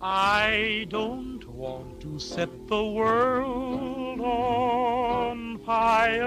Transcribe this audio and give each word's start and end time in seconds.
I 0.00 0.86
don't 0.90 1.44
want 1.48 2.00
to 2.02 2.20
set 2.20 2.68
the 2.68 2.84
world 2.84 4.20
on 4.20 5.58
fire. 5.58 6.24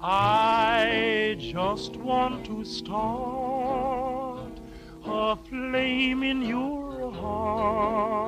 I 0.00 1.36
just 1.40 1.96
want 1.96 2.46
to 2.46 2.64
start 2.64 4.52
a 5.04 5.36
flame 5.36 6.22
in 6.22 6.42
your 6.42 7.12
heart. 7.12 8.22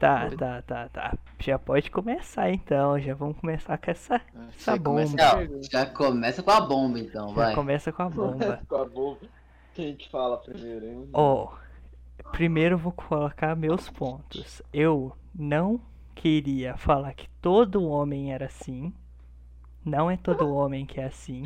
Tá, 0.00 0.28
tá, 0.36 0.62
tá, 0.62 0.88
tá. 0.88 1.21
Já 1.42 1.58
pode 1.58 1.90
começar 1.90 2.50
então. 2.50 2.98
Já 3.00 3.14
vamos 3.14 3.36
começar 3.38 3.76
com 3.78 3.90
essa, 3.90 4.14
essa 4.16 4.72
Você 4.76 4.78
começa- 4.80 5.16
bomba. 5.16 5.44
Não, 5.48 5.62
já 5.62 5.86
começa 5.86 6.42
com 6.42 6.50
a 6.50 6.60
bomba 6.60 6.98
então, 7.00 7.28
Já 7.30 7.34
vai. 7.34 7.54
começa 7.54 7.92
com 7.92 8.02
a 8.02 8.08
bomba. 8.08 8.60
Com 8.68 8.76
a 8.76 8.84
bomba. 8.84 9.18
Quem 9.74 9.96
que 9.96 10.08
fala 10.10 10.36
primeiro, 10.38 10.86
hein? 10.86 11.08
Ó, 11.12 11.52
primeiro 12.30 12.74
eu 12.74 12.78
vou 12.78 12.92
colocar 12.92 13.56
meus 13.56 13.88
pontos. 13.90 14.62
Eu 14.72 15.12
não 15.34 15.80
queria 16.14 16.76
falar 16.76 17.14
que 17.14 17.28
todo 17.40 17.82
homem 17.88 18.32
era 18.34 18.46
assim. 18.46 18.92
Não 19.84 20.10
é 20.10 20.16
todo 20.16 20.54
homem 20.54 20.84
que 20.86 21.00
é 21.00 21.06
assim. 21.06 21.42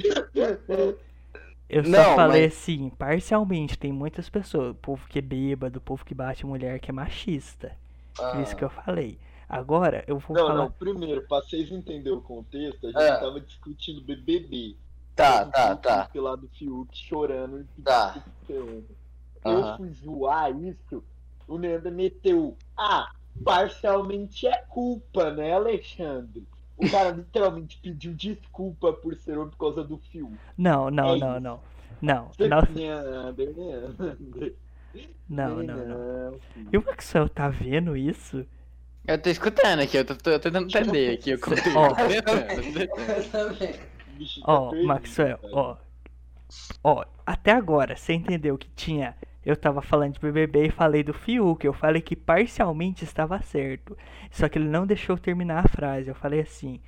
Eu 1.69 1.85
só 1.85 1.91
Não, 1.91 2.15
falei 2.17 2.43
mas- 2.45 2.53
assim, 2.53 2.91
parcialmente, 2.91 3.79
tem 3.79 3.93
muitas 3.93 4.29
pessoas, 4.29 4.71
o 4.73 4.75
povo 4.75 5.07
que 5.09 5.19
é 5.19 5.23
bêbado, 5.23 5.79
o 5.79 5.83
povo 5.83 6.05
que 6.05 6.15
bate 6.15 6.45
mulher 6.47 6.79
que 6.79 6.91
é 6.91 6.95
machista. 6.95 7.73
Por 8.17 8.41
isso 8.41 8.55
que 8.57 8.65
eu 8.65 8.71
falei. 8.71 9.19
Agora 9.49 10.03
eu 10.07 10.19
vou 10.19 10.37
Não, 10.37 10.47
falar. 10.49 10.59
não, 10.65 10.71
primeiro, 10.73 11.23
pra 11.29 11.41
vocês 11.41 11.71
entenderem 11.71 12.19
o 12.19 12.23
contexto, 12.23 12.87
a 12.87 12.91
gente 12.91 13.03
Ah. 13.03 13.19
tava 13.21 13.41
discutindo 13.41 14.01
BBB. 14.03 14.77
Tá, 15.15 15.45
tá, 15.47 15.75
tá. 15.77 16.09
Lá 16.15 16.35
do 16.37 16.49
Fiuk 16.49 16.97
chorando 16.97 17.61
e 17.79 17.83
Tá. 17.83 18.23
Eu 18.49 19.77
fui 19.77 19.91
zoar 19.91 20.51
isso, 20.61 21.03
o 21.47 21.57
Leandro 21.57 21.93
meteu. 21.93 22.57
Ah, 22.77 23.11
parcialmente 23.45 24.47
é 24.47 24.57
culpa, 24.69 25.31
né, 25.31 25.53
Alexandre? 25.55 26.45
O 26.77 26.91
cara 26.91 27.11
literalmente 27.17 27.79
pediu 27.81 28.13
desculpa 28.15 28.93
por 28.93 29.15
ser 29.17 29.39
homem 29.39 29.51
por 29.51 29.59
causa 29.59 29.85
do 29.85 29.97
Fiuk. 29.97 30.35
Não, 30.59 30.91
não, 30.91 31.15
É 31.15 31.19
não, 31.19 31.41
não. 31.41 31.61
Não, 32.03 32.31
não, 32.39 32.61
não, 35.29 35.57
não, 35.63 35.65
não. 35.65 36.31
não. 36.31 36.41
E 36.73 36.77
o 36.77 36.85
Maxwell 36.85 37.29
tá 37.29 37.49
vendo 37.49 37.97
isso? 37.97 38.45
Eu 39.07 39.21
tô 39.23 39.31
escutando 39.31 39.81
aqui, 39.81 39.97
eu 39.99 40.05
tô, 40.05 40.15
tô 40.17 40.39
tentando 40.39 40.67
entender 40.67 41.15
aqui 41.15 41.35
o 41.35 41.41
conteúdo. 41.41 41.79
Ó. 44.45 44.73
Maxwell, 44.85 45.39
ó. 45.53 45.77
Ó, 46.83 47.05
até 47.25 47.53
agora, 47.53 47.97
você 47.97 48.15
entendeu 48.15 48.57
que 48.57 48.69
tinha. 48.71 49.17
Eu 49.45 49.57
tava 49.57 49.81
falando 49.81 50.15
de 50.15 50.21
BBB 50.21 50.67
e 50.67 50.71
falei 50.71 51.05
do 51.05 51.15
Fiuk. 51.15 51.65
Eu 51.65 51.73
falei 51.73 52.03
que 52.03 52.17
parcialmente 52.17 53.05
estava 53.05 53.41
certo. 53.43 53.97
Só 54.31 54.49
que 54.49 54.59
ele 54.59 54.69
não 54.69 54.85
deixou 54.87 55.15
eu 55.15 55.21
terminar 55.21 55.65
a 55.65 55.69
frase. 55.69 56.09
Eu 56.09 56.15
falei 56.15 56.41
assim. 56.41 56.81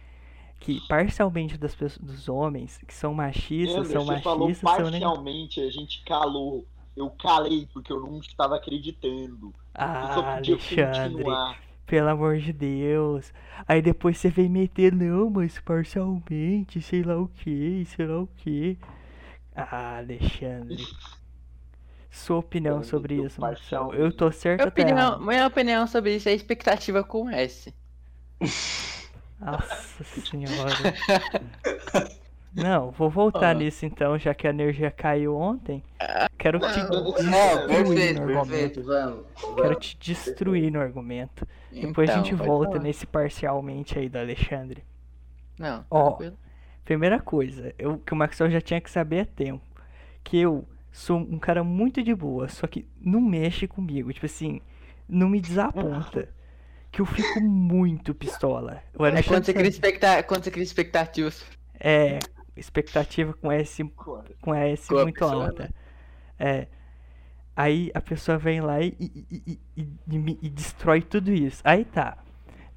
Que 0.61 0.81
parcialmente 0.89 1.57
das 1.57 1.73
pessoas, 1.73 1.99
dos 1.99 2.29
homens 2.29 2.79
que 2.79 2.93
são 2.93 3.15
machistas, 3.15 3.89
Leandro, 3.89 3.93
são 3.93 4.05
você 4.05 4.21
falou 4.23 4.49
machistas, 4.49 4.71
são 4.75 4.91
nem. 4.91 5.01
parcialmente, 5.01 5.61
a 5.61 5.71
gente 5.71 6.03
calou. 6.05 6.67
Eu 6.97 7.11
calei 7.11 7.69
porque 7.73 7.93
eu 7.93 8.01
não 8.01 8.19
estava 8.19 8.57
acreditando. 8.57 9.47
Eu 9.73 10.15
só 10.15 10.21
Ah, 10.21 10.35
podia 10.35 10.55
Alexandre, 10.55 11.13
continuar. 11.13 11.68
Pelo 11.89 12.09
amor 12.09 12.37
de 12.37 12.53
Deus. 12.53 13.33
Aí 13.67 13.83
depois 13.83 14.19
você 14.19 14.29
vem 14.29 14.49
meter, 14.49 14.93
não, 14.93 15.31
mas 15.31 15.59
parcialmente, 15.59 16.81
sei 16.81 17.03
lá 17.03 17.19
o 17.19 17.27
que, 17.27 17.85
sei 17.97 18.07
lá 18.07 18.21
o 18.21 18.29
que. 18.37 18.79
Ah, 19.57 19.97
Alexandre. 19.97 20.85
Sua 22.11 22.39
opinião 22.39 22.77
Eu 22.79 22.85
sobre 22.85 23.15
isso, 23.25 23.41
Marcelo. 23.41 23.95
Eu 23.95 24.13
tô 24.13 24.31
certo 24.31 24.61
Minha 24.61 24.67
ou 24.67 24.71
opinião, 24.71 25.21
minha 25.21 25.47
opinião 25.47 25.87
sobre 25.87 26.17
isso 26.17 26.29
é 26.29 26.35
expectativa 26.35 27.03
com 27.03 27.29
S. 27.31 27.75
Nossa 29.41 30.05
senhora. 30.05 30.95
Não, 32.55 32.91
vou 32.91 33.09
voltar 33.11 33.51
Ah. 33.51 33.55
nisso 33.55 33.85
então, 33.87 34.19
já 34.19 34.35
que 34.35 34.47
a 34.47 34.51
energia 34.51 34.91
caiu 34.91 35.37
ontem. 35.37 35.83
Quero 36.39 36.59
te 36.59 36.65
Não, 36.67 37.67
destruir 37.67 37.67
perfeito, 37.67 38.21
no 38.21 38.39
argumento. 38.39 38.49
perfeito, 38.49 38.83
vamos. 38.83 39.27
Quero 39.57 39.75
te 39.77 39.99
destruir 39.99 40.73
no 40.73 40.81
argumento. 40.81 41.47
Depois 41.71 42.09
a 42.09 42.13
Então, 42.15 42.25
gente 42.25 42.35
volta 42.35 42.73
falar. 42.73 42.83
nesse 42.83 43.07
parcialmente 43.07 43.99
aí 43.99 44.09
do 44.09 44.19
Alexandre. 44.19 44.83
Não, 45.59 45.85
Ó, 45.91 46.11
tranquilo. 46.11 46.37
Primeira 46.85 47.21
coisa, 47.21 47.75
eu, 47.79 47.99
que 47.99 48.13
o 48.13 48.17
Maxwell 48.17 48.51
já 48.51 48.61
tinha 48.61 48.81
que 48.81 48.91
saber 48.91 49.21
a 49.21 49.27
tempo. 49.27 49.63
Que 50.25 50.39
eu 50.39 50.65
sou 50.91 51.19
um 51.19 51.39
cara 51.39 51.63
muito 51.63 52.03
de 52.03 52.15
boa, 52.15 52.49
só 52.49 52.67
que 52.67 52.87
não 53.01 53.21
mexe 53.21 53.67
comigo. 53.67 54.13
Tipo 54.13 54.27
assim, 54.27 54.61
não 55.09 55.29
me 55.29 55.41
desaponta. 55.41 56.29
Que 56.91 57.03
eu 57.03 57.07
fico 57.07 57.39
muito 57.43 58.15
pistola. 58.15 58.83
O 58.99 59.05
É 59.05 59.23
quando 59.23 59.45
você, 59.45 59.53
cria 59.53 59.69
expecta... 59.69 60.23
quando 60.23 60.43
você 60.45 60.51
cria 60.51 60.65
expectativas. 60.65 61.45
É, 61.79 62.19
expectativa 62.59 63.33
com 63.33 63.51
S, 63.51 63.83
com 64.41 64.55
S 64.55 64.89
Com 64.89 64.95
muito 65.03 65.19
pessoa, 65.19 65.47
alta. 65.47 65.71
É. 66.39 66.67
Aí 67.57 67.91
a 67.93 68.01
pessoa 68.01 68.39
vem 68.39 68.61
lá 68.61 68.81
e, 68.81 68.95
e, 69.01 69.59
e, 69.77 70.39
e, 70.43 70.49
destrói 70.49 71.03
tudo 71.03 71.33
isso. 71.33 71.61
Aí 71.65 71.85
tá. 71.85 72.19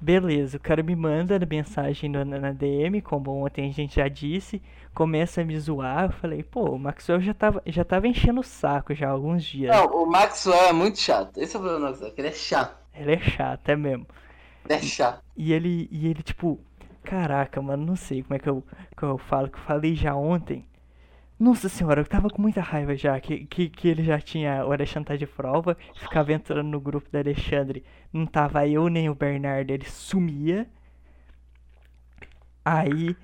Beleza, 0.00 0.56
o 0.56 0.60
cara 0.60 0.82
me 0.82 0.96
manda 0.96 1.38
mensagem 1.48 2.10
na, 2.10 2.24
na 2.24 2.50
DM, 2.50 3.00
como 3.00 3.44
ontem 3.44 3.68
a 3.68 3.72
gente 3.72 3.94
já 3.94 4.08
disse, 4.08 4.60
começa 4.92 5.40
a 5.40 5.44
me 5.44 5.56
zoar. 5.56 6.06
Eu 6.06 6.10
falei, 6.10 6.42
pô, 6.42 6.64
o 6.70 6.78
Maxwell 6.80 7.20
já 7.20 7.32
tava, 7.32 7.62
já 7.64 7.84
tava 7.84 8.08
enchendo 8.08 8.40
o 8.40 8.42
saco 8.42 8.92
já 8.92 9.06
há 9.06 9.12
alguns 9.12 9.44
dias. 9.44 9.70
Não, 9.76 9.86
o 9.86 10.04
Maxwell 10.04 10.64
é 10.64 10.72
muito 10.72 10.98
chato. 10.98 11.38
Esse 11.38 11.54
é 11.54 11.58
o 11.60 11.62
problema 11.62 11.86
do 11.86 11.90
Maxwell, 11.90 12.14
ele 12.18 12.28
é 12.28 12.32
chato. 12.32 12.76
Ele 12.92 13.12
é 13.12 13.18
chato, 13.20 13.68
é 13.68 13.76
mesmo. 13.76 14.06
Ele 14.64 14.74
é 14.74 14.82
chato. 14.82 15.22
E 15.36 15.52
ele, 15.52 15.88
e 15.92 16.08
ele 16.08 16.22
tipo, 16.24 16.58
caraca, 17.02 17.60
mano, 17.60 17.84
não 17.84 17.96
sei 17.96 18.22
como 18.22 18.34
é 18.34 18.38
que 18.38 18.48
eu, 18.48 18.62
que 18.96 19.02
eu 19.02 19.18
falo, 19.18 19.48
que 19.48 19.58
eu 19.58 19.62
falei 19.62 19.94
já 19.94 20.14
ontem. 20.14 20.66
Nossa 21.38 21.68
senhora, 21.68 22.00
eu 22.00 22.06
tava 22.06 22.30
com 22.30 22.40
muita 22.40 22.60
raiva 22.60 22.94
já, 22.94 23.18
que, 23.18 23.44
que, 23.46 23.68
que 23.68 23.88
ele 23.88 24.04
já 24.04 24.20
tinha, 24.20 24.64
o 24.64 24.72
Alexandre 24.72 25.08
tá 25.08 25.16
de 25.16 25.26
prova, 25.26 25.76
ficava 25.94 26.32
entrando 26.32 26.68
no 26.68 26.80
grupo 26.80 27.10
do 27.10 27.18
Alexandre, 27.18 27.84
não 28.12 28.26
tava 28.26 28.66
eu 28.68 28.88
nem 28.88 29.10
o 29.10 29.14
Bernardo, 29.14 29.70
ele 29.70 29.84
sumia. 29.84 30.68
Aí, 32.64 33.16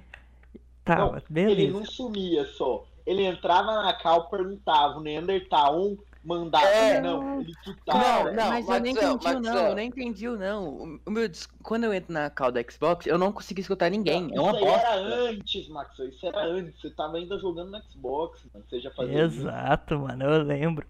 tava, 0.85 1.13
Não, 1.13 1.23
beleza. 1.31 1.61
Ele 1.61 1.71
não 1.71 1.85
sumia 1.85 2.45
só. 2.45 2.85
Ele 3.07 3.23
entrava 3.25 3.83
na 3.83 3.93
cal, 3.93 4.29
perguntava, 4.29 4.99
o 4.99 5.01
Neandertal 5.01 5.97
mandava. 6.29 6.65
É. 6.67 7.01
Não, 7.01 7.41
ele 7.41 7.53
Não, 7.53 7.63
tutava. 7.75 8.33
não, 8.33 8.49
mas 8.51 8.69
eu 8.69 8.81
nem 8.81 8.93
entendi 8.93 9.27
o 9.29 9.41
não, 9.41 9.67
eu 9.69 9.75
nem 9.75 9.89
entendi 9.89 10.29
o 10.29 10.37
não. 10.39 10.99
O- 11.07 11.11
meu, 11.11 11.29
quando 11.63 11.85
eu 11.85 11.95
entro 11.95 12.13
na 12.13 12.31
call 12.31 12.53
da 12.53 12.63
Xbox, 12.63 13.07
eu 13.07 13.19
não 13.19 13.33
consegui 13.33 13.63
escutar 13.63 13.91
ninguém. 13.91 14.31
É 14.35 14.41
uma 14.41 14.53
isso 14.53 14.65
aí 14.65 14.71
era 14.71 14.79
bosta. 14.79 15.31
antes, 15.31 15.69
Max. 15.69 15.99
Isso 15.99 16.27
era 16.27 16.45
antes. 16.45 16.81
Você 16.81 16.91
tava 16.91 17.17
ainda 17.17 17.39
jogando 17.39 17.71
no 17.73 17.83
Xbox, 17.91 18.47
mano. 18.53 18.65
Você 18.69 18.81
já 18.81 18.91
fazia 18.93 19.25
isso. 19.27 19.41
Exato, 19.41 19.99
mano, 19.99 20.25
eu 20.25 20.43
lembro. 20.43 20.87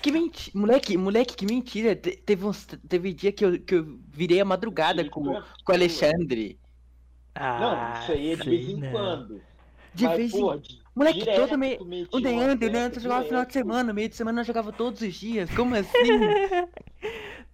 Que 0.00 0.10
mentira. 0.10 0.58
Moleque, 0.58 0.96
moleque, 0.96 1.36
que 1.36 1.46
mentira. 1.46 1.94
Te- 1.94 2.16
Teve, 2.16 2.44
uns, 2.46 2.66
teve 2.88 3.12
dia 3.12 3.30
que 3.32 3.44
eu, 3.44 3.60
que 3.60 3.74
eu 3.74 3.98
virei 4.08 4.40
a 4.40 4.44
madrugada 4.44 5.04
com, 5.08 5.22
Isso 5.22 5.38
é 5.38 5.42
com 5.64 5.72
o 5.72 5.74
Alexandre. 5.74 6.58
Ah, 7.34 7.60
Não, 7.60 8.00
isso 8.02 8.12
aí 8.12 8.32
é 8.32 8.36
de 8.36 8.50
vez 8.50 8.68
em 8.68 8.76
não. 8.76 8.90
quando. 8.90 9.42
De 9.94 10.04
Mas, 10.04 10.16
vez 10.16 10.34
em 10.34 10.40
Moleque, 10.94 11.20
direto 11.20 11.40
todo 11.40 11.58
meio. 11.58 11.78
O 12.12 12.20
Deandre, 12.20 12.66
o 12.66 12.70
Deandre 12.70 13.00
jogava 13.00 13.24
final 13.24 13.44
de 13.46 13.52
semana, 13.52 13.92
meio 13.92 14.08
de 14.08 14.16
semana 14.16 14.40
eu 14.40 14.44
jogava 14.44 14.72
todos 14.72 15.00
os 15.00 15.14
dias. 15.14 15.50
Como 15.54 15.74
assim? 15.74 15.90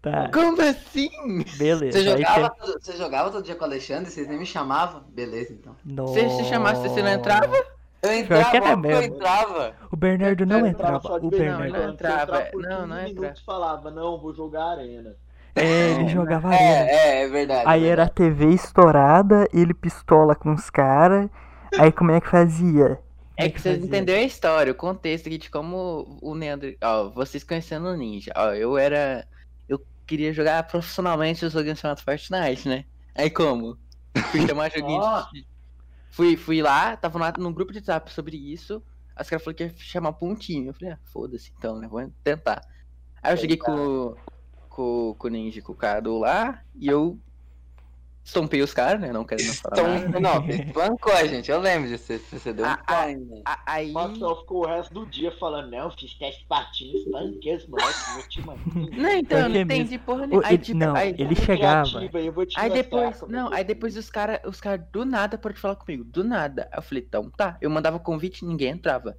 Tá, 0.00 0.30
Como 0.32 0.60
assim? 0.62 1.10
beleza. 1.56 1.98
Você 1.98 2.04
jogava, 2.04 2.50
todo, 2.50 2.80
você 2.80 2.96
jogava 2.96 3.30
todo 3.32 3.42
dia 3.44 3.56
com 3.56 3.62
o 3.62 3.64
Alexandre, 3.66 4.08
vocês 4.10 4.28
nem 4.28 4.38
me 4.38 4.46
chamavam? 4.46 5.02
Beleza, 5.08 5.52
então. 5.52 5.74
Se 6.06 6.30
se 6.30 6.44
chamasse, 6.44 6.82
você 6.82 7.02
não 7.02 7.10
entrava? 7.10 7.56
Eu 8.00 8.10
Pior 8.28 8.54
entrava, 8.54 8.68
eu 8.70 8.76
mesmo. 8.76 9.16
entrava. 9.16 9.74
O 9.90 9.96
Bernardo 9.96 10.46
não 10.46 10.60
Eu 10.60 10.66
entrava, 10.66 11.18
de 11.18 11.26
o 11.26 11.30
Bernardo 11.30 11.82
não 11.82 11.88
entrava, 11.90 12.36
Você 12.36 12.42
entrava 12.44 12.50
por 12.52 12.62
não, 12.62 12.76
15 12.82 12.86
não 12.86 12.96
entrava. 13.06 13.12
minutos 13.14 13.42
falava, 13.42 13.90
não, 13.90 14.20
vou 14.20 14.32
jogar 14.32 14.78
arena. 14.78 15.16
É, 15.56 15.90
ele 15.90 16.04
Não, 16.04 16.08
jogava 16.08 16.50
arena. 16.50 16.88
É, 16.88 16.90
é, 16.90 17.22
é 17.24 17.28
verdade. 17.28 17.62
Aí 17.64 17.84
é 17.84 17.88
era 17.88 18.04
a 18.04 18.06
verdade. 18.06 18.14
TV 18.14 18.46
estourada, 18.54 19.48
ele 19.52 19.74
pistola 19.74 20.36
com 20.36 20.52
os 20.54 20.70
caras. 20.70 21.28
Aí 21.76 21.90
como 21.90 22.12
é 22.12 22.20
que 22.20 22.28
fazia? 22.28 23.00
É 23.38 23.48
que 23.48 23.60
vocês 23.60 23.84
entenderam 23.84 24.20
a 24.20 24.24
história, 24.24 24.72
o 24.72 24.74
contexto 24.74 25.28
aqui 25.28 25.38
de 25.38 25.48
como 25.48 26.18
o 26.20 26.34
Neandre. 26.34 26.76
Ó, 26.82 27.08
vocês 27.10 27.44
conhecendo 27.44 27.86
o 27.86 27.96
Ninja. 27.96 28.32
Ó, 28.36 28.52
eu 28.52 28.76
era. 28.76 29.28
Eu 29.68 29.80
queria 30.04 30.32
jogar 30.32 30.64
profissionalmente 30.64 31.44
os 31.44 31.52
joguinhos 31.52 31.78
chamados 31.78 32.02
Fortnite, 32.02 32.68
né? 32.68 32.84
Aí 33.14 33.30
como? 33.30 33.78
Fui 34.32 34.44
chamar 34.44 34.70
joguinho 34.76 35.00
de. 35.32 35.46
Fui, 36.10 36.36
fui 36.36 36.60
lá, 36.60 36.96
tava 36.96 37.16
lá 37.16 37.32
num 37.38 37.52
grupo 37.52 37.70
de 37.70 37.78
WhatsApp 37.78 38.12
sobre 38.12 38.36
isso. 38.36 38.82
As 39.14 39.30
caras 39.30 39.44
falaram 39.44 39.56
que 39.56 39.64
ia 39.64 39.74
chamar 39.78 40.16
time. 40.36 40.66
Eu 40.66 40.74
falei, 40.74 40.94
ah, 40.94 40.98
foda-se 41.04 41.52
então, 41.56 41.78
né? 41.78 41.86
Vou 41.86 42.12
tentar. 42.24 42.60
Aí 43.22 43.32
eu 43.32 43.36
cheguei 43.36 43.56
com, 43.56 44.16
com, 44.68 45.14
com 45.16 45.26
o 45.28 45.30
Ninja, 45.30 45.62
com 45.62 45.72
o 45.72 45.76
Cadu 45.76 46.18
lá, 46.18 46.60
e 46.74 46.88
eu 46.88 47.16
estompei 48.28 48.60
os 48.62 48.72
caras, 48.74 49.00
né? 49.00 49.10
Não 49.12 49.24
quero 49.24 49.42
não 49.44 49.54
falar 49.54 49.82
nada. 50.00 50.20
não, 50.20 50.46
espancou 50.48 51.12
a 51.12 51.24
gente, 51.26 51.50
eu 51.50 51.58
lembro 51.60 51.88
disso. 51.88 52.04
Você, 52.04 52.18
você 52.18 52.52
deu 52.52 52.64
um 52.64 52.68
Ah, 52.68 52.76
pai, 52.86 53.16
né? 53.16 53.42
A- 53.44 53.58
Aí. 53.66 53.88
Ficou 53.88 54.64
o 54.64 54.66
resto 54.66 54.92
do 54.94 55.06
dia 55.06 55.32
falando, 55.38 55.70
não, 55.70 55.90
fiz 55.90 56.14
teste 56.14 56.42
de 56.42 56.46
patins, 56.46 56.94
espanquei 57.06 57.56
os 57.56 57.66
moleques, 57.66 58.14
meu 58.14 58.28
time 58.28 58.46
Não, 58.96 59.10
então, 59.12 59.38
eu 59.38 59.48
não 59.48 59.56
entendi 59.56 59.98
porra 59.98 60.26
nenhuma. 60.26 60.46
Aí, 60.46 60.54
ele- 60.54 60.62
tipo, 60.62 60.78
não, 60.78 60.94
aí, 60.94 61.14
ele 61.18 61.34
chegava. 61.34 62.04
Eu 62.04 62.32
vou 62.32 62.46
te 62.46 62.58
Aí 62.58 62.68
mostrar 62.68 62.82
depois, 62.82 63.22
não, 63.28 63.52
aí 63.52 63.64
depois 63.64 63.96
os 63.96 64.10
caras 64.10 64.40
os 64.44 64.60
cara 64.60 64.78
do 64.92 65.04
nada 65.04 65.36
pararam 65.38 65.54
de 65.54 65.60
falar 65.60 65.76
comigo. 65.76 66.04
Do 66.04 66.22
nada. 66.22 66.68
Aí 66.70 66.78
eu 66.78 66.82
falei, 66.82 67.04
então 67.06 67.30
tá. 67.30 67.56
Eu 67.60 67.70
mandava 67.70 67.98
convite 67.98 68.44
e 68.44 68.48
ninguém 68.48 68.70
entrava. 68.72 69.16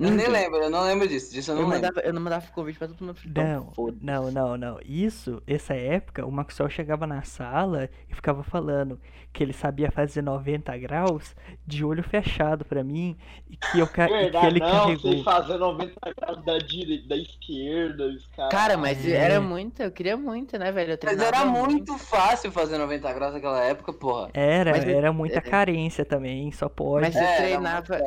Eu 0.00 0.06
nem 0.10 0.26
Ninguém. 0.26 0.28
lembro, 0.32 0.58
eu 0.62 0.70
não 0.70 0.82
lembro 0.84 1.06
disso, 1.06 1.30
disso 1.30 1.50
eu 1.50 1.56
Eu, 1.56 1.62
não 1.62 1.68
lembro. 1.68 1.86
mandava, 1.88 2.06
eu 2.06 2.12
não 2.14 2.22
mandava 2.22 2.46
convite 2.52 2.78
pra 2.78 2.88
todo 2.88 3.04
mundo. 3.04 3.18
eu 3.22 3.30
Não, 3.44 3.60
Então, 3.60 3.72
foda 3.74 3.96
não, 4.00 4.30
não, 4.30 4.56
não. 4.56 4.78
Isso, 4.82 5.42
essa 5.46 5.74
época, 5.74 6.24
o 6.24 6.32
Maxwell 6.32 6.70
chegava 6.70 7.06
na 7.06 7.22
sala 7.22 7.90
e 8.08 8.14
ficava 8.14 8.42
falando 8.42 8.98
que 9.32 9.42
ele 9.44 9.52
sabia 9.52 9.90
fazer 9.92 10.22
90 10.22 10.76
graus 10.78 11.36
de 11.66 11.84
olho 11.84 12.02
fechado 12.02 12.64
pra 12.64 12.82
mim 12.82 13.14
e 13.48 13.56
que, 13.58 13.78
eu, 13.78 13.86
ca- 13.86 14.06
e 14.06 14.08
que 14.08 14.14
Verdade, 14.14 14.46
ele 14.46 14.58
não, 14.60 14.70
carregou. 14.70 15.22
fazer 15.22 15.58
90 15.58 15.92
graus 16.18 16.44
da 16.46 16.58
direita, 16.58 17.08
da 17.08 17.16
esquerda, 17.16 18.06
os 18.06 18.26
caras. 18.28 18.50
Cara, 18.50 18.76
mas 18.78 19.06
É. 19.06 19.10
era 19.12 19.40
muito, 19.40 19.82
eu 19.82 19.90
queria 19.92 20.16
muito, 20.16 20.58
né, 20.58 20.72
velho? 20.72 20.92
Eu 20.92 20.98
Mas 21.04 21.14
treinava 21.16 21.36
era 21.36 21.44
muito 21.44 21.98
fácil 21.98 22.50
fazer 22.50 22.78
90 22.78 23.12
graus 23.12 23.34
naquela 23.34 23.62
época, 23.62 23.92
porra. 23.92 24.30
Era, 24.32 24.70
Mas 24.72 24.88
eu- 24.88 24.96
era 24.96 25.12
muita 25.12 25.38
é- 25.38 25.42
carência 25.42 26.04
também, 26.06 26.50
só 26.52 26.68
pode. 26.70 27.04
Mas- 27.04 27.14
Você 27.14 27.20
É, 27.20 27.24
era 27.24 27.36
treinava- 27.36 27.98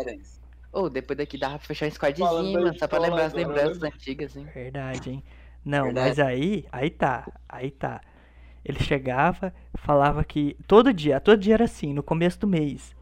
diferença. 0.73 0.85
Ô, 0.85 0.89
depois 0.89 1.17
daqui 1.17 1.37
dava 1.37 1.57
pra 1.57 1.67
fechar 1.67 1.87
um 1.87 1.91
squadzinho, 1.91 2.53
mano, 2.53 2.77
só 2.77 2.87
pra 2.87 2.99
lembrar 2.99 3.25
as 3.25 3.33
agora, 3.33 3.47
lembranças 3.47 3.79
né? 3.79 3.89
antigas, 3.93 4.31
assim. 4.31 4.45
Verdade, 4.45 5.09
hein? 5.11 5.23
Não, 5.65 5.85
Verdade. 5.85 6.07
mas 6.09 6.19
aí, 6.19 6.65
aí 6.71 6.89
tá, 6.89 7.25
aí 7.47 7.71
tá. 7.71 8.01
Ele 8.65 8.79
chegava, 8.79 9.53
falava 9.75 10.23
que 10.23 10.55
todo 10.67 10.93
dia, 10.93 11.19
todo 11.19 11.37
dia 11.39 11.53
era 11.55 11.65
assim, 11.65 11.93
no 11.93 12.01
começo 12.03 12.39
do 12.39 12.47
mês. 12.47 12.95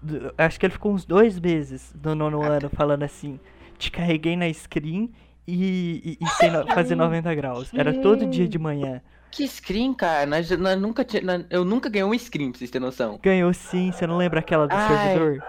Do- 0.00 0.34
acho 0.36 0.58
que 0.58 0.66
ele 0.66 0.72
ficou 0.72 0.92
uns 0.92 1.04
dois 1.04 1.38
meses 1.38 1.94
no 2.02 2.14
nono 2.14 2.42
ano 2.42 2.68
falando 2.70 3.02
assim: 3.02 3.38
te 3.78 3.90
carreguei 3.90 4.36
na 4.36 4.52
screen 4.52 5.10
e, 5.46 6.18
e, 6.20 6.24
e 6.24 6.28
sem 6.30 6.50
no- 6.50 6.66
fazer 6.68 6.94
90 6.94 7.34
graus. 7.34 7.72
Era 7.72 7.92
todo 7.94 8.26
dia 8.26 8.46
de 8.48 8.58
manhã. 8.58 9.00
Que 9.30 9.48
screen, 9.48 9.94
cara? 9.94 10.26
Nós, 10.26 10.50
nós 10.50 10.78
nunca 10.78 11.04
tinha, 11.04 11.22
nós- 11.22 11.46
eu 11.48 11.64
nunca 11.64 11.88
ganhei 11.88 12.04
um 12.04 12.12
screen, 12.18 12.50
pra 12.50 12.58
vocês 12.58 12.70
terem 12.70 12.84
noção. 12.84 13.18
Ganhou 13.22 13.52
sim, 13.54 13.90
você 13.90 14.06
não 14.06 14.18
lembra 14.18 14.40
aquela 14.40 14.66
do 14.68 14.74
Ai, 14.74 14.88
servidor? 14.88 15.42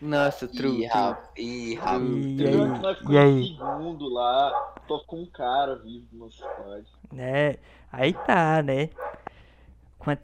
Nossa, 0.00 0.46
true, 0.46 0.82
Ih, 0.82 0.88
true. 0.88 1.02
rapaz. 1.02 1.28
E 1.36 1.78
um 1.96 2.78
nós 2.80 2.98
E 2.98 2.98
ficamos 2.98 3.18
em 3.18 3.18
aí? 3.18 3.46
segundo 3.48 4.08
lá, 4.08 4.52
tô 4.86 5.00
com 5.00 5.22
um 5.22 5.26
cara 5.26 5.76
vivo 5.76 6.06
no 6.12 6.30
squad. 6.30 6.86
Né? 7.12 7.56
Aí 7.90 8.12
tá, 8.12 8.62
né? 8.62 8.90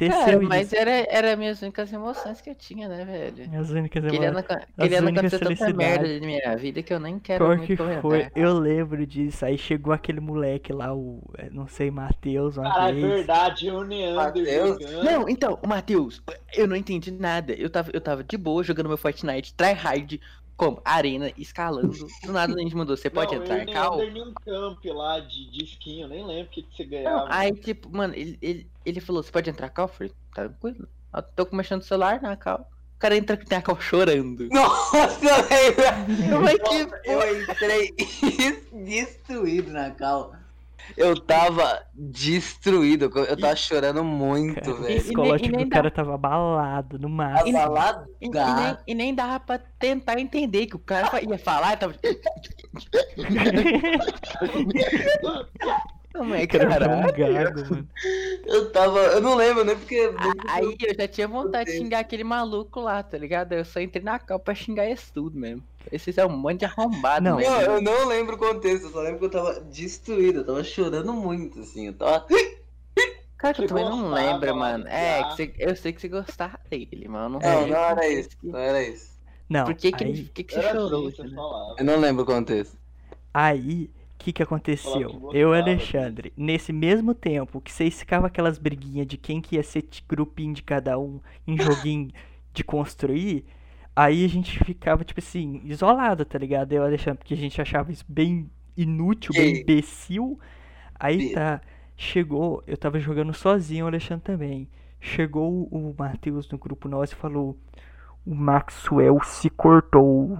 Cara, 0.06 0.36
Aconteceu 0.36 0.42
mas 0.42 0.68
isso. 0.68 0.76
era, 0.76 0.90
era 1.10 1.50
as 1.50 1.62
únicas 1.62 1.92
emoções 1.92 2.40
que 2.40 2.50
eu 2.50 2.54
tinha, 2.54 2.88
né, 2.88 3.04
velho? 3.04 3.50
As 3.58 3.70
únicas 3.70 4.04
emoções. 4.04 4.34
não, 4.76 4.88
queria 4.88 5.00
não 5.00 5.08
únicas 5.08 5.34
acontecer 5.34 5.38
tanta 5.38 5.70
merda 5.70 6.20
na 6.20 6.26
minha 6.26 6.56
vida 6.56 6.82
que 6.82 6.92
eu 6.92 7.00
nem 7.00 7.18
quero 7.18 7.44
Pior 7.44 7.60
que 7.60 7.76
comentar. 7.76 8.00
foi, 8.02 8.30
eu 8.34 8.58
lembro 8.58 9.06
disso. 9.06 9.44
Aí 9.44 9.58
chegou 9.58 9.92
aquele 9.92 10.20
moleque 10.20 10.72
lá, 10.72 10.94
o, 10.94 11.22
eh, 11.38 11.50
não 11.50 11.66
sei, 11.66 11.90
Matheus, 11.90 12.56
uma 12.56 12.72
Cara, 12.72 12.90
é 12.90 12.92
vez. 12.92 13.06
verdade, 13.16 13.70
o 13.70 13.82
Neander. 13.84 15.04
Não, 15.04 15.28
então, 15.28 15.58
o 15.62 15.66
Matheus, 15.68 16.22
eu 16.54 16.66
não 16.66 16.76
entendi 16.76 17.10
nada. 17.10 17.52
Eu 17.54 17.70
tava, 17.70 17.90
eu 17.92 18.00
tava 18.00 18.22
de 18.24 18.36
boa 18.36 18.62
jogando 18.62 18.88
meu 18.88 18.96
Fortnite, 18.98 19.54
tryhard, 19.54 20.20
como? 20.56 20.80
Arena, 20.84 21.32
escalando. 21.36 22.06
Do 22.24 22.32
nada 22.32 22.54
a 22.54 22.58
gente 22.58 22.74
mandou, 22.76 22.96
você 22.96 23.10
pode 23.10 23.34
não, 23.34 23.42
entrar, 23.42 23.66
eu 23.66 23.72
Cal? 23.72 23.96
Neander 23.96 24.16
em 24.16 24.28
um 24.28 24.34
camp 24.34 24.84
lá 24.86 25.20
de, 25.20 25.50
de 25.50 25.64
skin, 25.64 26.02
eu 26.02 26.08
nem 26.08 26.24
lembro 26.24 26.44
o 26.44 26.48
que, 26.48 26.62
que 26.62 26.76
você 26.76 26.84
Não, 26.84 26.90
ganhava. 26.90 27.26
aí, 27.30 27.52
tipo, 27.52 27.90
mano, 27.90 28.14
ele, 28.14 28.38
ele, 28.40 28.70
ele 28.84 29.00
falou, 29.00 29.22
você 29.22 29.30
pode 29.30 29.50
entrar, 29.50 29.68
Cal? 29.70 29.86
Eu 29.86 29.92
falei, 29.92 30.12
tá 30.34 30.42
tranquilo. 30.42 30.88
Eu 31.14 31.22
tô 31.22 31.56
mexendo 31.56 31.78
no 31.78 31.84
celular 31.84 32.20
na 32.22 32.36
Cal. 32.36 32.68
O 32.96 32.98
cara 32.98 33.16
entra 33.16 33.36
com 33.36 33.54
a 33.54 33.62
Cal 33.62 33.80
chorando. 33.80 34.48
Nossa, 34.50 35.42
velho. 35.42 35.74
Que 36.06 36.28
Nossa, 36.28 37.00
eu 37.04 37.42
entrei 37.42 37.94
destruído 38.84 39.72
na 39.72 39.90
cal. 39.90 40.32
Eu 40.96 41.18
tava 41.18 41.82
destruído, 41.94 43.10
eu 43.16 43.36
tava 43.38 43.56
chorando 43.56 44.02
muito, 44.04 44.60
Cara, 44.60 44.70
o 44.72 44.76
velho. 44.82 44.90
E- 44.90 44.96
e 44.96 45.00
psicológico 45.00 45.42
nem- 45.42 45.48
e 45.48 45.56
nem 45.56 45.64
do 45.66 45.70
dá- 45.70 45.76
cara 45.76 45.90
tava 45.90 46.14
abalado 46.14 46.98
no 46.98 47.08
máximo. 47.08 47.56
Abalado? 47.58 48.06
E, 48.20 48.26
e 48.26 48.30
nem, 48.30 48.76
e 48.86 48.94
nem 48.94 49.14
dava 49.14 49.40
pra 49.40 49.58
tentar 49.58 50.18
entender 50.20 50.66
que 50.66 50.76
o 50.76 50.78
cara 50.78 51.08
ia 51.22 51.38
falar 51.38 51.74
e 51.74 51.76
tava. 51.76 51.94
Não 56.14 56.34
é, 56.34 56.42
O 56.44 56.46
gago, 56.46 57.70
mano. 57.70 57.88
Eu 58.44 58.70
tava. 58.70 58.98
Eu 58.98 59.20
não 59.22 59.34
lembro, 59.34 59.64
nem 59.64 59.74
porque. 59.74 60.10
Aí 60.46 60.76
eu 60.78 60.94
já 60.94 61.08
tinha 61.08 61.26
vontade 61.26 61.70
de 61.70 61.78
xingar 61.78 62.00
aquele 62.00 62.22
maluco 62.22 62.80
lá, 62.80 63.02
tá 63.02 63.16
ligado? 63.16 63.54
Eu 63.54 63.64
só 63.64 63.80
entrei 63.80 64.04
na 64.04 64.18
cal 64.18 64.38
pra 64.38 64.54
xingar 64.54 64.86
isso 64.90 65.10
tudo 65.14 65.38
mesmo. 65.38 65.62
Esses 65.90 66.18
é 66.18 66.26
um 66.26 66.36
monte 66.36 66.60
de 66.60 66.64
arrombado, 66.66 67.24
Não. 67.24 67.36
mesmo. 67.36 67.54
Eu 67.56 67.80
não 67.82 68.06
lembro 68.06 68.36
o 68.36 68.38
contexto, 68.38 68.86
eu 68.86 68.90
só 68.92 69.00
lembro 69.00 69.18
que 69.18 69.24
eu 69.26 69.30
tava 69.30 69.60
destruído, 69.60 70.40
eu 70.40 70.46
tava 70.46 70.64
chorando 70.64 71.12
muito, 71.12 71.60
assim. 71.60 71.86
Eu 71.88 71.94
tava. 71.94 72.26
Cara, 73.38 73.54
que 73.54 73.62
eu 73.62 73.66
também 73.68 73.84
não 73.84 74.10
lembro, 74.12 74.56
mano. 74.56 74.86
É, 74.86 75.24
que 75.24 75.34
você- 75.34 75.54
eu 75.58 75.76
sei 75.76 75.92
que 75.92 76.00
você 76.00 76.08
gostava 76.08 76.58
dele, 76.70 77.08
mano. 77.08 77.36
eu 77.36 77.40
Não, 77.40 77.40
Não, 77.40 77.60
sei 77.62 77.70
não 77.70 77.76
era 77.76 78.08
isso, 78.08 78.28
que- 78.38 78.46
não 78.46 78.58
era 78.58 78.82
isso. 78.82 79.12
Não, 79.48 79.64
Por 79.64 79.74
que, 79.74 79.92
que, 79.92 80.04
aí, 80.04 80.24
por 80.24 80.32
que, 80.32 80.44
que 80.44 80.54
você 80.54 80.62
chorou? 80.62 81.08
assim, 81.08 81.22
entendeu? 81.22 81.34
falava. 81.34 81.74
Eu 81.78 81.84
não 81.84 81.98
lembro 82.00 82.22
o 82.22 82.26
contexto. 82.26 82.76
aí, 83.32 83.90
o 84.14 84.18
que 84.24 84.32
que 84.32 84.42
aconteceu? 84.42 85.08
que 85.28 85.36
Eu 85.36 85.54
e 85.54 85.58
Alexandre, 85.60 86.32
nesse 86.36 86.72
mesmo 86.72 87.14
tempo 87.14 87.60
que 87.60 87.72
vocês 87.72 87.98
ficavam 87.98 88.26
aquelas 88.26 88.58
briguinhas 88.58 89.06
de 89.06 89.16
quem 89.16 89.40
que 89.40 89.56
ia 89.56 89.62
ser 89.62 89.84
grupinho 90.08 90.54
de 90.54 90.62
cada 90.62 90.98
um 90.98 91.20
em 91.46 91.58
joguinho 91.58 92.10
de 92.52 92.62
construir, 92.64 93.44
aí 93.94 94.24
a 94.24 94.28
gente 94.28 94.58
ficava, 94.64 95.04
tipo 95.04 95.20
assim, 95.20 95.60
isolado, 95.64 96.24
tá 96.24 96.38
ligado? 96.38 96.72
Eu 96.72 96.82
e 96.82 96.84
o 96.84 96.86
Alexandre, 96.86 97.18
porque 97.18 97.34
a 97.34 97.36
gente 97.36 97.60
achava 97.60 97.90
isso 97.92 98.04
bem 98.08 98.50
inútil, 98.76 99.34
bem 99.34 99.54
Que- 99.54 99.60
imbecil. 99.62 100.38
Aí 100.98 101.32
tá, 101.32 101.60
chegou, 101.96 102.62
eu 102.66 102.76
tava 102.76 102.98
jogando 102.98 103.32
sozinho, 103.34 103.84
o 103.84 103.88
Alexandre 103.88 104.24
também. 104.24 104.68
Chegou 105.00 105.64
o 105.70 105.94
Matheus 105.98 106.48
no 106.50 106.56
grupo 106.58 106.88
nosso 106.88 107.12
e 107.14 107.16
falou: 107.16 107.58
O 108.24 108.34
Maxwell 108.34 109.18
se 109.24 109.50
cortou. 109.50 110.38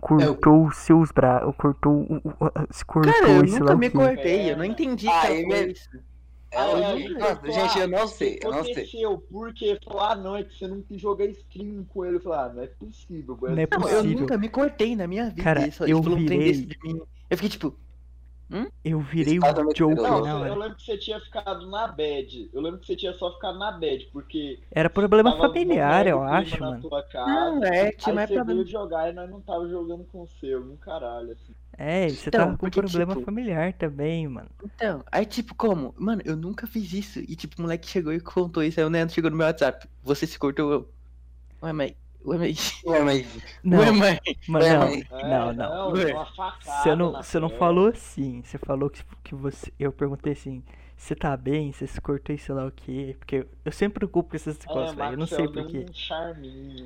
Cortou 0.00 0.66
os 0.66 0.76
seus 0.78 1.12
braços. 1.12 1.54
Cortou. 1.56 2.04
Se 2.70 2.84
cortou 2.84 3.12
Cara, 3.12 3.28
eu 3.30 3.44
esse 3.44 3.60
nunca 3.60 3.76
me 3.76 3.88
cortei, 3.88 4.50
eu 4.50 4.56
não 4.56 4.64
entendi 4.64 5.06
Ah, 5.08 5.30
e 5.30 5.44
foi 5.46 5.66
me- 5.66 5.72
isso. 5.72 5.88
Eu- 6.52 6.60
É, 6.78 7.08
Nossa, 7.18 7.52
gente, 7.52 7.78
eu 7.78 7.88
não 7.88 8.06
sei, 8.08 8.38
eu 8.42 8.50
não 8.50 8.64
sei. 8.64 8.86
Porque 9.30 9.78
falou, 9.84 10.00
ah, 10.02 10.14
não, 10.14 10.36
é 10.36 10.44
que 10.44 10.54
você 10.58 10.66
não 10.68 10.82
quis 10.82 11.00
jogar 11.00 11.24
stream 11.26 11.84
com 11.84 12.04
ele. 12.04 12.16
Eu 12.16 12.20
falei, 12.20 12.38
ah, 12.38 12.52
não 12.54 12.62
é 12.62 12.66
possível. 12.66 13.38
Não 13.40 13.58
é 13.58 13.62
eu 13.62 13.68
possível. 13.68 14.20
nunca 14.20 14.36
me 14.36 14.48
cortei 14.48 14.94
na 14.94 15.06
minha 15.06 15.30
vida. 15.30 15.42
Cara, 15.42 15.66
isso, 15.66 15.84
eu 15.84 15.96
tipo, 15.98 16.10
não 16.10 16.16
tem 16.18 16.26
virei- 16.28 16.48
desse 16.52 16.66
de 16.66 16.78
mim. 16.84 17.00
Eu 17.30 17.36
fiquei 17.38 17.48
tipo, 17.50 17.74
Eu 18.84 19.00
virei 19.00 19.36
Esse 19.38 19.46
o 19.46 19.72
Joker 19.72 19.96
também 19.96 20.22
Não, 20.22 20.40
na 20.40 20.48
eu 20.48 20.54
lembro 20.56 20.76
que 20.76 20.82
você 20.82 20.98
tinha 20.98 21.20
ficado 21.20 21.66
na 21.70 21.86
bad. 21.88 22.50
Eu 22.52 22.60
lembro 22.60 22.80
que 22.80 22.86
você 22.86 22.96
tinha 22.96 23.12
só 23.14 23.32
ficado 23.32 23.58
na 23.58 23.72
bad, 23.72 24.08
porque. 24.12 24.60
Era 24.70 24.90
problema 24.90 25.36
familiar, 25.36 26.06
eu 26.06 26.22
acho, 26.22 26.60
na 26.60 26.70
mano. 26.70 26.82
tua 26.82 27.02
casa, 27.04 27.30
não, 27.30 27.64
é, 27.64 27.80
aí 27.86 27.96
tinha 27.96 28.14
mais 28.14 28.28
você 28.28 28.34
problema. 28.34 28.60
veio 28.62 28.70
jogar 28.70 29.10
e 29.10 29.12
nós 29.12 29.30
não 29.30 29.40
tava 29.40 29.68
jogando 29.68 30.04
com 30.04 30.22
o 30.22 30.26
seu, 30.26 30.60
um 30.62 30.76
caralho, 30.76 31.32
assim. 31.32 31.54
É, 31.78 32.08
você 32.08 32.28
Então, 32.28 32.40
tava 32.40 32.50
com 32.52 32.58
porque, 32.58 32.80
problema 32.80 33.14
tipo- 33.14 33.24
familiar 33.24 33.72
também, 33.72 34.28
mano. 34.28 34.50
Então, 34.62 35.02
aí 35.10 35.24
tipo, 35.24 35.54
como? 35.54 35.94
Mano, 35.96 36.20
eu 36.24 36.36
nunca 36.36 36.66
fiz 36.66 36.92
isso. 36.92 37.20
E 37.20 37.34
tipo, 37.34 37.58
o 37.58 37.62
moleque 37.62 37.88
chegou 37.88 38.12
e 38.12 38.20
contou 38.20 38.62
isso. 38.62 38.78
Aí 38.78 38.84
o 38.86 38.90
Neandro 38.90 39.14
chegou 39.14 39.30
no 39.30 39.36
meu 39.36 39.46
WhatsApp. 39.46 39.88
Você 40.02 40.26
se 40.26 40.38
cortou, 40.38 40.70
eu. 40.72 40.92
Ué, 41.62 41.72
mas. 41.72 41.94
Ué, 42.24 42.38
mas. 42.38 42.82
Ué, 42.84 43.00
mas. 43.00 43.26
Não, 43.64 43.78
mas 43.78 43.94
não, 43.94 44.18
mas- 44.48 44.62
É, 44.62 45.28
não, 45.28 45.52
não. 45.52 45.96
Facada 46.36 46.82
Você 46.82 46.94
não, 46.94 47.12
você 47.12 47.40
não 47.40 47.48
perna. 47.48 47.58
falou 47.58 47.86
assim. 47.88 48.42
Você 48.44 48.58
falou 48.58 48.88
que, 48.90 49.02
que 49.24 49.34
você. 49.34 49.72
Eu 49.78 49.92
perguntei 49.92 50.32
assim. 50.32 50.62
Você 50.96 51.16
tá 51.16 51.36
bem? 51.36 51.72
Você 51.72 51.86
se 51.88 52.00
cortou 52.00 52.32
e 52.32 52.38
sei 52.38 52.54
lá 52.54 52.64
o 52.66 52.70
quê? 52.70 53.16
Porque 53.18 53.44
eu 53.64 53.72
sempre 53.72 53.94
preocupo 54.00 54.30
com 54.30 54.36
essas 54.36 54.56
coisas, 54.58 54.92
É, 54.92 54.94
velho. 54.94 55.12
Eu 55.14 55.18
não 55.18 55.26
sei 55.26 55.48
porquê. 55.48 55.84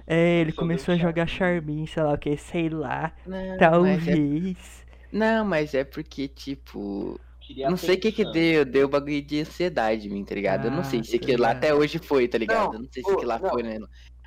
É, 0.07 0.40
ele 0.40 0.52
começou 0.52 0.95
a 0.95 0.97
jogar. 0.97 1.26
Charmin, 1.26 1.87
sei 1.87 2.02
lá 2.02 2.14
o 2.14 2.19
que, 2.19 2.37
sei 2.37 2.69
lá. 2.71 3.12
Não, 3.26 3.37
mas 3.37 3.52
é, 3.52 3.57
Talvez. 3.59 4.87
não, 5.12 5.45
mas 5.45 5.75
é 5.75 5.85
porque, 5.85 6.28
tipo. 6.28 7.21
Queria 7.40 7.69
Não 7.71 7.76
sei 7.76 7.95
o 7.95 8.00
que 8.00 8.11
que 8.11 8.25
deu, 8.33 8.64
deu 8.64 8.88
bagulho 8.88 9.23
de 9.23 9.40
ansiedade 9.43 10.09
em 10.09 10.11
mim, 10.11 10.25
tá 10.25 10.35
ligado? 10.35 10.64
eu 10.64 10.71
não 10.71 10.83
sei 10.83 10.99
Ah, 11.00 11.05
se 11.05 11.16
tá 11.19 11.25
aquilo 11.25 11.43
lá 11.43 11.50
até 11.52 11.73
hoje 11.73 11.99
foi, 11.99 12.26
tá 12.26 12.38
ligado? 12.38 12.66
Não, 12.69 12.73
eu 12.75 12.78
não 12.81 12.88
sei 12.90 13.05
se 13.05 13.11
aquilo 13.12 13.28
lá 13.28 13.38
não. 13.38 13.50
foi, 13.50 13.62
né? 13.62 13.78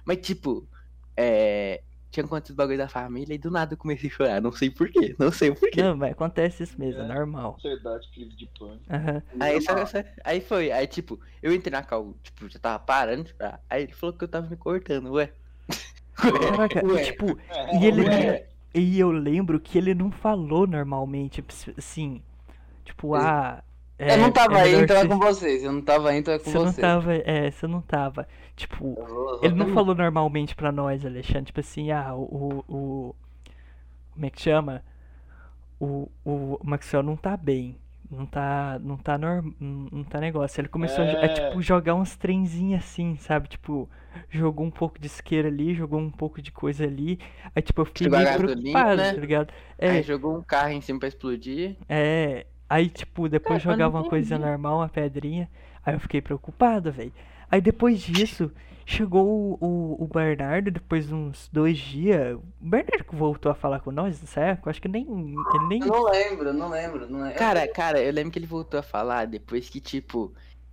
Mas 0.06 0.18
tipo, 0.22 0.66
é. 1.20 1.82
Tinha 2.12 2.26
acontecido 2.26 2.56
bagulho 2.56 2.78
da 2.80 2.88
família 2.90 3.36
e 3.36 3.38
do 3.38 3.52
nada 3.52 3.74
eu 3.74 3.78
comecei 3.78 4.10
a 4.10 4.14
chorar. 4.14 4.42
Não 4.42 4.52
sei 4.52 4.72
porquê, 4.72 5.16
não 5.20 5.32
sei 5.32 5.52
porquê. 5.54 5.80
Não, 5.84 5.96
mas 5.96 6.12
acontece 6.14 6.64
isso 6.64 6.74
mesmo, 6.80 7.02
é 7.02 7.06
É. 7.06 7.08
normal. 7.08 7.54
Ansiedade, 7.58 8.08
crise 8.12 8.36
de 8.36 8.48
pânico. 8.48 8.82
Aham. 8.90 9.22
Aí, 9.40 9.62
só- 9.62 9.86
só- 9.86 10.04
aí 10.24 10.42
foi, 10.42 10.72
aí 10.72 10.88
tipo, 10.88 11.20
eu 11.44 11.54
entrei 11.54 11.72
na 11.72 11.84
cal, 11.84 12.16
tipo, 12.24 12.50
já 12.50 12.58
tava 12.58 12.80
parando 12.80 13.26
de 13.26 13.30
chorar. 13.32 13.62
Aí 13.70 13.84
ele 13.84 13.94
falou 13.94 14.16
que 14.18 14.24
eu 14.24 14.28
tava 14.28 14.50
me 14.50 14.58
cortando, 14.58 15.12
ué. 15.14 15.32
Caraca, 16.16 16.82
e 16.84 16.86
Ué. 16.88 17.04
tipo, 17.04 17.38
É, 17.50 17.76
E 17.78 17.86
ele- 17.86 18.02
ué, 18.10 18.48
E 18.74 19.00
eu 19.00 19.12
lembro 19.12 19.60
que 19.60 19.78
ele 19.78 19.94
não 19.94 20.12
falou 20.12 20.66
normalmente, 20.68 21.44
assim, 21.78 22.24
tipo, 22.86 23.14
ah, 23.16 23.64
É, 24.00 24.14
eu 24.14 24.18
não 24.18 24.32
tava 24.32 24.58
é 24.60 24.62
aí, 24.64 24.76
então 24.82 24.96
é 24.98 25.06
com 25.08 25.20
vocês. 25.20 25.62
Eu 25.64 25.74
não 25.74 25.82
tava 25.82 26.10
aí, 26.10 26.18
então 26.20 26.34
é 26.34 26.40
com 26.40 26.46
Você 26.50 26.58
não 26.58 26.66
vocês. 26.68 26.78
tava. 26.78 27.14
É, 27.16 27.52
você 27.52 27.68
não 27.68 27.82
tava. 27.82 28.28
Tipo, 28.56 28.96
vou- 28.96 29.40
ele 29.44 29.54
não 29.56 29.74
falou 29.74 29.94
normalmente 29.94 30.56
pra 30.56 30.72
nós, 30.72 31.06
Alexandre. 31.06 31.46
Tipo 31.48 31.60
assim, 31.60 31.92
ah, 31.92 32.16
o. 32.16 32.64
o, 32.68 32.74
o- 32.76 33.16
como 34.14 34.26
é 34.26 34.30
que 34.30 34.42
chama? 34.42 34.82
O, 35.80 36.10
o 36.26 36.60
Maxwell 36.64 37.04
não 37.04 37.16
tá 37.16 37.36
bem. 37.38 37.78
Não 38.10 38.26
tá. 38.26 38.80
Não 38.82 38.98
tá 38.98 39.18
norm, 39.18 39.52
não 39.60 39.88
não 39.92 40.04
tá 40.04 40.20
negócio. 40.20 40.60
Ele 40.60 40.68
começou 40.68 41.04
a, 41.04 41.08
jo- 41.08 41.18
a, 41.18 41.26
É. 41.26 41.28
tipo, 41.28 41.62
jogar 41.62 41.94
uns 41.96 42.16
trenzinhos 42.16 42.84
assim, 42.84 43.16
sabe? 43.18 43.48
Tipo, 43.50 43.88
jogou 44.30 44.66
um 44.66 44.72
pouco 44.72 44.98
de 45.00 45.08
isqueira 45.08 45.48
ali, 45.48 45.74
jogou 45.76 46.00
um 46.00 46.10
pouco 46.10 46.42
de 46.42 46.52
coisa 46.52 46.86
ali. 46.86 47.20
Aí, 47.56 47.62
tipo, 47.62 47.80
eu 47.82 47.86
fiquei 47.86 48.06
Jogou 48.06 48.20
a 48.20 48.24
meio 48.24 48.38
preocupado, 48.38 48.96
né? 48.98 49.14
tá 49.14 49.20
ligado? 49.20 49.54
Aí 49.80 50.00
É, 50.00 50.04
jogou 50.04 50.38
um 50.38 50.42
carro 50.42 50.70
em 50.72 50.82
cima 50.82 51.00
pra 51.00 51.08
explodir. 51.08 51.76
é. 51.88 52.46
Aí, 52.70 52.88
tipo, 52.88 53.28
depois 53.28 53.64
Cara, 53.64 53.72
eu 53.72 53.78
jogava 53.78 53.98
uma 53.98 54.10
coisa 54.10 54.38
normal, 54.38 54.78
uma 54.78 54.90
pedrinha. 54.90 55.50
Aí 55.84 55.96
eu 55.96 56.00
fiquei 56.00 56.22
preocupado, 56.22 56.92
velho. 56.92 57.12
Aí 57.50 57.60
depois 57.60 58.00
disso, 58.00 58.52
chegou 58.86 59.26
o, 59.26 59.58
o, 59.60 60.04
o 60.04 60.08
Bernardo, 60.08 60.70
depois 60.70 61.08
de 61.08 61.14
uns 61.14 61.50
dois 61.52 61.78
dias. 61.78 62.36
O 62.36 62.44
Bernardo 62.60 63.04
que 63.04 63.16
voltou 63.16 63.52
a 63.52 63.56
falar 63.56 63.80
com 63.80 63.92
nós 63.92 64.22
nessa 64.22 64.42
época, 64.42 64.70
acho 64.70 64.82
que 64.82 64.88
nem. 64.88 65.04
Ele 65.04 65.68
nem. 65.68 65.82
Eu 65.82 65.88
não 65.88 66.04
lembro, 66.04 66.54
não 66.54 66.70
lembro, 66.70 67.10
não 67.10 67.22
lembro. 67.22 67.38
Cara, 67.40 67.68
cara, 67.68 68.00
eu 68.00 68.14
lembro 68.14 68.32
que 68.32 68.38
ele 68.40 68.46
voltou 68.46 68.80
a 68.80 68.84
falar 68.84 69.26
depois 69.26 69.68
que, 69.68 69.80
tipo, 69.80 70.32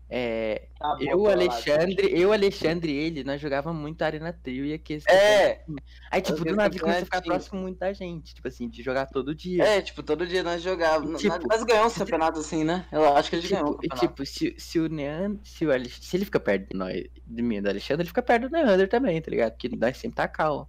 é, 0.09 0.69
Tá 0.79 0.95
bom, 0.95 1.03
eu, 1.03 1.27
Alexandre, 1.27 2.11
eu, 2.13 2.33
Alexandre 2.33 2.93
e 2.93 2.97
ele, 2.97 3.25
nós 3.25 3.41
jogávamos 3.41 3.81
muito 3.81 4.03
Arena 4.03 4.33
Trio 4.33 4.65
e 4.67 4.75
aqui. 4.75 4.99
É. 5.09 5.63
Aí, 6.11 6.21
tipo, 6.21 6.45
do 6.45 6.55
nada 6.55 6.79
começou 6.79 7.03
a 7.03 7.05
ficar 7.05 7.23
próximo 7.23 7.61
muito 7.61 7.79
da 7.79 7.93
gente. 7.93 8.35
Tipo 8.35 8.47
assim, 8.49 8.69
de 8.69 8.83
jogar 8.83 9.07
todo 9.07 9.35
dia. 9.35 9.65
É, 9.65 9.81
tipo, 9.81 10.03
todo 10.03 10.27
dia 10.27 10.43
nós 10.43 10.63
jogávamos. 10.63 11.21
Tipo, 11.21 11.49
nós 11.49 11.65
ganhamos 11.65 11.97
um 11.97 11.99
campeonato 11.99 12.39
assim, 12.39 12.63
né? 12.63 12.87
Eu 12.93 13.17
acho 13.17 13.31
que 13.31 13.37
a 13.37 13.41
gente 13.41 13.51
ganhou. 13.51 13.71
o 13.71 13.79
Tipo, 13.79 13.85
e, 13.85 13.89
campeonato. 13.89 14.09
tipo 14.09 14.27
se, 14.27 14.55
se 14.59 14.79
o 14.79 14.89
Neander. 14.89 15.41
Se, 15.43 15.67
o 15.67 15.73
Alex, 15.73 15.99
se 16.03 16.17
ele 16.17 16.25
fica 16.27 16.39
perto 16.39 16.69
de 16.69 16.77
nós, 16.77 17.03
de 17.27 17.43
mim 17.43 17.57
e 17.57 17.61
do 17.63 17.69
Alexandre, 17.71 18.03
ele 18.03 18.09
fica 18.09 18.23
perto 18.23 18.49
do 18.49 18.53
Neander 18.53 18.89
também, 18.89 19.21
tá 19.21 19.31
ligado? 19.31 19.53
Porque 19.53 19.75
nós 19.75 19.97
sempre 19.97 20.17
tá 20.17 20.29
calmo. 20.29 20.69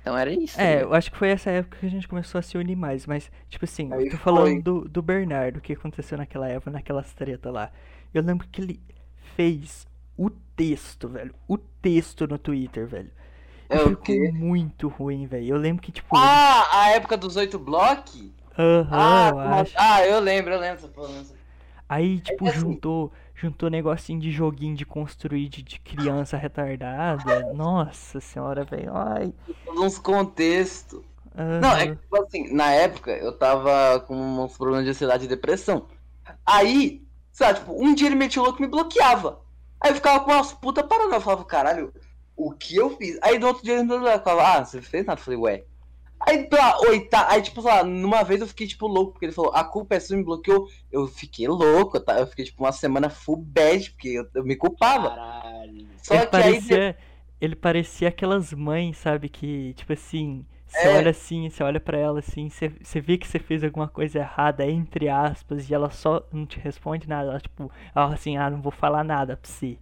Então 0.00 0.16
era 0.18 0.30
isso. 0.30 0.60
É, 0.60 0.74
ligado? 0.74 0.88
eu 0.90 0.94
acho 0.94 1.10
que 1.10 1.16
foi 1.16 1.30
essa 1.30 1.50
época 1.50 1.78
que 1.78 1.86
a 1.86 1.90
gente 1.90 2.06
começou 2.06 2.38
a 2.38 2.42
se 2.42 2.58
unir 2.58 2.76
mais. 2.76 3.06
Mas, 3.06 3.30
tipo 3.48 3.64
assim, 3.64 3.90
Aí 3.90 4.04
eu 4.04 4.10
tô 4.10 4.18
foi. 4.18 4.18
falando 4.18 4.62
do, 4.62 4.80
do 4.86 5.00
Bernardo, 5.00 5.56
o 5.56 5.60
que 5.62 5.72
aconteceu 5.72 6.18
naquela 6.18 6.46
época, 6.46 6.70
naquelas 6.70 7.12
treta 7.14 7.50
lá. 7.50 7.72
Eu 8.14 8.22
lembro 8.22 8.46
que 8.48 8.60
ele 8.60 8.80
fez 9.36 9.86
o 10.16 10.30
texto, 10.30 11.08
velho. 11.08 11.34
O 11.48 11.58
texto 11.58 12.26
no 12.26 12.38
Twitter, 12.38 12.86
velho. 12.86 13.10
E 13.70 13.76
É 13.76 13.82
o 13.82 13.90
ficou 13.90 14.04
quê? 14.14 14.32
muito 14.32 14.88
ruim, 14.88 15.26
velho. 15.26 15.48
Eu 15.48 15.56
lembro 15.56 15.82
que, 15.82 15.92
tipo. 15.92 16.16
Ah, 16.16 16.68
a 16.72 16.90
época 16.90 17.16
dos 17.16 17.36
oito 17.36 17.58
blocos? 17.58 18.30
Aham, 18.58 18.88
Ah, 18.90 19.28
eu 19.30 19.38
acho. 19.38 19.74
ah, 19.76 20.06
eu 20.06 20.20
lembro, 20.20 20.54
eu 20.54 20.60
lembro. 20.60 20.90
eu. 20.96 21.24
Aí, 21.88 22.20
tipo, 22.20 22.48
assim- 22.48 22.60
juntou, 22.60 23.12
juntou 23.34 23.68
negocinho 23.68 24.20
de 24.20 24.30
joguinho 24.30 24.76
de 24.76 24.86
construir 24.86 25.48
de, 25.48 25.62
de 25.62 25.78
criança 25.80 26.36
retardada. 26.36 27.52
Nossa 27.52 28.20
senhora, 28.20 28.64
velho. 28.64 28.96
Ai. 28.96 29.32
Uns 29.68 29.98
contextos. 29.98 31.02
Não, 31.60 31.72
é 31.76 31.88
que, 31.88 31.96
tipo 31.96 32.22
assim, 32.22 32.52
na 32.54 32.70
época 32.72 33.10
eu 33.10 33.36
tava 33.36 34.00
com 34.00 34.14
uns 34.16 34.56
problemas 34.56 34.84
de 34.84 34.90
ansiedade 34.90 35.24
e 35.24 35.28
depressão. 35.28 35.88
Aí, 36.46 37.03
sabe, 37.34 37.58
tipo, 37.58 37.72
um 37.84 37.94
dia 37.94 38.06
ele 38.06 38.14
metia 38.14 38.40
o 38.40 38.44
louco 38.44 38.62
e 38.62 38.64
me 38.64 38.70
bloqueava. 38.70 39.40
Aí 39.80 39.90
eu 39.90 39.96
ficava 39.96 40.24
com 40.24 40.30
umas 40.30 40.52
puta 40.52 40.82
parando. 40.82 41.14
Eu 41.14 41.20
falava, 41.20 41.44
caralho, 41.44 41.92
o 42.36 42.52
que 42.52 42.76
eu 42.76 42.96
fiz? 42.96 43.18
Aí 43.20 43.38
no 43.38 43.48
outro 43.48 43.62
dia 43.62 43.74
ele 43.74 43.82
me 43.82 43.88
falava, 43.88 44.60
ah, 44.60 44.64
você 44.64 44.80
fez 44.80 45.04
nada? 45.04 45.20
Eu 45.20 45.24
falei, 45.24 45.38
ué. 45.40 45.64
Aí 46.26 46.44
pela 46.44 46.80
oita, 46.80 47.28
aí 47.28 47.42
tipo, 47.42 47.60
sei 47.60 47.70
lá, 47.70 47.84
numa 47.84 48.22
vez 48.22 48.40
eu 48.40 48.46
fiquei 48.46 48.66
tipo 48.66 48.86
louco, 48.86 49.12
porque 49.12 49.26
ele 49.26 49.32
falou, 49.32 49.52
a 49.52 49.62
culpa 49.62 49.96
é 49.96 50.00
sua, 50.00 50.16
me 50.16 50.24
bloqueou. 50.24 50.68
Eu 50.90 51.06
fiquei 51.06 51.46
louco, 51.46 52.00
tá? 52.00 52.18
Eu 52.18 52.26
fiquei 52.26 52.46
tipo 52.46 52.62
uma 52.62 52.72
semana 52.72 53.10
full 53.10 53.36
bad, 53.36 53.90
porque 53.90 54.08
eu, 54.08 54.26
eu 54.32 54.44
me 54.44 54.56
culpava. 54.56 55.10
Caralho. 55.10 55.86
Só 56.02 56.14
ele 56.14 56.26
que 56.26 56.36
aí. 56.36 56.42
parecia, 56.42 56.96
ele 57.40 57.56
parecia 57.56 58.08
aquelas 58.08 58.54
mães, 58.54 58.96
sabe, 58.96 59.28
que, 59.28 59.74
tipo 59.74 59.92
assim, 59.92 60.46
você 60.74 60.88
É. 60.88 60.88
olha 60.88 61.10
assim, 61.10 61.48
você 61.50 61.62
olha 61.62 61.80
pra 61.80 61.96
ela 61.98 62.18
assim, 62.20 62.48
você, 62.50 62.68
você 62.68 63.00
vê 63.00 63.18
que 63.18 63.26
você 63.28 63.38
fez 63.38 63.62
alguma 63.64 63.88
coisa 63.88 64.18
errada, 64.18 64.66
entre 64.66 65.08
aspas, 65.08 65.68
e 65.70 65.74
ela 65.74 65.90
só 65.90 66.22
não 66.32 66.46
te 66.46 66.58
responde 66.60 67.08
nada. 67.08 67.30
Ela, 67.30 67.40
tipo, 67.40 67.70
ela 67.94 68.14
assim, 68.14 68.36
ah, 68.36 68.50
não 68.50 68.60
vou 68.62 68.72
falar 68.72 69.04
nada 69.04 69.36
pra 69.36 69.50
você. 69.50 69.78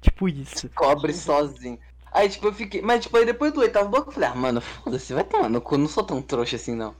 Tipo 0.00 0.28
isso. 0.28 0.70
cobre 0.74 1.12
sozinho. 1.12 1.78
Aí, 2.12 2.28
tipo, 2.28 2.46
eu 2.48 2.52
fiquei. 2.52 2.82
Mas, 2.82 3.02
tipo, 3.04 3.16
aí 3.16 3.24
depois 3.24 3.52
do 3.52 3.60
oitavo 3.60 3.88
bloco 3.88 4.08
eu 4.08 4.12
falei, 4.14 4.28
ah, 4.28 4.34
mano, 4.34 4.60
foda-se, 4.60 5.14
vai 5.14 5.24
tomar 5.24 5.48
no 5.48 5.60
cu, 5.60 5.78
não 5.78 5.86
sou 5.88 6.02
tão 6.04 6.20
trouxa 6.22 6.56
assim, 6.56 6.74
não. 6.74 6.94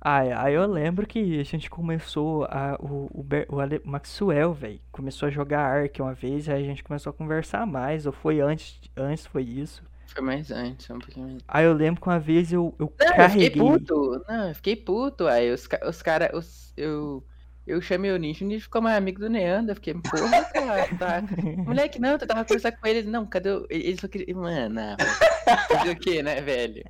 Aí, 0.00 0.32
aí 0.32 0.54
eu 0.54 0.66
lembro 0.66 1.06
que 1.06 1.38
a 1.38 1.44
gente 1.44 1.70
começou 1.70 2.44
a. 2.46 2.76
O, 2.80 3.08
o, 3.20 3.22
Ber- 3.22 3.46
o 3.48 3.60
Ale- 3.60 3.80
Maxwell, 3.84 4.52
velho, 4.52 4.80
começou 4.90 5.28
a 5.28 5.30
jogar 5.30 5.60
Ark 5.64 6.00
uma 6.02 6.12
vez, 6.14 6.48
aí 6.48 6.62
a 6.62 6.66
gente 6.66 6.82
começou 6.82 7.10
a 7.10 7.12
conversar 7.14 7.64
mais, 7.66 8.04
ou 8.06 8.12
foi 8.12 8.40
antes, 8.40 8.80
antes 8.96 9.26
foi 9.26 9.42
isso. 9.44 9.82
Foi 10.12 10.22
mais 10.22 10.50
antes, 10.50 10.88
um 10.90 10.98
pouquinho 10.98 11.28
mais. 11.28 11.42
Aí 11.48 11.64
eu 11.64 11.72
lembro 11.72 12.00
que 12.00 12.06
uma 12.06 12.20
vez 12.20 12.52
eu, 12.52 12.74
eu 12.78 12.92
Não, 13.00 13.06
eu 13.06 13.14
carreguei. 13.14 13.50
fiquei 13.50 13.62
puto. 13.62 14.24
Não, 14.28 14.48
eu 14.48 14.54
fiquei 14.54 14.76
puto. 14.76 15.26
Aí 15.26 15.50
os, 15.50 15.66
os 15.86 16.02
caras. 16.02 16.30
Os, 16.34 16.72
eu, 16.76 17.24
eu 17.66 17.80
chamei 17.80 18.10
o 18.10 18.18
Ninja, 18.18 18.44
o 18.44 18.48
Ninja 18.48 18.62
ficou 18.62 18.82
mais 18.82 18.96
amigo 18.96 19.20
do 19.20 19.30
Neander. 19.30 19.72
Eu 19.72 19.76
fiquei, 19.76 19.94
porra, 19.94 20.44
cara, 20.52 20.88
tá. 20.98 21.22
Moleque, 21.64 21.98
não, 21.98 22.18
tu 22.18 22.26
tava 22.26 22.44
conversando 22.44 22.76
com 22.76 22.86
ele. 22.86 23.02
Não, 23.08 23.24
cadê 23.26 23.50
o. 23.50 23.66
Ele 23.70 23.96
só 23.98 24.08
queria. 24.08 24.34
Mano, 24.34 24.80
ah, 24.80 25.56
fazer 25.68 25.90
o 25.90 25.96
quê, 25.98 26.22
né, 26.22 26.40
velho? 26.40 26.84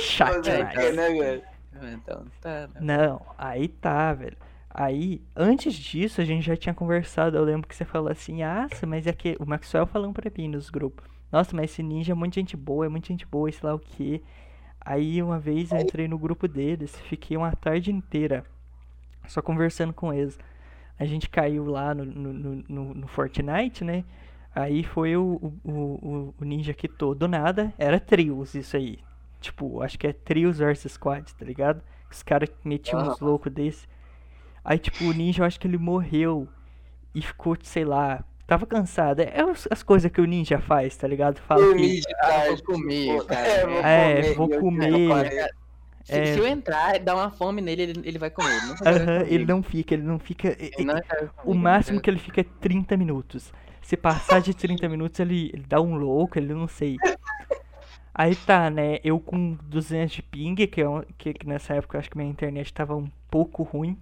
Chato 0.00 0.48
é, 0.48 0.64
demais. 0.64 0.96
né, 0.96 1.08
velho? 1.10 1.42
Então, 1.94 2.24
tá. 2.40 2.68
né? 2.74 2.80
Não, 2.80 3.26
aí 3.36 3.68
tá, 3.68 4.12
velho. 4.14 4.36
Aí, 4.74 5.20
antes 5.36 5.74
disso, 5.74 6.20
a 6.20 6.24
gente 6.24 6.46
já 6.46 6.56
tinha 6.56 6.74
conversado. 6.74 7.36
Eu 7.36 7.44
lembro 7.44 7.68
que 7.68 7.76
você 7.76 7.84
falou 7.84 8.10
assim: 8.10 8.42
Ah, 8.42 8.66
mas 8.86 9.06
é 9.06 9.12
que. 9.12 9.36
O 9.38 9.44
Maxwell 9.44 9.86
falando 9.86 10.14
pra 10.14 10.30
mim 10.36 10.48
nos 10.48 10.70
grupos: 10.70 11.04
Nossa, 11.32 11.56
mas 11.56 11.72
esse 11.72 11.82
ninja 11.82 12.12
é 12.12 12.16
muito 12.16 12.34
gente 12.36 12.56
boa, 12.56 12.86
é 12.86 12.90
muito 12.90 13.08
gente 13.08 13.26
boa, 13.26 13.50
sei 13.50 13.60
lá 13.68 13.74
o 13.74 13.78
que. 13.78 14.22
Aí, 14.80 15.22
uma 15.22 15.38
vez 15.40 15.72
eu 15.72 15.80
entrei 15.80 16.08
no 16.08 16.18
grupo 16.18 16.48
deles, 16.48 16.96
fiquei 17.08 17.36
uma 17.36 17.52
tarde 17.56 17.92
inteira 17.92 18.44
só 19.28 19.42
conversando 19.42 19.92
com 19.92 20.12
eles. 20.12 20.38
A 20.98 21.04
gente 21.04 21.28
caiu 21.28 21.64
lá 21.66 21.94
no, 21.94 22.04
no, 22.04 22.32
no, 22.68 22.94
no- 22.94 23.08
Fortnite, 23.08 23.84
né? 23.84 24.04
Aí 24.54 24.84
foi 24.84 25.16
o, 25.16 25.52
o, 25.64 25.70
o, 25.70 26.34
o 26.40 26.44
ninja 26.44 26.74
que 26.74 26.88
todo 26.88 27.20
do 27.20 27.28
nada. 27.28 27.72
Era 27.78 27.98
trios 28.00 28.54
isso 28.54 28.76
aí. 28.76 28.98
Tipo, 29.40 29.82
acho 29.82 29.98
que 29.98 30.06
é 30.06 30.12
trios 30.12 30.58
versus 30.58 30.92
squad, 30.92 31.34
tá 31.34 31.44
ligado? 31.44 31.82
Os 32.10 32.22
caras 32.22 32.50
metiam 32.64 33.02
uns 33.02 33.20
loucos 33.20 33.52
desse. 33.52 33.88
Aí, 34.64 34.78
tipo, 34.78 35.04
o 35.06 35.12
ninja, 35.12 35.42
eu 35.42 35.46
acho 35.46 35.58
que 35.60 35.66
ele 35.66 35.78
morreu 35.78 36.48
e 37.14 37.22
ficou, 37.22 37.56
sei 37.62 37.84
lá, 37.84 38.24
tava 38.52 38.66
cansado. 38.66 39.20
É 39.20 39.40
as 39.70 39.82
coisas 39.82 40.10
que 40.10 40.20
o 40.20 40.24
ninja 40.26 40.58
faz, 40.58 40.96
tá 40.96 41.06
ligado? 41.08 41.40
Fala 41.40 41.74
que. 41.74 42.00
De 42.00 42.02
tarde. 42.20 42.62
vou 42.66 42.74
comer, 42.76 43.12
tipo, 43.14 43.24
cara. 43.26 43.48
É, 43.48 44.32
vou 44.34 44.52
É, 44.52 44.58
comer. 44.58 44.90
eu 44.92 45.08
comer. 45.08 45.54
Se, 46.04 46.12
É. 46.18 46.32
se 46.34 46.38
eu 46.38 46.46
entrar, 46.46 46.98
dar 46.98 47.14
uma 47.14 47.30
fome 47.30 47.62
nele, 47.62 47.82
ele, 47.82 48.02
ele 48.04 48.18
vai 48.18 48.28
comer. 48.30 48.50
Ele 48.56 48.66
não 48.66 48.76
comer 48.76 49.32
ele 49.32 49.44
não 49.46 49.62
fica, 49.62 49.94
ele 49.94 50.02
não 50.02 50.18
fica. 50.18 50.56
Ele 50.58 50.84
não 50.84 50.94
O 51.44 51.54
máximo 51.54 51.96
né? 51.96 52.02
que 52.02 52.10
ele 52.10 52.18
fica 52.18 52.40
é 52.40 52.44
30 52.60 52.96
minutos. 52.96 53.52
Se 53.80 53.96
passar 53.96 54.40
de 54.40 54.52
30 54.54 54.88
minutos, 54.88 55.18
ele, 55.20 55.50
ele 55.54 55.64
dá 55.66 55.80
um 55.80 55.94
louco, 55.94 56.38
ele 56.38 56.52
não 56.54 56.68
sei. 56.68 56.96
Aí 58.14 58.34
tá, 58.36 58.68
né? 58.68 58.98
Eu 59.02 59.18
com 59.18 59.56
200 59.64 60.12
de 60.16 60.22
ping, 60.22 60.54
que, 60.66 60.80
é 60.82 60.88
um- 60.88 61.02
que, 61.16 61.32
que 61.32 61.46
nessa 61.46 61.74
época 61.74 61.96
eu 61.96 62.00
acho 62.00 62.10
que 62.10 62.16
minha 62.16 62.28
internet 62.28 62.72
tava 62.72 62.94
um 62.94 63.08
pouco 63.30 63.62
ruim. 63.62 63.96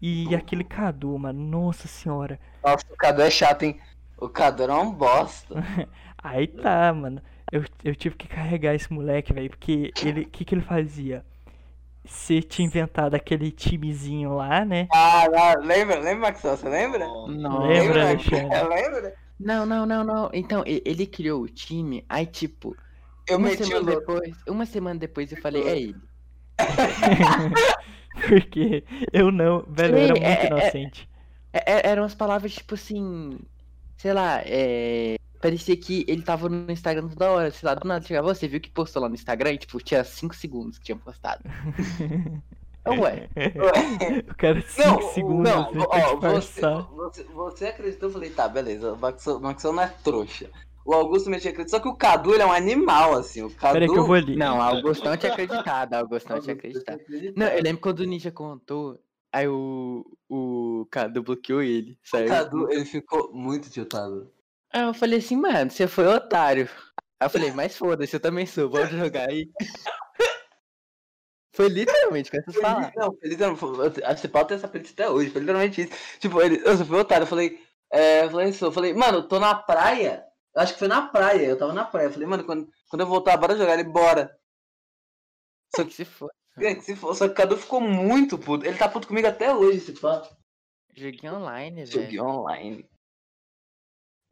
E 0.00 0.34
aquele 0.34 0.64
Cadu, 0.64 1.18
mano, 1.18 1.40
nossa 1.40 1.88
senhora. 1.88 2.38
Nossa, 2.62 2.84
o 2.90 2.96
Cadu 2.96 3.22
é 3.22 3.30
chato, 3.30 3.64
hein? 3.64 3.80
O 4.16 4.28
Cadu 4.28 4.62
era 4.62 4.76
um 4.76 4.92
bosta. 4.92 5.54
Aí 6.22 6.46
tá, 6.46 6.92
mano. 6.92 7.20
Eu, 7.50 7.64
eu 7.82 7.94
tive 7.94 8.14
que 8.14 8.28
carregar 8.28 8.74
esse 8.74 8.92
moleque, 8.92 9.32
velho, 9.32 9.50
porque 9.50 9.92
ele. 10.02 10.22
O 10.22 10.26
que, 10.28 10.44
que 10.44 10.54
ele 10.54 10.62
fazia? 10.62 11.24
Você 12.04 12.40
tinha 12.40 12.66
inventado 12.66 13.14
aquele 13.14 13.50
timezinho 13.50 14.34
lá, 14.34 14.64
né? 14.64 14.88
Ah, 14.92 15.26
não, 15.30 15.66
lembra? 15.66 15.98
Lembra, 15.98 16.28
Maxwell? 16.28 16.56
Você 16.56 16.68
lembra? 16.68 17.06
Não, 17.06 17.66
Lembra, 17.66 18.04
Lembra? 18.04 18.62
Lembra? 18.68 19.14
Não, 19.38 19.66
não, 19.66 19.86
não, 19.86 20.02
não. 20.02 20.30
Então, 20.32 20.62
ele 20.66 21.06
criou 21.06 21.42
o 21.42 21.48
time, 21.48 22.04
aí 22.08 22.26
tipo, 22.26 22.74
Eu 23.26 23.38
uma 23.38 23.48
meti 23.48 23.62
o 23.62 23.66
semana 23.66 23.94
depois, 23.94 24.36
uma 24.48 24.66
semana 24.66 24.98
depois 24.98 25.30
eu 25.30 25.40
falei, 25.40 25.62
é 25.62 25.78
ele. 25.78 25.96
Porque 28.28 28.84
eu 29.12 29.30
não, 29.30 29.64
velho, 29.68 29.96
eu 29.96 30.02
era 30.02 30.14
Sim, 30.14 30.20
muito 30.20 30.44
é- 30.44 30.44
é- 30.44 30.46
inocente. 30.46 31.08
É- 31.52 31.72
é- 31.72 31.90
eram 31.90 32.04
as 32.04 32.14
palavras 32.14 32.52
tipo 32.54 32.74
assim, 32.74 33.38
sei 33.96 34.12
lá, 34.12 34.42
é, 34.44 35.16
parecia 35.40 35.76
que 35.76 36.04
ele 36.08 36.22
tava 36.22 36.48
no 36.48 36.70
Instagram 36.70 37.08
toda 37.08 37.30
hora, 37.30 37.50
sei 37.50 37.66
lá, 37.66 37.74
do 37.74 37.86
nada 37.86 38.04
chegava, 38.04 38.34
você 38.34 38.48
viu 38.48 38.60
que 38.60 38.70
postou 38.70 39.02
lá 39.02 39.08
no 39.08 39.14
Instagram 39.14 39.52
e 39.52 39.58
tipo, 39.58 39.78
tinha 39.82 40.04
5 40.04 40.34
segundos 40.34 40.78
que 40.78 40.84
tinha 40.86 40.96
postado. 40.96 41.42
Ué, 42.88 43.28
o 44.30 44.34
cara 44.34 44.62
5 44.62 44.88
Não, 44.88 45.00
segundos 45.02 45.52
não, 45.52 45.72
ó, 45.90 46.16
você, 46.16 46.62
você, 46.62 47.24
você 47.24 47.66
acreditou, 47.66 48.08
eu 48.08 48.12
falei, 48.14 48.30
tá, 48.30 48.48
beleza, 48.48 48.92
o 48.92 48.96
o 48.96 49.40
Maxwell 49.40 49.74
não 49.74 49.82
é 49.82 49.88
trouxa. 49.88 50.50
O 50.88 50.94
Augusto 50.94 51.28
metia 51.28 51.50
acredito, 51.50 51.70
só 51.70 51.80
que 51.80 51.88
o 51.88 51.94
Cadu 51.94 52.32
ele 52.32 52.42
é 52.42 52.46
um 52.46 52.52
animal, 52.52 53.12
assim, 53.12 53.42
o 53.42 53.50
Cadu... 53.50 53.74
Pera 53.74 53.84
aí 53.84 53.90
que 53.90 53.98
eu 53.98 54.06
vou 54.06 54.14
ali. 54.14 54.36
não, 54.36 54.58
Augustão 54.58 55.18
tinha 55.18 55.30
acreditado, 55.30 55.92
Augustão 55.92 56.40
tinha 56.40 56.54
acreditado. 56.54 56.98
Não, 57.36 57.46
eu 57.46 57.62
lembro 57.62 57.82
quando 57.82 58.00
o 58.00 58.04
Ninja 58.04 58.32
contou 58.32 58.98
Aí 59.30 59.46
o, 59.46 60.02
o 60.30 60.86
Cadu 60.90 61.22
bloqueou 61.22 61.62
ele, 61.62 61.92
O 61.92 62.08
saiu. 62.08 62.28
Cadu, 62.28 62.72
ele 62.72 62.86
ficou 62.86 63.30
muito 63.34 63.68
tiltado. 63.68 64.32
Aí 64.72 64.82
eu 64.82 64.94
falei 64.94 65.18
assim, 65.18 65.36
mano, 65.36 65.70
você 65.70 65.86
foi 65.86 66.06
otário. 66.06 66.70
Aí 67.20 67.26
eu 67.26 67.30
falei, 67.30 67.52
mas 67.52 67.76
foda-se, 67.76 68.16
eu 68.16 68.20
também 68.20 68.46
sou, 68.46 68.70
bora 68.70 68.86
jogar 68.86 69.28
aí. 69.28 69.50
Foi 71.54 71.68
literalmente 71.68 72.30
com 72.30 72.36
essas 72.36 72.54
Foi 72.54 72.62
palavras. 72.62 72.92
Não, 72.94 73.12
foi 73.18 73.28
literalmente. 73.30 74.04
A 74.04 74.16
Cepal 74.16 74.44
tem 74.44 74.56
essa 74.56 74.68
print 74.68 74.92
até 74.92 75.10
hoje, 75.10 75.28
foi 75.28 75.40
literalmente 75.40 75.80
isso. 75.82 75.92
Tipo, 76.20 76.40
ele, 76.40 76.62
eu 76.64 76.76
só 76.76 76.84
fui 76.84 76.96
otário, 76.96 77.24
eu 77.24 77.26
falei, 77.26 77.58
é, 77.92 78.24
eu 78.26 78.30
falei 78.30 78.48
isso, 78.50 78.64
eu 78.64 78.70
falei, 78.70 78.94
mano, 78.94 79.18
eu 79.18 79.26
tô 79.26 79.40
na 79.40 79.56
praia. 79.56 80.24
Eu 80.58 80.62
acho 80.64 80.72
que 80.72 80.80
foi 80.80 80.88
na 80.88 81.06
praia, 81.06 81.46
eu 81.46 81.56
tava 81.56 81.72
na 81.72 81.84
praia. 81.84 82.06
Eu 82.06 82.10
falei, 82.12 82.26
mano, 82.26 82.42
quando, 82.44 82.68
quando 82.88 83.00
eu 83.02 83.06
voltar, 83.06 83.36
bora 83.36 83.56
jogar 83.56 83.74
ele, 83.74 83.84
bora. 83.84 84.36
Só 85.76 85.84
que 85.84 85.92
Se 85.94 86.04
for. 86.04 86.28
É, 86.56 86.74
que 86.74 86.80
se 86.80 86.96
for, 86.96 87.14
só 87.14 87.26
que 87.28 87.32
o 87.32 87.36
Cadu 87.36 87.56
ficou 87.56 87.80
muito 87.80 88.36
puto. 88.36 88.66
Ele 88.66 88.76
tá 88.76 88.88
puto 88.88 89.06
comigo 89.06 89.28
até 89.28 89.54
hoje, 89.54 89.78
se 89.78 89.92
pá. 89.92 90.28
Joguinho 90.96 91.36
online, 91.36 91.86
Joguei 91.86 92.08
velho. 92.08 92.24
online. 92.24 92.90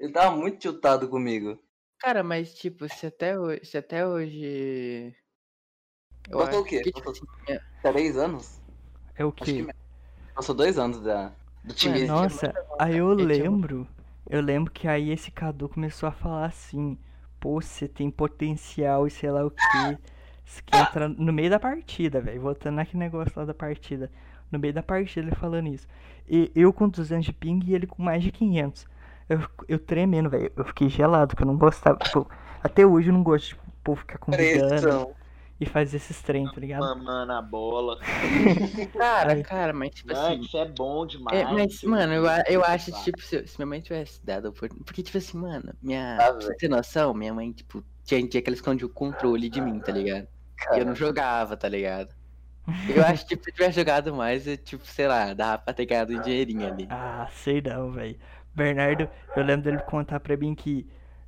Ele 0.00 0.12
tava 0.12 0.34
muito 0.36 0.58
tiltado 0.58 1.08
comigo. 1.08 1.62
Cara, 2.00 2.24
mas 2.24 2.52
tipo, 2.54 2.88
se 2.88 3.06
até 3.06 3.38
hoje. 3.38 3.64
Se 3.64 3.78
até 3.78 4.04
hoje. 4.04 5.14
Eu 6.28 6.38
Passou 6.38 6.62
o 6.62 6.64
quê? 6.64 6.82
que, 6.82 6.90
tipo, 6.90 7.04
Passou 7.04 7.28
assim, 7.46 7.52
é- 7.52 7.60
três 7.92 8.16
anos? 8.16 8.60
É 9.14 9.24
o 9.24 9.30
que 9.30 9.44
quê? 9.44 9.52
menos. 9.52 9.76
Passou 10.34 10.56
dois 10.56 10.76
anos 10.76 11.00
da, 11.00 11.32
do 11.62 11.72
time. 11.72 12.04
Nossa, 12.04 12.52
aí 12.80 12.96
eu 12.96 13.10
Eu 13.10 13.16
tinha 13.18 13.28
lembro. 13.28 13.88
Eu 14.28 14.40
lembro 14.40 14.72
que 14.72 14.88
aí 14.88 15.10
esse 15.10 15.30
Cadu 15.30 15.68
começou 15.68 16.08
a 16.08 16.12
falar 16.12 16.46
assim: 16.46 16.98
Pô, 17.38 17.60
você 17.60 17.86
tem 17.86 18.10
potencial 18.10 19.06
e 19.06 19.10
sei 19.10 19.30
lá 19.30 19.44
o 19.44 19.50
quê. 19.50 19.98
Você 20.44 20.62
quer 20.64 20.82
entrar 20.82 21.08
no 21.08 21.32
meio 21.32 21.50
da 21.50 21.58
partida, 21.58 22.20
velho. 22.20 22.40
Voltando 22.40 22.76
naquele 22.76 23.00
negócio 23.00 23.32
lá 23.36 23.44
da 23.44 23.54
partida. 23.54 24.10
No 24.50 24.58
meio 24.58 24.72
da 24.72 24.82
partida 24.82 25.26
ele 25.26 25.34
falando 25.34 25.68
isso. 25.68 25.86
E 26.28 26.50
eu 26.54 26.72
com 26.72 26.88
200 26.88 27.26
de 27.26 27.32
ping 27.32 27.60
e 27.66 27.74
ele 27.74 27.86
com 27.86 28.02
mais 28.02 28.22
de 28.22 28.30
500. 28.30 28.86
Eu, 29.28 29.40
eu 29.68 29.78
tremendo, 29.78 30.30
velho. 30.30 30.52
Eu 30.56 30.64
fiquei 30.64 30.88
gelado, 30.88 31.34
que 31.34 31.42
eu 31.42 31.46
não 31.46 31.56
gostava. 31.56 31.98
Tipo, 31.98 32.28
até 32.62 32.86
hoje 32.86 33.08
eu 33.08 33.14
não 33.14 33.22
gosto 33.22 33.44
de 33.44 33.48
tipo, 33.50 33.62
povo 33.82 34.00
ficar 34.00 34.18
convidando 34.18 34.68
Pressão. 34.68 35.15
E 35.60 35.66
fazer 35.66 35.96
esses 35.96 36.20
trem, 36.22 36.46
tá 36.46 36.60
ligado? 36.60 36.82
Mamando 36.82 37.32
a 37.32 37.42
bola. 37.42 37.98
Cara, 38.98 39.42
cara, 39.42 39.72
mas 39.72 39.90
tipo 39.90 40.12
é 40.12 40.14
assim. 40.14 40.40
isso 40.40 40.56
é 40.56 40.64
bom 40.66 41.06
demais. 41.06 41.38
É, 41.38 41.44
mas, 41.44 41.82
eu- 41.82 41.90
mano, 41.90 42.12
eu, 42.12 42.24
eu 42.48 42.64
acho, 42.64 42.92
tipo, 43.04 43.20
se, 43.20 43.46
se 43.46 43.58
minha 43.58 43.66
mãe 43.66 43.80
tivesse 43.80 44.24
dado 44.24 44.46
a 44.46 44.50
oportunidade. 44.50 44.84
Porque, 44.84 45.02
tipo 45.02 45.18
assim, 45.18 45.38
mano, 45.38 45.72
minha. 45.82 46.16
Ah, 46.16 46.32
pra 46.32 46.40
você 46.40 46.54
ter 46.56 46.68
noção, 46.68 47.14
minha 47.14 47.32
mãe, 47.32 47.52
tipo, 47.52 47.82
tinha 48.04 48.26
dia 48.26 48.42
que 48.42 48.48
ela 48.48 48.56
escondia 48.56 48.86
o 48.86 48.90
controle 48.90 49.48
de 49.48 49.60
mim, 49.60 49.80
tá 49.80 49.92
ligado? 49.92 50.28
E 50.74 50.78
eu 50.78 50.84
não 50.86 50.94
jogava, 50.94 51.56
tá 51.56 51.68
ligado? 51.68 52.14
Eu 52.88 53.04
acho 53.04 53.22
que 53.26 53.30
tipo, 53.30 53.44
se 53.44 53.50
eu 53.50 53.54
tivesse 53.54 53.76
jogado 53.78 54.14
mais, 54.14 54.46
eu, 54.46 54.56
tipo, 54.56 54.84
sei 54.86 55.06
lá, 55.06 55.32
dava 55.34 55.58
pra 55.62 55.74
ter 55.74 55.86
ganhado 55.86 56.12
um 56.12 56.20
dinheirinho 56.20 56.66
ali. 56.66 56.86
Ah, 56.90 57.26
sei 57.32 57.60
não, 57.60 57.90
velho. 57.92 58.18
Bernardo, 58.54 59.08
eu 59.34 59.42
lembro 59.42 59.64
dele 59.64 59.82
contar 59.82 60.20
pra 60.20 60.36
mim 60.36 60.54
que 60.54 60.86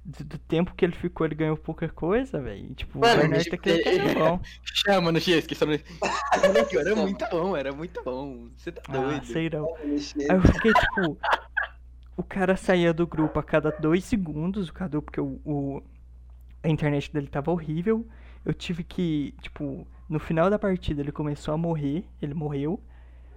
do, 0.08 0.24
do 0.24 0.38
tempo 0.38 0.74
que 0.74 0.84
ele 0.84 0.94
ficou, 0.96 1.26
ele 1.26 1.34
ganhou 1.34 1.56
pouca 1.56 1.88
coisa, 1.88 2.40
velho. 2.40 2.74
Tipo, 2.74 2.98
Mano, 2.98 3.12
o 3.12 3.16
Bernardo 3.18 3.38
bicho, 3.44 3.50
tá 3.50 3.56
querendo 3.58 4.14
bom. 4.18 4.40
Chama 4.64 5.12
no 5.12 5.20
X, 5.20 5.46
que 5.46 5.54
só 5.54 5.66
no. 5.66 5.72
Era 5.74 6.96
muito 6.96 7.26
bom, 7.30 7.56
era 7.56 7.72
muito 7.72 8.02
bom. 8.02 8.48
Você 8.56 8.72
tá 8.72 8.80
Ah, 8.88 8.92
doido. 8.92 9.26
sei 9.26 9.50
não. 9.50 9.66
Aí 9.76 10.26
eu 10.30 10.42
fiquei, 10.42 10.72
tipo. 10.72 11.18
O 12.16 12.22
cara 12.22 12.56
saía 12.56 12.92
do 12.92 13.06
grupo 13.06 13.38
a 13.38 13.42
cada 13.42 13.70
dois 13.70 14.02
segundos, 14.04 14.68
o 14.68 14.72
Cadu, 14.72 15.00
porque 15.02 15.20
o, 15.20 15.40
o- 15.44 15.82
a 16.62 16.68
internet 16.68 17.12
dele 17.12 17.28
tava 17.28 17.50
horrível. 17.52 18.06
Eu 18.44 18.52
tive 18.54 18.82
que, 18.82 19.34
tipo, 19.40 19.86
no 20.08 20.18
final 20.18 20.48
da 20.50 20.58
partida 20.58 21.00
ele 21.02 21.12
começou 21.12 21.52
a 21.54 21.58
morrer, 21.58 22.04
ele 22.20 22.34
morreu. 22.34 22.82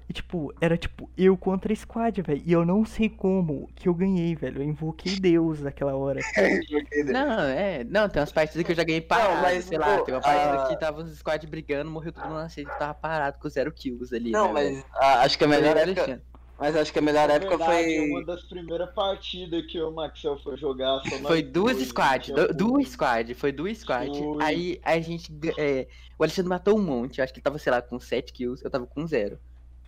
E, 0.09 0.13
tipo, 0.13 0.53
era 0.59 0.77
tipo 0.77 1.09
eu 1.17 1.37
contra 1.37 1.71
a 1.71 1.75
squad, 1.75 2.21
velho. 2.21 2.41
E 2.45 2.51
eu 2.51 2.65
não 2.65 2.83
sei 2.85 3.09
como 3.09 3.69
que 3.75 3.87
eu 3.87 3.93
ganhei, 3.93 4.35
velho. 4.35 4.61
Eu 4.61 4.65
invoquei 4.67 5.15
Deus 5.15 5.61
naquela 5.61 5.95
hora. 5.95 6.19
Não, 7.05 7.41
é. 7.43 7.83
Não, 7.83 8.09
tem 8.09 8.19
umas 8.21 8.31
partidas 8.31 8.63
que 8.65 8.71
eu 8.71 8.75
já 8.75 8.83
ganhei 8.83 9.01
parado, 9.01 9.41
mas, 9.41 9.65
sei 9.65 9.77
lá. 9.77 9.97
pô, 9.97 10.03
Tem 10.03 10.13
uma 10.13 10.21
partida 10.21 10.63
ah, 10.63 10.67
que 10.67 10.79
tava 10.79 11.01
os 11.01 11.17
squad 11.17 11.45
brigando, 11.47 11.89
morreu 11.89 12.11
todo 12.11 12.25
mundo 12.25 12.35
na 12.37 12.49
sede, 12.49 12.69
tava 12.77 12.93
parado 12.93 13.39
com 13.39 13.49
zero 13.49 13.71
kills 13.71 14.13
ali. 14.13 14.31
Não, 14.31 14.47
né, 14.47 14.53
mas 14.53 14.69
velho? 14.69 14.85
acho 14.99 15.37
que 15.37 15.43
a 15.43 15.47
melhor 15.47 15.77
época. 15.77 16.21
Mas 16.59 16.75
acho 16.75 16.93
que 16.93 16.99
a 16.99 17.01
melhor 17.01 17.27
É 17.27 17.35
época 17.37 17.57
verdade, 17.57 17.83
foi. 17.95 18.09
Uma 18.11 18.23
das 18.23 18.43
primeiras 18.43 18.93
partidas 18.93 19.65
que 19.65 19.81
o 19.81 19.89
Maxwell 19.91 20.37
foi 20.43 20.55
jogar. 20.57 21.01
Foi 21.25 21.41
duas 21.41 21.77
dois, 21.77 21.87
squad, 21.87 22.31
não 22.33 22.47
du- 22.47 22.53
duas 22.53 22.89
squad, 22.89 23.33
foi 23.33 23.51
duas 23.51 23.79
squad. 23.79 24.15
Foi. 24.15 24.43
Aí 24.43 24.79
a 24.83 24.99
gente. 24.99 25.31
é, 25.57 25.87
o 26.19 26.23
Alexandre 26.23 26.49
matou 26.49 26.77
um 26.77 26.83
monte, 26.83 27.17
eu 27.17 27.23
acho 27.23 27.33
que 27.33 27.39
ele 27.39 27.43
tava, 27.43 27.57
sei 27.57 27.71
lá, 27.71 27.81
com 27.81 27.99
7 27.99 28.31
kills, 28.31 28.63
eu 28.63 28.69
tava 28.69 28.85
com 28.85 29.07
zero. 29.07 29.39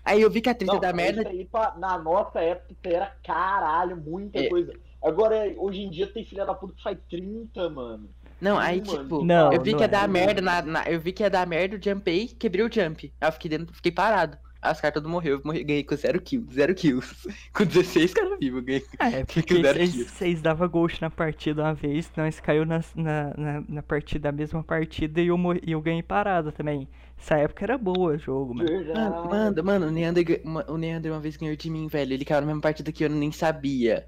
Aí 0.06 0.22
eu 0.22 0.30
vi 0.30 0.42
que 0.42 0.50
a 0.50 0.54
treta 0.56 0.74
Não, 0.74 0.80
da 0.80 0.88
isso 0.90 0.96
merda. 0.98 1.30
aí 1.30 1.46
pra- 1.46 1.76
na 1.78 1.98
nossa 1.98 2.40
época 2.42 2.76
era 2.90 3.14
caralho, 3.26 3.96
muita 3.98 4.40
É. 4.40 4.50
coisa. 4.50 4.74
Agora, 5.02 5.54
hoje 5.58 5.82
em 5.82 5.90
dia 5.90 6.08
tem 6.08 6.26
filha 6.26 6.46
da 6.46 6.54
puta 6.54 6.74
que 6.76 6.84
faz 6.84 6.98
30, 7.10 7.70
mano. 7.70 8.10
Não, 8.42 8.58
aí 8.58 8.82
tipo, 8.82 9.24
Não, 9.24 9.54
eu 9.54 9.62
vi 9.62 9.72
não 9.72 9.78
que 9.78 9.84
ia 9.84 9.86
é. 9.86 9.88
dar 9.88 10.08
merda 10.08 10.42
na, 10.42 10.62
na- 10.62 10.84
Eu 10.90 11.00
vi 11.00 11.14
que 11.14 11.24
ia 11.24 11.30
dar 11.30 11.48
merda, 11.48 11.76
eu 11.76 11.82
jumpei, 11.82 12.28
quebrei 12.28 12.66
o 12.66 12.72
jump. 12.72 13.14
Aí 13.22 13.28
eu 13.28 13.32
fiquei 13.32 13.50
dentro, 13.50 13.74
fiquei 13.74 13.92
parado. 13.92 14.38
Aí 14.64 14.72
os 14.72 14.80
caras 14.80 14.94
todos 14.94 15.12
morreram, 15.12 15.38
eu 15.38 15.42
morri, 15.44 15.64
ganhei 15.64 15.84
com 15.84 15.96
zero 15.96 16.22
kills, 16.22 16.54
zero 16.56 16.74
kills. 16.74 17.28
com 17.54 17.66
16 17.66 18.14
caras 18.14 18.40
vivos, 18.40 18.60
eu 18.60 18.66
ganhei. 18.66 18.86
Ah, 18.98 19.10
é 19.12 19.24
Que 19.28 19.42
porque 19.42 19.62
zero 19.62 19.86
vocês- 19.88 20.42
davam 20.42 20.70
ghost 20.70 21.02
na 21.02 21.10
partida 21.10 21.62
uma 21.64 21.74
vez, 21.74 22.10
nós 22.16 22.40
caiu 22.40 22.66
nas- 22.66 22.96
na, 22.96 23.34
na, 23.38 23.64
na 23.68 23.84
partida, 23.84 24.30
a 24.30 24.32
mesma 24.32 24.64
partida, 24.64 25.20
e 25.22 25.28
eu, 25.28 25.38
mor- 25.38 25.60
e 25.62 25.72
eu 25.74 25.82
ganhei 25.82 26.02
parada 26.02 26.52
também. 26.52 26.88
Essa 27.20 27.38
época 27.38 27.64
era 27.66 27.78
boa 27.78 28.14
o 28.14 28.18
jogo, 28.18 28.54
mano. 28.56 28.68
Verdade. 28.70 29.00
Mano, 29.00 29.30
mano, 29.30 29.64
mano, 29.64 29.88
o 29.88 29.92
Neander, 29.92 30.42
o 30.68 30.78
Neander 30.78 31.12
uma 31.12 31.20
vez 31.22 31.36
ganhou 31.38 31.56
de 31.56 31.70
mim, 31.70 31.88
velho. 31.88 32.14
Ele 32.14 32.26
caiu 32.26 32.42
na 32.42 32.48
mesma 32.48 32.62
partida 32.62 32.92
que 32.92 33.04
eu 33.04 33.10
nem 33.10 33.32
sabia. 33.32 34.08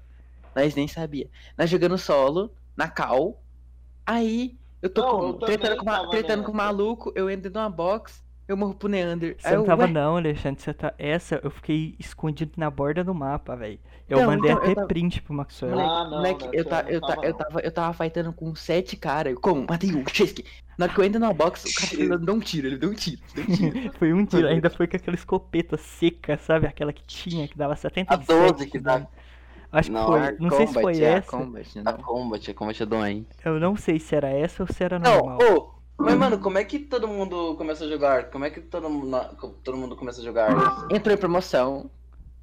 Nós 0.54 0.74
nem 0.74 0.88
sabia. 0.88 1.28
Nós 1.56 1.68
jogando 1.70 1.96
solo, 1.98 2.50
na 2.76 2.88
cal. 2.88 3.42
Aí, 4.04 4.56
eu 4.82 4.90
tô 4.90 5.02
Não, 5.02 5.10
com- 5.10 5.26
eu 5.26 5.32
tretando, 5.34 5.76
com, 5.76 5.82
uma- 5.82 6.10
tretando 6.10 6.42
com 6.44 6.50
o 6.52 6.54
nessa. 6.54 6.66
maluco, 6.66 7.12
eu 7.14 7.30
entro 7.30 7.50
numa 7.52 7.68
box, 7.70 8.22
eu 8.48 8.56
morro 8.56 8.74
pro 8.74 8.88
Neander. 8.88 9.36
Você 9.38 9.48
Aí 9.48 9.54
não 9.54 9.62
eu, 9.62 9.66
tava 9.66 9.82
ué, 9.82 9.88
não, 9.88 10.16
Alexandre, 10.16 10.62
você 10.62 10.72
tá... 10.74 10.94
Essa, 10.98 11.40
eu 11.42 11.50
fiquei 11.50 11.94
escondido 11.98 12.52
na 12.56 12.70
borda 12.70 13.02
do 13.04 13.14
mapa, 13.14 13.56
velho. 13.56 13.78
Eu 14.08 14.18
Não, 14.20 14.26
mandei 14.26 14.52
eu 14.52 14.56
até 14.58 14.74
tava- 14.74 14.86
print 14.86 15.20
pro 15.22 15.34
Maxwell. 15.34 15.74
Moleque, 15.74 16.44
não, 16.46 16.54
eu, 16.54 16.60
eu 16.62 16.64
ta, 16.64 16.82
não 16.82 16.90
eu, 16.90 17.00
ta, 17.00 17.06
tava, 17.08 17.26
eu, 17.26 17.30
não. 17.32 17.38
tava, 17.38 17.60
eu 17.60 17.72
tava 17.72 17.92
fightando 17.94 18.32
com 18.32 18.54
sete 18.54 18.96
caras. 18.96 19.34
Como? 19.40 19.66
Matei 19.68 19.92
um, 19.94 20.04
Chesky. 20.06 20.44
Na 20.78 20.84
hora 20.84 20.94
que 20.94 21.00
eu 21.00 21.04
entro 21.04 21.18
na 21.18 21.32
box, 21.32 21.64
o 21.64 21.74
cara 21.74 22.02
ele 22.02 22.18
deu 22.18 22.34
um 22.34 22.38
tiro, 22.38 22.66
ele 22.68 22.76
deu 22.76 22.90
um 22.90 22.94
tiro, 22.94 23.20
deu 23.34 23.44
um 23.44 23.48
tiro. 23.48 23.92
Foi 23.98 24.12
um 24.12 24.24
tiro, 24.26 24.46
ainda 24.46 24.68
foi 24.70 24.86
com 24.86 24.96
aquela 24.96 25.14
escopeta 25.16 25.76
seca, 25.78 26.36
sabe? 26.36 26.66
Aquela 26.66 26.92
que 26.92 27.02
tinha, 27.04 27.48
que 27.48 27.56
dava 27.56 27.74
77 27.74 28.06
A 28.12 28.16
12 28.16 28.66
que 28.66 28.78
de 28.78 28.84
dá. 28.84 29.06
Acho 29.72 29.88
que 29.90 29.94
Não, 29.94 30.06
foi, 30.06 30.20
a 30.20 30.32
não 30.38 30.50
sei 30.50 30.66
se 30.66 30.74
Combat, 30.74 30.82
foi 30.82 31.00
é, 31.02 31.14
a 31.14 31.16
essa. 31.16 31.30
Combat, 31.30 31.78
A 31.78 31.82
não. 31.82 31.98
Combat, 31.98 32.50
a 32.50 32.54
Combat 32.54 32.82
é 32.82 32.86
doente. 32.86 33.28
Eu 33.44 33.58
não 33.58 33.74
sei 33.76 33.98
se 33.98 34.14
era 34.14 34.28
essa 34.28 34.62
ou 34.62 34.72
se 34.72 34.84
era 34.84 34.98
Não, 34.98 35.16
normal. 35.16 35.75
Mas 35.98 36.14
mano, 36.16 36.38
como 36.38 36.58
é 36.58 36.64
que 36.64 36.78
todo 36.78 37.08
mundo 37.08 37.54
começa 37.56 37.84
a 37.84 37.88
jogar? 37.88 38.30
Como 38.30 38.44
é 38.44 38.50
que 38.50 38.60
todo 38.60 38.88
mundo, 38.88 39.18
todo 39.64 39.76
mundo 39.76 39.96
começa 39.96 40.20
a 40.20 40.24
jogar? 40.24 40.50
Entrou 40.90 41.14
em 41.14 41.18
promoção. 41.18 41.90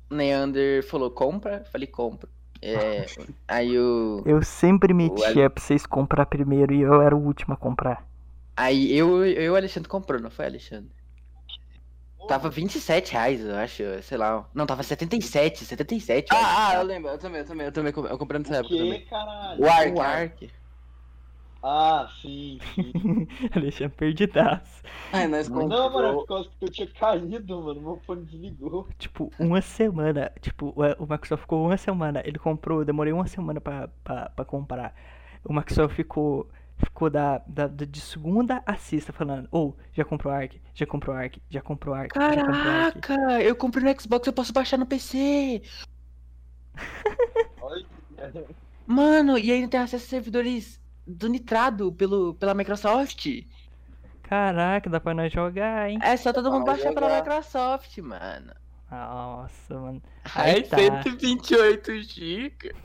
Neander 0.09 0.85
falou 0.87 1.09
compra, 1.11 1.63
falei 1.71 1.87
compra. 1.87 2.29
É, 2.61 3.05
aí 3.47 3.77
o. 3.77 4.21
Eu 4.25 4.41
sempre 4.43 4.93
O 4.93 4.95
metia 4.95 5.49
pra 5.49 5.61
vocês 5.61 5.85
comprar 5.85 6.25
primeiro 6.25 6.73
e 6.73 6.81
eu 6.81 7.01
era 7.01 7.15
o 7.15 7.19
último 7.23 7.53
a 7.53 7.57
comprar. 7.57 8.05
Aí 8.55 8.95
eu, 8.95 9.25
eu 9.25 9.43
e 9.43 9.49
o 9.49 9.55
Alexandre 9.55 9.89
comprou, 9.89 10.21
não 10.21 10.29
foi, 10.29 10.45
Alexandre? 10.45 10.91
Tava 12.27 12.49
27 12.49 13.11
reais, 13.11 13.41
eu 13.41 13.55
acho, 13.55 13.83
sei 14.01 14.17
lá. 14.17 14.47
Não, 14.53 14.65
tava 14.65 14.81
77, 14.81 15.65
77. 15.65 16.31
eu 16.31 16.37
acho. 16.37 16.47
Ah, 16.47 16.69
ah, 16.69 16.75
eu 16.75 16.83
lembro, 16.83 17.09
eu 17.11 17.17
também, 17.17 17.39
eu 17.41 17.45
também, 17.45 17.65
eu 17.65 17.71
também, 17.71 17.93
eu 17.95 18.17
comprei 18.17 18.39
nessa 18.39 18.53
O 18.53 18.55
época 18.57 18.69
que, 18.69 18.79
também. 18.79 19.05
caralho? 19.05 19.61
O 19.61 19.67
Ark, 19.67 19.91
O 19.91 20.01
Ark. 20.01 20.51
Ah, 21.65 22.09
sim, 22.21 22.59
sim. 22.75 22.91
Alexandre 23.55 23.95
perdidaço. 23.95 24.83
Ai, 25.13 25.27
nós 25.29 25.47
Não, 25.47 25.61
comprou. 25.61 25.89
mano, 25.91 26.07
é 26.09 26.11
por 26.13 26.25
causa 26.27 26.49
que 26.59 26.65
eu 26.65 26.69
tinha 26.69 26.87
caído, 26.87 27.61
mano. 27.61 27.81
Meu 27.81 27.97
fone 28.05 28.25
desligou. 28.25 28.85
Tipo, 28.99 29.31
uma 29.39 29.61
semana. 29.61 30.29
Tipo, 30.41 30.73
o 30.99 31.05
Maxwell 31.07 31.37
ficou 31.37 31.65
uma 31.65 31.77
semana. 31.77 32.21
Ele 32.25 32.37
comprou, 32.37 32.79
eu 32.79 32.85
demorei 32.85 33.13
uma 33.13 33.25
semana 33.27 33.61
pra, 33.61 33.87
pra, 34.03 34.29
pra 34.29 34.43
comprar. 34.45 34.93
O 35.45 35.53
Maxwell 35.53 35.87
ficou. 35.89 36.49
Ficou 36.75 37.09
da, 37.09 37.37
da, 37.47 37.67
da- 37.67 37.85
de 37.85 38.01
segunda 38.01 38.61
a 38.65 38.75
sexta 38.75 39.13
falando, 39.13 39.47
ou 39.51 39.77
já 39.93 40.03
comprou 40.03 40.33
Ark, 40.33 40.59
já 40.73 40.85
comprou 40.87 41.15
Ark, 41.15 41.39
já 41.49 41.61
comprou 41.61 41.95
Ark, 41.95 42.11
já 42.17 42.43
comprou 42.43 42.71
Ark. 42.71 42.99
Caraca, 42.99 43.41
eu 43.43 43.55
comprei 43.55 43.83
no 43.85 44.01
Xbox, 44.01 44.25
eu 44.27 44.33
posso 44.33 44.51
baixar 44.51 44.77
no 44.77 44.85
PC. 44.85 45.61
Olha. 47.61 47.85
Mano, 48.85 49.37
e 49.37 49.51
ainda 49.51 49.67
tem 49.69 49.79
acesso 49.79 50.05
a 50.05 50.09
servidores 50.09 50.81
do 51.05 51.27
Nitrado 51.27 51.91
pelo, 51.93 52.33
pela 52.35 52.53
Microsoft. 52.53 53.27
Caraca, 54.23 54.89
dá 54.89 54.99
pra 54.99 55.13
nós 55.13 55.31
jogar, 55.31 55.89
hein? 55.89 55.99
É 56.01 56.15
só 56.17 56.31
todo 56.33 56.51
mundo 56.51 56.65
baixar 56.65 56.93
pela 56.93 57.07
jogar. 57.09 57.21
Microsoft, 57.23 57.97
mano. 57.99 58.53
Nossa, 58.89 59.79
mano. 59.79 60.01
Aí 60.35 60.63
tá. 60.63 60.77
128 60.77 62.01
GB. 62.03 62.75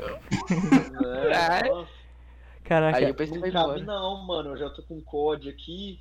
É, 1.30 1.68
nossa, 1.68 1.90
Caraca, 2.64 2.98
Aí 2.98 3.10
o 3.10 3.14
PC 3.14 3.34
não 3.34 3.40
vai 3.40 3.50
cabe 3.50 3.82
não, 3.82 4.26
mano. 4.26 4.50
Eu 4.50 4.56
já 4.58 4.70
tô 4.70 4.82
com 4.82 5.00
COD 5.02 5.48
aqui. 5.50 6.00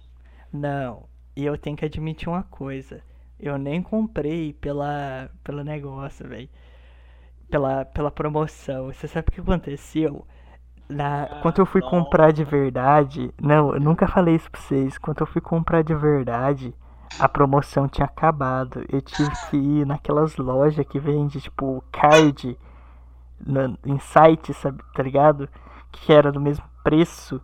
não. 0.51 1.07
E 1.35 1.45
eu 1.45 1.55
tenho 1.55 1.77
que 1.77 1.85
admitir 1.85 2.27
uma 2.29 2.41
coisa. 2.43 3.03
Eu 3.39 3.59
nem 3.59 3.79
comprei 3.83 4.53
pela, 4.53 5.29
pelo 5.43 5.63
negócio, 5.63 6.27
velho. 6.27 6.49
Pela, 7.49 7.85
pela 7.85 8.09
promoção. 8.11 8.87
Você 8.87 9.07
sabe 9.07 9.29
o 9.29 9.31
que 9.31 9.41
aconteceu? 9.41 10.25
Na, 10.89 11.27
quando 11.41 11.59
eu 11.59 11.65
fui 11.65 11.81
comprar 11.81 12.31
de 12.31 12.43
verdade. 12.43 13.33
Não, 13.41 13.73
eu 13.73 13.79
nunca 13.79 14.07
falei 14.07 14.35
isso 14.35 14.49
pra 14.49 14.61
vocês. 14.61 14.97
Quando 14.97 15.19
eu 15.21 15.27
fui 15.27 15.41
comprar 15.41 15.83
de 15.83 15.93
verdade, 15.93 16.73
a 17.19 17.27
promoção 17.27 17.87
tinha 17.87 18.05
acabado. 18.05 18.83
Eu 18.89 19.01
tive 19.01 19.29
que 19.49 19.57
ir 19.57 19.85
naquelas 19.85 20.37
lojas 20.37 20.85
que 20.87 20.99
vende, 20.99 21.41
tipo, 21.41 21.83
card 21.91 22.57
na- 23.45 23.73
em 23.85 23.99
site, 23.99 24.53
sabe, 24.53 24.81
tá 24.95 25.03
ligado? 25.03 25.49
Que 25.91 26.13
era 26.13 26.31
do 26.31 26.39
mesmo 26.39 26.63
preço. 26.83 27.41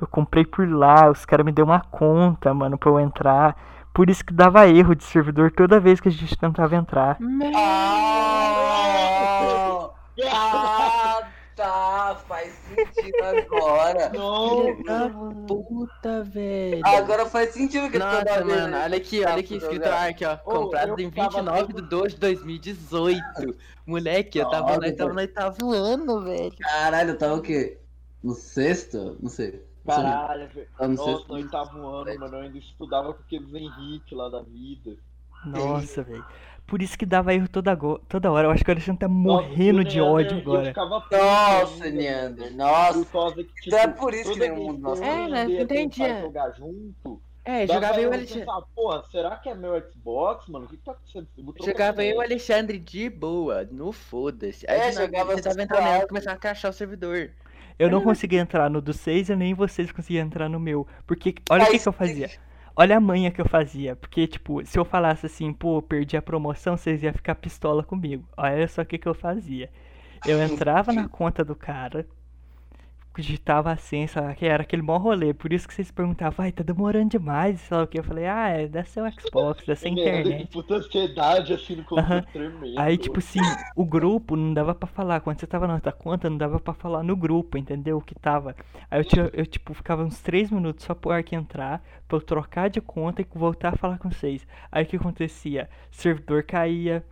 Eu 0.00 0.06
comprei 0.06 0.44
por 0.44 0.68
lá, 0.68 1.10
os 1.10 1.24
caras 1.24 1.44
me 1.44 1.52
deu 1.52 1.64
uma 1.64 1.80
conta, 1.80 2.54
mano, 2.54 2.78
pra 2.78 2.90
eu 2.90 3.00
entrar. 3.00 3.56
Por 3.92 4.08
isso 4.10 4.24
que 4.24 4.32
dava 4.32 4.66
erro 4.68 4.94
de 4.94 5.04
servidor 5.04 5.50
toda 5.52 5.78
vez 5.80 6.00
que 6.00 6.08
a 6.08 6.12
gente 6.12 6.36
tentava 6.36 6.74
entrar. 6.76 7.16
Ah, 7.54 8.60
ah, 10.32 11.22
tá, 11.56 12.16
faz 12.26 12.63
sentido 12.94 13.22
agora. 13.24 14.10
Não, 14.14 15.46
puta, 15.46 16.22
velho. 16.24 16.80
Agora 16.84 17.26
faz 17.26 17.50
sentido 17.50 17.90
que 17.90 17.98
Nossa, 17.98 18.18
toda 18.24 18.44
vez 18.44 18.60
mano, 18.62 18.76
olha 18.76 18.96
aqui, 18.96 19.24
olha 19.24 19.34
aqui, 19.40 19.56
escrito 19.56 19.84
jogar. 19.84 20.08
aqui, 20.08 20.24
ó. 20.24 20.34
Ô, 20.34 20.38
Comprado 20.60 20.88
eu 20.90 20.98
em 21.00 21.10
ficava 21.10 21.28
29 21.42 21.66
de 21.68 21.74
todo- 21.74 21.88
2 21.88 22.12
de 22.14 22.20
2018. 22.20 23.56
Moleque, 23.86 24.38
eu 24.38 24.48
tava, 24.48 24.68
Nossa, 24.68 24.80
nós 24.80 24.96
tava 24.96 25.12
no 25.12 25.20
oitavo 25.20 25.72
ano, 25.72 26.20
velho. 26.22 26.56
Caralho, 26.58 27.18
tava 27.18 27.34
o 27.34 27.42
quê? 27.42 27.78
No 28.22 28.32
sexto? 28.34 29.16
Não 29.20 29.28
sei. 29.28 29.62
Caralho, 29.86 30.48
velho. 30.48 30.68
Tá 30.78 30.88
no 30.88 30.94
Nossa, 30.94 31.10
sexto. 31.12 31.28
no 31.28 31.34
oitavo 31.34 31.86
ano, 31.88 32.20
mano, 32.20 32.36
eu 32.36 32.40
ainda 32.42 32.58
estudava 32.58 33.12
com 33.12 33.22
aqueles 33.22 33.52
Henrique 33.52 34.14
lá 34.14 34.28
da 34.30 34.40
vida. 34.42 34.96
Nossa, 35.44 36.02
velho. 36.02 36.24
Por 36.66 36.80
isso 36.82 36.96
que 36.98 37.04
dava 37.06 37.34
erro 37.34 37.48
toda, 37.48 37.76
toda 38.08 38.32
hora. 38.32 38.46
Eu 38.48 38.50
acho 38.50 38.64
que 38.64 38.70
o 38.70 38.72
Alexandre 38.74 39.00
tá 39.00 39.08
Nossa, 39.08 39.48
morrendo 39.48 39.80
o 39.80 39.84
de 39.84 40.00
Neander, 40.00 40.02
ódio 40.02 40.38
agora. 40.38 40.76
Nossa, 41.10 41.90
Neander, 41.90 42.54
nossa. 42.56 43.04
Por 43.04 43.34
que, 43.34 43.44
tipo, 43.44 43.66
Então 43.66 43.78
é 43.78 43.88
por 43.88 44.14
isso 44.14 44.32
que 44.32 44.38
nenhum 44.38 44.72
nós 44.78 44.98
que 44.98 45.04
É, 45.06 45.28
né, 45.28 45.44
entendia. 45.62 46.20
jogar 46.20 46.50
junto, 46.52 47.22
É, 47.44 47.66
jogava 47.66 48.00
eu 48.00 48.04
e 48.04 48.06
o 48.06 48.12
Alexandre. 48.14 48.46
pensar, 48.46 48.62
porra, 48.74 49.02
será 49.10 49.36
que 49.36 49.48
é 49.50 49.54
meu 49.54 49.78
Xbox, 49.90 50.48
mano? 50.48 50.64
O 50.64 50.68
que 50.68 50.76
que 50.78 50.82
tá 50.84 50.92
acontecendo? 50.92 51.28
Jogava 51.62 52.02
eu 52.04 52.14
e 52.14 52.18
o 52.18 52.20
Alexandre 52.22 52.78
de 52.78 53.10
boa, 53.10 53.64
no 53.70 53.92
foda-se. 53.92 54.64
Aí 54.68 54.80
É, 54.80 54.90
do 54.90 54.94
nada, 54.94 55.06
jogava 55.06 55.32
Você 55.34 55.42
tava 55.42 55.62
entrando 55.62 55.84
nela 55.84 56.04
e 56.04 56.08
começava 56.08 56.36
a 56.36 56.40
crachar 56.40 56.70
o 56.70 56.74
servidor. 56.74 57.30
Eu 57.78 57.90
não 57.90 58.00
conseguia 58.00 58.40
entrar 58.40 58.70
no 58.70 58.80
do 58.80 58.92
6 58.92 59.28
e 59.30 59.36
nem 59.36 59.52
vocês 59.52 59.90
conseguiam 59.92 60.24
entrar 60.26 60.48
no 60.48 60.58
meu. 60.60 60.86
Porque, 61.06 61.34
olha 61.50 61.64
o 61.64 61.70
que, 61.70 61.78
que 61.78 61.88
eu 61.88 61.92
fazia. 61.92 62.30
Olha 62.76 62.96
a 62.96 63.00
manha 63.00 63.30
que 63.30 63.40
eu 63.40 63.48
fazia. 63.48 63.96
Porque, 63.96 64.26
tipo, 64.26 64.64
se 64.66 64.78
eu 64.78 64.84
falasse 64.84 65.26
assim, 65.26 65.52
pô, 65.52 65.80
perdi 65.82 66.16
a 66.16 66.22
promoção, 66.22 66.76
vocês 66.76 67.02
iam 67.02 67.12
ficar 67.12 67.34
pistola 67.36 67.82
comigo. 67.84 68.28
Olha 68.36 68.66
só 68.68 68.82
o 68.82 68.86
que, 68.86 68.98
que 68.98 69.08
eu 69.08 69.14
fazia. 69.14 69.70
Eu 70.24 70.42
entrava 70.42 70.92
na 70.92 71.04
conta 71.08 71.44
do 71.44 71.54
cara, 71.54 72.06
digitava 73.22 73.70
a 73.70 73.76
senha, 73.76 74.08
sei 74.08 74.20
lá, 74.20 74.34
que 74.34 74.44
era 74.44 74.62
aquele 74.62 74.82
mó 74.82 74.96
rolê. 74.96 75.32
Por 75.32 75.52
isso 75.52 75.68
que 75.68 75.74
vocês 75.74 75.90
perguntavam, 75.90 76.36
vai, 76.36 76.52
tá 76.52 76.62
demorando 76.62 77.10
demais, 77.10 77.60
sei 77.60 77.76
lá 77.76 77.84
o 77.84 77.86
que. 77.86 77.98
Eu 77.98 78.04
falei, 78.04 78.26
ah, 78.26 78.48
é, 78.48 78.84
ser 78.84 79.02
o 79.02 79.10
Xbox, 79.10 79.64
deve 79.66 79.80
ser 79.80 79.88
a 79.88 79.90
Neander, 79.90 80.20
internet. 80.20 80.48
Puta 80.52 80.74
ansiedade, 80.74 81.52
assim, 81.52 81.76
no 81.76 81.84
computador 81.84 82.26
tremendo. 82.32 82.78
Aí, 82.78 82.96
tipo 82.96 83.18
assim, 83.18 83.40
o 83.76 83.84
grupo 83.84 84.36
não 84.36 84.52
dava 84.52 84.74
pra 84.74 84.88
falar. 84.88 85.20
Quando 85.20 85.40
você 85.40 85.46
tava 85.46 85.66
na 85.66 85.74
outra 85.74 85.92
conta, 85.92 86.28
não 86.28 86.36
dava 86.36 86.58
pra 86.58 86.74
falar 86.74 87.02
no 87.02 87.16
grupo, 87.16 87.56
entendeu? 87.56 87.98
O 87.98 88.02
que 88.02 88.14
tava. 88.14 88.56
Aí 88.90 89.00
eu, 89.16 89.30
eu 89.32 89.46
tipo, 89.46 89.72
ficava 89.74 90.04
uns 90.04 90.20
3 90.20 90.50
minutos 90.50 90.84
só 90.84 90.94
pro 90.94 91.10
Ark 91.10 91.34
entrar, 91.34 91.82
pra 92.08 92.16
eu 92.16 92.20
trocar 92.20 92.68
de 92.68 92.80
conta 92.80 93.22
e 93.22 93.26
voltar 93.34 93.74
a 93.74 93.76
falar 93.76 93.98
com 93.98 94.10
vocês. 94.10 94.46
Aí 94.70 94.84
o 94.84 94.86
que 94.86 94.96
acontecia? 94.96 95.68
Servidor 95.90 96.42
caía, 96.42 97.04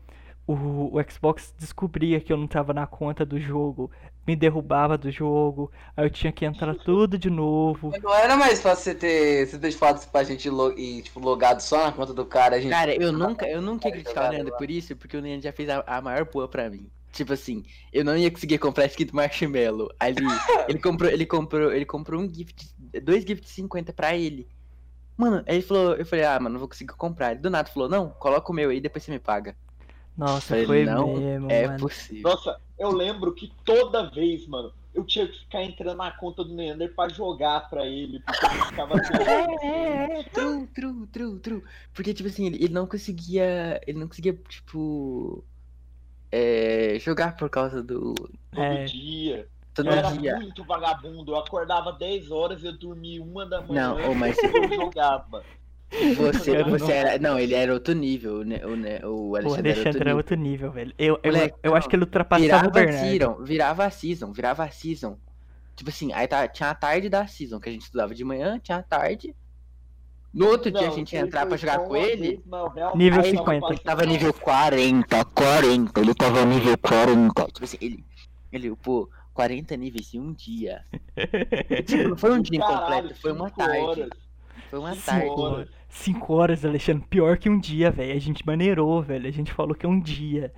o, 0.47 0.55
o 0.55 1.11
Xbox 1.11 1.55
descobria 1.59 2.21
que 2.21 2.33
eu 2.33 2.37
não 2.37 2.47
tava 2.47 2.73
na 2.73 2.87
conta 2.87 3.25
do 3.25 3.39
jogo, 3.39 3.91
me 4.27 4.37
derrubava 4.37 4.97
do 4.97 5.11
jogo, 5.11 5.71
aí 5.97 6.07
eu 6.07 6.11
tinha 6.11 6.33
que 6.33 6.45
entrar 6.45 6.75
tudo 6.75 7.19
de 7.19 7.29
novo. 7.29 7.91
Não 8.03 8.15
era 8.15 8.37
mais 8.37 8.61
fácil 8.63 8.85
você 8.85 8.95
ter, 8.95 9.47
você 9.47 9.59
ter 9.59 9.73
falado 9.73 10.09
pra 10.11 10.23
gente 10.25 10.49
lo- 10.49 10.79
e, 10.79 11.03
tipo, 11.03 11.19
logado 11.21 11.61
só 11.61 11.85
na 11.85 11.93
conta 11.93 12.15
do 12.15 12.25
cara, 12.25 12.57
a 12.57 12.61
gente. 12.61 12.71
Cara, 12.71 12.95
eu 12.95 13.13
nunca, 13.13 13.49
eu 13.49 13.61
nunca 13.61 13.89
ia 13.89 13.93
criticar 13.95 14.29
o 14.29 14.31
Leandro 14.31 14.57
por 14.57 14.71
isso, 14.71 14.97
porque 14.97 15.17
o 15.17 15.21
Leandro 15.21 15.43
já 15.43 15.53
fez 15.53 15.69
a, 15.69 15.83
a 15.87 16.01
maior 16.01 16.25
boa 16.31 16.49
pra 16.49 16.71
mim. 16.71 16.91
Tipo 17.13 17.33
assim, 17.35 17.63
eu 17.93 18.05
não 18.05 18.17
ia 18.17 18.31
conseguir 18.31 18.59
comprar 18.59 18.87
skin 18.87 19.07
do 19.07 19.15
Marshmallow. 19.15 19.89
Ali, 20.01 20.25
ele 20.69 20.79
comprou, 20.81 21.11
ele 21.11 21.27
comprou, 21.27 21.73
ele 21.73 21.85
comprou 21.85 22.21
um 22.23 22.33
gift, 22.33 22.75
dois 23.03 23.23
gift 23.25 23.45
de 23.45 23.51
50 23.51 23.93
pra 23.93 24.17
ele. 24.17 24.49
Mano, 25.17 25.45
aí 25.47 25.57
ele 25.57 25.63
falou, 25.63 25.95
eu 25.95 26.07
falei, 26.07 26.25
ah, 26.25 26.39
mano, 26.41 26.55
não 26.55 26.59
vou 26.61 26.69
conseguir 26.69 26.95
comprar. 26.95 27.33
Ele 27.33 27.41
do 27.41 27.51
nada 27.51 27.69
falou, 27.71 27.89
não, 27.89 28.11
coloca 28.11 28.51
o 28.51 28.55
meu 28.55 28.71
aí, 28.71 28.81
depois 28.81 29.05
você 29.05 29.11
me 29.11 29.19
paga. 29.19 29.57
Nossa, 30.17 30.41
Falei, 30.49 30.67
foi 30.67 30.85
não, 30.85 31.17
mesmo, 31.17 31.51
é 31.51 31.67
mano. 31.67 31.79
possível. 31.81 32.31
Nossa, 32.31 32.57
eu 32.79 32.91
lembro 32.91 33.35
que 33.35 33.51
toda 33.65 34.11
vez, 34.11 34.47
mano, 34.47 34.73
eu 34.95 35.05
tinha 35.05 35.27
que 35.27 35.39
ficar 35.39 35.63
entrando 35.63 35.97
na 35.97 36.11
conta 36.11 36.45
do 36.45 36.55
Neander 36.55 36.95
pra 36.95 37.09
jogar 37.09 37.69
pra 37.71 37.87
ele, 37.87 38.21
porque 38.21 38.45
ele 38.47 38.63
ficava 38.65 38.95
assim, 39.01 39.13
É, 39.15 39.67
é, 39.67 40.21
é, 40.21 40.23
true, 40.25 40.67
true, 40.67 41.07
true, 41.07 41.39
true. 41.41 41.63
Porque, 41.95 42.13
tipo 42.13 42.29
assim, 42.29 42.47
ele, 42.47 42.57
ele 42.65 42.75
não 42.75 42.87
conseguia. 42.87 43.81
Ele 43.87 43.99
não 43.99 44.09
conseguia, 44.09 44.35
tipo. 44.49 45.45
É, 46.31 46.99
jogar 46.99 47.37
por 47.37 47.49
causa 47.51 47.83
do. 47.83 48.15
todo 48.51 48.63
É. 48.63 48.85
dia. 48.85 49.49
Todo 49.75 49.89
Eu 49.89 49.93
era 49.95 50.11
dia. 50.11 50.37
muito 50.37 50.63
vagabundo, 50.65 51.33
eu 51.33 51.37
acordava 51.39 51.93
10 51.93 52.31
horas 52.31 52.63
e 52.63 52.67
eu 52.67 52.77
dormia 52.77 53.23
uma 53.23 53.47
da 53.47 53.63
manhã 53.63 53.95
Não, 53.95 54.15
mas 54.15 54.37
e 54.37 54.47
eu 54.47 54.69
jogava. 54.75 55.43
Você, 56.17 56.59
não- 56.59 56.71
você 56.71 56.93
era. 56.93 57.19
Não, 57.19 57.39
ele 57.39 57.55
era 57.55 57.73
outro 57.73 57.95
nível, 57.95 58.45
né? 58.45 58.65
O, 58.65 58.77
né, 58.77 59.01
o 59.05 59.31
O 59.31 59.37
Alexandre, 59.37 59.71
Alexandre 59.73 60.01
era 60.01 60.17
outro 60.17 60.35
outro 60.35 60.37
nível, 60.37 60.73
velho. 60.73 60.95
Eu, 60.99 61.21
eu, 61.23 61.33
Moleque, 61.33 61.59
eu 61.63 61.75
acho 61.75 61.89
que 61.89 61.97
ele 61.97 62.05
ultrapassava 62.05 62.43
Virava 62.45 62.69
o 62.69 62.71
Bernardo. 62.71 63.09
season, 63.11 63.45
virava 63.45 63.85
a 63.85 63.91
season, 63.91 64.33
virava 64.33 64.65
a 64.65 64.71
season. 64.71 65.19
Tipo 65.77 65.91
assim, 65.91 66.13
aí 66.13 66.27
tá, 66.27 66.47
tinha 66.49 66.71
a 66.71 66.75
tarde 66.75 67.09
da 67.09 67.27
season, 67.27 67.61
que 67.61 67.69
a 67.69 67.73
gente 67.73 67.83
estudava 67.83 68.15
de 68.15 68.25
manhã, 68.25 68.59
tinha 68.59 68.79
a 68.79 68.83
tarde. 68.83 69.35
No 70.33 70.47
outro 70.47 70.71
dia 70.71 70.87
a 70.87 70.89
Não, 70.89 70.95
gente 70.95 71.13
ia 71.15 71.21
entrar 71.21 71.45
pra 71.47 71.57
jogar 71.59 71.81
com 71.81 71.95
ele. 71.95 72.43
Nível 72.95 73.23
tava 73.23 73.29
50. 73.29 73.45
passando 73.61 73.71
Ele 73.73 73.79
tava 73.81 74.07
nível 74.07 74.33
40, 74.33 75.25
40, 75.27 76.01
ele 76.01 76.15
tava 76.15 76.45
nível 76.47 76.79
40. 76.79 77.47
Tipo 77.47 77.65
assim, 77.65 77.77
ele, 77.83 78.05
ele 78.51 78.75
pô, 78.77 79.11
40 79.35 79.77
níveis 79.77 80.15
em 80.15 80.21
um 80.21 80.33
dia. 80.33 80.83
Tipo, 81.87 82.09
não 82.09 82.17
foi 82.17 82.33
um 82.33 82.41
dia 82.41 82.61
Caralho, 82.61 82.85
incompleto, 83.09 83.21
foi 83.21 83.33
uma 83.33 83.51
tarde. 83.51 83.79
horas. 83.79 84.09
Foi 84.71 84.79
uma 84.79 84.97
tarde. 84.97 85.29
horas. 85.29 85.69
Cinco 85.93 86.33
horas, 86.35 86.65
Alexandre. 86.65 87.07
Pior 87.07 87.37
que 87.37 87.51
um 87.51 87.61
dia, 87.61 87.91
velho. 87.91 88.17
A 88.17 88.19
gente 88.19 88.45
maneirou, 88.47 89.03
velho. 89.03 89.29
A 89.29 89.31
gente 89.31 89.53
falou 89.53 89.75
que 89.75 89.85
é 89.85 89.89
um 89.89 90.01
dia. 90.01 90.53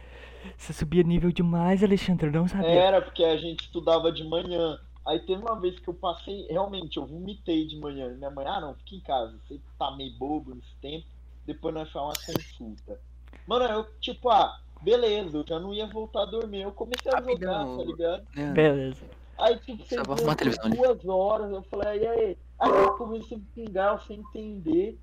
Você 0.56 0.72
subia 0.72 1.02
nível 1.02 1.32
demais, 1.32 1.82
Alexandre. 1.82 2.28
Eu 2.28 2.32
não 2.32 2.46
sabia. 2.46 2.68
Era 2.68 3.02
porque 3.02 3.24
a 3.24 3.36
gente 3.36 3.64
estudava 3.64 4.12
de 4.12 4.22
manhã. 4.22 4.78
Aí 5.04 5.18
teve 5.18 5.42
uma 5.42 5.60
vez 5.60 5.78
que 5.78 5.88
eu 5.88 5.92
passei, 5.92 6.46
realmente, 6.48 6.96
eu 6.96 7.04
vomitei 7.04 7.66
de 7.66 7.76
manhã. 7.76 8.14
Minha 8.14 8.30
mãe, 8.30 8.46
ah 8.46 8.60
não, 8.60 8.74
fica 8.74 8.94
em 8.94 9.00
casa, 9.00 9.36
você 9.46 9.60
tá 9.78 9.90
meio 9.96 10.16
bobo 10.16 10.54
nesse 10.54 10.74
tempo, 10.80 11.04
depois 11.44 11.74
nós 11.74 11.90
faz 11.90 12.04
uma 12.06 12.14
consulta. 12.14 12.98
Mano, 13.46 13.64
eu, 13.66 13.86
tipo, 14.00 14.30
ah, 14.30 14.58
beleza, 14.80 15.36
eu 15.36 15.44
já 15.46 15.58
não 15.58 15.74
ia 15.74 15.86
voltar 15.88 16.22
a 16.22 16.26
dormir. 16.26 16.62
Eu 16.62 16.72
comecei 16.72 17.12
a 17.12 17.16
Rapidão. 17.16 17.76
jogar, 17.76 17.76
tá 17.76 17.84
ligado? 17.84 18.26
Né? 18.34 18.52
Beleza. 18.52 19.04
Aí, 19.36 19.58
tipo, 19.58 19.84
você 19.84 20.36
televisão 20.36 20.64
ali. 20.64 20.76
duas 20.76 21.04
horas, 21.06 21.50
eu 21.50 21.62
falei, 21.64 22.02
e 22.02 22.06
aí? 22.06 22.38
Aí 22.60 22.70
eu 22.70 22.96
comecei 22.96 23.36
a 23.36 23.40
pingar, 23.54 23.94
eu 23.94 24.00
sem 24.06 24.20
entender. 24.20 24.98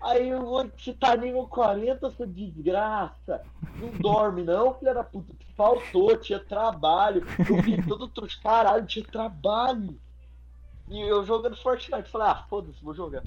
Aí 0.00 0.28
eu 0.28 0.44
vou 0.44 0.68
te 0.68 0.92
tá 0.92 1.16
nível 1.16 1.46
40, 1.46 2.10
sua 2.10 2.26
desgraça. 2.26 3.42
Não 3.76 3.90
dorme 3.92 4.42
não, 4.42 4.74
filha 4.74 4.92
da 4.92 5.02
puta. 5.02 5.34
Faltou, 5.56 6.16
tinha 6.18 6.38
trabalho. 6.38 7.22
Eu 7.48 7.62
vi 7.62 7.82
todo 7.86 8.08
trouxa. 8.08 8.38
Caralho, 8.42 8.86
tinha 8.86 9.04
trabalho. 9.04 9.98
E 10.88 11.00
eu 11.00 11.24
jogando 11.24 11.56
Fortnite, 11.56 12.10
falei, 12.10 12.28
ah, 12.28 12.44
foda-se, 12.50 12.84
vou 12.84 12.94
jogar. 12.94 13.22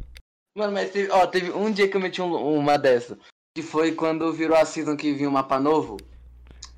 Mano, 0.55 0.73
mas 0.73 0.91
teve, 0.91 1.11
ó, 1.11 1.25
teve 1.25 1.51
um 1.51 1.71
dia 1.71 1.89
que 1.89 1.97
eu 1.97 2.01
meti 2.01 2.21
um- 2.21 2.57
uma 2.59 2.77
dessa. 2.77 3.17
Que 3.55 3.63
foi 3.63 3.93
quando 3.93 4.31
virou 4.31 4.55
a 4.55 4.65
season 4.65 4.95
que 4.95 5.13
vinha 5.13 5.29
um 5.29 5.31
mapa 5.33 5.59
novo. 5.59 5.97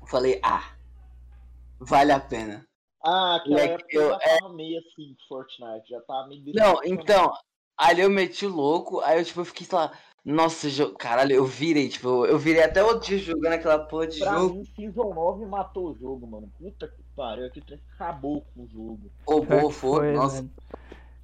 Eu 0.00 0.06
falei, 0.06 0.40
ah, 0.42 0.72
vale 1.78 2.12
a 2.12 2.20
pena. 2.20 2.64
Ah, 3.04 3.42
época 3.46 3.86
eu 3.90 4.02
eu- 4.02 4.08
já 4.10 4.18
tava 4.18 4.52
meio 4.54 4.78
assim 4.80 5.16
Fortnite, 5.28 5.88
já 5.88 6.00
tava 6.02 6.28
meio 6.28 6.42
Não, 6.54 6.80
então, 6.84 7.32
ali 7.80 8.02
eu 8.02 8.10
meti 8.10 8.44
o 8.46 8.54
louco, 8.54 9.00
aí 9.00 9.18
eu 9.18 9.24
tipo, 9.24 9.40
eu 9.40 9.44
fiquei 9.44 9.66
lá, 9.72 9.90
nossa, 10.24 10.68
jo- 10.68 10.94
caralho, 10.96 11.32
eu 11.32 11.44
virei, 11.46 11.88
tipo, 11.88 12.26
eu 12.26 12.38
virei 12.38 12.62
até 12.62 12.84
outro 12.84 13.08
dia 13.08 13.18
jogando 13.18 13.54
aquela 13.54 13.78
porra 13.78 14.06
de 14.06 14.18
Pra 14.18 14.34
jogo. 14.34 14.54
mim, 14.56 14.64
Season 14.76 15.14
9 15.14 15.46
matou 15.46 15.90
o 15.92 15.98
jogo, 15.98 16.26
mano. 16.26 16.52
Puta 16.58 16.86
que 16.86 17.02
pariu, 17.16 17.50
trem 17.50 17.80
acabou 17.94 18.42
com 18.54 18.64
o 18.64 18.68
jogo. 18.68 19.10
Roubou, 19.26 19.70
foi, 19.70 20.12
nossa, 20.12 20.36
mano. 20.42 20.50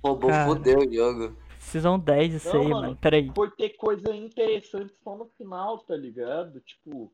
roubou, 0.03 0.31
Cara. 0.31 0.47
fodeu 0.47 0.79
o 0.79 0.93
jogo. 0.95 1.37
Season 1.59 1.99
10 1.99 2.35
isso 2.35 2.49
Não, 2.49 2.61
aí, 2.61 2.69
mano. 2.69 2.81
mano. 2.83 2.97
Peraí. 2.97 3.31
Foi 3.35 3.51
ter 3.51 3.71
coisa 3.71 4.15
interessante 4.15 4.95
só 5.05 5.15
no 5.17 5.27
final, 5.37 5.79
tá 5.81 5.95
ligado? 5.97 6.61
Tipo, 6.61 7.13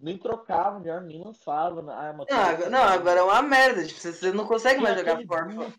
nem 0.00 0.18
trocava, 0.18 0.80
melhor 0.80 1.02
nem 1.02 1.22
lançava 1.22 1.80
arma. 1.94 2.26
Não, 2.28 2.36
agora, 2.36 2.70
não, 2.70 2.82
agora 2.82 3.20
é 3.20 3.22
uma 3.22 3.42
merda, 3.42 3.86
tipo, 3.86 4.00
você, 4.00 4.32
não 4.32 4.44
consegue 4.46 4.80
mais 4.80 4.98
jogar 4.98 5.22
Forfa. 5.24 5.72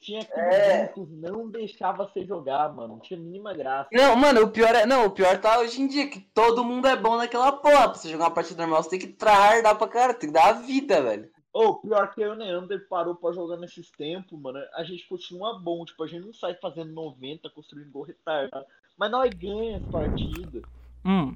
Tinha 0.00 0.20
aqueles 0.20 0.54
É. 0.54 0.92
não 1.10 1.50
deixava 1.50 2.06
você 2.06 2.24
jogar, 2.24 2.72
mano. 2.74 2.94
Não 2.94 3.00
tinha 3.00 3.18
mínima 3.18 3.52
graça. 3.54 3.88
Não, 3.92 4.14
mano, 4.14 4.42
o 4.42 4.50
pior 4.50 4.74
é. 4.74 4.86
Não, 4.86 5.06
o 5.06 5.10
pior 5.10 5.38
tá 5.38 5.58
hoje 5.58 5.80
em 5.80 5.86
dia, 5.88 6.08
que 6.08 6.20
todo 6.20 6.64
mundo 6.64 6.86
é 6.86 6.96
bom 6.96 7.16
naquela 7.16 7.50
porra. 7.52 7.88
Pra 7.90 7.94
você 7.94 8.08
jogar 8.08 8.24
uma 8.24 8.30
partida 8.34 8.62
normal, 8.62 8.82
você 8.82 8.90
tem 8.90 8.98
que 8.98 9.08
tryhardar 9.08 9.76
pra 9.76 9.88
cara, 9.88 10.14
tem 10.14 10.28
que 10.28 10.34
dar 10.34 10.48
a 10.50 10.52
vida, 10.52 11.02
velho. 11.02 11.30
Ô, 11.52 11.76
pior 11.76 12.12
que 12.14 12.20
eu 12.20 12.28
e 12.28 12.30
o 12.32 12.34
Neander 12.38 12.86
parou 12.86 13.14
pra 13.14 13.32
jogar 13.32 13.56
nesses 13.56 13.90
tempos, 13.90 14.38
mano. 14.38 14.58
A 14.74 14.84
gente 14.84 15.08
continua 15.08 15.58
bom, 15.58 15.84
tipo, 15.86 16.04
a 16.04 16.06
gente 16.06 16.26
não 16.26 16.34
sai 16.34 16.54
fazendo 16.60 16.92
90, 16.92 17.48
construindo 17.50 17.90
gol 17.90 18.02
retardado. 18.02 18.66
Mas 18.98 19.10
nós 19.10 19.30
ganha 19.30 19.78
as 19.78 19.84
partidas. 19.86 20.62
Hum. 21.04 21.34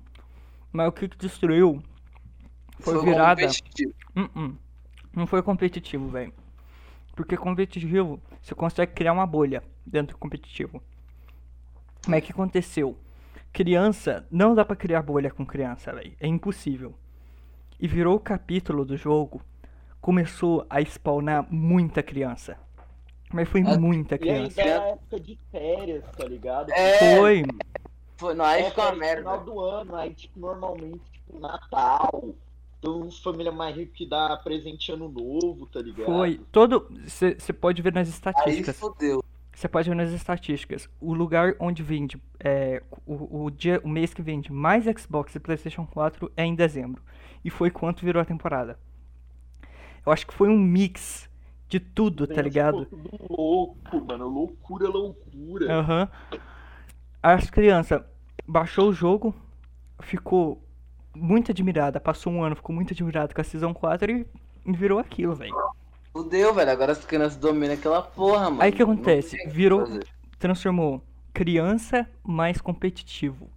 Mas 0.71 0.89
o 0.89 0.93
que 0.93 1.09
que 1.09 1.17
destruiu 1.17 1.83
foi 2.81 2.95
Foi 2.97 3.05
virada. 3.05 3.41
competitivo. 3.43 3.95
Hum, 4.15 4.29
hum. 4.37 4.57
Não 5.17 5.27
foi 5.27 5.43
competitivo, 5.43 6.09
velho. 6.09 6.33
Porque 7.21 7.37
competitivo, 7.37 8.19
você 8.41 8.55
consegue 8.55 8.93
criar 8.93 9.13
uma 9.13 9.27
bolha 9.27 9.63
dentro 9.85 10.17
do 10.17 10.19
competitivo. 10.19 10.83
Mas 12.07 12.19
é 12.19 12.21
que 12.23 12.33
aconteceu? 12.33 12.97
Criança, 13.53 14.27
não 14.31 14.55
dá 14.55 14.65
pra 14.65 14.75
criar 14.75 15.03
bolha 15.03 15.31
com 15.31 15.45
criança, 15.45 15.93
velho. 15.93 16.15
É 16.19 16.27
impossível. 16.27 16.95
E 17.79 17.87
virou 17.87 18.17
o 18.17 18.21
capítulo 18.21 18.85
do 18.85 18.97
jogo, 18.97 19.43
começou 20.01 20.65
a 20.71 20.81
spawnar 20.81 21.47
muita 21.51 22.03
criança. 22.03 22.57
Mas 23.33 23.49
foi 23.49 23.61
Ah, 23.67 23.79
muita 23.79 24.15
E 24.15 24.19
criança. 24.19 24.61
ainda 24.61 24.73
era 24.73 24.89
época 24.89 25.21
de 25.21 25.39
férias, 25.53 26.05
tá 26.17 26.25
ligado? 26.27 26.73
É, 26.73 27.17
Foi. 27.17 27.43
foi, 28.17 28.35
não, 28.35 28.45
aí 28.45 28.63
É, 28.63 28.71
ficou 28.71 28.85
no 28.85 28.91
final 28.93 28.99
merda. 28.99 29.37
do 29.45 29.61
ano, 29.61 29.95
aí, 29.95 30.15
tipo, 30.15 30.41
normalmente, 30.41 31.01
tipo, 31.13 31.39
Natal. 31.39 32.35
Então, 32.81 33.11
família 33.11 33.53
mais 33.53 33.77
rica 33.77 33.93
que 33.93 34.07
dá 34.07 34.35
presente 34.39 34.91
ano 34.91 35.07
novo, 35.07 35.67
tá 35.67 35.83
ligado? 35.83 36.07
Foi. 36.07 36.41
Todo. 36.51 36.89
Você 37.07 37.53
pode 37.53 37.83
ver 37.83 37.93
nas 37.93 38.09
Aí 38.09 38.15
estatísticas. 38.15 38.79
fodeu. 38.79 39.23
Você 39.55 39.69
pode 39.69 39.91
ver 39.91 39.95
nas 39.95 40.11
estatísticas. 40.11 40.89
O 40.99 41.13
lugar 41.13 41.55
onde 41.61 41.83
vende. 41.83 42.21
É, 42.43 42.83
o, 43.05 43.45
o, 43.45 43.51
dia, 43.51 43.83
o 43.85 43.89
mês 43.89 44.15
que 44.15 44.23
vende 44.23 44.51
mais 44.51 44.87
Xbox 44.99 45.35
e 45.35 45.41
PlayStation 45.41 45.87
4 45.87 46.33
é 46.35 46.43
em 46.43 46.55
dezembro. 46.55 47.03
E 47.45 47.51
foi 47.51 47.71
quanto 47.71 48.03
virou 48.03 48.23
a 48.23 48.25
temporada. 48.25 48.79
Eu 50.05 50.11
acho 50.11 50.27
que 50.27 50.33
foi 50.33 50.49
um 50.49 50.59
mix 50.59 51.29
de 51.69 51.79
tudo, 51.79 52.27
tá 52.27 52.41
ligado? 52.41 52.87
Tudo 52.87 53.11
louco, 53.29 54.01
mano. 54.07 54.27
Loucura, 54.27 54.89
loucura. 54.89 55.71
Aham. 55.71 56.09
As 57.23 57.51
crianças 57.51 58.03
baixou 58.47 58.89
o 58.89 58.93
jogo, 58.95 59.35
ficou 60.01 60.65
muito 61.15 61.51
admirada, 61.51 62.01
passou 62.01 62.33
um 62.33 62.43
ano, 62.43 62.57
ficou 62.57 62.75
muito 62.75 62.93
admirada 62.93 63.33
com 63.35 63.41
a 63.41 63.45
Season 63.45 63.73
4 63.75 64.11
e 64.11 64.27
virou 64.67 64.99
aquilo, 64.99 65.35
velho. 65.35 65.55
Fudeu, 66.13 66.53
velho. 66.55 66.71
Agora 66.71 66.93
as 66.93 67.05
crianças 67.05 67.37
dominam 67.37 67.75
aquela 67.75 68.03
porra, 68.03 68.51
mano. 68.51 68.63
Aí 68.63 68.71
o 68.71 68.75
que 68.75 68.83
acontece? 68.83 69.37
Virou, 69.49 69.87
transformou 70.39 71.03
criança 71.33 72.09
mais 72.25 72.61
competitivo. 72.61 73.49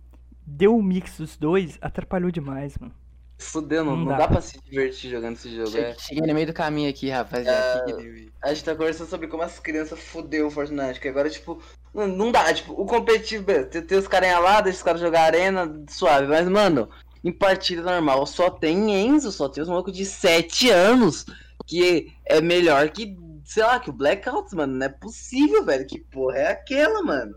Deu 0.46 0.76
o 0.78 0.84
mix 0.84 1.18
dos 1.18 1.38
dois, 1.38 1.78
atrapalhou 1.82 2.30
demais, 2.30 2.78
mano. 2.78 2.94
Fudeu, 3.40 3.84
não, 3.84 3.92
Não 3.96 4.06
não 4.06 4.12
dá. 4.12 4.18
dá 4.20 4.28
pra 4.28 4.42
se 4.42 4.58
divertir 4.62 5.10
jogando 5.10 5.34
esse 5.36 5.54
jogo. 5.54 5.76
É. 5.78 5.94
Che- 5.96 6.00
Cheguei 6.08 6.26
no 6.28 6.34
meio 6.34 6.48
do 6.48 6.54
caminho 6.54 6.90
aqui, 6.90 7.10
rapaziada. 7.10 7.84
Aí? 7.98 8.30
A 8.42 8.54
gente 8.54 8.64
tá 8.64 8.76
conversando 8.76 9.10
sobre 9.10 9.28
como 9.28 9.44
as 9.44 9.60
crianças 9.60 10.00
fudeu 10.00 10.48
o 10.48 10.52
Fortnite, 10.52 11.00
que 11.00 11.08
agora, 11.10 11.30
tipo, 11.30 11.62
não, 11.94 12.08
não 12.08 12.32
dá, 12.32 12.54
tipo, 12.54 12.74
o 12.74 12.86
competitivo, 12.86 13.46
tem, 13.66 13.82
tem 13.82 13.98
os 13.98 14.08
caras 14.08 14.32
lá, 14.42 14.62
deixa 14.62 14.78
os 14.78 14.84
caras 14.84 15.02
jogar 15.02 15.24
arena, 15.24 15.84
suave, 15.90 16.28
mas, 16.28 16.48
mano, 16.48 16.88
em 17.24 17.32
partida 17.32 17.82
normal 17.82 18.26
só 18.26 18.50
tem 18.50 18.92
Enzo, 18.94 19.32
só 19.32 19.48
tem 19.48 19.64
os 19.64 19.70
malucos 19.70 19.94
de 19.94 20.06
7 20.06 20.70
anos, 20.70 21.26
que 21.66 22.12
é 22.26 22.42
melhor 22.42 22.90
que, 22.90 23.18
sei 23.46 23.64
lá, 23.64 23.80
que 23.80 23.90
o 23.90 23.94
Blackouts, 23.94 24.54
mano, 24.54 24.74
não 24.76 24.86
é 24.86 24.90
possível, 24.90 25.64
velho, 25.64 25.88
que 25.88 26.00
porra 26.00 26.38
é 26.38 26.52
aquela, 26.52 27.02
mano? 27.02 27.36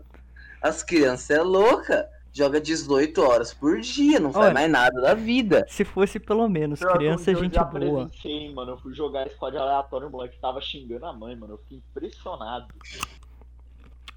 As 0.61 0.83
crianças 0.83 1.29
é 1.29 1.41
louca, 1.41 2.09
joga 2.33 2.59
18 2.59 3.21
horas 3.21 3.53
por 3.53 3.79
dia, 3.79 4.19
não 4.19 4.33
faz 4.33 4.45
Olha. 4.47 4.53
mais 4.53 4.69
nada 4.71 4.99
da 5.01 5.13
vida. 5.13 5.65
Se 5.69 5.85
fosse 5.85 6.19
pelo 6.19 6.47
menos 6.49 6.79
Pior 6.79 6.97
criança, 6.97 7.31
eu 7.31 7.39
gente 7.39 7.55
já 7.55 7.63
boa. 7.63 7.79
presenciei, 8.07 8.53
mano. 8.53 8.71
Eu 8.73 8.77
fui 8.79 8.93
jogar 8.93 9.29
squad 9.29 9.55
aleatório, 9.57 10.07
o 10.07 10.11
moleque 10.11 10.37
tava 10.41 10.59
xingando 10.59 11.05
a 11.05 11.13
mãe, 11.13 11.35
mano. 11.35 11.53
Eu 11.53 11.57
fiquei 11.59 11.77
impressionado. 11.77 12.67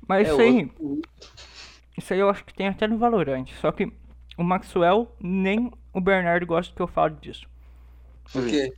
Mas 0.08 0.26
É, 0.28 0.32
isso 0.32 0.40
aí, 0.40 0.62
outro- 0.80 1.02
isso 1.96 2.12
aí 2.12 2.18
eu 2.18 2.28
acho 2.28 2.44
que 2.44 2.52
tem 2.54 2.66
até 2.68 2.86
no 2.88 2.98
Valorant. 2.98 3.46
Só 3.60 3.70
que 3.70 3.92
o 4.40 4.44
Maxwell 4.44 5.14
nem 5.20 5.70
o 5.92 6.00
Bernardo 6.00 6.46
gosta 6.46 6.74
que 6.74 6.80
eu 6.80 6.86
fale 6.88 7.14
disso. 7.16 7.46
O 8.34 8.46
quê? 8.46 8.72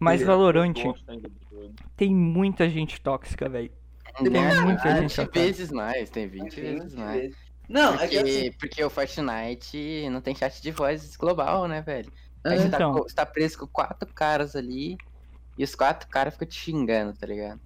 Mas 0.00 0.22
Eu 0.22 0.26
Valorant 0.28 0.74
Eu 0.76 0.84
gosto 0.84 1.10
ainda 1.10 1.28
do 1.28 1.36
jogo. 1.50 1.74
tem 1.94 2.14
muita 2.14 2.68
gente 2.70 2.98
tóxica, 3.00 3.48
velho. 3.48 3.70
Tem 4.16 4.30
muita 4.30 4.94
gente 4.96 5.00
20 5.02 5.20
otária. 5.20 5.30
vezes 5.32 5.70
mais, 5.70 6.08
tem 6.10 6.26
20 6.26 6.60
vezes 6.60 6.94
mais. 6.94 7.34
Não, 7.68 7.94
é 7.94 8.08
que 8.08 8.16
assim, 8.16 8.50
Porque, 8.50 8.56
porque 8.58 8.84
o 8.84 8.90
Fortnite 8.90 10.08
não 10.10 10.20
tem 10.20 10.34
chat 10.34 10.60
de 10.62 10.70
voz 10.70 11.16
global, 11.16 11.68
né, 11.68 11.82
velho? 11.82 12.10
Aí 12.44 12.58
você, 12.58 12.68
tá, 12.70 12.76
Então. 12.76 12.92
co- 12.92 13.02
você 13.02 13.14
tá 13.14 13.26
preso 13.26 13.58
com 13.58 13.66
quatro 13.66 14.08
caras 14.14 14.54
ali 14.56 14.96
e 15.58 15.64
os 15.64 15.74
quatro 15.74 16.08
caras 16.08 16.34
ficam 16.34 16.48
te 16.48 16.54
xingando, 16.56 17.12
tá 17.18 17.26
ligado? 17.26 17.60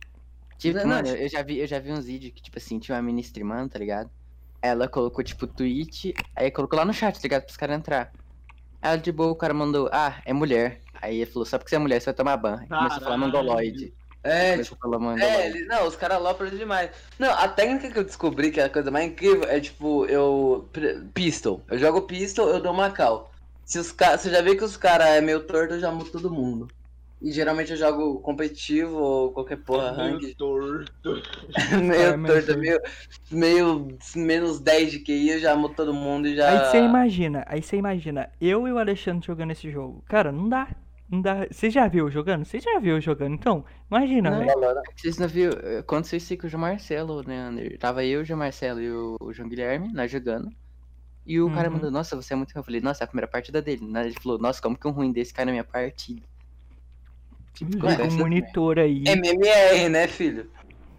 Tipo, 0.59 0.79
Não, 0.79 0.87
não, 0.87 0.97
mano, 0.97 1.09
eu 1.09 1.29
já, 1.29 1.43
vi, 1.43 1.59
eu 1.59 1.67
já 1.67 1.79
vi 1.79 1.93
uns 1.93 2.07
vídeos 2.07 2.33
que, 2.33 2.43
tipo 2.43 2.59
assim, 2.59 2.79
tinha 2.79 2.97
uma 2.97 3.03
menina 3.03 3.21
streamando, 3.27 3.71
tá 3.71 3.79
ligado? 3.79 4.11
Ela 4.61 4.89
colocou, 4.89 5.23
tipo, 5.23 5.47
tweet, 5.47 6.15
aí 6.35 6.51
colocou 6.51 6.79
lá 6.79 6.85
no 6.85 6.93
chat, 6.93 7.15
tá 7.15 7.21
ligado? 7.23 7.45
Pros 7.45 7.57
caras 7.57 7.77
entrar. 7.77 8.13
Ela 8.83 8.97
de 8.97 9.13
boa, 9.13 9.31
o 9.31 9.37
cara 9.37 9.55
mandou, 9.55 9.89
ah, 9.93 10.21
é 10.25 10.33
mulher. 10.33 10.81
Aí 11.01 11.21
ele 11.21 11.31
falou, 11.31 11.47
só 11.47 11.59
porque 11.59 11.71
você 11.71 11.77
é 11.77 11.79
mulher, 11.79 12.01
você 12.01 12.07
vai 12.07 12.15
tomar 12.15 12.37
ban. 12.37 12.59
Aí 12.61 12.67
Começou 12.69 12.87
a 12.87 13.01
falar 13.01 13.03
Caralho. 13.05 13.21
mongoloide. 13.21 13.95
é, 14.23 14.53
Começou 14.53 14.77
a 14.81 14.81
falar 14.81 15.21
É, 15.21 15.47
ele, 15.49 15.65
não, 15.67 15.87
os 15.87 15.97
caras 15.97 16.21
lopram 16.21 16.51
demais. 16.51 16.91
Não, 17.19 17.31
a 17.33 17.49
técnica 17.49 17.91
que 17.91 17.99
eu 17.99 18.05
descobri 18.05 18.51
que 18.51 18.61
é 18.61 18.65
a 18.65 18.71
coisa 18.71 18.91
mais 18.91 19.07
incrível 19.07 19.45
é 19.45 19.61
tipo, 19.61 20.07
eu. 20.07 20.69
Pistol. 21.15 21.63
Eu 21.69 21.79
jogo 21.79 22.03
pistol, 22.03 22.49
eu 22.49 22.61
dou 22.61 22.73
uma 22.73 22.91
cal. 22.91 23.31
Se 23.65 23.79
os 23.79 23.93
caras. 23.93 24.23
Você 24.23 24.31
já 24.31 24.43
vê 24.43 24.57
que 24.57 24.65
os 24.65 24.77
caras 24.77 25.09
é 25.09 25.21
meio 25.21 25.47
torto, 25.47 25.75
eu 25.75 25.81
já 25.81 25.91
muto 25.93 26.11
todo 26.13 26.31
mundo. 26.31 26.69
E 27.21 27.33
geralmente 27.33 27.73
eu 27.73 27.77
jogo 27.77 28.21
competitivo 28.21 28.97
ou 28.97 29.33
qualquer 29.33 29.57
porra, 29.57 29.91
rank. 29.91 30.23
Meio 30.23 30.37
torto. 30.37 31.23
meio 31.83 31.93
É, 31.93 32.17
meio 32.17 32.35
torto, 32.47 32.59
meio, 32.61 32.81
meio. 33.31 33.99
menos 34.15 34.61
10 34.61 34.93
de 34.93 34.99
QI, 35.01 35.31
eu 35.31 35.39
já 35.41 35.57
muto 35.57 35.75
todo 35.75 35.93
mundo 35.93 36.29
e 36.29 36.37
já. 36.37 36.49
Aí 36.49 36.71
você 36.71 36.79
imagina, 36.79 37.45
aí 37.49 37.61
você 37.61 37.77
imagina, 37.77 38.31
eu 38.41 38.69
e 38.69 38.73
o 38.73 38.79
Alexandre 38.79 39.27
jogando 39.27 39.51
esse 39.51 39.69
jogo. 39.71 40.03
Cara, 40.07 40.31
não 40.31 40.49
dá. 40.49 40.69
Não 41.11 41.21
dá. 41.23 41.47
Você 41.51 41.71
já 41.71 41.89
viu 41.89 42.09
jogando? 42.11 42.45
Você 42.45 42.61
já 42.61 42.79
viu 42.79 43.01
jogando? 43.01 43.33
Então, 43.35 43.65
imagina, 43.91 44.31
Não. 44.31 44.39
velho. 44.41 44.53
Vocês 44.95 45.17
não 45.19 45.27
viram? 45.27 45.59
Aconteceu 45.81 46.19
isso 46.19 46.33
aí 46.33 46.39
com 46.39 46.47
o 46.47 46.51
João 46.51 46.61
Marcelo, 46.61 47.23
né, 47.27 47.37
Ander? 47.39 47.79
Tava 47.79 48.05
eu, 48.05 48.21
o 48.21 48.25
João 48.25 48.39
Marcelo 48.39 48.81
e 48.81 48.91
o, 48.93 49.17
João 49.33 49.49
Guilherme, 49.49 49.91
nós 49.93 50.11
jogando. 50.11 50.51
E 51.27 51.41
o 51.41 51.51
cara 51.51 51.69
Uhum. 51.69 51.75
mandou, 51.77 51.91
nossa, 51.91 52.15
você 52.15 52.33
é 52.35 52.37
muito 52.37 52.53
ruim. 52.53 52.61
Eu 52.61 52.65
falei, 52.65 52.81
nossa, 52.81 53.03
é 53.03 53.05
a 53.05 53.09
primeira 53.09 53.27
partida 53.27 53.61
dele. 53.61 53.87
Né? 53.87 54.05
Ele 54.07 54.15
falou, 54.23 54.39
nossa, 54.39 54.61
como 54.63 54.79
que 54.79 54.87
um 54.87 54.91
ruim 54.93 55.11
desse 55.11 55.33
cai 55.33 55.45
na 55.47 55.51
minha 55.51 55.65
partida? 55.65 56.23
Liga 57.61 57.77
o 57.77 57.91
conversa, 57.91 58.17
monitor 58.17 58.79
aí. 58.79 59.05
MMR, 59.07 59.89
né, 59.89 60.07
filho? 60.07 60.47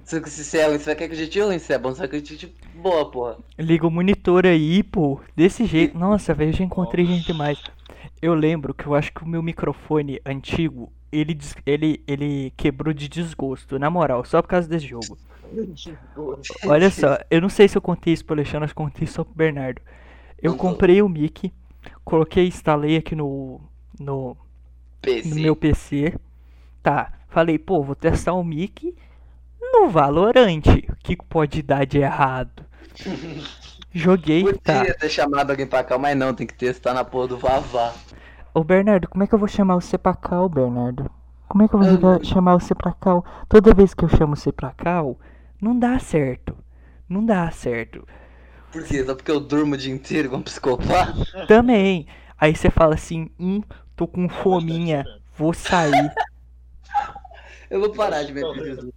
Se 0.03 0.19
se 0.25 0.43
você 0.43 0.57
é 0.57 0.67
ruim, 0.67 0.79
você 0.79 0.85
vai 0.85 0.95
querer 0.95 1.09
que 1.09 1.13
o 1.13 1.17
jeito 1.17 1.45
ruim, 1.45 1.59
se 1.59 1.71
é 1.71 1.77
bom, 1.77 1.89
você 1.89 1.99
vai 1.99 2.07
querer 2.07 2.21
que 2.23 2.33
o 2.33 2.37
jeito 2.37 2.55
boa, 2.75 3.09
porra. 3.09 3.37
Liga 3.57 3.85
o 3.85 3.91
monitor 3.91 4.45
aí, 4.45 4.81
pô. 4.81 5.19
Desse 5.35 5.65
jeito. 5.65 5.97
Nossa, 5.97 6.33
velho, 6.33 6.49
eu 6.49 6.53
já 6.53 6.63
encontrei 6.63 7.05
gente 7.05 7.27
demais. 7.27 7.61
Eu 8.21 8.33
lembro 8.33 8.73
que 8.73 8.85
eu 8.85 8.95
acho 8.95 9.13
que 9.13 9.23
o 9.23 9.27
meu 9.27 9.43
microfone 9.43 10.19
antigo, 10.25 10.91
ele, 11.11 11.37
ele, 11.65 12.03
ele 12.07 12.53
quebrou 12.57 12.93
de 12.93 13.07
desgosto, 13.07 13.77
na 13.77 13.89
moral, 13.89 14.25
só 14.25 14.41
por 14.41 14.47
causa 14.49 14.67
desse 14.67 14.87
jogo. 14.87 15.17
Olha 16.65 16.89
só, 16.89 17.17
eu 17.29 17.41
não 17.41 17.49
sei 17.49 17.67
se 17.67 17.77
eu 17.77 17.81
contei 17.81 18.13
isso 18.13 18.25
pro 18.25 18.35
Alexandre, 18.35 18.65
acho 18.65 18.75
que 18.75 18.81
eu 18.81 18.85
contei 18.85 19.07
só 19.07 19.23
pro 19.23 19.33
Bernardo. 19.33 19.81
Eu 20.41 20.53
Contou. 20.53 20.71
comprei 20.71 21.01
o 21.01 21.09
mic, 21.09 21.51
coloquei, 22.03 22.47
instalei 22.47 22.97
aqui 22.97 23.15
no, 23.15 23.59
no, 23.99 24.37
PC. 25.01 25.29
no 25.29 25.35
meu 25.35 25.55
PC. 25.55 26.15
Tá, 26.81 27.13
falei, 27.27 27.57
pô, 27.59 27.83
vou 27.83 27.95
testar 27.95 28.33
o 28.33 28.43
mic 28.43 28.95
no 29.61 29.89
Valorant. 29.89 30.61
O 30.89 30.95
que 31.03 31.15
pode 31.17 31.61
dar 31.61 31.85
de 31.85 31.99
errado? 31.99 32.63
Joguei, 33.93 34.43
tá. 34.53 34.79
Podia 34.79 34.93
ter 34.95 35.09
chamado 35.09 35.49
alguém 35.49 35.65
pra 35.65 35.83
cá, 35.83 35.97
mas 35.97 36.15
não, 36.15 36.33
tem 36.33 36.45
que 36.45 36.53
testar 36.53 36.93
na 36.93 37.03
porra 37.03 37.27
do 37.29 37.37
Vavá. 37.37 37.93
Ô 38.53 38.63
Bernardo, 38.63 39.07
como 39.07 39.23
é 39.23 39.27
que 39.27 39.33
eu 39.33 39.39
vou 39.39 39.47
chamar 39.47 39.75
você 39.75 39.97
pra 39.97 40.13
cá, 40.13 40.41
ô 40.41 40.49
Bernardo? 40.49 41.09
Como 41.47 41.63
é 41.63 41.67
que 41.67 41.73
eu 41.73 41.79
vou 41.79 41.87
Ah, 41.87 41.91
jogar- 41.91 42.23
chamar 42.23 42.53
você 42.59 42.75
pra 42.75 42.93
cá? 42.93 43.21
Toda 43.47 43.73
vez 43.73 43.93
que 43.95 44.03
eu 44.03 44.09
chamo 44.09 44.35
você 44.35 44.51
pra 44.51 44.71
cá, 44.71 45.01
não 45.59 45.77
dá 45.77 45.97
certo. 45.97 46.55
Não 47.07 47.25
dá 47.25 47.49
certo. 47.49 48.07
Por 48.71 48.83
quê? 48.83 49.03
Só 49.03 49.15
porque 49.15 49.31
eu 49.31 49.39
durmo 49.39 49.73
o 49.73 49.77
dia 49.77 49.91
inteiro 49.93 50.27
igual 50.27 50.41
um 50.41 50.43
psicopata? 50.43 51.15
Também. 51.47 52.05
Aí 52.37 52.55
você 52.55 52.69
fala 52.69 52.93
assim, 52.93 53.29
hum, 53.39 53.61
tô 53.95 54.07
com 54.07 54.29
fominha, 54.29 55.03
vou 55.35 55.51
sair. 55.53 56.11
Eu 57.69 57.79
vou 57.79 57.91
parar 57.91 58.23
de 58.23 58.33
ver 58.33 58.43
vídeos. 58.53 58.91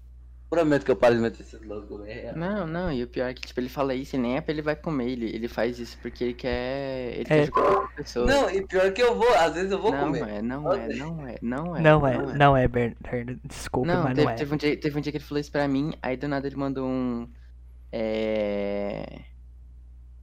Prometo 0.48 0.84
que 0.84 0.90
eu 0.90 0.96
paro 0.96 1.14
de 1.14 1.20
meter 1.22 1.40
esses 1.40 1.62
loucos, 1.62 2.02
velho. 2.02 2.36
Não, 2.36 2.66
não, 2.66 2.92
e 2.92 3.02
o 3.02 3.08
pior 3.08 3.26
é 3.30 3.32
que, 3.32 3.40
tipo, 3.40 3.58
ele 3.58 3.70
fala 3.70 3.94
isso 3.94 4.16
e 4.16 4.18
nem 4.18 4.36
é 4.36 4.40
pra 4.42 4.52
ele 4.52 4.60
vai 4.60 4.76
comer, 4.76 5.08
ele, 5.08 5.34
ele 5.34 5.48
faz 5.48 5.78
isso 5.78 5.96
porque 6.02 6.24
ele 6.24 6.34
quer. 6.34 7.12
Ele 7.14 7.20
É. 7.22 7.24
quer 7.24 7.46
jogar 7.46 7.62
com 7.62 7.72
outra 7.80 7.96
pessoa. 7.96 8.26
Não, 8.26 8.50
e 8.50 8.66
pior 8.66 8.92
que 8.92 9.02
eu 9.02 9.14
vou, 9.16 9.32
às 9.34 9.54
vezes 9.54 9.72
eu 9.72 9.80
vou 9.80 9.90
não 9.92 10.00
comer. 10.04 10.28
é, 10.28 10.42
não 10.42 10.70
é, 10.70 10.88
não 10.94 11.26
é, 11.26 11.38
não 11.40 11.76
é. 11.76 11.80
Não 11.80 12.06
é, 12.06 12.36
não 12.36 12.56
é, 12.56 12.68
Bernardo. 12.68 13.40
Desculpa, 13.44 13.88
Não, 13.88 14.02
mas 14.04 14.14
teve, 14.14 14.24
não 14.26 14.30
é. 14.30 14.34
teve 14.34 14.54
um 14.54 14.56
dia, 14.58 14.76
teve 14.76 14.98
um 14.98 15.00
dia 15.00 15.10
que 15.12 15.16
ele 15.18 15.24
falou 15.24 15.40
isso 15.40 15.50
pra 15.50 15.66
mim, 15.66 15.94
aí 16.02 16.18
do 16.18 16.28
nada 16.28 16.46
ele 16.46 16.56
mandou 16.56 16.86
um. 16.86 17.26
É... 17.90 19.20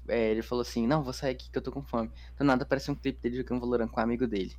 é, 0.07 0.29
ele 0.31 0.41
falou 0.43 0.62
assim, 0.62 0.85
não, 0.85 1.01
vou 1.03 1.13
sair 1.13 1.31
aqui 1.31 1.49
que 1.51 1.57
eu 1.57 1.62
tô 1.62 1.71
com 1.71 1.81
fome. 1.83 2.12
Do 2.38 2.43
nada 2.45 2.63
aparece 2.63 2.91
um 2.91 2.95
clipe 2.95 3.19
dele 3.21 3.38
jogando 3.38 3.62
Valorant 3.62 3.88
com 3.89 3.99
um 3.99 4.03
amigo 4.03 4.27
dele. 4.27 4.53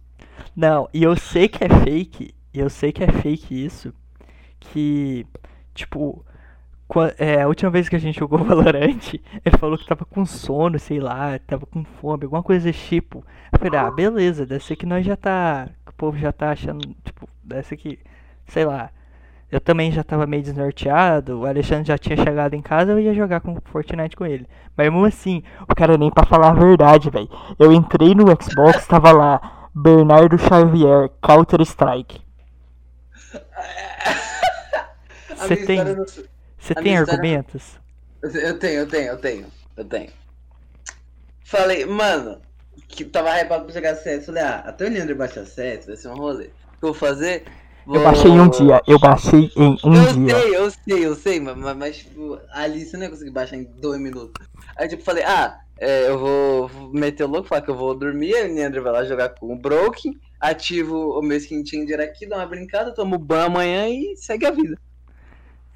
Não, 0.57 0.89
e 0.93 1.03
eu 1.03 1.17
sei 1.17 1.49
que 1.49 1.63
é 1.65 1.69
fake, 1.85 2.35
e 2.53 2.59
eu 2.59 2.69
sei 2.71 2.93
que 2.93 3.05
é 3.05 3.09
fake 3.11 3.65
isso, 3.65 3.93
que, 4.59 5.27
tipo, 5.75 6.25
é, 7.19 7.43
a 7.43 7.49
última 7.49 7.71
vez 7.71 7.89
que 7.89 7.97
a 7.97 7.99
gente 7.99 8.19
jogou 8.19 8.39
Valorant, 8.45 9.15
ele 9.45 9.59
falou 9.59 9.79
que 9.79 9.87
tava 9.87 10.05
com 10.05 10.27
sono, 10.27 10.79
sei 10.79 10.99
lá, 11.01 11.39
tava 11.47 11.67
com 11.67 11.85
fome, 11.85 12.25
alguma 12.25 12.43
coisa 12.43 12.65
desse 12.65 12.87
tipo. 12.87 13.25
Eu 13.53 13.59
falei, 13.59 13.79
ah, 13.79 13.91
beleza, 13.91 14.45
deve 14.47 14.65
ser 14.65 14.77
que 14.77 14.87
nós 14.87 15.05
já 15.07 15.17
tá, 15.17 15.69
que 15.85 15.93
o 15.93 15.95
povo 15.95 16.19
já 16.19 16.33
tá 16.33 16.51
achando, 16.51 16.95
tipo, 17.05 17.29
deve 17.43 17.63
ser 17.63 17.77
que, 17.77 17.99
sei 18.47 18.65
lá, 18.65 18.91
eu 19.51 19.61
também 19.61 19.91
já 19.91 20.05
tava 20.05 20.27
meio 20.27 20.43
desnorteado, 20.43 21.41
o 21.41 21.47
Alexandre 21.47 21.89
já 21.89 21.99
tinha 21.99 22.17
chegado 22.17 22.55
em 22.55 22.63
casa, 22.63 22.93
eu 22.93 23.01
ia 23.01 23.15
jogar 23.15 23.41
com 23.41 23.61
Fortnite 23.65 24.17
com 24.17 24.25
ele. 24.25 24.47
Mas 24.77 24.89
mesmo 24.89 25.05
assim, 25.05 25.43
o 25.69 25.75
cara 25.75 25.99
nem 25.99 26.11
pra 26.11 26.25
falar 26.25 26.51
a 26.51 26.55
verdade, 26.55 27.11
velho. 27.11 27.29
Eu 27.59 27.73
entrei 27.73 28.15
no 28.15 28.27
Xbox, 28.41 28.87
tava 28.87 29.11
lá, 29.11 29.69
Bernardo 29.75 30.39
Xavier, 30.39 31.11
Counter 31.21 31.61
Strike. 31.63 32.21
A 35.30 35.30
Você 35.41 35.57
tem, 35.67 35.85
não- 35.85 36.05
você 36.05 36.75
tem 36.75 36.95
história- 36.95 37.13
argumentos? 37.15 37.81
Eu 38.23 38.59
tenho, 38.59 38.81
eu 38.81 38.87
tenho, 38.89 39.07
eu 39.09 39.17
tenho, 39.19 39.47
eu 39.77 39.85
tenho. 39.85 40.11
Falei, 41.45 41.85
mano, 41.87 42.41
que 42.89 43.05
tava 43.05 43.31
hypado 43.41 43.65
pra 43.65 43.75
jogar 43.75 43.97
CS. 43.97 44.27
Falei, 44.27 44.43
ah, 44.43 44.63
até 44.67 44.87
o 44.87 44.91
Leandro 44.91 45.17
baixar 45.17 45.45
CS, 45.47 45.87
vai 45.87 45.97
ser 45.97 46.09
um 46.09 46.15
rolê. 46.15 46.45
O 46.45 46.49
que 46.49 46.85
eu 46.85 46.93
vou 46.93 46.95
fazer? 46.95 47.45
Eu 47.87 47.95
Vou- 47.95 48.05
baixei 48.05 48.31
em 48.31 48.39
um 48.41 48.49
dia, 48.49 48.81
eu 48.87 48.99
baixei 48.99 49.51
em 49.57 49.79
um 49.85 49.95
eu 49.95 50.13
dia. 50.13 50.39
sei, 50.39 50.57
eu 50.57 50.71
sei, 50.71 51.07
eu 51.07 51.17
sei, 51.17 51.41
mas, 51.41 51.77
mas, 51.77 51.97
tipo, 51.97 52.39
ali 52.53 52.85
você 52.85 52.97
não 52.97 53.05
ia 53.05 53.11
conseguir 53.11 53.31
baixar 53.31 53.57
em 53.57 53.65
dois 53.65 53.99
minutos. 54.01 54.47
Aí 54.77 54.87
tipo, 54.87 55.03
falei, 55.03 55.25
ah, 55.25 55.59
é, 55.79 56.09
eu 56.09 56.19
vou, 56.19 56.71
meter 56.93 57.25
o 57.25 57.27
louco, 57.27 57.49
falar 57.49 57.63
que 57.63 57.71
eu 57.71 57.75
vou 57.77 57.95
dormir, 57.99 58.35
aí 58.35 58.51
o 58.51 58.55
Leandro 58.55 58.83
vai 58.83 58.93
lá 58.93 59.05
jogar 59.05 59.31
com 59.31 59.53
o 59.53 59.59
Broken, 59.59 60.13
ativo 60.39 61.19
o 61.19 61.23
meu 61.23 61.39
skin 61.39 61.65
changer 61.67 62.01
aqui, 62.01 62.27
dá 62.29 62.37
uma 62.37 62.47
brincada, 62.47 62.93
tomo 62.95 63.19
banho 63.19 63.47
amanhã 63.47 63.89
e 63.89 64.15
segue 64.17 64.45
a 64.47 64.51
vida. 64.51 64.77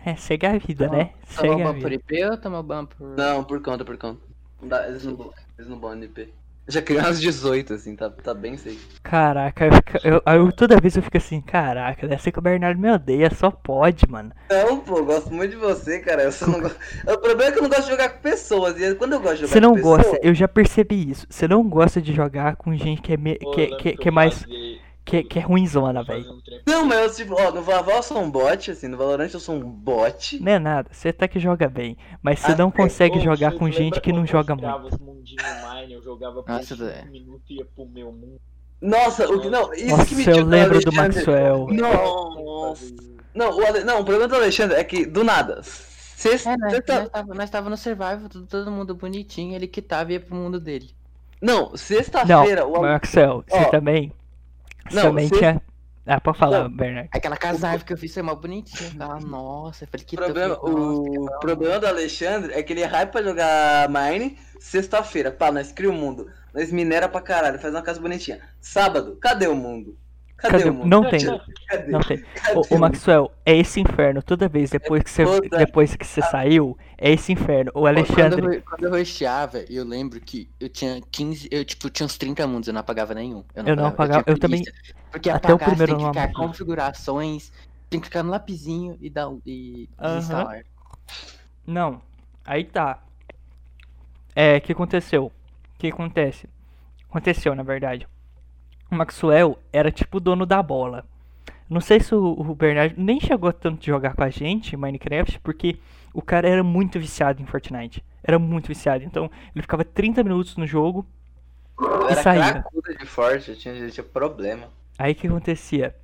É, 0.05 0.17
segue 0.17 0.47
a 0.47 0.59
vida, 0.59 0.87
Toma- 0.87 0.99
né? 0.99 1.11
Segue 1.27 1.62
a 1.62 1.73
ban 1.73 1.81
por. 1.81 1.93
IP 1.93 2.25
ou 2.25 2.37
tomou 2.37 2.62
ban 2.62 2.85
por. 2.87 3.09
Não, 3.17 3.45
por 3.45 3.61
conta, 3.62 3.85
por 3.85 3.97
conta. 3.97 4.21
Não 4.61 4.69
dá, 4.69 4.87
eles 4.88 5.05
não, 5.05 5.33
eles 5.59 5.69
não 5.71 5.79
bom 5.79 5.93
NP. 5.93 6.29
Eu 6.67 6.73
já 6.73 6.81
criei 6.81 6.99
umas 7.03 7.21
18, 7.21 7.75
assim, 7.75 7.95
tá, 7.95 8.09
tá 8.09 8.33
bem 8.33 8.57
safe. 8.57 8.79
Caraca, 9.03 9.67
eu, 9.67 9.73
fico- 9.75 9.99
eu, 10.03 10.23
eu- 10.27 10.51
toda 10.53 10.81
vez 10.81 10.97
eu 10.97 11.03
fico 11.03 11.19
assim, 11.19 11.38
caraca, 11.43 12.09
deve 12.09 12.23
ser 12.23 12.33
que 12.33 12.38
o 12.38 12.43
Bernardo 12.43 12.81
me 12.81 12.90
odeia, 12.90 13.29
só 13.35 13.51
pode, 13.51 14.09
mano. 14.11 14.33
Não, 14.51 14.81
pô, 14.81 14.97
eu 14.99 15.05
gosto 15.05 15.31
muito 15.31 15.51
de 15.51 15.57
você, 15.59 15.99
cara. 16.01 16.23
Eu 16.23 16.33
só 16.33 16.47
não 16.47 16.61
gosto. 16.62 16.79
O 17.07 17.19
problema 17.19 17.45
é 17.45 17.53
que 17.53 17.59
eu 17.59 17.62
não 17.62 17.69
gosto 17.69 17.85
de 17.85 17.90
jogar 17.90 18.09
com 18.09 18.21
pessoas. 18.23 18.81
E 18.81 18.95
quando 18.95 19.12
eu 19.12 19.21
gosto 19.21 19.35
de 19.35 19.40
jogar 19.43 19.53
Você 19.53 19.61
não 19.61 19.71
com 19.71 19.77
pessoas. 19.77 20.03
gosta, 20.07 20.21
eu 20.23 20.35
já 20.35 20.49
percebi 20.49 21.11
isso. 21.11 21.27
Você 21.29 21.47
não 21.47 21.69
gosta 21.69 22.01
de 22.01 22.14
jogar 22.14 22.57
com 22.57 22.75
gente 22.75 23.03
que 23.03 23.12
é, 23.12 23.17
me- 23.19 23.38
Pô, 23.38 23.51
que, 23.51 23.61
lembro 23.61 23.77
que, 23.77 23.88
eu 23.90 23.97
que 23.99 24.09
é 24.09 24.11
mais. 24.11 24.40
fazia- 24.43 24.79
Que, 25.05 25.23
que 25.23 25.38
é 25.38 25.43
ruimzona, 25.43 26.03
velho. 26.03 26.33
um 26.33 26.40
Não, 26.67 26.87
mas 26.87 26.99
eu, 27.19 27.27
tipo, 27.27 27.38
ó, 27.38 27.51
no 27.51 27.62
Vaval 27.62 27.97
eu 27.97 28.03
sou 28.03 28.23
um 28.23 28.31
bot, 28.31 28.71
assim, 28.71 28.88
no 28.88 28.97
Valorant 28.97 29.29
eu 29.35 29.38
sou 29.38 29.55
um 29.55 29.61
bot. 29.61 30.40
Não 30.43 30.53
é 30.53 30.59
nada, 30.59 30.88
você 30.90 31.11
até 31.11 31.29
que 31.29 31.38
joga 31.38 31.69
bem. 31.69 31.97
Mas 32.23 32.40
você 32.40 32.53
Ah, 32.53 32.57
não 32.57 32.69
é. 32.69 32.73
consegue 32.73 33.19
Ô, 33.19 33.21
jogar 33.21 33.53
com 33.53 33.71
gente 33.71 34.01
que 34.01 34.12
não 34.12 34.25
joga 34.27 34.53
eu 34.53 34.57
muito. 34.57 34.67
criava 34.67 34.87
os 34.87 34.99
mundinho 34.99 35.37
Mine, 35.75 35.93
eu 35.93 36.03
jogava 36.03 36.43
por 36.43 36.51
Nossa, 36.51 36.75
5 36.75 36.85
Zé. 36.85 37.05
minutos 37.11 37.43
e 37.51 37.59
ia 37.59 37.67
pro 37.67 37.87
meu 37.87 38.11
mundo. 38.11 38.40
Nossa, 38.81 39.29
o 39.31 39.40
que. 39.40 39.51
Não, 39.51 39.73
isso 39.75 39.88
Nossa, 39.88 40.07
que 40.07 40.14
me 40.14 40.27
eu 40.27 40.45
lembro 40.45 40.81
do. 40.81 40.93
Maxwell. 40.93 41.67
Nossa. 41.71 42.95
Não, 43.35 43.59
o, 43.59 43.67
Ale- 43.67 43.85
não, 43.85 44.01
o 44.01 44.05
problema 44.05 44.29
do 44.29 44.37
Alexandre 44.37 44.77
é 44.79 44.85
que, 44.85 45.05
do 45.05 45.23
nada. 45.23 45.55
É, 45.55 45.57
nós, 45.57 45.67
sexta- 46.17 46.57
nós, 46.57 47.11
tava, 47.11 47.35
nós 47.35 47.51
tava 47.51 47.69
no 47.71 47.77
survival, 47.77 48.29
todo, 48.31 48.47
todo 48.47 48.71
mundo 48.71 48.95
bonitinho, 48.95 49.55
ele 49.55 49.67
quitava 49.67 50.12
e 50.12 50.14
ia 50.14 50.21
pro 50.21 50.35
mundo 50.35 50.59
dele. 50.59 50.90
Não, 51.43 51.69
Não, 51.71 51.77
sexta-feira, 51.77 52.67
o 52.67 52.77
Ale- 52.77 52.87
Maxwell, 52.95 53.45
você 53.47 53.57
Ó, 53.59 53.64
também. 53.71 54.12
Também 54.90 55.29
você- 55.29 55.37
tinha. 55.38 55.62
Ah, 56.07 56.20
pode 56.20 56.37
falar, 56.37 56.64
Não. 56.64 56.70
Bernardo. 56.77 57.09
Aquela 57.12 57.37
casaiva 57.37 57.83
que 57.83 57.90
eu 57.92 57.97
fiz 57.97 58.12
foi 58.12 58.23
mal 58.23 58.37
bonitinha. 58.37 58.90
Ficava, 58.90 59.18
nossa, 59.20 59.85
eu 59.85 59.88
falei, 59.88 60.05
que 60.05 60.16
problema, 60.16 60.55
tô, 60.55 60.66
o 60.68 61.25
nossa, 61.25 61.38
problema 61.38 61.81
do 61.81 61.87
Alexandre 61.87 62.53
é 62.53 62.62
que 62.62 62.75
ele 62.75 62.83
é 62.83 62.87
hype 62.87 63.11
pra 63.11 63.23
jogar 63.23 63.88
Mine 63.88 64.37
sexta-feira. 64.61 65.31
Pá, 65.31 65.51
nós 65.51 65.73
cria 65.73 65.88
o 65.88 65.94
mundo. 65.94 66.31
Nós 66.53 66.70
minera 66.70 67.09
pra 67.09 67.23
caralho, 67.23 67.59
faz 67.59 67.73
uma 67.73 67.81
casa 67.83 68.01
bonitinha. 68.01 68.38
Sábado, 68.61 69.16
cadê 69.20 69.47
o 69.47 69.55
mundo? 69.57 69.97
Cadê, 70.44 70.59
Cadê 70.64 70.68
o 70.68 70.72
o- 70.72 70.74
mundo? 70.76 70.87
não 70.87 71.09
tem. 71.11 71.20
Cadê? 71.68 71.90
Não 71.90 72.00
tem. 72.00 72.18
Cadê 72.18 72.59
Ô, 72.59 72.62
o 72.70 72.74
ô 72.74 72.78
Maxwell, 72.78 73.33
é 73.46 73.57
esse 73.57 73.80
inferno. 73.80 74.22
Toda 74.22 74.48
vez 74.48 74.70
depois 74.70 75.02
que 75.02 75.11
você, 75.11 75.24
toda- 75.24 75.57
depois 75.59 75.96
que 75.96 76.07
você 76.07 76.20
saiu, 76.22 76.76
é 76.98 77.11
esse 77.12 77.33
inferno. 77.33 77.70
O 77.74 77.80
Quando 77.80 77.87
Alexandre. 77.88 78.57
eu, 78.57 78.62
quando 78.62 78.85
eu 78.85 78.90
rosteava, 78.90 79.59
eu 79.70 79.85
lembro 79.85 80.20
que 80.20 80.48
eu 80.61 80.68
tinha 80.68 81.00
15, 81.11 81.48
eu 81.50 81.64
tipo, 81.64 81.88
tinha 81.90 82.04
uns 82.07 82.16
30 82.18 82.46
mundos, 82.46 82.68
eu 82.68 82.74
não 82.74 82.80
apagava 82.80 83.14
nenhum. 83.14 83.42
Eu 83.54 83.74
não 83.76 83.87
apagava- 83.87 84.22
tinha 84.22 84.35
eu 84.35 84.38
também- 84.38 84.62
preguiça. 84.62 84.94
Porque 85.11 85.30
até 85.30 85.48
o 85.52 85.57
apagar, 85.57 85.70
você 85.70 85.76
primeiro 85.76 85.92
tem 85.92 85.98
que 85.98 86.04
não 86.04 86.12
clicar 86.12 86.33
configurações, 86.33 87.52
tem 87.88 88.00
que 88.00 88.07
clicar 88.09 88.24
no 88.24 88.30
lapisinho 88.30 88.96
e 89.00 89.09
dar 89.09 89.30
e 89.46 89.88
desinstalar. 90.00 90.62
Não, 91.66 92.02
aí 92.44 92.64
tá. 92.64 92.98
É, 94.37 94.57
o 94.57 94.61
que 94.61 94.72
aconteceu? 94.72 95.26
O 95.26 95.78
que 95.78 95.87
acontece? 95.88 96.48
Aconteceu, 97.09 97.54
na 97.54 97.62
verdade. 97.62 98.07
O 98.90 98.94
Maxwell 98.94 99.59
era 99.73 99.90
tipo 99.90 100.18
o 100.18 100.20
dono 100.20 100.47
da 100.47 100.62
bola. 100.62 101.05
Não 101.68 101.81
sei 101.81 102.01
se 102.01 102.14
o, 102.14 102.25
o 102.25 102.55
Bernardo 102.55 102.94
nem 102.99 103.20
chegou 103.20 103.53
tanto 103.53 103.81
de 103.81 103.87
jogar 103.88 104.14
com 104.14 104.23
a 104.23 104.31
gente 104.31 104.75
em 104.75 104.79
Minecraft, 104.79 105.40
porque 105.40 105.79
o 106.12 106.23
cara 106.23 106.49
era 106.49 106.62
muito 106.64 106.99
viciado 107.01 107.42
em 107.42 107.47
Fortnite. 107.47 108.05
Era 108.23 108.38
muito 108.38 108.68
viciado. 108.68 109.05
Então, 109.05 109.31
ele 109.55 109.62
ficava 109.62 109.85
30 109.85 110.23
minutos 110.23 110.57
no 110.57 110.66
jogo. 110.66 111.07
Eu 111.79 112.09
E 112.09 112.12
era 112.12 112.23
saía. 112.23 112.64
de 112.99 113.07
forte, 113.07 113.57
tinha, 113.57 113.90
tinha 113.90 114.05
problema. 114.05 114.68
Aí 114.99 115.12
o 115.12 115.14
que 115.14 115.27
acontecia? 115.29 115.94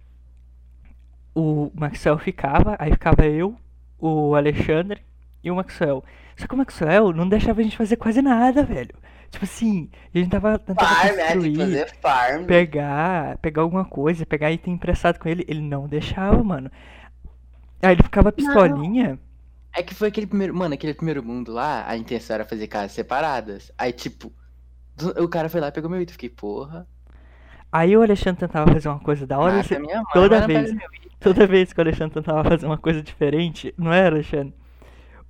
O 1.34 1.70
Maxwell 1.74 2.18
ficava, 2.18 2.76
aí 2.78 2.90
ficava 2.92 3.24
eu, 3.26 3.56
o 3.98 4.34
Alexandre 4.34 5.00
e 5.42 5.50
o 5.50 5.54
Maxwell. 5.56 6.04
Só 6.40 6.46
que 6.46 6.54
o 6.54 6.56
Maxwell 6.58 7.12
não 7.12 7.28
deixava 7.28 7.60
a 7.60 7.62
gente 7.62 7.76
fazer 7.76 7.96
quase 7.96 8.22
nada, 8.22 8.62
velho. 8.64 8.94
Tipo 9.30 9.44
assim, 9.44 9.90
a 10.14 10.18
gente 10.18 10.30
tava 10.30 10.58
tentando 10.58 10.88
Farm, 10.88 11.06
é, 11.18 11.26
que 11.26 11.32
construir, 11.34 11.56
fazer 11.56 11.90
farm. 12.00 12.44
pegar, 12.46 13.38
pegar 13.38 13.62
alguma 13.62 13.84
coisa, 13.84 14.24
pegar 14.24 14.50
item 14.50 14.74
emprestado 14.74 15.18
com 15.18 15.28
ele, 15.28 15.44
ele 15.46 15.60
não 15.60 15.86
deixava, 15.86 16.42
mano. 16.42 16.70
Aí 17.82 17.92
ele 17.92 18.02
ficava 18.02 18.32
pistolinha. 18.32 19.18
É 19.76 19.82
que 19.82 19.94
foi 19.94 20.08
aquele 20.08 20.26
primeiro. 20.26 20.54
Mano, 20.54 20.74
aquele 20.74 20.94
primeiro 20.94 21.22
mundo 21.22 21.52
lá, 21.52 21.84
a 21.86 21.96
intenção 21.96 22.34
era 22.34 22.44
fazer 22.44 22.66
casas 22.66 22.92
separadas. 22.92 23.70
Aí, 23.78 23.92
tipo, 23.92 24.32
o 25.16 25.28
cara 25.28 25.48
foi 25.48 25.60
lá 25.60 25.68
e 25.68 25.72
pegou 25.72 25.88
meu 25.90 26.00
item. 26.00 26.12
Fiquei, 26.12 26.28
porra. 26.30 26.86
Aí 27.70 27.96
o 27.96 28.02
Alexandre 28.02 28.40
tentava 28.40 28.72
fazer 28.72 28.88
uma 28.88 28.98
coisa 28.98 29.26
da 29.26 29.38
hora, 29.38 29.52
e 29.52 29.56
mata 29.58 29.68
você- 29.68 29.78
minha 29.78 29.96
mãe, 29.96 30.04
toda 30.12 30.40
não 30.40 30.46
vez. 30.48 30.72
toda 31.20 31.46
vez 31.46 31.72
que 31.72 31.78
o 31.78 31.82
Alexandre 31.82 32.14
tentava 32.14 32.42
fazer 32.48 32.66
uma 32.66 32.78
coisa 32.78 33.00
diferente, 33.00 33.72
não 33.78 33.92
era, 33.92 34.16
Alexandre? 34.16 34.54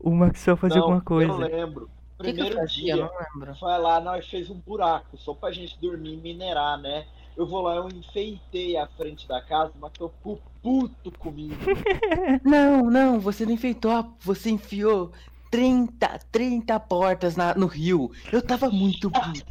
O 0.01 0.11
Maxwell 0.15 0.57
fazia 0.57 0.77
Não, 0.79 0.85
alguma 0.85 1.01
coisa. 1.03 1.33
Eu 1.33 1.39
lembro. 1.39 1.91
O 2.19 2.23
que, 2.23 2.33
que 2.35 2.41
eu 2.41 2.45
Primeiro? 2.45 2.59
Eu 2.61 2.67
dia, 2.67 2.97
não 2.97 3.11
lembro. 3.35 3.55
foi 3.59 3.79
lá, 3.79 4.01
nós 4.01 4.29
fez 4.29 4.51
um 4.51 4.59
buraco, 4.59 5.17
só 5.19 5.33
pra 5.35 5.53
gente 5.53 5.79
dormir 5.81 6.15
e 6.15 6.17
minerar, 6.19 6.79
né? 6.79 7.07
Eu 7.37 7.47
vou 7.47 7.63
lá, 7.63 7.77
eu 7.77 7.89
enfeitei 7.89 8.77
a 8.77 8.87
frente 8.89 9.27
da 9.27 9.41
casa, 9.41 9.73
mas 9.81 9.93
tô 9.93 10.11
pu- 10.11 10.41
puto 10.63 11.11
comigo. 11.19 11.55
Não, 12.45 12.91
não, 12.91 13.19
você 13.21 13.47
não 13.47 13.53
enfeitou, 13.53 13.91
a- 13.93 14.07
você 14.21 14.51
enfiou 14.51 15.13
30, 15.51 16.19
30 16.31 16.79
portas 16.79 17.37
na, 17.37 17.55
no 17.55 17.67
rio. 17.67 18.11
Eu 18.33 18.43
tava 18.43 18.69
muito 18.71 19.11
puto. 19.11 19.45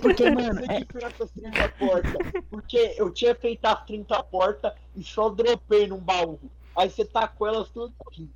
Porque, 0.00 0.28
mano, 0.30 0.60
Você 0.60 0.72
é, 0.72 0.84
que 0.84 0.92
fez 0.92 1.04
essas 1.04 1.30
30 1.30 1.68
portas. 1.78 2.12
Porque 2.50 2.94
eu 2.98 3.10
tinha 3.12 3.34
feito 3.34 3.64
as 3.66 3.84
30 3.84 4.22
portas 4.24 4.72
e 4.96 5.04
só 5.04 5.28
dropei 5.28 5.86
num 5.86 5.98
baú. 6.00 6.38
Aí 6.76 6.90
você 6.90 7.04
tacou 7.04 7.46
elas 7.46 7.70
tudo 7.70 7.94
aqui. 8.08 8.28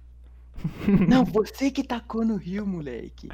não, 1.08 1.24
você 1.24 1.70
que 1.70 1.82
tacou 1.82 2.24
no 2.24 2.36
rio, 2.36 2.66
moleque. 2.66 3.28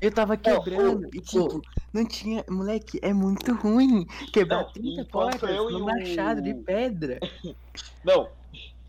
Eu 0.00 0.10
tava 0.12 0.36
quebrando 0.36 1.08
e, 1.12 1.20
tipo, 1.20 1.60
não 1.92 2.06
tinha. 2.06 2.44
Moleque, 2.48 2.98
é 3.02 3.12
muito 3.12 3.54
ruim 3.54 4.06
quebrar 4.32 4.64
Não, 4.64 4.72
30 4.72 4.88
enquanto 5.02 5.10
portas 5.10 5.56
no 5.56 5.78
o- 5.78 5.84
machado 5.84 6.42
de 6.42 6.54
pedra. 6.54 7.18
Não, 8.04 8.28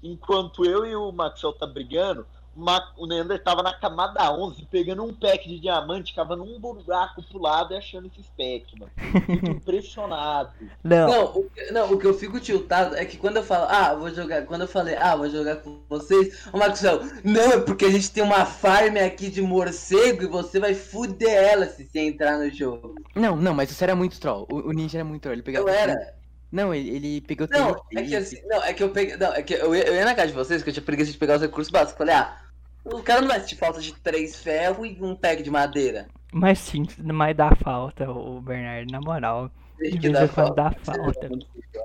enquanto 0.02 0.66
eu 0.66 0.86
e 0.86 0.96
o 0.96 1.12
Maxwell 1.12 1.54
tá 1.54 1.68
brigando, 1.68 2.26
Ma- 2.56 2.94
o 2.98 3.08
Neander 3.08 3.42
tava 3.44 3.64
na 3.64 3.74
camada 3.74 4.32
11 4.32 4.66
pegando 4.70 5.04
um 5.04 5.14
pack 5.14 5.48
de 5.50 5.60
diamante, 5.60 6.14
cavando 6.14 6.44
um 6.44 6.60
buraco 6.60 7.24
pro 7.24 7.40
lado 7.42 7.74
e 7.74 7.78
achando 7.78 8.08
esses 8.08 8.28
pack, 8.38 8.80
mano. 8.80 8.92
Fico 9.26 9.48
impressionado. 9.50 10.52
Não, 10.84 11.08
Não 11.08 11.26
o, 11.38 11.50
que- 11.50 11.72
não, 11.72 11.92
o 11.94 11.98
que 12.00 12.06
eu 12.06 12.14
fico 12.14 12.40
tiltado 12.40 12.96
é 12.96 13.06
que 13.06 13.18
quando 13.18 13.38
eu 13.38 13.44
falo, 13.44 13.66
ah, 13.70 13.94
vou 13.96 14.14
jogar. 14.14 14.46
Quando 14.46 14.62
eu 14.62 14.68
falei, 14.68 14.96
ah, 14.96 15.16
vou 15.16 15.30
jogar 15.30 15.58
com 15.58 15.80
vocês, 15.90 16.46
o 16.54 16.58
Maxwell, 16.58 17.02
não, 17.24 17.54
é 17.54 17.60
porque 17.60 17.86
a 17.86 17.90
gente 17.92 18.12
tem 18.12 18.24
uma 18.24 18.46
farm 18.46 18.98
aqui 18.98 19.30
de 19.30 19.42
morcego 19.42 20.24
e 20.24 20.28
você 20.28 20.60
vai 20.60 20.74
fuder 20.76 21.32
ela 21.32 21.66
se 21.68 21.86
você 21.86 22.00
entrar 22.00 22.38
no 22.38 22.50
jogo. 22.50 22.96
Não, 23.16 23.36
não, 23.36 23.54
mas 23.54 23.72
isso 23.72 23.84
era 23.84 23.96
muito 23.96 24.20
troll. 24.20 24.48
O, 24.52 24.70
o 24.70 24.72
ninja 24.72 24.98
era 25.00 25.06
muito 25.06 25.22
troll. 25.24 25.34
Ele 25.34 25.42
pegava. 25.44 25.68
Eu 25.70 25.74
era. 25.74 26.14
Não, 26.52 26.72
ele, 26.72 26.90
ele 26.96 27.22
pegou 27.22 27.48
Não, 27.50 27.76
é 27.96 28.04
que 28.04 28.16
assim, 28.16 28.40
não, 28.48 28.64
é 28.64 28.74
que 28.74 28.84
eu 28.84 28.90
peguei. 28.92 29.18
Não, 29.18 29.34
é 29.34 29.42
que 29.42 29.56
eu 29.56 29.74
eu 29.74 29.96
ia 29.96 30.06
na 30.06 30.14
casa 30.14 30.28
de 30.28 30.34
vocês, 30.34 30.62
que 30.62 30.70
eu 30.70 30.74
tinha 30.74 30.84
preguiça 30.86 31.12
de 31.12 31.18
pegar 31.18 31.38
os 31.38 31.42
recursos 31.42 31.72
básicos. 31.72 31.98
Falei, 31.98 32.14
ah, 32.14 32.38
o 32.86 33.04
cara 33.04 33.22
não 33.22 33.28
vai 33.28 33.40
sentir 33.42 33.58
falta 33.58 33.82
de 33.82 33.94
três 33.94 34.36
ferro 34.42 34.86
e 34.86 35.02
um 35.02 35.16
pack 35.16 35.44
de 35.44 35.52
madeira. 35.52 36.08
mas 36.34 36.60
sim, 36.60 36.84
mas 37.14 37.36
dá 37.36 37.56
falta, 37.56 38.10
o 38.12 38.42
Bernardo, 38.42 38.92
na 38.92 39.00
moral. 39.02 39.52
De 39.90 40.00
vez 40.00 40.20
em 40.22 40.28
quando 40.30 40.54
dá 40.54 40.72
falta. 40.72 41.34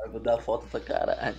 Eu 0.04 0.10
vou 0.12 0.20
dar 0.20 0.38
falta 0.40 0.66
pra 0.66 0.80
caralho. 0.80 1.38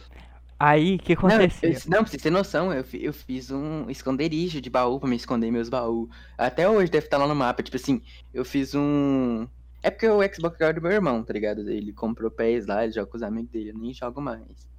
Aí, 0.60 0.95
o 0.95 0.99
que 0.99 1.14
Não, 1.22 1.41
acontecia? 1.41 1.51
eu, 1.62 1.82
não, 1.86 1.99
pra 2.03 2.07
você 2.12 2.18
ter 2.18 2.30
noção, 2.30 2.74
eu, 2.74 2.84
eu 2.93 3.14
fiz 3.14 3.51
um 3.51 3.89
esconderijo 3.89 4.62
de 4.62 4.70
baú 4.70 4.99
pra 4.99 5.10
me 5.10 5.16
esconder 5.16 5.51
meus 5.51 5.70
baús. 5.70 6.10
Até 6.38 6.68
hoje 6.70 6.89
deve 6.91 7.05
estar 7.07 7.18
lá 7.18 7.28
no 7.28 7.36
mapa. 7.36 7.62
Tipo 7.62 7.76
assim, 7.78 8.01
eu 8.34 8.45
fiz 8.45 8.74
um. 8.74 9.47
É 9.82 9.89
porque 9.91 10.07
o 10.07 10.20
Xbox 10.34 10.60
é 10.62 10.74
do 10.74 10.82
meu 10.82 10.91
irmão, 10.91 11.24
tá 11.24 11.34
ligado? 11.34 11.70
Ele 11.70 11.93
comprou 11.93 12.32
pés 12.32 12.66
lá, 12.66 12.84
ele 12.84 12.93
joga 12.93 13.07
com 13.07 13.18
os 13.18 13.24
amigos 13.24 13.51
dele, 13.51 13.70
eu 13.72 13.78
nem 13.78 13.93
jogo 13.93 14.22
mais. 14.22 14.70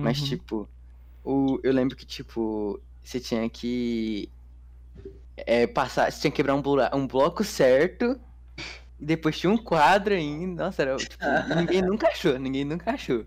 Mas, 0.00 0.20
Uhum. 0.20 0.22
tipo, 0.22 0.70
o, 1.24 1.58
eu 1.64 1.72
lembro 1.72 1.96
que, 1.96 2.06
tipo, 2.06 2.82
você 3.08 3.20
tinha 3.20 3.48
que. 3.48 4.30
É, 5.36 5.66
passar. 5.66 6.10
Você 6.10 6.20
tinha 6.20 6.30
que 6.30 6.36
quebrar 6.36 6.54
um, 6.54 6.62
blo- 6.62 6.82
um 6.94 7.06
bloco 7.06 7.42
certo. 7.44 8.20
E 9.00 9.06
depois 9.06 9.38
tinha 9.38 9.50
um 9.50 9.56
quadro 9.56 10.12
ainda. 10.14 10.64
Nossa, 10.64 10.82
era. 10.82 10.96
Tipo, 10.96 11.16
ninguém 11.56 11.82
nunca 11.82 12.08
achou, 12.08 12.38
ninguém 12.38 12.64
nunca 12.64 12.92
achou. 12.92 13.24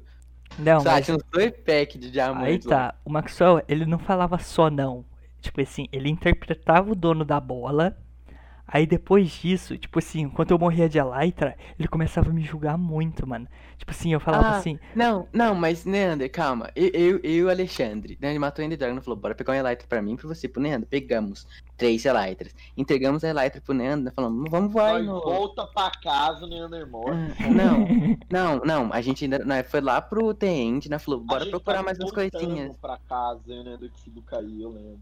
Não, 0.59 0.82
Sabe, 0.82 0.95
mas 0.97 1.05
tinha 1.05 1.17
uns 1.17 1.23
dois 1.32 1.51
packs 1.65 1.99
de 1.99 2.07
aí 2.07 2.11
diamante. 2.11 2.67
lá. 2.67 2.89
tá. 2.91 2.95
O 3.05 3.09
Maxwell, 3.09 3.63
ele 3.67 3.86
não 3.86 3.97
falava 3.97 4.38
só 4.38 4.69
não. 4.69 5.05
Tipo 5.39 5.61
assim, 5.61 5.88
ele 5.91 6.09
interpretava 6.09 6.91
o 6.91 6.95
dono 6.95 7.23
da 7.25 7.39
bola. 7.39 7.97
Aí 8.74 8.88
depois 8.88 9.30
disso, 9.30 9.78
tipo 9.78 9.99
assim, 9.99 10.22
enquanto 10.22 10.51
eu 10.51 10.57
morria 10.57 10.88
de 10.88 10.97
Elytra, 10.97 11.57
ele 11.78 11.88
começava 11.89 12.30
a 12.30 12.34
me 12.34 12.41
julgar 12.41 12.78
muito, 12.78 13.28
mano. 13.28 13.45
Tipo 13.78 13.91
assim, 13.91 14.13
eu 14.13 14.19
falava 14.19 14.47
Ah, 14.47 14.57
assim, 14.57 14.80
Não, 14.95 15.28
não, 15.34 15.53
mas 15.53 15.84
Neander, 15.84 16.32
calma. 16.32 16.69
Eu, 16.76 16.88
eu, 16.93 17.17
eu 17.17 17.32
e 17.32 17.43
o 17.43 17.49
Alexandre, 17.49 18.17
né, 18.22 18.30
ele 18.30 18.39
matou 18.39 18.63
o 18.63 18.65
Ender 18.65 18.78
Dragon 18.78 18.97
e 18.97 19.01
falou: 19.01 19.19
bora 19.19 19.36
pegar 19.36 19.53
um 19.53 19.55
Elytra 19.55 19.88
pra 19.89 20.01
mim 20.01 20.13
e 20.13 20.17
pra 20.17 20.28
você, 20.28 20.47
pro 20.47 20.61
Neander. 20.61 20.88
Pegamos 20.88 21.45
três 21.76 22.05
Elytras. 22.05 22.55
Entregamos 22.78 23.24
a 23.24 23.30
Elytra 23.30 23.59
pro 23.59 23.74
Neander, 23.74 24.13
falando: 24.13 24.49
vamos 24.49 24.72
voar 24.72 25.01
no. 25.03 25.19
volta 25.19 25.65
pra 25.67 25.91
casa, 26.01 26.45
o 26.45 26.47
Neander 26.47 26.88
morre. 26.88 27.17
Ah, 27.39 27.49
Não, 27.49 27.88
não, 28.30 28.61
não. 28.63 28.93
A 28.93 29.01
gente 29.01 29.26
ainda 29.26 29.39
né, 29.39 29.63
foi 29.63 29.82
lá 29.82 29.99
pro 30.01 30.34
T-End, 30.34 30.89
né? 30.89 30.97
Falou: 30.97 31.19
A 31.22 31.24
bora 31.24 31.45
procurar 31.47 31.78
tá 31.80 31.84
mais 31.84 31.99
umas 31.99 32.11
coisinhas. 32.11 32.72
pra 32.78 32.97
casa, 33.09 33.63
né, 33.63 33.76
do 33.78 33.89
que 33.89 33.99
se 33.99 34.09
do 34.09 34.22
cair, 34.22 34.61
eu 34.61 34.69
lembro. 34.69 34.99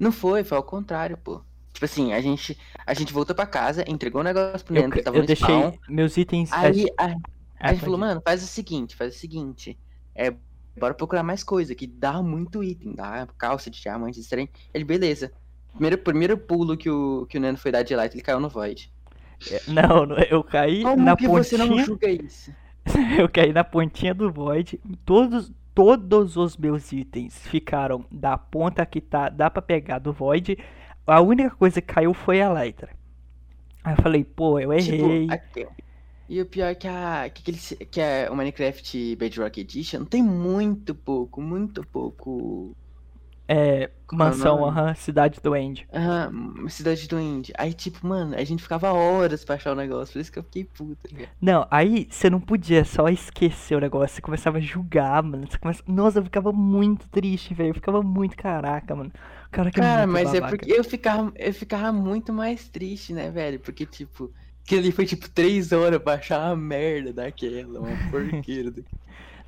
Não 0.00 0.10
foi, 0.10 0.42
foi 0.42 0.56
ao 0.56 0.64
contrário, 0.64 1.16
pô. 1.18 1.42
Tipo 1.78 1.84
assim, 1.84 2.12
a 2.12 2.20
gente, 2.20 2.58
a 2.84 2.92
gente 2.94 3.12
voltou 3.12 3.36
pra 3.36 3.46
casa, 3.46 3.84
entregou 3.88 4.20
o 4.20 4.24
negócio 4.24 4.64
pro 4.66 4.74
eu, 4.74 4.82
Neander, 4.82 4.98
que 4.98 5.04
tava 5.04 5.18
eu 5.18 5.20
no 5.20 5.26
deixei 5.26 5.70
spawn. 5.70 5.78
meus 5.88 6.16
itens. 6.16 6.58
Aí, 6.58 6.86
a, 6.98 7.14
Ah, 7.60 7.70
a 7.70 7.72
gente 7.72 7.84
falou, 7.84 7.98
mano, 7.98 8.20
faz 8.24 8.42
o 8.42 8.46
seguinte, 8.46 8.96
faz 8.96 9.14
o 9.16 9.18
seguinte. 9.18 9.78
É, 10.14 10.34
bora 10.76 10.94
procurar 10.94 11.22
mais 11.22 11.44
coisa, 11.44 11.74
que 11.74 11.86
dá 11.86 12.22
muito 12.22 12.62
item, 12.64 12.94
dá 12.94 13.26
calça 13.38 13.70
de 13.70 13.80
diamante, 13.80 14.26
trem. 14.28 14.50
Ele, 14.74 14.84
beleza. 14.84 15.32
Primeiro, 15.72 15.98
primeiro 15.98 16.38
pulo 16.38 16.76
que 16.76 16.90
o, 16.90 17.26
que 17.26 17.38
o 17.38 17.40
Nano 17.40 17.58
foi 17.58 17.70
dar 17.72 17.82
de 17.84 17.94
light, 17.96 18.14
ele 18.14 18.22
caiu 18.22 18.40
no 18.40 18.48
Void. 18.50 18.92
Não, 19.66 20.06
não, 20.06 20.18
eu 20.18 20.42
caí 20.44 20.82
Como 20.82 20.96
na 20.96 21.16
que 21.16 21.28
você 21.28 21.56
não 21.56 21.68
pontinha. 21.68 21.84
julga 21.84 22.10
isso? 22.10 22.54
eu 23.18 23.28
caí 23.28 23.52
na 23.52 23.64
pontinha 23.64 24.14
do 24.14 24.32
Void. 24.32 24.80
Todos, 25.04 25.52
todos 25.74 26.36
os 26.36 26.56
meus 26.56 26.92
itens 26.92 27.38
ficaram 27.46 28.04
da 28.10 28.36
ponta 28.38 28.84
que 28.86 29.00
tá, 29.00 29.28
dá 29.28 29.50
pra 29.50 29.62
pegar 29.62 29.98
do 29.98 30.12
Void. 30.12 30.58
A 31.08 31.20
única 31.20 31.50
coisa 31.50 31.80
que 31.80 31.92
caiu 31.92 32.12
foi 32.12 32.40
a 32.42 32.52
Lytra. 32.52 32.90
Aí 33.82 33.94
eu 33.94 34.02
falei, 34.02 34.24
pô, 34.24 34.58
eu 34.58 34.72
errei. 34.72 35.26
Tipo, 35.26 35.32
aqui, 35.32 35.66
ó. 35.68 35.88
E 36.28 36.42
o 36.42 36.46
pior 36.46 36.66
é 36.66 36.74
que 36.74 36.86
a 36.86 37.30
que, 37.32 37.40
aquele, 37.40 37.58
que 37.86 38.00
é 38.00 38.28
o 38.30 38.36
Minecraft 38.36 39.16
Bedrock 39.16 39.60
Edition 39.60 40.04
tem 40.04 40.22
muito 40.22 40.94
pouco, 40.94 41.40
muito 41.40 41.82
pouco. 41.86 42.76
É, 43.50 43.84
é 43.84 43.90
mansão, 44.12 44.62
aham, 44.62 44.94
cidade 44.94 45.40
do 45.42 45.56
End. 45.56 45.88
Ah, 45.90 46.30
cidade 46.68 47.08
do 47.08 47.18
Indy. 47.18 47.50
Aí, 47.56 47.72
tipo, 47.72 48.06
mano, 48.06 48.34
a 48.36 48.44
gente 48.44 48.62
ficava 48.62 48.92
horas 48.92 49.42
pra 49.42 49.54
achar 49.54 49.72
o 49.72 49.74
negócio, 49.74 50.12
por 50.12 50.20
isso 50.20 50.30
que 50.30 50.38
eu 50.38 50.42
fiquei 50.42 50.64
puta? 50.64 51.08
Não, 51.40 51.66
aí 51.70 52.06
você 52.10 52.28
não 52.28 52.40
podia 52.40 52.84
só 52.84 53.08
esquecer 53.08 53.74
o 53.74 53.80
negócio, 53.80 54.16
você 54.16 54.20
começava 54.20 54.58
a 54.58 54.60
julgar, 54.60 55.22
mano. 55.22 55.46
Você 55.50 55.56
começa... 55.56 55.82
Nossa, 55.86 56.18
eu 56.18 56.24
ficava 56.24 56.52
muito 56.52 57.08
triste, 57.08 57.54
velho. 57.54 57.70
Eu 57.70 57.74
ficava 57.74 58.02
muito 58.02 58.36
caraca, 58.36 58.94
mano. 58.94 59.10
Cara, 59.50 59.70
que 59.72 59.80
é 59.80 59.82
Cara, 59.82 60.06
muito 60.06 60.10
mas 60.12 60.34
é 60.34 60.40
babaca. 60.40 60.56
porque 60.56 60.70
eu 60.72 60.84
ficava, 60.84 61.32
eu 61.36 61.54
ficava 61.54 61.92
muito 61.92 62.32
mais 62.32 62.68
triste, 62.68 63.12
né, 63.12 63.30
velho? 63.30 63.60
Porque, 63.60 63.86
tipo, 63.86 64.32
que 64.64 64.76
ali 64.76 64.92
foi 64.92 65.06
tipo 65.06 65.28
três 65.30 65.72
horas 65.72 66.00
pra 66.02 66.14
achar 66.14 66.46
uma 66.48 66.56
merda 66.56 67.12
daquela, 67.12 67.80
uma 67.80 67.96
porqueira. 68.10 68.70
daquela. 68.70 68.98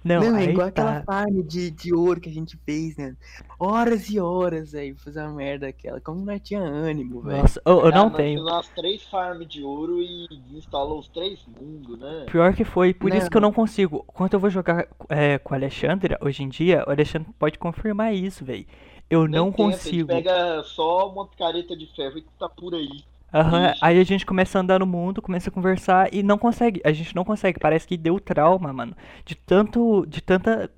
Não, 0.03 0.33
Não, 0.33 0.37
é 0.37 0.47
aí 0.47 0.49
igual 0.49 0.71
tá. 0.73 1.01
aquela 1.01 1.03
farm 1.05 1.43
de, 1.43 1.71
de 1.71 1.93
ouro 1.95 2.21
que 2.21 2.29
a 2.31 2.33
gente 2.33 2.57
fez, 2.65 2.97
né? 2.97 3.17
Horas 3.59 4.09
e 4.09 4.19
horas, 4.19 4.71
pra 4.73 4.81
fazer 5.05 5.21
uma 5.21 5.35
merda 5.35 5.67
daquela. 5.67 6.01
Como 6.01 6.25
nós 6.25 6.41
tinha 6.43 6.61
ânimo, 6.63 7.21
velho. 7.23 7.43
Nossa, 7.43 7.61
eu, 7.67 7.81
eu 7.87 7.93
Ah, 7.93 7.93
não 7.93 8.09
nós 8.09 8.17
tenho. 8.17 8.41
umas 8.41 8.69
três 8.71 9.03
farms 9.05 9.47
de 9.49 9.63
ouro 9.63 10.01
e 10.01 10.27
instalou 10.57 10.99
os 10.99 11.09
três 11.09 11.45
mundos, 11.47 11.99
né? 11.99 12.31
Pior 12.31 12.55
que 12.55 12.65
foi, 12.65 12.95
por 12.95 13.13
isso 13.13 13.29
que 13.31 13.37
eu 13.37 13.41
Não. 13.41 13.49
não 13.49 13.53
consigo. 13.53 14.05
Quando 14.07 14.35
eu 14.35 14.41
vou 14.41 14.51
jogar 14.51 14.87
é, 15.09 15.39
com 15.39 15.53
o 15.53 15.57
Alexandre, 15.57 16.17
hoje 16.21 16.43
em 16.43 16.49
dia, 16.49 16.85
o 16.87 16.91
Alexandre 16.91 17.29
pode 17.39 17.59
confirmar 17.59 18.15
isso, 18.15 18.45
velho. 18.45 18.67
Eu 19.11 19.23
Nem 19.23 19.33
não 19.41 19.47
gente 19.49 19.57
consigo. 19.57 20.09
pega 20.09 20.63
só 20.63 21.09
uma 21.11 21.27
picareta 21.27 21.77
de 21.77 21.87
ferro 21.95 22.19
e 22.19 22.23
tá 22.39 22.49
por 22.49 22.75
aí. 22.75 23.05
Aham, 23.35 23.71
Ixi. 23.71 23.79
Aí 23.83 24.01
a 24.01 24.05
gente 24.05 24.25
começa 24.25 24.59
a 24.59 24.61
andar 24.63 24.79
no 24.81 24.87
mundo, 24.87 25.21
começa 25.21 25.51
a 25.51 25.53
conversar 25.53 26.13
e 26.15 26.23
não 26.23 26.39
consegue. 26.39 26.81
A 26.85 26.93
gente 26.93 27.15
não 27.15 27.25
consegue. 27.25 27.59
Parece 27.61 27.87
que 27.87 27.97
deu 27.97 28.19
trauma, 28.21 28.73
mano. 28.73 28.97
De 29.25 29.35
tanto. 29.35 30.05
De 30.07 30.21
tanta 30.23 30.71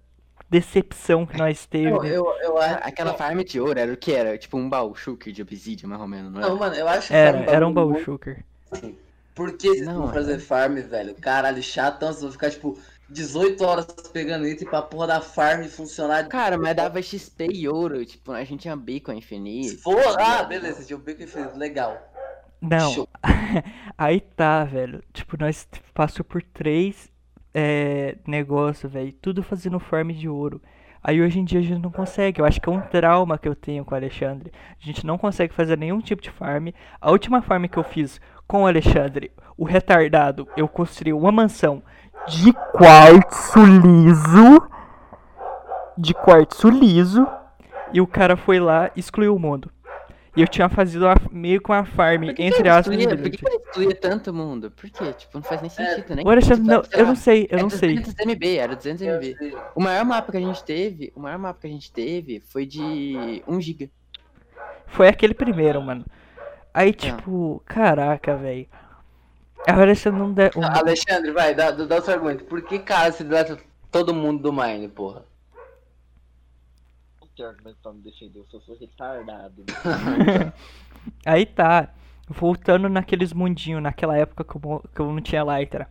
decepção 0.50 1.24
que 1.24 1.36
nós 1.38 1.64
teve. 1.64 1.88
Eu, 1.90 2.04
eu, 2.04 2.26
eu 2.42 2.58
acho. 2.58 2.78
Aquela 2.82 3.14
farm 3.14 3.38
de 3.42 3.58
ouro 3.60 3.78
era 3.78 3.92
o 3.92 3.96
que 3.96 4.12
era? 4.12 4.36
Tipo 4.36 4.58
um 4.58 4.68
baú 4.68 4.94
shulker 4.94 5.32
de 5.32 5.40
obsidian, 5.40 5.88
mais 5.88 6.00
ou 6.00 6.06
menos, 6.08 6.30
não 6.30 6.40
é? 6.40 6.42
Não, 6.42 6.56
mano, 6.58 6.74
eu 6.74 6.86
acho 6.88 7.08
que 7.08 7.14
Era, 7.14 7.38
era 7.50 7.66
um 7.66 7.72
baú 7.72 7.90
muito- 7.90 8.04
shulker. 8.04 8.44
Por 9.34 9.56
que 9.56 9.68
vocês 9.68 9.86
Não, 9.86 10.02
vão 10.02 10.10
é. 10.10 10.12
fazer 10.12 10.38
farm, 10.38 10.74
velho? 10.76 11.14
Caralho, 11.14 11.62
chatão, 11.62 12.08
vocês 12.08 12.20
vão 12.22 12.32
ficar, 12.32 12.50
tipo, 12.50 12.78
18 13.12 13.64
horas 13.64 13.86
pegando 14.12 14.46
item 14.46 14.68
pra 14.68 14.82
porra 14.82 15.06
da 15.06 15.20
farm 15.20 15.64
funcionar. 15.64 16.26
Cara, 16.28 16.56
mas 16.56 16.74
dava 16.74 17.00
XP 17.00 17.48
e 17.52 17.68
ouro, 17.68 18.04
tipo, 18.04 18.32
a 18.32 18.44
gente 18.44 18.62
tinha 18.62 18.76
bacon 18.76 19.12
Se 19.12 19.18
infinito. 19.18 19.82
for, 19.82 20.00
ah, 20.18 20.42
beleza, 20.44 20.84
tinha 20.84 20.96
o 20.96 21.00
bico 21.00 21.22
infinito, 21.22 21.56
legal. 21.56 21.96
Não, 22.60 22.92
Show. 22.92 23.08
aí 23.98 24.20
tá, 24.20 24.64
velho. 24.64 25.02
Tipo, 25.12 25.36
nós 25.38 25.68
passou 25.92 26.24
por 26.24 26.42
três 26.42 27.10
é, 27.52 28.16
negócios, 28.26 28.90
velho. 28.90 29.12
Tudo 29.12 29.42
fazendo 29.42 29.80
farm 29.80 30.10
de 30.10 30.28
ouro. 30.28 30.62
Aí 31.04 31.20
hoje 31.20 31.40
em 31.40 31.44
dia 31.44 31.58
a 31.58 31.62
gente 31.62 31.82
não 31.82 31.90
consegue. 31.90 32.40
Eu 32.40 32.44
acho 32.44 32.60
que 32.60 32.68
é 32.68 32.72
um 32.72 32.80
trauma 32.80 33.36
que 33.36 33.48
eu 33.48 33.56
tenho 33.56 33.84
com 33.84 33.92
o 33.92 33.98
Alexandre. 33.98 34.52
A 34.80 34.86
gente 34.86 35.04
não 35.04 35.18
consegue 35.18 35.52
fazer 35.52 35.76
nenhum 35.76 36.00
tipo 36.00 36.22
de 36.22 36.30
farm. 36.30 36.68
A 37.00 37.10
última 37.10 37.42
farm 37.42 37.64
que 37.66 37.76
eu 37.76 37.82
fiz 37.82 38.20
com 38.46 38.62
o 38.62 38.66
Alexandre, 38.66 39.32
o 39.56 39.64
retardado, 39.64 40.46
eu 40.56 40.68
construí 40.68 41.12
uma 41.12 41.32
mansão 41.32 41.82
de 42.28 42.52
quartzo 42.72 43.64
liso. 43.64 44.62
De 45.96 46.14
quartzo 46.14 46.68
liso. 46.68 47.26
E 47.92 48.00
o 48.00 48.06
cara 48.06 48.36
foi 48.36 48.58
lá 48.58 48.90
e 48.96 49.00
excluiu 49.00 49.36
o 49.36 49.38
mundo. 49.38 49.70
E 50.34 50.40
eu 50.40 50.48
tinha 50.48 50.66
fazido 50.66 51.04
uma- 51.04 51.14
meio 51.30 51.60
com 51.60 51.74
a 51.74 51.84
farm, 51.84 52.24
entre 52.38 52.66
aspas, 52.66 52.96
Por 52.96 53.18
que 53.18 53.30
que 53.36 53.46
ele 53.46 53.56
excluía 53.56 53.94
tanto 53.94 54.32
mundo? 54.32 54.70
Por 54.70 54.88
quê? 54.88 55.12
Tipo, 55.12 55.36
não 55.36 55.42
faz 55.42 55.60
nem 55.60 55.68
sentido, 55.68 56.16
né? 56.16 56.22
O 56.24 56.30
Alexandre, 56.30 56.62
não, 56.62 56.82
Sei 56.82 56.98
eu 56.98 57.02
lá, 57.02 57.08
não 57.08 57.16
sei, 57.16 57.48
eu 57.50 57.58
é 57.58 57.62
não 57.62 57.68
sei. 57.68 57.94
200 57.98 58.14
MB, 58.26 58.56
era 58.56 58.74
200 58.74 59.02
MB. 59.02 59.54
O 59.74 59.82
maior 59.82 60.06
mapa 60.06 60.32
que 60.32 60.38
a 60.38 60.40
gente 60.40 60.64
teve, 60.64 61.12
o 61.14 61.20
maior 61.20 61.38
mapa 61.38 61.60
que 61.60 61.66
a 61.66 61.70
gente 61.70 61.92
teve 61.92 62.40
foi 62.48 62.64
de 62.64 63.42
1 63.46 63.60
GB. 63.60 63.90
Foi 64.86 65.06
aquele 65.06 65.34
primeiro, 65.34 65.82
mano. 65.82 66.02
Aí, 66.72 66.94
tipo, 66.94 67.62
caraca, 67.66 68.34
velho. 68.34 68.66
Alexandre 69.66 70.18
não 70.20 70.32
der. 70.32 70.50
um- 70.56 70.64
Alexandre, 70.64 71.30
vai, 71.32 71.54
dá, 71.54 71.70
dá 71.70 71.98
o 71.98 72.02
seu 72.02 72.14
argumento. 72.14 72.44
Por 72.44 72.62
que, 72.62 72.78
cara, 72.78 73.12
se 73.12 73.22
deleta 73.22 73.58
todo 73.90 74.12
mundo 74.14 74.42
do 74.42 74.52
Mine, 74.52 74.88
porra? 74.88 75.24
Não 77.20 77.28
tem 77.36 77.46
argumento 77.46 77.76
pra 77.82 77.92
me 77.92 78.00
defender, 78.02 78.38
eu 78.38 78.46
só 78.46 78.60
sou 78.60 78.76
retardado. 78.78 79.64
né? 79.66 80.52
Aí 81.24 81.46
tá. 81.46 81.88
Voltando 82.28 82.88
naqueles 82.88 83.32
mundinhos, 83.32 83.82
naquela 83.82 84.16
época 84.16 84.44
que 84.44 84.54
eu, 84.56 84.84
que 84.94 85.00
eu 85.00 85.12
não 85.12 85.20
tinha 85.20 85.42
Lytra. 85.44 85.88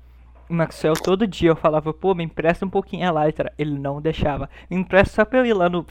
O 0.49 0.53
Maxwell 0.53 0.93
todo 0.93 1.27
dia 1.27 1.49
eu 1.51 1.55
falava, 1.55 1.93
pô, 1.93 2.15
me 2.15 2.23
empresta 2.23 2.65
um 2.65 2.69
pouquinho 2.69 3.07
a 3.07 3.25
Lytra. 3.25 3.53
Ele 3.57 3.77
não 3.77 4.01
deixava. 4.01 4.49
Me 4.69 4.77
empresta 4.77 5.15
só 5.15 5.25
pra 5.25 5.39
eu 5.39 5.45
ir 5.45 5.53
lá 5.53 5.69
no, 5.69 5.85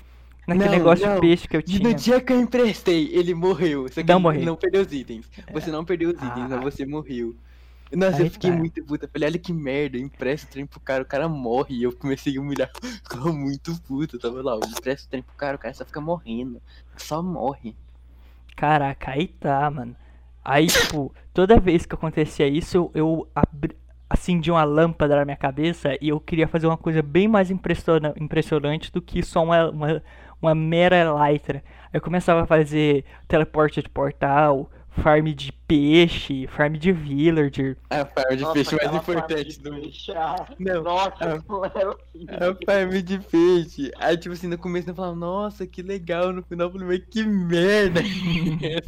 naquele 0.49 0.69
Não, 0.71 0.77
negócio 0.77 1.07
não. 1.07 1.15
de 1.15 1.21
peixe 1.21 1.47
que 1.47 1.57
eu 1.57 1.61
E 1.61 1.65
tinha. 1.65 1.89
no 1.89 1.95
dia 1.95 2.21
que 2.21 2.33
eu 2.33 2.41
emprestei, 2.41 3.11
ele 3.13 3.33
morreu. 3.35 3.87
Só 3.89 4.03
que 4.03 4.09
Não 4.09 4.19
morreu. 4.19 4.45
não 4.45 4.57
perdeu 4.57 4.81
os 4.83 4.93
itens. 4.93 5.31
Você 5.53 5.71
não 5.71 5.85
perdeu 5.85 6.09
os 6.11 6.17
itens, 6.17 6.49
mas 6.49 6.53
Ah. 6.53 6.61
você 6.61 6.85
morreu. 6.87 7.35
Nossa, 7.93 8.23
Aí 8.23 8.27
eu 8.27 8.31
fiquei 8.31 8.51
tá. 8.51 8.53
muito 8.53 8.85
puta. 8.85 9.09
Falei, 9.09 9.29
olha 9.31 9.39
que 9.39 9.53
merda, 9.53 9.97
eu 9.99 10.03
empresto 10.03 10.47
o 10.47 10.51
trem 10.51 10.67
pro 10.67 10.81
cara, 10.81 11.03
o 11.03 11.07
cara 11.07 11.29
morre. 11.29 11.77
E 11.77 11.83
eu 11.83 11.97
comecei 11.97 12.37
a 12.37 12.41
humilhar. 12.41 12.71
Ficava 13.03 13.33
muito 13.33 13.81
puta. 13.83 14.19
Tava 14.19 14.43
lá, 14.43 14.55
eu 14.55 14.61
empresto 14.71 15.07
o 15.07 15.11
trem 15.11 15.23
pro 15.23 15.35
cara, 15.37 15.57
o 15.57 15.59
cara 15.61 15.75
só 15.75 15.85
fica 15.85 16.01
morrendo. 16.01 16.63
Só 16.97 17.23
morre. 17.23 17.77
Caraca, 18.57 19.13
aí 19.13 19.29
tá, 19.29 19.71
mano. 19.71 19.97
Aí, 20.45 20.71
tipo, 20.71 21.15
toda 21.33 21.59
vez 21.61 21.87
que 21.87 21.95
acontecia 21.95 22.47
isso, 22.49 22.77
eu, 22.77 22.91
eu 22.95 23.29
abri- 23.35 23.77
acendi 24.09 24.51
uma 24.51 24.65
lâmpada 24.65 25.17
na 25.17 25.25
minha 25.25 25.37
cabeça 25.37 25.97
e 26.01 26.09
eu 26.09 26.21
queria 26.21 26.49
fazer 26.49 26.67
uma 26.67 26.77
coisa 26.77 27.03
bem 27.03 27.29
mais 27.29 27.51
impressiona- 27.51 28.15
impressionante 28.19 28.91
do 28.93 29.01
que 29.01 29.23
só 29.23 29.43
uma, 29.45 29.71
uma, 29.71 30.03
uma 30.41 30.55
mera 30.55 30.97
elytra. 30.97 31.63
Aí 31.85 31.91
eu 31.95 32.01
começava 32.01 32.43
a 32.43 32.47
fazer 32.47 33.05
teleporte 33.29 33.83
de 33.83 33.89
portal, 33.89 34.71
farm 35.03 35.27
de 35.35 35.53
peixe, 35.67 36.47
farm 36.49 36.75
de 36.75 36.93
villager. 36.93 37.77
A 37.89 38.05
farm 38.05 38.37
de 38.37 38.43
Nossa, 38.43 38.55
peixe 38.55 38.77
mais 38.77 38.95
importante 38.95 39.61
do 39.61 39.73
mundo. 39.73 39.91
ah, 40.17 40.47
Não, 40.59 40.83
Nossa, 40.83 41.15
era 41.21 41.35
horrível. 41.49 41.99
A 42.29 42.65
farm 42.65 42.91
de 43.03 43.19
peixe. 43.19 43.91
Aí, 43.99 44.17
tipo 44.17 44.33
assim, 44.35 44.47
no 44.47 44.59
começo 44.59 44.91
eu 44.91 44.95
falava, 44.95 45.15
nossa, 45.17 45.67
que 45.67 45.83
legal. 45.83 46.33
No 46.33 46.43
final 46.43 46.69
eu 46.69 46.73
falei, 46.73 46.87
mas 46.89 47.05
que 47.09 47.23
merda. 47.25 48.01
é 48.01 48.81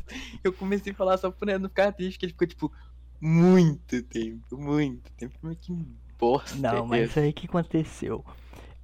eu 0.45 0.53
comecei 0.53 0.93
a 0.93 0.97
falar 0.97 1.17
só 1.19 1.35
Neto 1.43 1.61
não 1.63 1.69
ficar 1.69 1.93
triste, 1.93 2.19
que 2.19 2.27
ele 2.27 2.33
ficou, 2.33 2.47
tipo, 2.47 2.73
muito 3.21 4.03
tempo, 4.03 4.57
muito 4.59 5.11
tempo. 5.13 5.35
Mas 5.43 5.57
que 5.59 5.73
bosta. 6.19 6.57
Não, 6.59 6.85
é 6.85 6.89
mas 6.89 7.11
essa? 7.11 7.21
aí 7.21 7.31
o 7.31 7.33
que 7.33 7.47
aconteceu? 7.47 8.25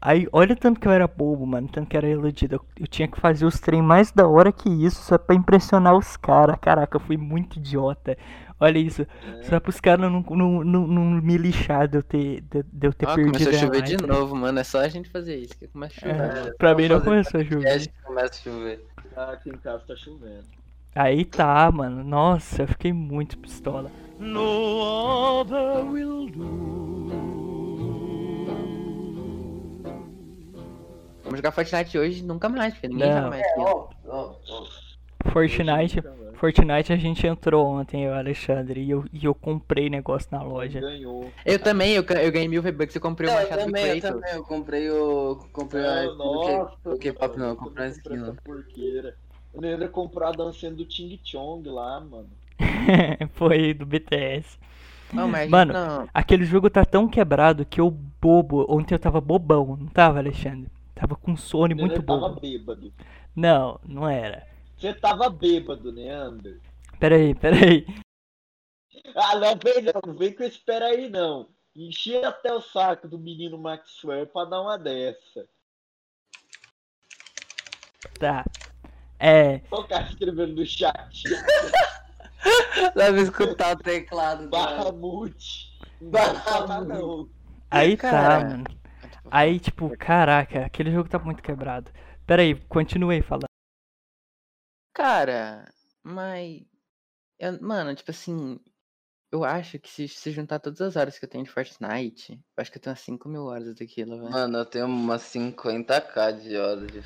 Aí, 0.01 0.29
olha 0.33 0.53
o 0.53 0.57
tanto 0.57 0.79
que 0.81 0.87
eu 0.87 0.93
era 0.93 1.09
bobo, 1.09 1.45
mano, 1.45 1.69
tanto 1.69 1.89
que 1.89 1.97
era 1.97 2.09
iludido. 2.09 2.57
Eu, 2.57 2.65
eu 2.81 2.87
tinha 2.87 3.09
que 3.09 3.21
fazer 3.21 3.45
os 3.45 3.59
trem 3.59 3.83
mais 3.83 4.13
da 4.13 4.27
hora 4.29 4.53
que 4.53 4.69
isso, 4.69 5.03
só 5.03 5.19
pra 5.19 5.35
impressionar 5.35 5.97
os 5.97 6.17
caras. 6.17 6.57
Caraca, 6.61 6.97
eu 6.97 7.01
fui 7.01 7.17
muito 7.17 7.59
idiota. 7.59 8.17
Olha 8.61 8.79
isso, 8.79 9.07
só 9.43 9.61
pros 9.61 9.81
caras 9.81 10.11
não, 10.11 10.21
não, 10.21 10.65
não, 10.65 10.87
não 10.87 11.03
me 11.23 11.37
lixar 11.37 11.87
de 11.87 11.99
eu 11.99 12.03
ter, 12.03 12.41
de, 12.43 12.63
de 12.65 12.87
eu 12.89 12.93
ter 12.93 13.07
Ó, 13.07 13.15
perdido 13.15 13.33
começou 13.33 13.53
a 13.53 13.55
a 13.55 13.59
chover 13.59 13.83
de 13.83 13.97
novo, 13.99 14.35
mano. 14.37 14.59
É 14.59 14.65
só 14.65 14.81
a 14.81 14.89
gente 14.89 15.09
fazer 15.09 15.37
isso 15.37 15.57
que 15.57 15.69
começa 15.69 15.95
a 15.97 16.01
chover. 16.01 16.49
É, 16.49 16.51
pra 16.55 16.75
mim 16.75 16.89
não 16.89 17.01
começou 17.01 17.41
a 17.41 17.43
É, 17.43 17.47
chover. 17.47 17.81
que 17.81 18.03
começa 18.03 18.35
a 18.35 18.43
chover. 18.43 18.85
Ah, 19.17 19.33
Aqui 19.33 19.51
em 19.51 19.59
casa 19.59 19.85
tá 19.87 19.97
chovendo. 19.97 20.45
Aí 20.95 21.25
tá, 21.25 21.71
mano. 21.71 22.03
Nossa, 22.03 22.63
eu 22.63 22.69
fiquei 22.69 22.93
muito 22.93 23.39
pistola. 23.39 23.91
No 24.19 25.41
other 25.41 25.85
will 25.87 26.29
do. 26.29 27.48
Vamos 31.29 31.39
jogar 31.39 31.53
Fortnite 31.53 31.99
hoje 31.99 32.25
nunca 32.25 32.49
mais, 32.49 32.73
porque 32.75 32.89
ninguém 32.89 33.09
Não. 33.09 33.17
joga 33.17 33.29
mais. 33.31 33.43
É, 33.43 33.51
aqui, 33.51 33.61
ó. 33.61 33.89
ó, 34.07 34.17
ó, 34.17 34.35
ó. 34.51 35.31
Fortnite. 35.31 36.03
Fortnite 36.35 36.93
a 36.93 36.97
gente 36.97 37.27
entrou 37.27 37.67
ontem, 37.67 38.05
eu 38.05 38.13
o 38.13 38.15
Alexandre, 38.15 38.81
e 38.81 38.91
eu, 38.91 39.05
e 39.13 39.25
eu 39.25 39.35
comprei 39.35 39.91
negócio 39.91 40.29
na 40.31 40.41
loja. 40.43 40.81
Ganhou. 40.81 41.31
Eu 41.45 41.59
também, 41.59 41.93
eu, 41.95 42.03
eu 42.05 42.33
ganhei 42.33 42.47
mil 42.49 42.63
V-Bucks 42.63 42.95
e 42.95 43.01
comprei 43.01 43.29
o 43.29 43.33
Não, 43.33 43.41
eu 43.41 43.43
machado 43.43 43.61
do 43.63 43.67
também, 43.67 43.85
eu 43.89 44.01
Kratos. 44.01 44.21
também, 44.21 44.35
eu 44.37 44.45
comprei 44.45 44.91
o. 44.91 45.37
Comprei 45.53 45.85
Ah, 45.85 46.01
a 46.03 46.15
nossa, 46.15 46.77
do 46.85 46.99
K-pop, 46.99 47.37
não, 47.37 47.49
eu 47.49 47.57
comprei 47.57 47.87
a 47.87 47.89
eu 47.89 47.93
skin. 47.93 48.15
essa 48.23 48.33
porqueira. 48.45 49.17
Eu 49.53 49.61
nem 49.61 49.71
ia 49.79 49.89
comprar 49.89 50.29
a 50.29 50.33
dancinha 50.33 50.71
do 50.71 50.85
Ting 50.85 51.19
Chong 51.25 51.69
lá, 51.69 52.01
mano. 52.01 52.29
Foi 53.35 53.75
do 53.75 53.85
BTS. 53.85 54.59
Não, 55.13 55.27
Mano, 55.49 55.73
não. 55.73 56.09
Aquele 56.13 56.45
jogo 56.45 56.69
tá 56.71 56.85
tão 56.85 57.09
quebrado 57.09 57.65
que 57.65 57.81
eu 57.81 57.91
bobo. 57.91 58.67
Ontem 58.69 58.95
eu 58.95 58.99
tava 58.99 59.21
bobão, 59.21 59.77
não 59.77 59.87
tava, 59.87 60.19
Alexandre? 60.19 60.71
Tava 60.99 61.15
com 61.15 61.37
sono 61.37 61.73
e 61.73 61.77
Ele 61.77 61.81
muito 61.81 62.03
tava 62.03 62.29
bêbado. 62.31 62.93
Não, 63.37 63.79
não 63.87 64.09
era. 64.09 64.45
Você 64.77 64.93
tava 64.93 65.31
bêbado, 65.31 65.93
né, 65.93 66.11
Ander? 66.11 66.61
Peraí, 66.99 67.35
peraí. 67.35 67.87
Ah, 69.15 69.37
não 69.37 69.57
vem 69.57 69.83
não, 69.83 69.93
não 70.07 70.19
vem 70.19 70.35
com 70.35 70.43
esse 70.43 70.59
pera 70.59 70.87
aí 70.87 71.09
não. 71.09 71.49
Enchi 71.75 72.17
até 72.17 72.53
o 72.53 72.61
saco 72.61 73.09
do 73.09 73.19
menino 73.19 73.57
Maxwell 73.57 74.27
pra 74.27 74.45
dar 74.45 74.61
uma 74.61 74.77
dessa. 74.77 75.49
Tá. 78.19 78.45
É. 79.19 79.63
Olha 79.71 79.83
o 79.83 79.89
cara 79.89 80.05
escrevendo 80.09 80.57
no 80.57 80.67
chat. 80.67 81.23
Deve 82.95 83.23
escutar 83.23 83.77
o 83.77 83.79
teclado. 83.79 84.51
vai 84.51 86.35
falar 86.41 86.85
não. 86.85 87.31
Aí 87.71 87.97
tá, 87.97 88.11
Cara. 88.11 88.45
mano. 88.49 88.65
Aí, 89.31 89.59
tipo, 89.61 89.97
caraca, 89.97 90.67
aquele 90.67 90.91
jogo 90.91 91.09
tá 91.09 91.19
muito 91.19 91.43
quebrado. 91.43 91.91
Peraí, 92.27 92.55
continuei 92.67 93.23
falando. 93.23 93.49
Cara, 94.95 95.73
mas. 96.03 96.63
eu- 97.39 97.61
mano, 97.63 97.95
tipo 97.95 98.11
assim. 98.11 98.59
Eu 99.31 99.45
acho 99.45 99.79
que 99.79 99.91
se, 99.91 100.09
se 100.09 100.31
juntar 100.31 100.59
todas 100.59 100.81
as 100.81 100.97
horas 100.97 101.19
que 101.19 101.25
eu 101.27 101.29
tenho 101.29 101.45
de 101.45 101.51
Fortnite, 101.51 102.33
eu 102.33 102.63
acho 102.63 102.73
que 102.73 102.79
eu 102.79 102.83
tenho 102.83 102.93
umas 102.93 103.01
5 103.01 103.29
mil 103.29 103.45
horas 103.45 103.75
daquilo, 103.75 104.17
velho. 104.19 104.31
Mano, 104.31 104.57
eu 104.57 104.65
tenho 104.65 104.87
umas 104.87 105.21
50k 105.21 106.33
de 106.41 106.57
horas 106.57 106.87
de 106.87 107.01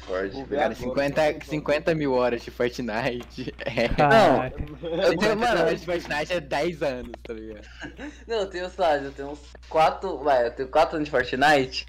ver 0.44 0.56
Cara, 0.56 0.72
agora. 0.72 0.74
50, 0.76 1.44
50 1.44 1.94
mil 1.96 2.12
horas 2.12 2.42
de 2.42 2.50
Fortnite. 2.52 3.52
É. 3.66 3.88
Caraca. 3.88 4.62
Eu 4.62 4.68
tenho, 4.78 5.10
50 5.10 5.36
mano, 5.36 5.60
horas 5.62 5.80
de 5.80 5.86
Fortnite 5.86 6.32
é 6.32 6.40
10 6.40 6.82
anos, 6.82 7.12
tá 7.24 7.32
ligado? 7.34 7.66
não, 8.28 8.36
eu 8.36 8.50
tenho, 8.50 8.70
sei 8.70 8.84
lá, 8.84 8.96
eu 8.98 9.12
tenho 9.12 9.30
uns 9.30 9.40
4, 9.68 10.18
vai, 10.18 10.46
eu 10.46 10.54
tenho 10.54 10.68
4 10.68 10.96
anos 10.96 11.06
de 11.06 11.10
Fortnite. 11.10 11.86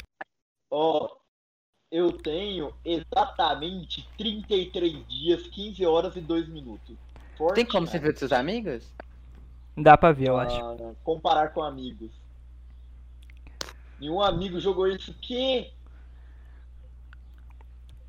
Ó, 0.75 1.07
eu 1.91 2.11
tenho 2.11 2.73
exatamente 2.83 4.03
33 4.17 5.07
dias, 5.07 5.45
15 5.49 5.85
horas 5.85 6.15
e 6.15 6.21
2 6.21 6.49
minutos. 6.49 6.97
Tem 7.53 7.63
como 7.63 7.85
você 7.85 7.99
Fortnite. 7.99 7.99
ver 7.99 8.11
dos 8.13 8.19
seus 8.19 8.31
amigos? 8.31 8.91
Dá 9.77 9.95
pra 9.95 10.11
ver, 10.11 10.29
eu 10.29 10.37
acho. 10.37 10.59
Ah, 10.59 10.95
comparar 11.03 11.49
com 11.53 11.61
amigos. 11.61 12.11
Nenhum 13.99 14.19
amigo 14.19 14.59
jogou 14.59 14.87
isso 14.87 15.13
que 15.13 15.71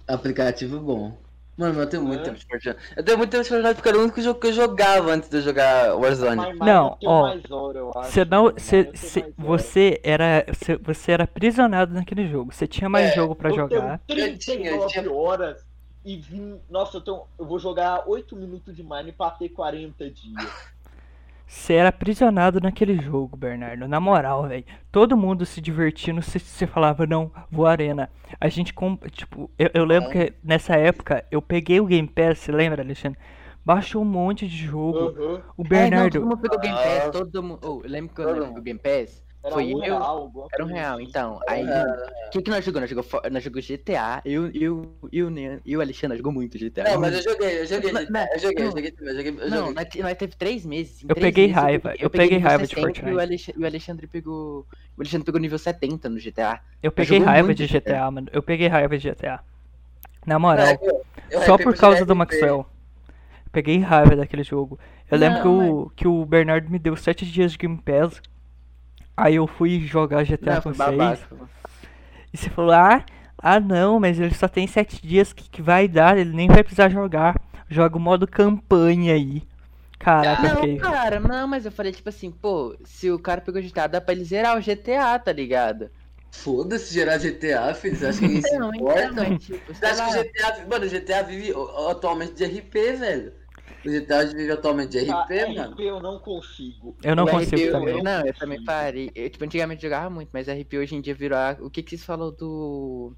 Aplicativo 0.09 0.81
bom. 0.81 1.24
Mano, 1.57 1.81
eu 1.81 1.87
tenho 1.89 2.03
muito 2.03 2.21
É. 2.21 2.25
tempo 2.25 2.39
de 2.39 2.47
Fortnite. 2.47 2.79
Eu 2.97 3.05
tenho 3.05 3.17
muito 3.19 3.31
tempo 3.31 3.43
de 3.45 3.49
Fortnite 3.49 3.75
porque 3.77 3.89
era 3.89 3.99
o 3.99 4.03
único 4.03 4.21
jogo 4.21 4.41
que 4.41 4.47
eu 4.49 4.53
jogava 4.53 5.13
antes 5.13 5.29
de 5.29 5.37
eu 5.37 5.43
jogar 5.43 5.95
Warzone. 5.97 6.37
Mas 6.37 6.59
Não, 6.59 6.89
eu 6.91 6.97
tenho 6.97 7.13
ó, 7.13 7.23
mais 7.23 7.51
hora, 7.51 7.79
eu 7.79 7.93
acho. 7.97 8.11
Você 8.11 8.25
não, 8.25 8.45
Mas 8.53 8.63
cê, 8.63 8.91
cê- 8.95 9.33
você 9.39 10.01
era, 10.03 10.45
cê- 10.53 10.77
você 10.79 11.13
era 11.13 11.25
aprisionado 11.25 11.95
naquele 11.95 12.27
jogo. 12.29 12.53
Você 12.53 12.67
tinha 12.67 12.89
mais 12.89 13.11
É, 13.11 13.15
jogo 13.15 13.35
pra 13.37 13.51
eu 13.51 13.55
jogar. 13.57 14.01
tenho 14.07 14.21
Eu 14.21 14.37
tinha, 14.39 14.57
39 14.59 14.83
eu 14.83 14.87
tinha- 14.89 15.13
horas 15.13 15.65
e 16.05 16.17
vim. 16.17 16.59
Nossa, 16.69 16.97
eu, 16.97 17.01
tenho... 17.01 17.23
eu 17.39 17.47
vou 17.47 17.59
jogar 17.61 18.03
8 18.09 18.35
minutos 18.35 18.75
de 18.75 18.83
Mine 18.83 19.13
pra 19.13 19.31
ter 19.31 19.49
40 19.51 20.11
dias. 20.11 20.74
Você 21.47 21.75
era 21.75 21.91
aprisionado 21.91 22.61
naquele 22.61 23.01
jogo, 23.01 23.37
Bernardo. 23.37 23.87
Na 23.87 24.01
moral, 24.01 24.49
velho. 24.49 24.65
Todo 24.91 25.17
mundo 25.17 25.45
se 25.45 25.61
divertindo. 25.61 26.21
Você 26.23 26.67
falava, 26.67 27.07
não, 27.07 27.31
vou 27.51 27.67
arena. 27.67 28.11
A 28.41 28.49
gente, 28.49 28.73
tipo, 29.13 29.51
eu, 29.59 29.71
eu 29.75 29.85
lembro 29.85 30.11
que 30.11 30.33
nessa 30.43 30.75
época 30.77 31.25
eu 31.31 31.41
peguei 31.43 31.81
o 31.81 31.87
Game 31.87 32.09
Pass, 32.09 32.39
você 32.39 32.51
lembra, 32.53 32.83
Alexandre? 32.83 33.19
Baixou 33.65 34.03
um 34.03 34.07
monte 34.07 34.47
de 34.49 34.57
jogo. 34.57 34.99
Aham. 34.99 35.43
O 35.57 35.63
É, 35.63 35.65
não, 35.65 35.69
Bernardo. 35.69 36.13
todo 36.19 36.27
mundo 36.29 36.39
pegou 36.39 36.59
Game 36.61 36.77
Ah. 36.79 37.01
Pass, 37.01 37.11
todo 37.13 37.43
mundo. 37.43 37.59
Oh, 37.63 37.81
eu 37.85 37.91
lembro 37.91 38.15
que 38.15 38.21
eu 38.21 38.27
lembro 38.27 38.45
mundo. 38.47 38.55
que 38.55 38.61
o 38.61 38.63
Game 38.63 38.81
Pass 38.81 39.23
Era 39.45 39.55
foi 39.55 39.65
um 39.67 39.71
eu. 39.73 39.79
real, 39.81 40.03
alguma 40.03 40.47
Era 40.53 40.65
um 40.65 40.69
real, 40.69 40.95
assim. 40.97 41.05
então. 41.05 41.41
Aí, 41.47 41.65
o 41.65 42.31
que, 42.31 42.43
que 42.43 42.51
nós 42.51 42.65
jogamos? 42.65 42.83
Nós 42.89 42.91
jogamos, 42.91 43.11
fo- 43.11 43.31
nós 43.31 43.43
jogamos 43.45 43.67
GTA. 43.67 44.23
Eu, 44.25 44.47
eu, 44.55 44.97
eu, 45.13 45.31
eu 45.31 45.61
e 45.65 45.77
o 45.77 45.81
Alexandre 45.83 46.17
jogamos 46.17 46.37
muito 46.37 46.59
GTA. 46.59 46.85
Não, 46.85 47.01
mas 47.01 47.15
eu 47.15 47.23
joguei, 47.23 47.61
eu 47.61 47.67
joguei, 47.67 47.93
Mas- 47.93 48.09
mas- 48.09 48.29
eu 48.33 48.39
joguei, 48.39 48.65
eu 48.67 48.71
joguei 48.71 48.91
também, 48.91 49.13
eu 49.13 49.17
joguei, 49.17 49.31
eu 49.45 49.51
Não, 49.51 49.57
joguei. 49.59 49.75
nós, 49.75 49.85
te- 49.89 50.03
nós 50.03 50.15
teve 50.17 50.35
três 50.37 50.65
meses. 50.65 51.03
em 51.05 51.07
Eu 51.09 51.15
três 51.15 51.27
peguei 51.29 51.47
meses 51.49 51.63
raiva, 51.63 51.91
peguei- 51.91 52.07
eu 52.07 52.11
peguei 52.11 52.39
raiva 52.39 52.63
de 52.67 52.69
60 52.75 52.81
E 52.81 52.83
o, 52.83 53.15
Fortnite. 53.19 53.55
E 53.57 53.63
o 53.63 53.67
Alexandre 53.67 54.07
pegou. 54.07 54.67
O 54.97 55.01
Alexandre 55.01 55.25
pegou 55.27 55.41
nível 55.41 55.59
70 55.59 56.09
no 56.09 56.19
GTA. 56.19 56.61
Eu 56.83 56.91
peguei 56.91 57.19
jogou 57.19 57.33
raiva 57.33 57.55
de 57.55 57.67
GTA. 57.67 57.79
GTA, 57.81 58.11
mano. 58.11 58.29
Eu 58.33 58.43
peguei 58.43 58.67
raiva 58.69 58.97
de 58.97 59.11
GTA. 59.11 59.41
Na 60.27 60.39
moral. 60.39 60.67
É, 60.67 60.79
eu- 60.81 61.05
eu 61.31 61.41
Só 61.43 61.59
por 61.59 61.77
causa 61.77 62.07
do. 62.07 62.17
Maxwell. 62.17 62.67
Peguei 63.53 63.79
raiva 63.79 64.17
daquele 64.17 64.43
jogo. 64.43 64.79
Eu 65.11 65.19
lembro 65.19 65.43
que, 65.43 65.49
o, 65.49 65.93
que 65.95 66.09
o 66.09 66.25
Bernardo 66.25 66.69
me 66.71 66.79
deu 66.79 66.97
7 66.97 67.25
dias 67.27 67.53
de 67.53 67.59
Game 67.59 67.79
Pass. 67.79 68.21
Aí 69.17 69.37
eu 69.37 69.47
fui 69.47 69.81
jogar 69.87 70.25
GTA 70.25 70.57
Não, 70.57 70.63
com 70.63 70.73
vocês. 70.75 71.27
E 72.33 72.37
você 72.37 72.51
falou, 72.51 72.73
ah, 72.73 73.05
ah 73.39 73.61
não, 73.61 74.01
mas 74.01 74.19
ele 74.19 74.35
só 74.35 74.49
tem 74.49 74.67
7 74.67 75.01
dias 75.07 75.33
que, 75.33 75.49
que 75.49 75.63
vai 75.63 75.87
dar, 75.89 76.19
ele 76.19 76.33
nem 76.35 76.49
vai 76.49 76.63
precisar 76.63 76.89
jogar. 76.89 77.41
Joga 77.69 77.97
o 77.97 78.01
modo 78.01 78.27
campanha 78.27 79.15
aí. 79.15 79.43
Caraca, 79.99 80.47
eu 80.47 80.51
Não, 80.51 80.51
fiquei. 80.51 80.81
cara, 80.81 81.21
não, 81.21 81.47
mas 81.49 81.65
eu 81.67 81.73
falei 81.73 81.93
tipo 81.93 82.09
assim, 82.09 82.31
pô, 82.33 82.77
se 82.85 83.11
o 83.11 83.19
cara 83.19 83.41
pegou 83.41 83.61
GTA, 83.63 83.87
dá 83.89 84.01
pra 84.01 84.15
ele 84.15 84.25
zerar 84.25 84.57
o 84.57 84.61
GTA, 84.63 85.19
tá 85.19 85.33
ligado? 85.33 85.91
Foda-se 86.33 86.93
gerar 86.93 87.19
GTA, 87.19 87.75
filho, 87.75 87.97
você 87.97 88.07
acha 88.07 88.23
que 88.23 88.33
isso 88.39 88.57
Não, 88.59 88.75
importa? 88.75 89.05
então, 89.05 89.15
mas 89.15 89.39
tipo, 89.39 89.73
Você 89.73 89.87
acha 89.87 90.03
lá. 90.03 90.05
que 90.05 90.11
o 90.11 90.13
GTA, 90.13 90.67
mano, 90.67 90.87
o 90.87 90.89
GTA 90.89 91.23
vive 91.23 91.53
atualmente 91.91 92.35
de 92.35 92.45
RP, 92.45 92.93
velho. 92.95 93.33
O 93.85 93.91
GTA 93.91 94.25
vive 94.25 94.51
atualmente 94.51 94.91
de 94.91 95.11
Ah, 95.11 95.23
RP, 95.25 95.55
mano. 95.55 95.73
RP 95.75 95.81
eu 95.81 96.01
não 96.01 96.19
consigo. 96.19 96.97
Eu 97.03 97.15
não 97.17 97.25
O 97.25 97.29
consigo 97.31 97.57
RP, 97.57 97.67
eu- 97.67 97.73
também. 97.73 98.03
Não, 98.03 98.27
eu 98.27 98.35
também 98.35 98.65
parei. 98.65 99.11
Eu, 99.15 99.29
tipo, 99.31 99.45
antigamente 99.45 99.83
jogava 99.83 100.09
muito, 100.09 100.31
mas 100.33 100.49
RP 100.49 100.79
hoje 100.79 100.95
em 100.95 101.01
dia 101.01 101.15
virou. 101.15 101.39
a- 101.39 101.57
O 101.61 101.69
que 101.71 101.83
que 101.83 101.91
vocês 101.91 102.05
falou 102.05 102.33
do. 102.33 103.15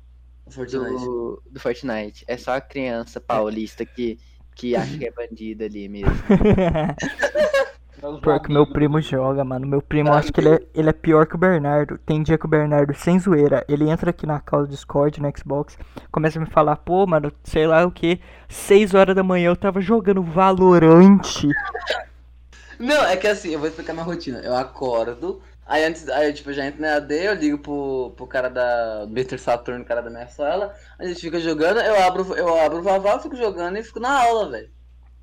Fortnite. 0.48 0.90
do, 1.04 1.42
do 1.50 1.60
Fortnite. 1.60 2.24
É 2.28 2.36
só 2.36 2.52
a 2.52 2.60
criança 2.60 3.20
paulista 3.20 3.84
que, 3.84 4.18
que 4.54 4.74
acha 4.76 4.96
que 4.96 5.06
é 5.06 5.10
bandida 5.12 5.64
ali 5.66 5.88
mesmo. 5.88 6.08
Meus 8.02 8.20
Pior 8.20 8.40
que 8.40 8.52
meu 8.52 8.66
primo 8.66 9.00
joga, 9.00 9.42
mano. 9.44 9.66
Meu 9.66 9.80
primo, 9.80 10.12
acho 10.12 10.32
que 10.32 10.40
ele 10.40 10.50
é, 10.50 10.60
ele 10.74 10.90
é 10.90 10.92
pior 10.92 11.26
que 11.26 11.34
o 11.34 11.38
Bernardo. 11.38 11.98
Tem 11.98 12.22
dia 12.22 12.36
que 12.36 12.44
o 12.44 12.48
Bernardo, 12.48 12.94
sem 12.94 13.18
zoeira, 13.18 13.64
ele 13.68 13.88
entra 13.88 14.10
aqui 14.10 14.26
na 14.26 14.38
call 14.40 14.62
do 14.62 14.68
Discord, 14.68 15.20
no 15.20 15.32
Xbox, 15.36 15.78
começa 16.12 16.38
a 16.38 16.42
me 16.42 16.46
falar, 16.46 16.76
pô, 16.76 17.06
mano, 17.06 17.32
sei 17.42 17.66
lá 17.66 17.84
o 17.86 17.90
que, 17.90 18.20
6 18.48 18.94
horas 18.94 19.14
da 19.14 19.22
manhã 19.22 19.48
eu 19.48 19.56
tava 19.56 19.80
jogando 19.80 20.22
Valorante. 20.22 21.48
Não, 22.78 23.04
é 23.06 23.16
que 23.16 23.26
assim, 23.26 23.50
eu 23.50 23.58
vou 23.58 23.68
explicar 23.68 23.94
minha 23.94 24.04
rotina. 24.04 24.40
Eu 24.40 24.54
acordo, 24.54 25.40
aí 25.66 25.82
antes, 25.84 26.06
aí 26.10 26.32
tipo, 26.32 26.50
eu 26.50 26.54
já 26.54 26.66
entro 26.66 26.82
na 26.82 26.96
AD, 26.96 27.14
eu 27.14 27.34
ligo 27.34 27.58
pro, 27.58 28.12
pro 28.14 28.26
cara 28.26 28.50
da 28.50 29.06
Mr. 29.08 29.38
Saturno, 29.38 29.84
cara 29.84 30.02
da 30.02 30.10
minha 30.10 30.28
sala, 30.28 30.74
a 30.98 31.06
gente 31.06 31.20
fica 31.20 31.40
jogando, 31.40 31.80
eu 31.80 32.02
abro, 32.02 32.34
eu 32.34 32.60
abro 32.60 32.80
o 32.80 32.82
Vavá, 32.82 33.18
fico 33.18 33.36
jogando 33.36 33.78
e 33.78 33.82
fico 33.82 33.98
na 33.98 34.22
aula, 34.22 34.50
velho. 34.50 34.75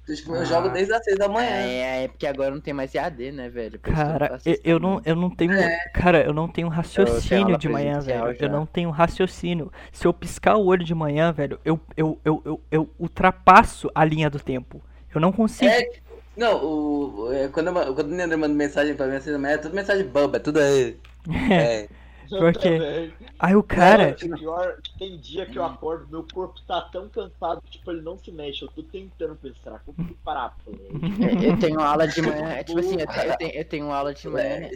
Então, 0.04 0.16
tipo, 0.16 0.36
eu 0.36 0.42
Ah. 0.42 0.46
jogo 0.46 0.70
desde 0.70 0.94
as 0.94 1.04
6 1.04 1.18
da 1.18 1.30
manhã. 1.30 1.50
É, 1.50 2.04
é 2.04 2.08
porque 2.10 2.28
agora 2.28 2.52
não 2.52 2.60
tem 2.60 2.74
mais 2.74 2.94
EAD, 2.94 3.32
né, 3.32 3.50
velho? 3.50 3.80
Eu 3.82 3.94
Cara, 3.94 4.38
eu, 4.46 4.58
eu 4.64 4.80
não, 4.80 5.02
eu 5.06 5.16
não 5.16 5.30
tenho. 5.30 5.54
Cara, 5.94 6.24
eu 6.24 6.34
não 6.34 6.48
tenho 6.48 6.68
raciocínio 6.68 7.58
de 7.58 7.70
manhã, 7.70 8.00
velho. 8.00 8.28
Eu 8.28 8.36
já. 8.36 8.50
não 8.50 8.66
tenho 8.66 8.90
raciocínio. 8.90 9.72
Se 9.92 10.06
eu 10.06 10.14
piscar 10.14 10.58
o 10.58 10.66
olho 10.66 10.84
de 10.84 10.94
manhã, 10.94 11.32
velho, 11.32 11.60
eu, 11.64 11.80
eu, 11.96 12.20
eu, 12.26 12.42
eu, 12.44 12.62
eu 12.70 12.90
ultrapasso 13.00 13.90
a 13.96 14.04
linha 14.04 14.30
do 14.30 14.40
tempo. 14.40 14.82
Eu 15.16 15.22
não 15.22 15.32
consigo. 15.32 15.72
É, 15.72 15.88
não, 16.36 16.64
o, 16.66 17.32
é, 17.32 17.48
quando, 17.48 17.68
eu, 17.68 17.94
quando 17.96 18.08
o 18.12 18.16
Neandro 18.16 18.38
manda 18.38 18.54
mensagem 18.54 18.96
pra 18.96 19.08
mim 19.08 19.16
assim, 19.16 19.32
é 19.46 19.58
tudo 19.58 19.76
mensagem 19.76 20.06
boba, 20.06 20.38
é 20.38 20.40
tudo 20.40 20.60
aí. 20.60 20.98
É. 21.50 21.88
Por 21.88 22.03
quê? 22.54 22.78
também. 22.80 23.14
Aí 23.40 23.56
o 23.56 23.64
cara. 23.64 24.16
Não, 24.22 24.36
o 24.36 24.38
pior, 24.40 24.76
tem 24.98 25.18
dia 25.18 25.46
que 25.46 25.58
eu 25.58 25.64
acordo, 25.64 26.08
meu 26.10 26.26
corpo 26.34 26.60
tá 26.68 26.82
tão 26.82 27.10
cansado 27.10 27.62
que 27.62 27.72
tipo, 27.72 27.92
ele 27.92 28.02
não 28.02 28.18
se 28.18 28.32
mexe. 28.32 28.64
Eu 28.64 28.70
tô 28.70 28.84
tentando 28.84 29.36
pensar, 29.36 29.82
como 29.86 29.98
que 30.08 30.14
parar, 30.16 30.56
pô? 30.64 30.72
É, 30.72 31.50
Eu 31.50 31.58
tenho 31.60 31.80
aula 31.80 32.08
de 32.08 32.22
manhã, 32.22 32.50
é 32.52 32.64
tipo 32.64 32.80
assim, 32.80 33.00
eu 33.00 33.08
tenho, 33.08 33.24
eu 33.32 33.38
tenho, 33.38 33.52
eu 33.54 33.66
tenho 33.66 33.92
aula 33.92 34.14
de 34.14 34.28
manhã. 34.30 34.70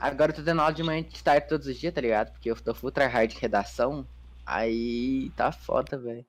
Agora 0.00 0.32
eu 0.32 0.36
tô 0.36 0.42
tendo 0.42 0.60
aula 0.60 0.72
de 0.72 0.82
manhã 0.82 1.02
de 1.02 1.22
tarde 1.22 1.48
todos 1.48 1.66
os 1.66 1.76
dias, 1.76 1.92
tá 1.92 2.00
ligado? 2.00 2.32
Porque 2.32 2.50
eu 2.50 2.56
tô 2.56 2.74
full 2.74 2.90
tryhard 2.90 3.32
de 3.34 3.40
redação. 3.40 4.06
Aí 4.44 5.30
tá 5.36 5.52
foda, 5.52 5.96
velho. 5.98 6.24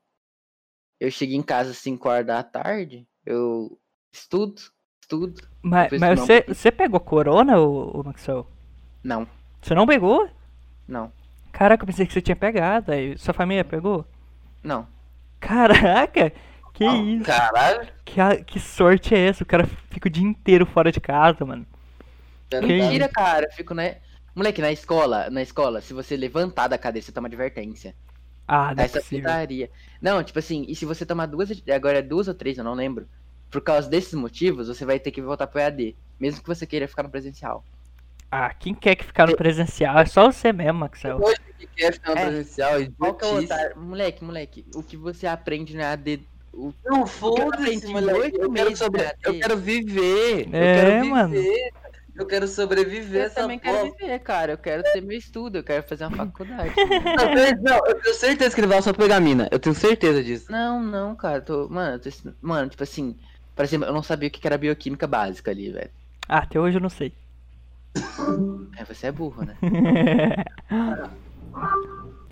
Eu 0.99 1.11
chego 1.11 1.34
em 1.34 1.41
casa 1.41 1.71
às 1.71 1.78
5 1.78 2.07
horas 2.07 2.26
da 2.26 2.41
tarde, 2.43 3.05
eu 3.26 3.78
estudo, 4.11 4.61
estudo. 5.01 5.41
Mas, 5.61 5.89
mas 5.91 6.17
não- 6.17 6.26
você, 6.26 6.45
você 6.47 6.71
pegou 6.71 6.99
corona, 6.99 7.59
ô, 7.59 7.99
ô 7.99 8.03
Maxwell? 8.03 8.47
Não, 9.03 9.28
Você 9.61 9.74
não 9.76 9.86
pegou? 9.86 10.30
Não, 10.88 11.12
Caraca, 11.52 11.84
eu 11.84 11.88
pensei 11.88 12.06
que 12.06 12.14
você 12.14 12.22
tinha 12.22 12.36
pegado. 12.36 12.92
Aí 12.92 13.18
sua 13.18 13.34
família 13.34 13.64
pegou? 13.64 14.06
não. 14.64 14.88
Caraca! 15.40 16.32
Que 16.74 16.86
isso? 16.86 17.26
Caralho. 17.26 17.88
Que, 18.06 18.20
a- 18.20 18.44
que 18.44 18.60
sorte 18.60 19.14
é 19.14 19.28
essa? 19.28 19.44
O 19.44 19.48
cara 19.48 19.66
fica 19.90 20.08
o 20.08 20.12
dia 20.12 20.24
inteiro 20.24 20.66
fora 20.66 20.92
de 20.92 21.00
casa, 21.00 21.46
mano. 21.46 21.66
tá 22.50 22.60
Que 22.60 22.66
Mentira, 22.68 23.10
cara, 23.10 23.46
eu 23.48 23.52
fico, 23.52 23.74
né? 23.74 23.98
Moleque, 24.36 24.62
na 24.62 24.72
escola, 24.72 25.30
na 25.30 25.42
escola, 25.42 25.82
se 25.82 25.94
você 25.94 26.18
levantar 26.18 26.68
da 26.68 26.78
cadeira, 26.78 27.06
você 27.06 27.12
toma 27.12 27.28
advertência. 27.28 27.96
Ah, 28.48 28.74
não 28.76 28.82
é 28.84 28.86
Essa 28.86 29.02
putaria. 29.02 29.70
Não, 30.02 30.24
tipo 30.24 30.40
assim, 30.40 30.66
e 30.68 30.76
se 30.76 30.86
você 30.86 31.06
tomar 31.06 31.28
duas, 31.28 31.50
agora 31.74 32.00
é 32.00 32.02
duas 32.02 32.28
ou 32.28 32.34
três, 32.34 32.58
eu 32.58 32.64
não 32.64 32.74
lembro. 32.74 33.08
Por 33.50 33.62
causa 33.62 33.90
desses 33.90 34.14
motivos, 34.14 34.68
você 34.68 34.86
vai 34.86 35.00
ter 35.00 35.12
que 35.12 35.22
voltar 35.22 35.48
pro 35.48 35.60
EAD. 35.60 35.96
Mesmo 36.20 36.42
que 36.42 36.48
você 36.48 36.66
queira 36.66 36.88
ficar 36.88 37.04
no 37.04 37.10
presencial. 37.10 37.64
Ah, 38.36 38.52
quem 38.52 38.74
quer 38.74 38.96
que 38.96 39.04
ficar 39.06 39.28
no 39.28 39.36
presencial? 39.38 40.00
É 40.00 40.06
só 40.08 40.32
você 40.32 40.52
mesmo, 40.52 40.80
Maxwell. 40.80 41.20
Hoje 41.22 41.38
que 41.60 41.68
quer 41.68 41.94
ficar 41.94 42.16
no 42.16 42.22
É. 42.22 42.26
presencial, 42.26 42.72
Qual 42.98 43.14
que 43.14 43.26
é 43.26 43.28
o 43.28 43.32
idiotice. 43.34 43.54
otário? 43.54 43.80
Moleque, 43.80 44.24
moleque, 44.24 44.66
o 44.74 44.82
que 44.82 44.98
você 44.98 45.28
aprende 45.28 45.76
no 45.76 45.82
EAD. 45.82 46.22
O... 46.52 46.74
Não, 46.84 47.06
foda-se, 47.06 47.86
moleque. 47.88 48.38
Eu 48.40 48.52
quero, 48.52 48.76
sobre... 48.76 49.04
eu 49.24 49.40
quero 49.40 49.56
viver. 49.58 50.50
É, 50.52 50.88
eu 50.88 50.90
quero 50.90 51.06
mano. 51.12 51.30
viver. 51.30 51.72
Eu 52.16 52.26
quero 52.26 52.48
sobreviver 52.48 53.22
Eu 53.22 53.26
essa 53.28 53.42
também 53.42 53.60
porra. 53.60 53.74
quero 53.78 53.92
viver, 53.98 54.20
cara. 54.20 54.52
Eu 54.54 54.58
quero 54.58 54.82
ter 54.84 55.02
meu 55.02 55.18
estudo, 55.18 55.60
eu 55.60 55.64
quero 55.64 55.84
fazer 55.84 56.06
uma 56.06 56.18
faculdade. 56.18 56.74
Não, 57.16 57.34
eu- 57.36 57.58
não, 57.62 57.88
eu 57.88 58.02
tenho 58.02 58.16
certeza 58.16 58.54
que 58.56 58.62
ele 58.62 58.68
vai 58.68 58.82
só 58.82 58.94
pegar 58.94 59.18
a 59.18 59.20
mina. 59.20 59.48
Eu 59.52 59.60
tenho 59.60 59.76
certeza 59.76 60.24
disso. 60.24 60.52
não, 60.52 60.82
não, 60.82 61.16
cara. 61.16 61.40
Tô... 61.40 61.70
Mano, 61.70 62.00
tô... 62.00 62.10
Mano, 62.42 62.68
tipo 62.70 62.82
assim. 62.82 63.16
Por 63.56 63.64
exemplo, 63.64 63.88
eu 63.88 63.94
não 63.94 64.02
sabia 64.04 64.28
o 64.28 64.32
que 64.32 64.40
que 64.40 64.48
era 64.48 64.58
bioquímica 64.58 65.06
básica 65.06 65.52
ali, 65.52 65.72
velho. 65.72 65.92
Ah, 66.28 66.40
até 66.40 66.60
hoje 66.60 66.78
eu 66.78 66.82
não 66.82 66.90
sei. 66.90 67.14
É, 68.78 68.84
você 68.86 69.08
é 69.08 69.12
burro, 69.12 69.44
né? 69.44 69.58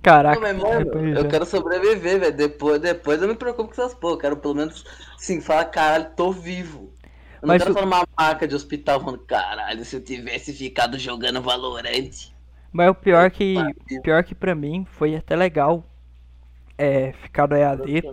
Caraca. 0.04 0.34
Não, 0.34 0.40
mas, 0.42 0.56
mano, 0.58 0.92
eu 1.14 1.28
quero 1.28 1.46
sobreviver, 1.46 2.20
velho. 2.20 2.36
Depois, 2.36 2.80
depois 2.82 3.22
eu 3.22 3.28
me 3.28 3.36
preocupo 3.36 3.74
com 3.74 3.82
essas 3.82 3.94
porra. 3.94 4.14
Eu 4.14 4.18
quero 4.18 4.38
pelo 4.38 4.56
menos, 4.56 4.84
sim, 5.18 5.42
falar, 5.42 5.66
caralho, 5.66 6.16
tô 6.16 6.32
vivo. 6.32 6.94
Eu 7.42 7.48
não 7.48 7.56
Mas 7.56 7.58
quero 7.58 7.70
o- 7.70 7.74
falar 7.74 7.86
numa 7.86 8.08
marca 8.18 8.48
de 8.48 8.56
hospital 8.56 9.00
falando, 9.02 9.20
caralho, 9.26 9.84
se 9.84 9.96
eu 9.96 10.04
tivesse 10.04 10.54
ficado 10.54 10.98
jogando 10.98 11.42
Valorante. 11.42 12.34
Mas 12.72 12.90
o 12.90 12.96
pior 12.96 13.30
que, 13.32 13.76
Pariu. 13.88 14.02
pior 14.02 14.24
que 14.24 14.34
pra 14.36 14.56
mim 14.56 14.86
foi 14.86 15.16
até 15.16 15.36
legal 15.36 15.86
é, 16.78 17.14
ficar 17.14 17.48
no 17.48 17.56
EAD, 17.56 18.06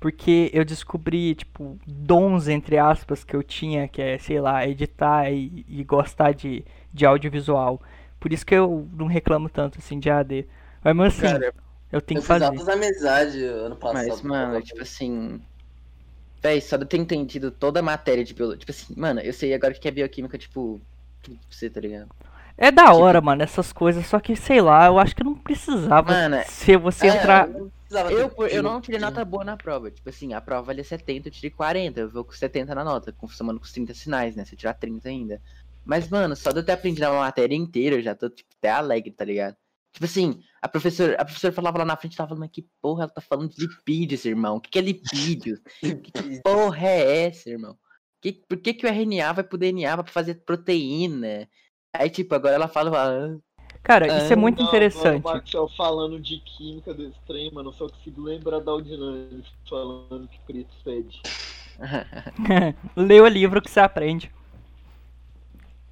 porque 0.00 0.50
eu 0.54 0.64
descobri, 0.64 1.34
tipo, 1.34 1.78
dons, 1.86 2.48
entre 2.48 2.78
aspas, 2.78 3.24
que 3.24 3.34
eu 3.36 3.42
tinha, 3.42 3.88
que 3.88 4.00
é, 4.02 4.18
sei 4.18 4.40
lá, 4.40 4.66
editar 4.66 5.30
e, 5.32 5.64
e 5.68 5.84
gostar 5.84 6.32
de, 6.32 6.64
de 6.92 7.06
audiovisual. 7.06 7.80
Por 8.20 8.32
isso 8.32 8.44
que 8.44 8.54
eu 8.54 8.88
não 8.92 9.06
reclamo 9.06 9.48
tanto, 9.48 9.78
assim, 9.78 9.98
de 9.98 10.08
EAD. 10.08 10.46
Mas, 10.82 10.96
mesmo 10.96 11.02
assim, 11.04 11.20
Cara, 11.20 11.54
eu 11.92 12.00
tenho 12.00 12.18
Eu 12.18 12.22
que 12.22 12.26
fiz 12.26 12.26
fazer. 12.26 12.44
altas 12.44 12.68
amizades 12.68 13.42
ano 13.42 13.76
passado. 13.76 14.08
Mas, 14.08 14.22
mano, 14.22 14.62
tipo 14.62 14.82
assim. 14.82 15.40
Véi, 16.40 16.60
só 16.60 16.76
de 16.76 16.84
eu 16.84 16.88
ter 16.88 16.98
entendido 16.98 17.50
toda 17.50 17.80
a 17.80 17.82
matéria 17.82 18.24
de 18.24 18.32
biologia. 18.34 18.60
Tipo 18.60 18.70
assim, 18.72 18.94
mano, 18.96 19.20
eu 19.20 19.32
sei 19.32 19.52
agora 19.54 19.72
o 19.74 19.78
que 19.78 19.88
é 19.88 19.90
bioquímica, 19.90 20.38
tipo. 20.38 20.80
Você, 21.50 21.68
tá 21.68 21.80
ligado? 21.80 22.08
É 22.56 22.72
da 22.72 22.92
hora, 22.92 23.20
mano, 23.20 23.42
essas 23.42 23.72
coisas, 23.72 24.04
só 24.06 24.18
que, 24.18 24.34
sei 24.34 24.60
lá, 24.60 24.86
eu 24.86 24.98
acho 24.98 25.14
que 25.14 25.22
não 25.22 25.34
precisava 25.36 26.12
Mano, 26.12 26.42
se 26.44 26.76
você 26.76 27.06
é, 27.06 27.16
entrar... 27.16 27.46
não 27.46 27.70
precisava 27.70 28.12
Eu, 28.12 28.28
ter 28.30 28.56
eu 28.56 28.62
não 28.64 28.80
tirei 28.80 28.98
nota 28.98 29.24
boa 29.24 29.44
na 29.44 29.56
prova. 29.56 29.90
Tipo 29.92 30.08
assim, 30.08 30.32
a 30.32 30.40
prova 30.40 30.62
valia 30.62 30.82
70, 30.82 31.28
eu 31.28 31.32
tirei 31.32 31.50
40. 31.50 32.00
Eu 32.00 32.10
vou 32.10 32.24
com 32.24 32.32
70 32.32 32.74
na 32.74 32.82
nota, 32.82 33.14
somando 33.28 33.60
com 33.60 33.64
os 33.64 33.72
30 33.72 33.94
sinais, 33.94 34.34
né? 34.34 34.44
Se 34.44 34.54
eu 34.54 34.58
tirar 34.58 34.74
30 34.74 35.08
ainda. 35.08 35.40
Mas, 35.88 36.10
mano, 36.10 36.36
só 36.36 36.52
de 36.52 36.58
eu 36.58 36.64
ter 36.64 36.72
aprendido 36.72 37.06
uma 37.06 37.20
matéria 37.20 37.56
inteira, 37.56 37.96
eu 37.96 38.02
já 38.02 38.14
tô, 38.14 38.28
tipo, 38.28 38.50
até 38.58 38.68
alegre, 38.68 39.10
tá 39.10 39.24
ligado? 39.24 39.56
Tipo 39.90 40.04
assim, 40.04 40.42
a 40.60 40.68
professora, 40.68 41.14
a 41.18 41.24
professora 41.24 41.50
falava 41.50 41.78
lá 41.78 41.84
na 41.86 41.96
frente, 41.96 42.14
tava 42.14 42.28
falando, 42.28 42.40
mas 42.40 42.50
que 42.50 42.68
porra 42.82 43.04
ela 43.04 43.12
tá 43.12 43.22
falando 43.22 43.48
de 43.48 43.62
lipídios, 43.66 44.26
irmão? 44.26 44.56
O 44.56 44.60
que, 44.60 44.68
que 44.68 44.78
é 44.78 44.82
lipídios? 44.82 45.60
que 45.80 46.42
porra 46.44 46.86
é 46.86 47.24
essa, 47.24 47.48
irmão? 47.48 47.74
Que, 48.20 48.34
por 48.34 48.58
que, 48.58 48.74
que 48.74 48.84
o 48.84 48.88
RNA 48.88 49.32
vai 49.32 49.44
pro 49.44 49.56
DNA 49.56 49.96
pra 49.96 50.12
fazer 50.12 50.34
proteína? 50.44 51.48
Aí, 51.94 52.10
tipo, 52.10 52.34
agora 52.34 52.54
ela 52.54 52.68
fala, 52.68 52.92
ah, 52.94 53.38
Cara, 53.82 54.06
isso 54.08 54.30
é 54.30 54.36
Ah, 54.36 54.36
muito 54.36 54.58
Não, 54.60 54.68
interessante. 54.68 55.24
Mano, 55.24 55.38
o 55.38 55.40
Marcel 55.40 55.68
falando 55.74 56.20
de 56.20 56.38
química 56.40 56.92
do 56.92 57.08
extremo, 57.08 57.54
mano, 57.54 57.70
eu 57.70 57.72
só 57.72 57.88
consigo 57.88 58.20
lembrar 58.20 58.60
da 58.60 58.72
Audinâmica 58.72 59.48
falando 59.66 60.28
que 60.28 60.38
preto 60.40 60.74
fede. 60.84 61.22
Lê 62.94 63.20
o 63.22 63.26
livro 63.26 63.62
que 63.62 63.70
você 63.70 63.80
aprende. 63.80 64.30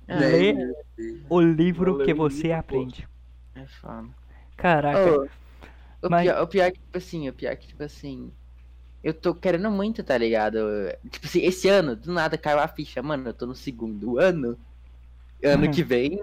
Ah, 0.09 0.18
Lê 0.18 0.54
o 1.28 1.40
livro 1.40 1.98
que 2.04 2.14
você 2.14 2.52
aprende. 2.52 3.07
é 3.54 3.66
foda. 3.66 4.09
Caraca. 4.57 5.12
Ô, 5.12 5.28
o, 6.02 6.11
Mas- 6.11 6.24
pior, 6.28 6.42
o 6.42 6.46
pior 6.46 6.70
que, 6.72 6.78
tipo 6.78 6.98
assim, 6.98 7.28
o 7.28 7.32
pior 7.32 7.57
que, 7.57 7.66
tipo 7.68 7.82
assim. 7.82 8.30
Eu 9.04 9.14
tô 9.14 9.34
querendo 9.34 9.70
muito, 9.70 10.02
tá 10.02 10.16
ligado? 10.18 10.59
Tipo 11.11 11.26
assim, 11.26 11.40
esse 11.42 11.68
ano, 11.68 11.94
do 11.94 12.12
nada 12.12 12.36
caiu 12.36 12.59
a 12.59 12.66
ficha, 12.66 13.00
mano. 13.02 13.28
Eu 13.28 13.34
tô 13.34 13.46
no 13.46 13.54
segundo 13.54 14.18
ano. 14.18 14.59
Ano 15.44 15.64
Uhum. 15.66 15.70
que 15.70 15.82
vem. 15.84 16.20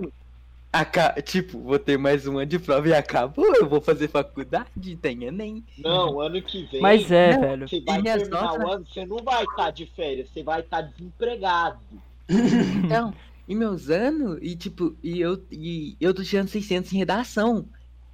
aca- 0.72 1.22
tipo, 1.22 1.60
vou 1.60 1.78
ter 1.78 1.98
mais 2.00 2.26
um 2.28 2.38
ano 2.40 2.48
de 2.48 2.58
prova 2.60 2.88
e 2.88 2.94
acabou. 2.94 3.56
Eu 3.56 3.70
vou 3.70 3.80
fazer 3.80 4.08
faculdade, 4.10 4.96
tem 4.98 5.24
Enem. 5.24 5.64
Não, 5.78 6.20
ano 6.20 6.42
que 6.42 6.64
vem. 6.66 6.82
Mas 6.82 7.10
é, 7.12 7.34
não, 7.34 7.42
velho. 7.42 7.70
Você 7.70 7.80
vai 7.82 8.00
E 8.00 8.04
terminar 8.04 8.42
notas? 8.44 8.64
o 8.68 8.72
ano, 8.72 8.86
você 8.88 9.06
não 9.06 9.18
vai 9.18 9.44
estar 9.44 9.70
de 9.72 9.86
férias, 9.86 10.30
você 10.34 10.42
vai 10.44 10.60
estar 10.62 10.82
desempregado. 10.82 11.80
Então, 12.86 13.14
e 13.48 13.56
meus 13.56 13.90
anos, 13.90 14.40
e 14.42 14.56
tipo, 14.56 14.96
e 15.04 15.20
eu, 15.20 15.42
e 15.52 15.98
eu 16.00 16.14
tô 16.14 16.24
tirando 16.24 16.48
600 16.48 16.94
em 16.94 16.98
redação. 16.98 17.66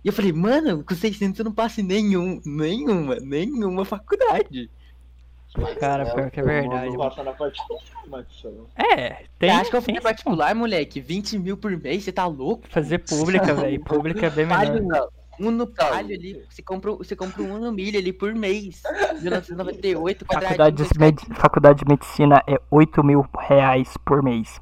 E 0.04 0.08
eu 0.08 0.14
falei, 0.14 0.32
mano, 0.32 0.84
com 0.84 0.96
600 0.96 1.40
eu 1.40 1.46
não 1.46 1.52
passo 1.52 1.82
em 1.82 1.84
nenhum, 1.84 2.42
nenhuma, 2.46 3.16
nenhuma 3.18 3.84
faculdade. 3.86 4.70
Cara, 5.80 6.06
pior 6.14 6.30
que 6.30 6.40
é 6.40 6.44
verdade. 6.44 6.96
Vou 6.96 7.10
passar 7.10 7.24
na 7.24 7.34
parte 7.34 7.60
de 7.68 8.10
Marcel. 8.10 8.68
É, 8.76 9.26
tem. 9.40 9.50
Você 9.50 9.56
acha 9.56 9.70
que 9.70 9.76
eu 9.76 9.82
fazer 9.82 10.02
particular, 10.02 10.54
moleque? 10.54 11.02
20 11.02 11.40
mil 11.40 11.58
por 11.58 11.76
mês? 11.76 12.04
Você 12.04 12.12
tá 12.12 12.26
louco? 12.28 12.68
Fazer 12.70 13.00
pública, 13.00 13.54
velho. 13.56 13.82
Pública 13.84 14.28
é 14.28 14.30
bem 14.30 14.48
Palio, 14.48 14.74
melhor. 14.74 15.10
Um 15.40 15.52
no 15.52 15.66
palio 15.66 16.16
ali, 16.16 16.46
você 16.50 16.62
compra, 16.62 16.92
você 16.92 17.16
compra 17.16 17.42
um 17.42 17.58
no 17.60 17.72
milho 17.72 17.98
ali 17.98 18.12
por 18.12 18.36
mês. 18.36 18.84
1998, 19.22 20.26
Faculdade 20.26 20.84
de, 20.84 21.36
faculdade 21.36 21.80
de 21.80 21.86
medicina 21.88 22.44
é 22.46 22.60
8 22.70 23.04
mil 23.04 23.26
reais 23.48 23.96
por 24.06 24.22
mês. 24.22 24.60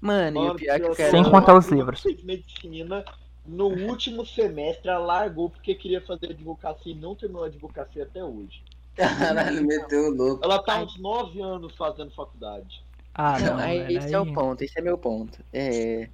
Mano, 0.00 0.44
e 0.44 0.50
o 0.50 0.54
pior 0.54 0.74
é 0.74 0.80
que 0.80 0.86
eu 0.86 0.94
quero... 0.94 1.10
Sem 1.10 1.24
contar 1.24 1.56
os 1.56 1.68
livros. 1.68 2.02
medicina, 2.22 3.04
no 3.46 3.66
último 3.66 4.24
semestre 4.24 4.88
ela 4.88 4.98
largou 4.98 5.50
porque 5.50 5.74
queria 5.74 6.00
fazer 6.00 6.30
advocacia 6.30 6.92
e 6.92 6.94
não 6.94 7.14
terminou 7.14 7.44
a 7.44 7.46
advocacia 7.46 8.04
até 8.04 8.22
hoje. 8.22 8.62
Caralho, 8.94 9.64
meteu 9.64 10.08
o 10.08 10.14
louco. 10.14 10.44
Ela 10.44 10.62
tá 10.62 10.74
há 10.74 10.82
uns 10.82 10.98
nove 10.98 11.40
anos 11.40 11.74
fazendo 11.76 12.10
faculdade. 12.10 12.82
Ah, 13.14 13.38
não, 13.38 13.56
Não, 13.56 13.58
aí, 13.58 13.78
mano, 13.78 13.90
esse 13.90 14.14
é 14.14 14.20
o 14.20 14.32
ponto, 14.32 14.62
esse 14.62 14.78
é 14.78 14.82
meu 14.82 14.98
ponto. 14.98 15.38
É... 15.52 16.08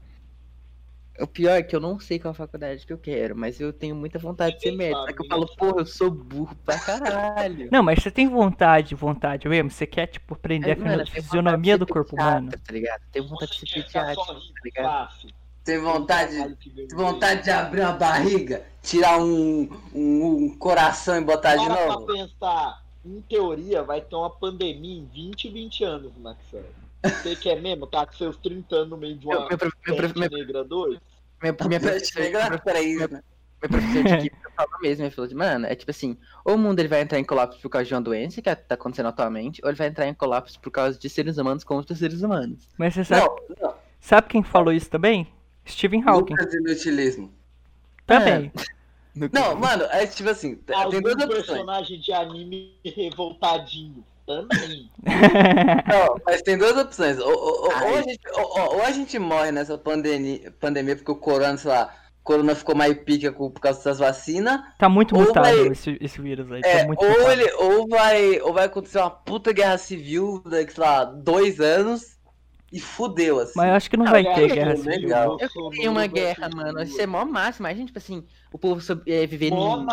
O 1.21 1.27
pior 1.29 1.53
é 1.53 1.63
que 1.63 1.77
eu 1.77 1.81
não 1.81 2.01
sei 2.01 2.19
qual 2.19 2.35
faculdade 2.35 2.85
que 2.85 2.93
eu 2.93 2.99
quero, 2.99 3.37
mas 3.37 3.61
eu 3.61 3.73
tenho 3.73 3.95
muita 3.95 4.19
vontade 4.19 4.57
de 4.57 4.63
ser 4.63 4.73
médico. 4.73 5.01
Só 5.01 5.13
que 5.13 5.23
eu 5.23 5.29
falo, 5.29 5.47
porra, 5.57 5.81
eu 5.83 5.87
sou 5.87 6.11
burro 6.11 6.57
pra 6.65 6.79
caralho. 6.79 7.69
Não, 7.71 7.83
mas 7.85 8.03
você 8.03 8.11
tem 8.11 8.29
vontade, 8.29 8.97
vontade 8.97 9.49
mesmo? 9.49 9.71
Você 9.71 9.87
quer, 9.87 10.09
tipo, 10.09 10.35
aprender 10.35 10.73
Aí, 10.73 10.83
a 10.83 10.85
mano, 10.85 11.07
fisionomia 11.07 11.79
do 11.79 11.87
de 11.87 11.93
corpo 11.93 12.17
humano? 12.17 12.51
Tá 12.51 12.73
ligado? 12.73 13.01
Tenho 13.13 13.29
vontade 13.29 13.53
de 13.53 13.59
ser 13.61 13.83
pediatra, 13.85 14.15
tá 14.17 14.35
ligado? 14.65 14.85
fácil. 14.85 15.31
Tem 15.65 15.79
vontade, 15.81 16.57
tem 16.75 16.89
vontade 16.89 17.45
de 17.45 17.51
abrir 17.51 17.81
uma 17.81 17.93
barriga, 17.93 18.65
tirar 18.83 19.19
um, 19.19 19.67
um, 19.95 20.27
um 20.27 20.59
coração 20.59 21.17
e 21.17 21.21
botar 21.23 21.57
de 21.57 21.65
Para 21.65 21.75
pra 21.75 21.87
novo? 21.87 22.07
pensar, 22.07 22.83
em 23.03 23.23
teoria 23.23 23.83
vai 23.83 24.03
ter 24.03 24.15
uma 24.15 24.29
pandemia 24.29 24.99
em 24.99 25.07
20, 25.07 25.49
20 25.49 25.85
anos, 25.85 26.13
Maxwell. 26.19 26.65
Você 27.05 27.37
quer 27.37 27.61
mesmo 27.61 27.87
tá 27.87 28.07
com 28.07 28.13
seus 28.15 28.37
30 28.39 28.75
anos 28.77 28.91
no 28.91 28.97
meio 28.97 29.17
de 29.17 29.27
uma 29.27 29.47
peste 29.49 30.19
meu, 30.19 30.31
negra 30.31 30.65
2? 30.65 30.99
minha, 31.43 31.57
minha 31.69 31.81
Pera 31.81 32.01
professora, 32.01 32.59
peraí, 32.59 32.95
meu- 32.97 33.09
né? 33.09 33.23
meu 33.63 33.71
professor 33.71 34.03
de 34.05 34.17
química 34.19 34.51
falou 34.57 34.81
mesmo, 34.83 35.05
ele 35.05 35.11
falou 35.11 35.29
de, 35.29 35.35
mano, 35.35 35.67
é 35.67 35.75
tipo 35.75 35.91
assim, 35.91 36.17
ou 36.45 36.55
o 36.55 36.59
mundo 36.59 36.79
ele 36.81 36.89
vai 36.89 37.01
entrar 37.03 37.19
em 37.19 37.25
colapso 37.25 37.61
por 37.61 37.69
causa 37.69 37.87
de 37.87 37.95
uma 37.95 38.01
doença 38.01 38.41
que 38.41 38.55
tá 38.57 38.75
acontecendo 38.75 39.07
atualmente, 39.09 39.61
ou 39.63 39.69
ele 39.71 39.77
vai 39.77 39.89
entrar 39.89 40.07
em 40.09 40.15
colapso 40.15 40.59
por 40.61 40.71
causa 40.71 40.99
de 40.99 41.09
seres 41.11 41.37
humanos 41.39 41.65
contra 41.65 41.95
seres 41.95 42.23
humanos. 42.23 42.69
Mas 42.79 42.95
você 42.95 43.05
sabe, 43.05 43.27
Não, 43.61 43.69
não. 43.69 43.75
sabe 44.01 44.29
quem 44.29 44.43
falou 44.43 44.73
isso 44.73 44.89
também? 44.91 45.27
Stephen 45.69 46.03
Hawking. 46.07 46.35
Lucas 46.35 46.55
Inutilismo. 46.55 47.33
Também. 48.07 48.53
Não, 49.33 49.55
mano, 49.57 49.85
é 49.85 50.07
tipo 50.07 50.29
assim, 50.29 50.57
tem 50.57 50.77
Algum 50.77 51.01
duas 51.01 51.15
opções. 51.15 51.35
personagem 51.47 52.01
de 52.01 52.13
anime 52.13 52.75
revoltadinho 52.85 54.05
também. 54.27 54.91
Não, 55.89 56.17
mas 56.27 56.43
tem 56.43 56.57
duas 56.59 56.77
opções. 56.77 57.19
Ou, 57.19 57.29
ou- 57.33 57.65
ou- 57.65 57.73
a 57.73 58.03
gente, 58.03 58.21
ou- 58.35 58.83
a 58.83 58.91
gente 58.91 59.19
morre 59.19 59.53
nessa 59.53 59.77
pandemia, 59.79 60.53
pandemia 60.61 60.97
porque 60.97 61.11
o 61.13 61.17
corona, 61.17 61.57
sei 61.57 61.71
lá, 61.71 61.93
o 62.21 62.25
corona 62.25 62.55
ficou 62.55 62.75
mais 62.75 62.95
pica 63.03 63.33
por 63.33 63.51
causa 63.53 63.79
dessas 63.79 63.99
vacinas. 63.99 64.61
Tá 64.79 64.89
muito 64.89 65.15
mutado 65.15 65.43
vai- 65.45 65.69
esse, 65.69 65.97
esse 66.01 66.21
vírus 66.21 66.51
aí. 66.51 66.63
É, 66.65 66.81
tá 66.81 66.87
muito 66.87 67.03
ou, 67.05 67.11
mutado. 67.11 67.31
ele, 67.33 67.53
ou, 67.53 67.89
vai, 67.89 68.41
ou 68.41 68.53
vai 68.53 68.65
acontecer 68.65 68.99
uma 68.99 69.11
puta 69.11 69.53
guerra 69.53 69.77
civil 69.79 70.43
daqui, 70.47 70.73
sei 70.73 70.85
lá, 70.85 71.05
dois 71.05 71.61
anos 71.61 72.15
e 72.73 72.81
fudeu, 72.81 73.39
assim. 73.39 73.53
Mas 73.57 73.69
eu 73.69 73.75
acho 73.75 73.91
que 73.91 73.97
não 73.97 74.07
Ah, 74.07 74.11
vai 74.11 74.25
ter 74.25 74.49
guerra 74.49 74.71
legal. 74.73 74.77
civil. 74.79 75.01
Legal. 75.03 75.37
Eu 75.39 75.71
queria 75.71 75.91
uma 75.91 76.07
guerra, 76.07 76.51
mano. 76.53 76.83
Isso 76.83 77.01
é 77.01 77.07
mó 77.07 77.25
massa. 77.25 77.61
Imagina, 77.63 77.87
tipo 77.87 77.99
assim, 77.99 78.25
o 78.53 78.59
povo 78.59 78.81
sob- 78.81 79.03
é, 79.07 79.27
viver 79.27 79.51
Mó 79.51 79.77
em. 79.77 79.85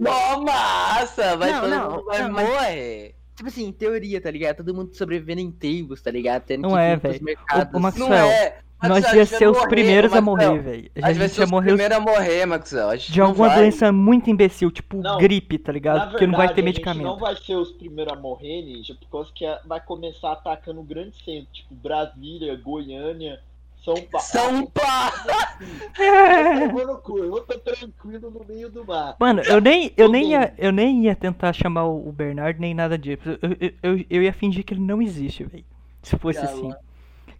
Mó 0.00 0.40
massa! 0.42 1.36
Vai 1.36 1.52
Não, 1.52 1.60
todo 1.60 1.70
não, 1.70 1.90
mundo 1.90 2.04
vai 2.06 2.22
não, 2.22 2.30
mas- 2.32 2.48
morrer. 2.48 3.14
Tipo 3.40 3.48
assim, 3.48 3.64
em 3.68 3.72
teoria, 3.72 4.20
tá 4.20 4.30
ligado? 4.30 4.58
Todo 4.58 4.74
mundo 4.74 4.94
sobrevivendo 4.94 5.40
em 5.40 5.50
tribos, 5.50 6.02
tá 6.02 6.10
ligado? 6.10 6.42
Tendo 6.44 6.60
Não 6.60 6.70
que 6.72 6.76
é, 6.78 6.94
velho. 6.96 7.24
mercados. 7.24 7.72
O- 7.72 7.78
o 7.78 7.80
Max- 7.80 7.96
Não 7.98 8.08
Maxwell, 8.10 8.30
é. 8.30 8.58
Nós 8.82 8.90
Maxwell, 8.90 9.14
ia 9.16 9.22
a 9.22 9.24
gente 9.24 9.38
ser 9.38 9.48
os 9.48 9.56
morrer, 9.56 9.68
primeiros 9.70 10.12
a 10.12 10.20
morrer, 10.20 10.58
velho. 10.58 10.90
A 11.02 11.12
gente 11.14 11.40
os 11.42 11.50
morrer 11.50 11.70
os- 11.72 11.76
primeiros 11.78 11.96
a 11.96 12.00
morrer, 12.00 12.46
Maxwell. 12.46 12.96
De 12.98 13.20
alguma 13.22 13.48
vai. 13.48 13.56
doença 13.58 13.90
muito 13.92 14.28
imbecil, 14.28 14.70
tipo 14.70 14.98
Não, 15.02 15.16
gripe, 15.16 15.56
tá 15.58 15.72
ligado? 15.72 15.96
Na 16.00 16.06
Porque 16.08 16.26
não 16.26 16.36
vai 16.36 16.48
ter 16.48 16.56
verdade, 16.56 16.60
a 16.60 16.72
gente 16.72 16.74
medicamento. 16.86 17.06
não 17.06 17.18
vai 17.18 17.34
ser 17.36 17.56
os 17.56 17.72
primeiros 17.72 18.12
a 18.12 18.16
morrer, 18.16 18.60
Ninja, 18.62 18.94
por 19.00 19.08
causa 19.10 19.30
que 19.34 19.46
vai 19.66 19.80
começar 19.80 20.32
atacando 20.32 20.82
grande 20.82 21.14
centro, 21.24 21.48
tipo 21.50 21.74
Brasília, 21.74 22.56
Goiânia, 22.56 23.40
São 23.84 23.94
Paulo. 23.94 24.26
São 24.26 24.66
Paulo! 24.66 26.60
Eu 26.60 26.70
vou 26.70 26.86
no 26.86 26.98
cu, 26.98 27.18
eu 27.18 27.40
tô 27.40 27.58
tranquilo 27.58 28.30
no 28.30 28.44
meio 28.44 28.70
do 28.70 28.84
mar. 28.84 29.16
Mano, 29.18 29.42
eu 29.42 29.60
nem, 29.60 29.92
eu 29.96 30.06
Tô 30.06 30.12
nem, 30.12 30.30
ia, 30.30 30.54
eu 30.58 30.70
nem 30.70 31.04
ia 31.04 31.14
tentar 31.14 31.52
chamar 31.52 31.86
o 31.86 32.12
Bernardo 32.12 32.60
nem 32.60 32.74
nada 32.74 32.98
disso. 32.98 33.22
Eu, 33.40 33.56
eu, 33.58 33.72
eu, 33.82 34.04
eu 34.10 34.22
ia 34.22 34.32
fingir 34.32 34.64
que 34.64 34.74
ele 34.74 34.82
não 34.82 35.00
existe, 35.00 35.44
velho. 35.44 35.64
Se 36.02 36.16
fosse 36.18 36.40
assim. 36.40 36.70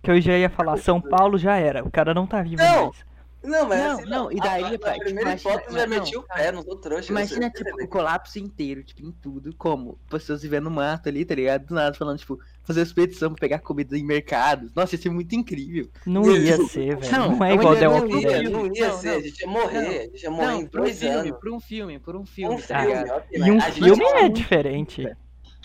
Que 0.03 0.11
eu 0.11 0.21
já 0.21 0.37
ia 0.37 0.49
falar, 0.49 0.79
São 0.79 1.01
Paulo 1.01 1.37
já 1.37 1.57
era. 1.57 1.85
O 1.85 1.91
cara 1.91 2.15
não 2.15 2.27
tá 2.27 2.43
vivo 2.43 2.63
Não, 2.63 2.87
mais. 2.87 3.05
Não, 3.43 3.67
mas 3.67 3.79
Não, 3.79 3.91
assim, 3.93 4.11
não, 4.11 4.33
e 4.33 4.37
daí, 4.37 4.75
a, 4.75 4.79
pai, 4.79 4.97
a 4.97 5.01
primeira 5.01 5.37
tipo, 5.37 5.49
hipótese 5.49 5.75
já 5.75 5.87
não, 5.87 5.97
meti 5.97 6.17
o 6.17 6.21
não, 6.21 6.29
pé, 6.29 6.53
não 6.53 6.63
sou 6.63 6.77
trouxa. 6.77 7.11
eu 7.11 7.17
Imagina, 7.17 7.51
tipo, 7.51 7.83
o 7.83 7.89
colapso 7.89 8.39
inteiro, 8.39 8.83
tipo, 8.83 9.03
em 9.03 9.11
tudo. 9.11 9.55
Como? 9.57 9.99
Pessoas 10.11 10.43
vivendo 10.43 10.65
no 10.65 10.71
mato 10.71 11.09
ali, 11.09 11.25
tá 11.25 11.35
ligado? 11.35 11.67
Do 11.67 11.75
nada, 11.75 11.97
falando, 11.97 12.19
tipo, 12.19 12.39
fazer 12.63 12.83
expedição 12.83 13.31
pra 13.31 13.41
pegar 13.41 13.59
comida 13.61 13.97
em 13.99 14.05
mercados. 14.05 14.73
Nossa, 14.75 14.95
ia 14.95 15.01
ser 15.03 15.11
muito 15.11 15.35
incrível. 15.35 15.91
Não 16.07 16.31
ia 16.37 16.57
Deus. 16.57 16.71
ser, 16.71 16.97
velho. 16.99 17.13
Não, 17.13 17.37
Não 17.37 17.45
é 17.45 17.53
é 17.53 17.55
igual 17.55 17.77
The 17.77 17.89
Walking 17.89 18.21
Dead. 18.21 18.51
não 18.51 18.67
ia 18.75 18.89
Não, 18.89 18.99
ser, 18.99 19.13
não. 19.13 19.17
a 19.17 19.21
gente 19.21 19.41
ia 19.41 19.49
morrer, 19.49 19.99
a 19.99 20.03
gente 20.05 20.23
ia 20.23 20.31
morrer 20.31 20.47
Não, 20.47 20.61
em 20.61 20.67
por 20.67 20.81
um 20.81 20.85
dois 20.85 20.99
filme, 20.99 21.31
anos. 21.31 21.39
por 21.39 21.51
um 21.53 21.61
filme, 21.61 21.99
por 21.99 22.17
um 22.17 22.21
Um 22.21 22.27
filme, 22.27 22.63
tá 22.63 22.83
filme, 22.85 23.05
E 23.37 23.51
um 23.51 23.61
filme 23.61 24.05
é 24.05 24.29
diferente. 24.29 25.05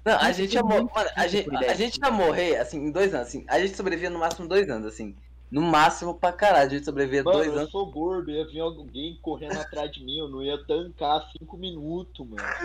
Não, 0.06 0.20
a 0.20 0.32
gente 0.32 0.56
é 0.56 0.60
ia 0.60 0.64
morrer. 0.64 0.84
Mano, 0.94 1.10
a 1.16 1.28
gente, 1.28 1.50
a 1.66 1.74
ia 2.06 2.12
morrer, 2.12 2.58
assim, 2.58 2.78
em 2.78 2.92
dois 2.92 3.14
anos, 3.14 3.28
assim. 3.28 3.44
A 3.48 3.60
gente 3.60 3.76
sobrevive 3.76 4.10
no 4.10 4.20
máximo 4.20 4.48
dois 4.48 4.70
anos, 4.70 4.88
assim. 4.88 5.16
No 5.52 5.62
máximo 5.62 6.14
pra 6.20 6.34
caralho, 6.34 6.68
a 6.68 6.70
gente 6.70 6.86
sobrevive 6.86 7.24
Mano, 7.24 7.38
dois 7.38 7.56
eu 7.56 7.60
anos. 7.60 7.72
sou 7.72 7.90
gordo, 7.92 8.32
ia 8.32 8.46
vir 8.46 8.60
alguém 8.60 9.18
correndo 9.22 9.60
atrás 9.60 9.92
de 9.92 10.04
mim, 10.04 10.18
eu 10.18 10.28
não 10.30 10.42
ia 10.44 10.58
tancar 10.66 11.30
cinco 11.32 11.58
minutos, 11.58 12.28
mano. 12.28 12.56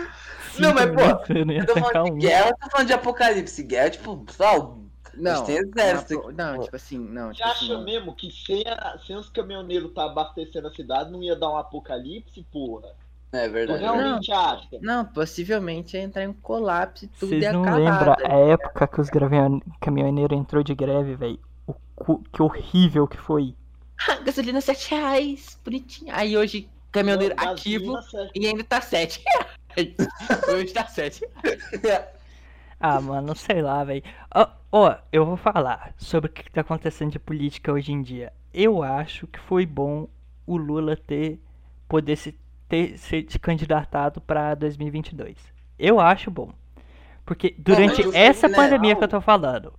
Não, 0.59 0.73
mas, 0.73 0.85
Cinco 0.85 0.95
pô, 0.95 1.33
eu 1.33 1.45
não 1.45 1.53
ia 1.53 1.61
Eu 1.61 1.65
tô 1.65 1.75
falando 1.77 2.03
um. 2.05 2.15
de 2.17 2.27
guerra, 2.27 2.49
eu 2.49 2.57
tô 2.57 2.69
falando 2.69 2.87
de 2.87 2.93
apocalipse. 2.93 3.63
Guerra, 3.63 3.89
tipo, 3.89 4.25
só. 4.31 4.77
Não, 5.13 5.43
tem 5.43 5.57
exército 5.57 6.13
não, 6.13 6.21
aqui, 6.21 6.33
não, 6.37 6.59
tipo 6.59 6.75
assim, 6.75 6.97
não, 6.99 7.33
Você 7.33 7.35
tipo 7.35 7.47
assim, 7.49 7.65
acha 7.65 7.73
não. 7.73 7.83
mesmo 7.83 8.15
que 8.15 8.31
sem, 8.31 8.63
a- 8.67 8.97
sem 9.05 9.15
os 9.15 9.29
caminhoneiros 9.29 9.93
tá 9.93 10.05
abastecendo 10.05 10.67
a 10.67 10.73
cidade 10.73 11.11
não 11.11 11.21
ia 11.23 11.35
dar 11.35 11.49
um 11.49 11.57
apocalipse, 11.57 12.43
porra? 12.51 12.95
É 13.33 13.47
Tu 13.47 13.51
verdade. 13.53 13.81
realmente 13.81 14.31
acha? 14.31 14.79
Não, 14.81 15.05
possivelmente 15.05 15.95
ia 15.97 16.03
entrar 16.03 16.23
em 16.23 16.33
colapso 16.33 17.05
e 17.05 17.07
tudo 17.07 17.29
Vocês 17.29 17.41
ia 17.41 17.53
não 17.53 17.61
acabar. 17.63 17.77
lembram 17.77 18.15
tá 18.15 18.33
a 18.33 18.37
época 18.39 18.87
que 18.87 19.01
os 19.01 19.09
caminhoneiros 19.79 20.37
entrou 20.37 20.63
de 20.63 20.75
greve, 20.75 21.15
velho? 21.15 21.39
Que 22.31 22.41
horrível 22.41 23.07
que 23.07 23.17
foi. 23.17 23.55
Ah, 24.09 24.15
gasolina 24.25 24.61
7 24.61 24.89
reais, 24.91 25.59
bonitinho. 25.63 26.13
Aí 26.15 26.35
hoje, 26.37 26.67
caminhoneiro 26.91 27.35
Não, 27.37 27.51
ativo 27.51 27.93
e 28.35 28.47
ainda 28.47 28.63
tá 28.63 28.81
7 28.81 29.21
reais. 29.25 29.95
hoje 30.53 30.73
tá 30.73 30.85
7. 30.87 31.25
Ah, 32.83 32.99
mano, 32.99 33.35
sei 33.35 33.61
lá, 33.61 33.83
velho. 33.83 34.01
Ó, 34.33 34.47
ó, 34.71 34.95
eu 35.11 35.23
vou 35.23 35.37
falar 35.37 35.93
sobre 35.97 36.31
o 36.31 36.33
que 36.33 36.49
tá 36.51 36.61
acontecendo 36.61 37.11
de 37.11 37.19
política 37.19 37.71
hoje 37.71 37.91
em 37.91 38.01
dia. 38.01 38.33
Eu 38.51 38.81
acho 38.81 39.27
que 39.27 39.37
foi 39.39 39.67
bom 39.67 40.07
o 40.47 40.57
Lula 40.57 40.97
ter 40.97 41.39
poder 41.87 42.15
se 42.15 42.35
ter 42.67 42.97
ser 42.97 43.27
se 43.29 43.37
candidatado 43.37 44.19
pra 44.19 44.55
2022. 44.55 45.37
Eu 45.77 45.99
acho 45.99 46.31
bom. 46.31 46.51
Porque 47.23 47.53
durante 47.59 48.03
mas 48.03 48.13
o 48.15 48.17
essa 48.17 48.49
final- 48.49 48.63
pandemia 48.63 48.95
que 48.95 49.03
eu 49.03 49.07
tô 49.07 49.21
falando, 49.21 49.71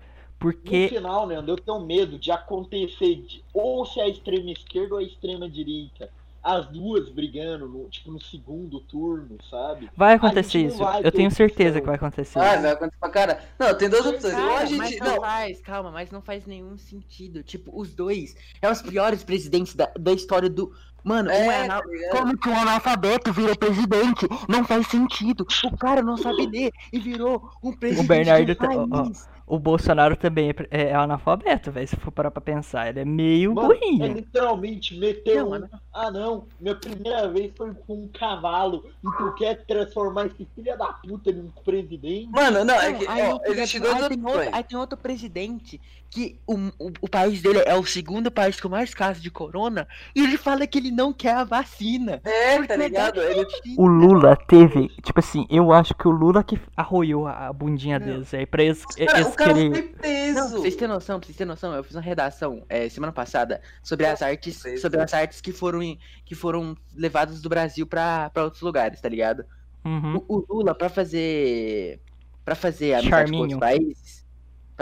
No 0.44 0.52
porque 0.52 0.88
final, 0.88 1.26
né, 1.26 1.42
eu 1.46 1.56
tenho 1.56 1.80
medo 1.80 2.18
de 2.18 2.30
acontecer 2.30 3.16
de, 3.16 3.44
ou 3.54 3.84
se 3.86 4.00
é 4.00 4.04
a 4.04 4.08
extrema 4.08 4.50
esquerda 4.50 4.94
ou 4.94 5.00
a 5.00 5.02
extrema 5.04 5.48
direita. 5.48 6.08
As 6.44 6.66
duas 6.66 7.08
brigando, 7.08 7.68
no, 7.68 7.88
tipo, 7.88 8.10
no 8.10 8.20
segundo 8.20 8.80
turno, 8.80 9.38
sabe? 9.48 9.88
vai 9.96 10.14
acontecer 10.14 10.58
isso. 10.66 10.78
vai 10.78 11.00
Eu 11.04 11.12
tenho 11.12 11.30
certeza 11.30 11.78
opção. 11.78 11.80
que 11.82 11.86
vai 11.86 11.94
acontecer. 11.94 12.38
Ah, 12.40 12.54
isso. 12.54 12.62
vai 12.62 12.72
acontecer 12.72 12.98
pra 12.98 13.10
cara. 13.10 13.44
Não, 13.56 13.78
tem 13.78 13.88
duas 13.88 14.04
opções. 14.04 14.34
Ou 14.34 14.40
a 14.40 14.48
Cara, 14.54 14.66
gente. 14.66 14.78
mas 14.78 14.98
não 14.98 15.06
Não, 15.06 15.20
faz, 15.20 15.60
calma, 15.60 15.90
mas 15.92 16.10
não 16.10 16.20
faz 16.20 16.44
nenhum 16.44 16.76
sentido. 16.76 17.44
Tipo, 17.44 17.70
os 17.80 17.94
dois 17.94 18.34
é 18.60 18.68
os 18.68 18.82
piores 18.82 19.22
presidentes 19.22 19.76
da, 19.76 19.88
da 19.96 20.12
história 20.12 20.50
do. 20.50 20.74
Mano, 21.04 21.30
um 21.30 21.32
é 21.32 21.46
é, 21.46 21.62
anal- 21.64 21.82
tá 21.82 21.88
ligado? 21.88 22.10
Como 22.18 22.36
que 22.38 22.48
um 22.48 22.56
analfabeto 22.58 23.32
virou 23.32 23.56
presidente? 23.56 24.26
Não 24.48 24.64
faz 24.64 24.88
sentido. 24.88 25.46
O 25.64 25.76
cara 25.76 26.02
não 26.02 26.16
sabe 26.16 26.46
ler 26.50 26.72
e 26.92 26.98
virou 26.98 27.50
um 27.62 27.72
presidente 27.72 28.08
Bernardo 28.08 28.46
do 28.46 28.56
tá- 28.56 28.68
ó. 28.90 29.10
O 29.46 29.58
Bolsonaro 29.58 30.16
também 30.16 30.50
é, 30.50 30.54
é, 30.70 30.82
é 30.90 30.94
analfabeto, 30.94 31.70
velho. 31.70 31.86
Se 31.88 31.96
for 31.96 32.10
parar 32.10 32.30
pra 32.30 32.40
pensar, 32.40 32.88
ele 32.88 33.00
é 33.00 33.04
meio 33.04 33.54
Mano, 33.54 33.74
é 33.74 34.06
literalmente 34.08 34.96
meteu 34.98 35.50
Não, 35.50 35.66
um. 35.66 35.68
Ah 35.92 36.10
não, 36.10 36.46
minha 36.60 36.74
primeira 36.74 37.28
vez 37.28 37.52
foi 37.56 37.74
com 37.74 37.94
um 38.04 38.08
cavalo 38.08 38.84
e 39.04 39.16
tu 39.18 39.34
quer 39.34 39.64
transformar 39.66 40.26
esse 40.26 40.46
filho 40.54 40.78
da 40.78 40.86
puta 40.92 41.30
em 41.30 41.40
um 41.40 41.50
presidente? 41.64 42.28
Mano, 42.30 42.64
não, 42.64 42.74
é 42.80 42.90
Não, 42.92 42.98
que. 42.98 43.06
aí 43.08 43.22
Ó, 43.32 43.40
existe 43.46 43.80
da- 43.80 43.90
duas 43.92 44.02
aí 44.02 44.08
tem 44.08 44.24
outro, 44.24 44.50
aí 44.56 44.64
tem 44.64 44.78
outro 44.78 44.98
presidente 44.98 45.80
que 46.14 46.38
o, 46.46 46.54
o, 46.78 46.92
o 47.00 47.08
país 47.08 47.40
dele 47.40 47.62
é 47.64 47.74
o 47.74 47.86
segundo 47.86 48.30
país 48.30 48.60
com 48.60 48.68
mais 48.68 48.92
casos 48.92 49.22
de 49.22 49.30
corona 49.30 49.88
e 50.14 50.22
ele 50.22 50.36
fala 50.36 50.66
que 50.66 50.76
ele 50.76 50.90
não 50.90 51.10
quer 51.10 51.34
a 51.36 51.42
vacina. 51.44 52.20
É, 52.22 52.56
Porque 52.56 52.68
tá 52.68 52.76
ligado? 52.76 53.18
Ele 53.22 53.48
sentido. 53.50 53.80
O 53.80 53.86
Lula 53.86 54.36
teve, 54.36 54.88
tipo 55.02 55.20
assim, 55.20 55.46
eu 55.48 55.72
acho 55.72 55.94
que 55.94 56.06
o 56.06 56.10
Lula 56.10 56.44
que 56.44 56.60
arroiou 56.76 57.26
a 57.26 57.46
a 57.48 57.52
bundinha 57.52 57.98
Não. 57.98 58.06
deles 58.06 58.34
aí 58.34 58.44
pra 58.44 58.62
eles, 58.62 58.84
Cara, 58.84 59.18
eles 59.20 59.26
o 59.32 59.32
cara 59.36 59.54
querer- 59.54 59.70
foi 59.72 59.82
preso. 59.82 60.34
Não, 60.38 60.48
pra 60.50 60.58
vocês 60.58 60.76
terem 60.76 60.94
noção, 60.94 61.18
pra 61.18 61.26
vocês 61.26 61.36
terem 61.38 61.48
noção, 61.48 61.74
eu 61.74 61.82
fiz 61.82 61.94
uma 61.96 62.02
redação 62.02 62.62
é, 62.68 62.88
semana 62.90 63.12
passada 63.12 63.62
sobre 63.82 64.04
as 64.04 64.20
artes, 64.20 64.62
sobre 64.82 65.00
as 65.00 65.14
artes 65.14 65.40
que 65.40 65.50
foram, 65.50 65.82
em- 65.82 65.98
que 66.26 66.34
foram 66.34 66.76
levadas 66.94 67.40
do 67.40 67.48
Brasil 67.48 67.86
pra, 67.86 68.28
pra 68.30 68.44
outros 68.44 68.60
lugares, 68.60 69.00
tá 69.00 69.08
ligado? 69.08 69.44
Uhum. 69.82 70.22
O, 70.28 70.36
o 70.36 70.46
Lula, 70.58 70.74
pra 70.74 70.90
fazer. 70.90 72.00
para 72.44 72.54
fazer 72.54 72.94
amizade 72.94 73.32
com 73.32 73.38
outros 73.38 73.58
países. 73.58 74.21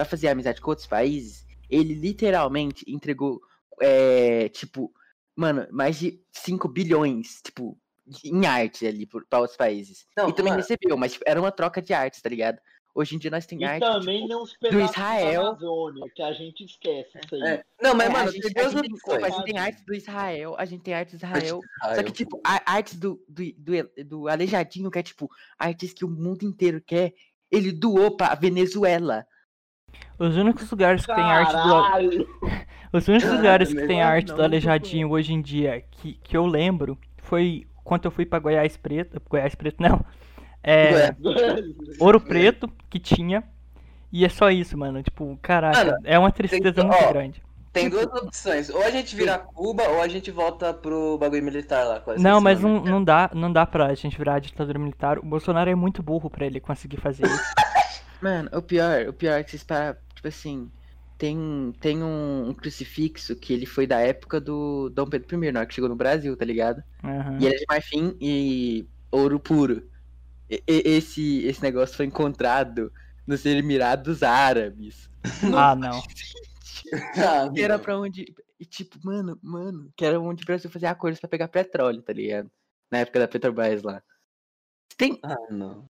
Para 0.01 0.05
fazer 0.07 0.29
amizade 0.29 0.63
com 0.63 0.71
outros 0.71 0.87
países, 0.87 1.45
ele 1.69 1.93
literalmente 1.93 2.85
entregou, 2.89 3.39
é, 3.83 4.49
tipo, 4.49 4.91
mano, 5.37 5.67
mais 5.71 5.99
de 5.99 6.23
5 6.33 6.67
bilhões, 6.69 7.43
tipo, 7.45 7.79
em 8.25 8.47
arte 8.47 8.87
ali 8.87 9.07
pra 9.07 9.41
outros 9.41 9.59
países. 9.59 10.07
Não, 10.17 10.31
e 10.31 10.35
também 10.35 10.53
mano. 10.53 10.63
recebeu, 10.63 10.97
mas 10.97 11.13
tipo, 11.13 11.25
era 11.29 11.39
uma 11.39 11.53
troca 11.53 11.83
de 11.83 11.93
artes, 11.93 12.23
tá 12.23 12.31
ligado? 12.31 12.59
Hoje 12.95 13.15
em 13.15 13.19
dia 13.19 13.31
nós 13.31 13.45
tem 13.45 13.61
E 13.61 13.65
arte. 13.65 13.81
também 13.83 14.27
tipo, 14.27 14.49
pedaços 14.59 14.91
Israel. 14.91 15.43
da 15.43 15.49
Amazônia, 15.51 16.11
que 16.15 16.23
a 16.23 16.33
gente 16.33 16.65
esquece 16.65 17.19
isso 17.23 17.35
aí. 17.35 17.43
É. 17.43 17.65
Não, 17.83 17.95
mas, 17.95 18.09
é, 18.09 18.13
mano, 18.13 18.29
a 18.31 18.33
gente, 18.33 18.55
tem 18.55 18.65
a 18.65 18.69
gente 18.71 18.93
opções. 18.95 19.23
a 19.23 19.29
gente 19.29 19.45
tem 19.45 19.59
arte 19.59 19.85
do 19.85 19.95
Israel, 19.95 20.55
a 20.59 20.65
gente 20.65 20.83
tem 20.83 20.95
arte 20.95 21.11
do 21.11 21.17
Israel. 21.17 21.61
Só 21.95 22.03
que, 22.03 22.11
tipo, 22.11 22.41
a, 22.45 22.73
artes 22.73 22.99
do, 22.99 23.23
do, 23.29 23.43
do, 23.59 24.05
do 24.05 24.29
Aleijadinho, 24.29 24.91
que 24.91 24.99
é, 24.99 25.03
tipo, 25.03 25.31
artes 25.59 25.93
que 25.93 26.07
o 26.07 26.11
mundo 26.11 26.43
inteiro 26.43 26.83
quer, 26.85 27.13
ele 27.51 27.71
doou 27.71 28.17
pra 28.17 28.35
Venezuela. 28.35 29.27
Os 30.21 30.37
únicos 30.37 30.71
lugares 30.71 31.07
que 31.07 31.15
tem 31.15 31.25
arte 31.25 31.53
do. 31.53 31.57
Caralho! 31.57 32.29
Os 32.93 33.09
únicos 33.09 33.31
lugares 33.31 33.73
que 33.73 33.87
tem 33.87 34.03
arte 34.03 34.29
não, 34.29 34.35
do 34.35 34.39
não 34.41 34.45
Aleijadinho 34.45 35.11
hoje 35.11 35.33
em 35.33 35.41
dia 35.41 35.83
que, 35.91 36.13
que 36.23 36.37
eu 36.37 36.45
lembro 36.45 36.99
foi 37.23 37.67
quando 37.83 38.05
eu 38.05 38.11
fui 38.11 38.27
pra 38.27 38.39
Goiás 38.39 38.77
Preto. 38.77 39.23
Goiás 39.31 39.55
Preto 39.55 39.83
não. 39.83 40.05
É. 40.63 41.15
Ouro 41.99 42.21
Preto 42.21 42.71
que 42.91 42.99
tinha. 42.99 43.43
E 44.13 44.25
é 44.25 44.29
só 44.29 44.51
isso, 44.51 44.77
mano. 44.77 45.03
Tipo, 45.03 45.39
caraca, 45.41 45.85
Mano, 45.85 45.99
é 46.05 46.19
uma 46.19 46.31
tristeza 46.31 46.73
que- 46.73 46.83
muito 46.83 47.03
ó, 47.03 47.13
grande. 47.13 47.43
Tem 47.73 47.89
duas 47.89 48.07
opções. 48.07 48.69
Ou 48.69 48.83
a 48.83 48.91
gente 48.91 49.15
vira 49.15 49.39
Cuba, 49.39 49.85
ou 49.89 50.03
a 50.03 50.09
gente 50.09 50.31
volta 50.33 50.75
pro 50.75 51.17
bagulho 51.19 51.43
militar 51.45 51.85
lá. 51.87 52.01
quase 52.01 52.21
Não, 52.23 52.41
mas 52.41 52.61
não, 52.61 52.83
não 52.83 53.03
dá, 53.03 53.31
não 53.33 53.53
dá 53.53 53.65
pra 53.65 53.95
gente 53.95 54.19
virar 54.19 54.35
a 54.35 54.39
ditadura 54.41 54.79
militar. 54.79 55.19
O 55.21 55.25
Bolsonaro 55.25 55.71
é 55.71 55.75
muito 55.77 56.03
burro 56.03 56.29
pra 56.29 56.45
ele 56.45 56.59
conseguir 56.59 56.97
fazer 56.97 57.25
isso. 57.27 57.53
Mano, 58.23 58.51
o 58.53 58.63
pior, 58.63 59.09
o 59.09 59.13
pior 59.13 59.39
é 59.39 59.43
que 59.45 59.51
vocês 59.51 59.63
param, 59.65 59.97
tipo 60.15 60.29
assim, 60.29 60.71
tem, 61.17 61.73
tem 61.81 62.03
um, 62.03 62.49
um 62.49 62.55
crucifixo 62.55 63.35
que 63.37 63.53
ele 63.53 63.67
foi 63.67 63.87
da 63.87 63.99
época 64.01 64.41
do 64.41 64.91
Dom 64.91 65.07
Pedro 65.07 65.45
I, 65.45 65.53
na 65.53 65.61
hora 65.61 65.67
que 65.67 65.75
chegou 65.75 65.89
no 65.89 65.97
Brasil, 65.97 66.37
tá 66.37 66.45
ligado? 66.45 66.83
Aham. 67.03 67.39
E 67.41 67.47
ele 67.47 67.55
é 67.55 67.59
de 67.59 67.65
marfim 67.69 68.17
e 68.21 68.87
ouro 69.11 69.39
puro. 69.41 69.89
E- 70.49 70.63
e- 70.67 70.83
esse, 70.85 71.45
esse 71.47 71.63
negócio 71.63 71.97
foi 71.97 72.07
encontrado 72.07 72.93
nos 73.27 73.45
Emirados 73.47 74.23
Árabes. 74.23 75.09
Ah, 75.55 75.75
não. 75.77 76.03
Ah, 77.17 77.49
Que 77.55 77.63
era 77.63 77.79
pra 77.79 77.99
onde. 77.99 78.35
E 78.59 78.65
tipo, 78.65 78.99
mano, 79.05 79.39
mano, 79.43 79.93
que 79.97 80.05
era 80.05 80.21
onde 80.21 80.43
o 80.43 80.47
Brasil 80.47 80.71
fazia 80.71 80.91
acordos 80.91 81.21
pra 81.21 81.29
pegar 81.29 81.49
petróleo, 81.49 82.03
tá 82.03 82.13
ligado? 82.13 82.51
Na 82.91 82.99
época 82.99 83.21
da 83.21 83.29
Petrobras 83.29 83.83
lá. 83.83 84.03
Tem. 84.97 85.19
Ah, 85.23 85.37
não. 85.51 85.87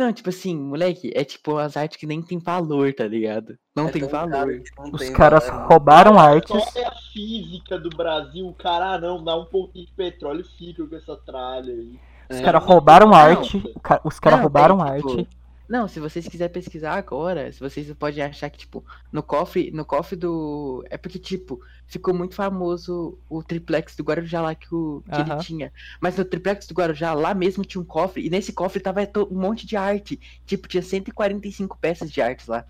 Não, 0.00 0.10
tipo 0.14 0.30
assim, 0.30 0.56
moleque, 0.56 1.12
é 1.14 1.22
tipo 1.24 1.58
as 1.58 1.76
artes 1.76 1.98
que 1.98 2.06
nem 2.06 2.22
tem 2.22 2.38
valor, 2.38 2.90
tá 2.94 3.06
ligado? 3.06 3.54
Não 3.76 3.88
É 3.88 3.90
tem 3.92 4.08
valor. 4.08 4.62
não 4.78 4.90
Os 4.92 5.00
tem 5.00 5.12
caras 5.12 5.46
valor. 5.46 5.68
roubaram 5.68 6.18
A 6.18 6.22
artes. 6.22 6.56
história 6.56 6.90
física 7.12 7.78
do 7.78 7.90
Brasil, 7.90 8.46
o 8.48 8.54
cara, 8.54 8.94
ah, 8.94 8.98
não, 8.98 9.22
dá 9.22 9.36
um 9.36 9.44
pouquinho 9.44 9.84
de 9.84 9.92
petróleo 9.92 10.40
e 10.40 10.56
fica 10.56 10.86
com 10.86 10.96
essa 10.96 11.14
tralha 11.18 11.70
aí. 11.74 12.00
Os 12.30 12.38
É. 12.38 12.42
caras 12.42 12.64
roubaram 12.64 13.12
arte. 13.12 13.58
Não. 13.58 14.00
Os 14.04 14.18
caras 14.18 14.40
roubaram 14.40 14.78
tem, 14.78 14.96
tipo, 14.96 15.10
arte. 15.10 15.28
Não, 15.70 15.86
se 15.86 16.00
vocês 16.00 16.26
quiserem 16.26 16.52
pesquisar 16.52 16.94
agora, 16.94 17.52
se 17.52 17.60
vocês 17.60 17.88
podem 17.92 18.24
achar 18.24 18.50
que, 18.50 18.58
tipo, 18.58 18.84
no 19.12 19.22
cofre, 19.22 19.70
no 19.70 19.84
cofre 19.84 20.16
do. 20.16 20.84
É 20.90 20.98
porque, 20.98 21.16
tipo, 21.16 21.60
ficou 21.86 22.12
muito 22.12 22.34
famoso 22.34 23.16
o 23.28 23.40
triplex 23.40 23.94
do 23.94 24.02
Guarujá 24.02 24.40
lá 24.42 24.52
que, 24.52 24.74
o... 24.74 25.00
que 25.08 25.20
ele 25.20 25.36
tinha. 25.40 25.72
Mas 26.00 26.16
no 26.16 26.24
triplex 26.24 26.66
do 26.66 26.74
Guarujá, 26.74 27.14
lá 27.14 27.32
mesmo 27.34 27.64
tinha 27.64 27.80
um 27.80 27.84
cofre, 27.84 28.26
e 28.26 28.28
nesse 28.28 28.52
cofre 28.52 28.80
tava 28.80 29.00
um 29.30 29.38
monte 29.40 29.64
de 29.64 29.76
arte. 29.76 30.18
Tipo, 30.44 30.66
tinha 30.66 30.82
145 30.82 31.78
peças 31.80 32.10
de 32.10 32.20
artes 32.20 32.48
lá. 32.48 32.64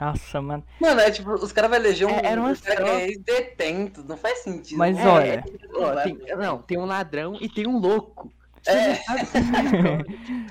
Nossa, 0.00 0.40
mano. 0.40 0.64
Mano, 0.80 1.00
é 1.02 1.10
tipo, 1.10 1.30
os 1.34 1.52
caras 1.52 1.70
vão 1.70 1.78
eleger 1.80 2.06
um, 2.08 2.10
É, 2.10 2.26
era 2.26 2.40
um 2.40 2.44
cara 2.44 2.56
que 2.56 2.76
troca. 2.76 2.90
é 2.92 3.08
ex-detento. 3.08 4.04
Não 4.04 4.16
faz 4.16 4.38
sentido. 4.38 4.78
Mas 4.78 4.96
né? 4.96 5.06
olha- 5.06 5.44
Ó, 5.74 5.92
vai- 5.94 6.04
tem- 6.04 6.36
não, 6.36 6.62
tem 6.62 6.78
um 6.78 6.86
ladrão 6.86 7.36
e 7.40 7.48
tem 7.48 7.66
um 7.66 7.78
louco. 7.78 8.32
É. 8.66 8.94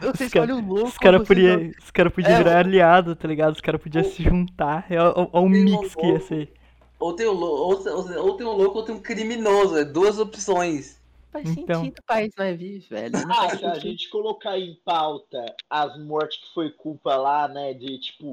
você 0.02 0.26
escolhe. 0.26 0.26
Cara- 0.26 0.26
escolhe 0.26 0.52
o 0.54 0.62
louco. 0.66 0.88
Os 0.88 0.98
caras 0.98 1.28
podiam 1.28 1.60
não- 1.60 1.72
os 1.82 1.92
cara 1.92 2.10
podia 2.12 2.32
É, 2.32 2.38
virar 2.38 2.60
aliado, 2.60 3.16
tá 3.16 3.28
ligado? 3.28 3.54
Os 3.56 3.62
caras 3.62 3.82
podiam 3.82 4.04
o- 4.04 4.10
se 4.10 4.24
juntar. 4.24 4.86
É 4.90 5.02
o, 5.02 5.08
é 5.08 5.30
o 5.34 5.42
um 5.42 5.50
mix 5.50 5.96
que 5.96 6.06
ia 6.06 6.20
ser. 6.20 6.54
Ou 7.00 7.14
tem, 7.14 7.28
um 7.28 7.32
ou, 7.40 7.72
ou- 7.86 8.24
ou 8.26 8.34
tem 8.38 8.48
um 8.48 8.52
louco 8.54 8.80
ou 8.80 8.84
tem 8.86 8.96
um 8.96 9.00
criminoso. 9.00 9.78
É 9.78 9.86
duas 9.86 10.18
opções. 10.20 10.98
Faz 11.32 11.48
Então. 11.50 11.82
sentido 11.84 12.00
o 12.00 12.04
país 12.04 12.34
não 12.38 12.46
é 12.46 12.54
vivo, 12.54 12.86
velho. 12.90 13.12
Não 13.12 13.32
Ah, 13.32 13.50
se 13.56 13.66
a 13.66 13.76
gente 13.80 14.10
colocar 14.10 14.58
em 14.58 14.74
pauta 14.86 15.56
as 15.70 15.98
mortes 16.00 16.38
que 16.40 16.54
foi 16.54 16.72
culpa 16.72 17.16
lá, 17.16 17.48
né, 17.48 17.74
de 17.74 18.00
tipo, 18.00 18.32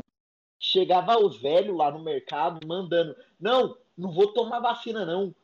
chegava 0.58 1.18
os 1.18 1.36
velhos 1.40 1.76
lá 1.76 1.90
no 1.90 1.98
mercado 2.02 2.66
mandando, 2.66 3.14
não, 3.38 3.76
não 3.98 4.12
vou 4.12 4.28
tomar 4.28 4.60
vacina 4.60 5.04
não. 5.04 5.34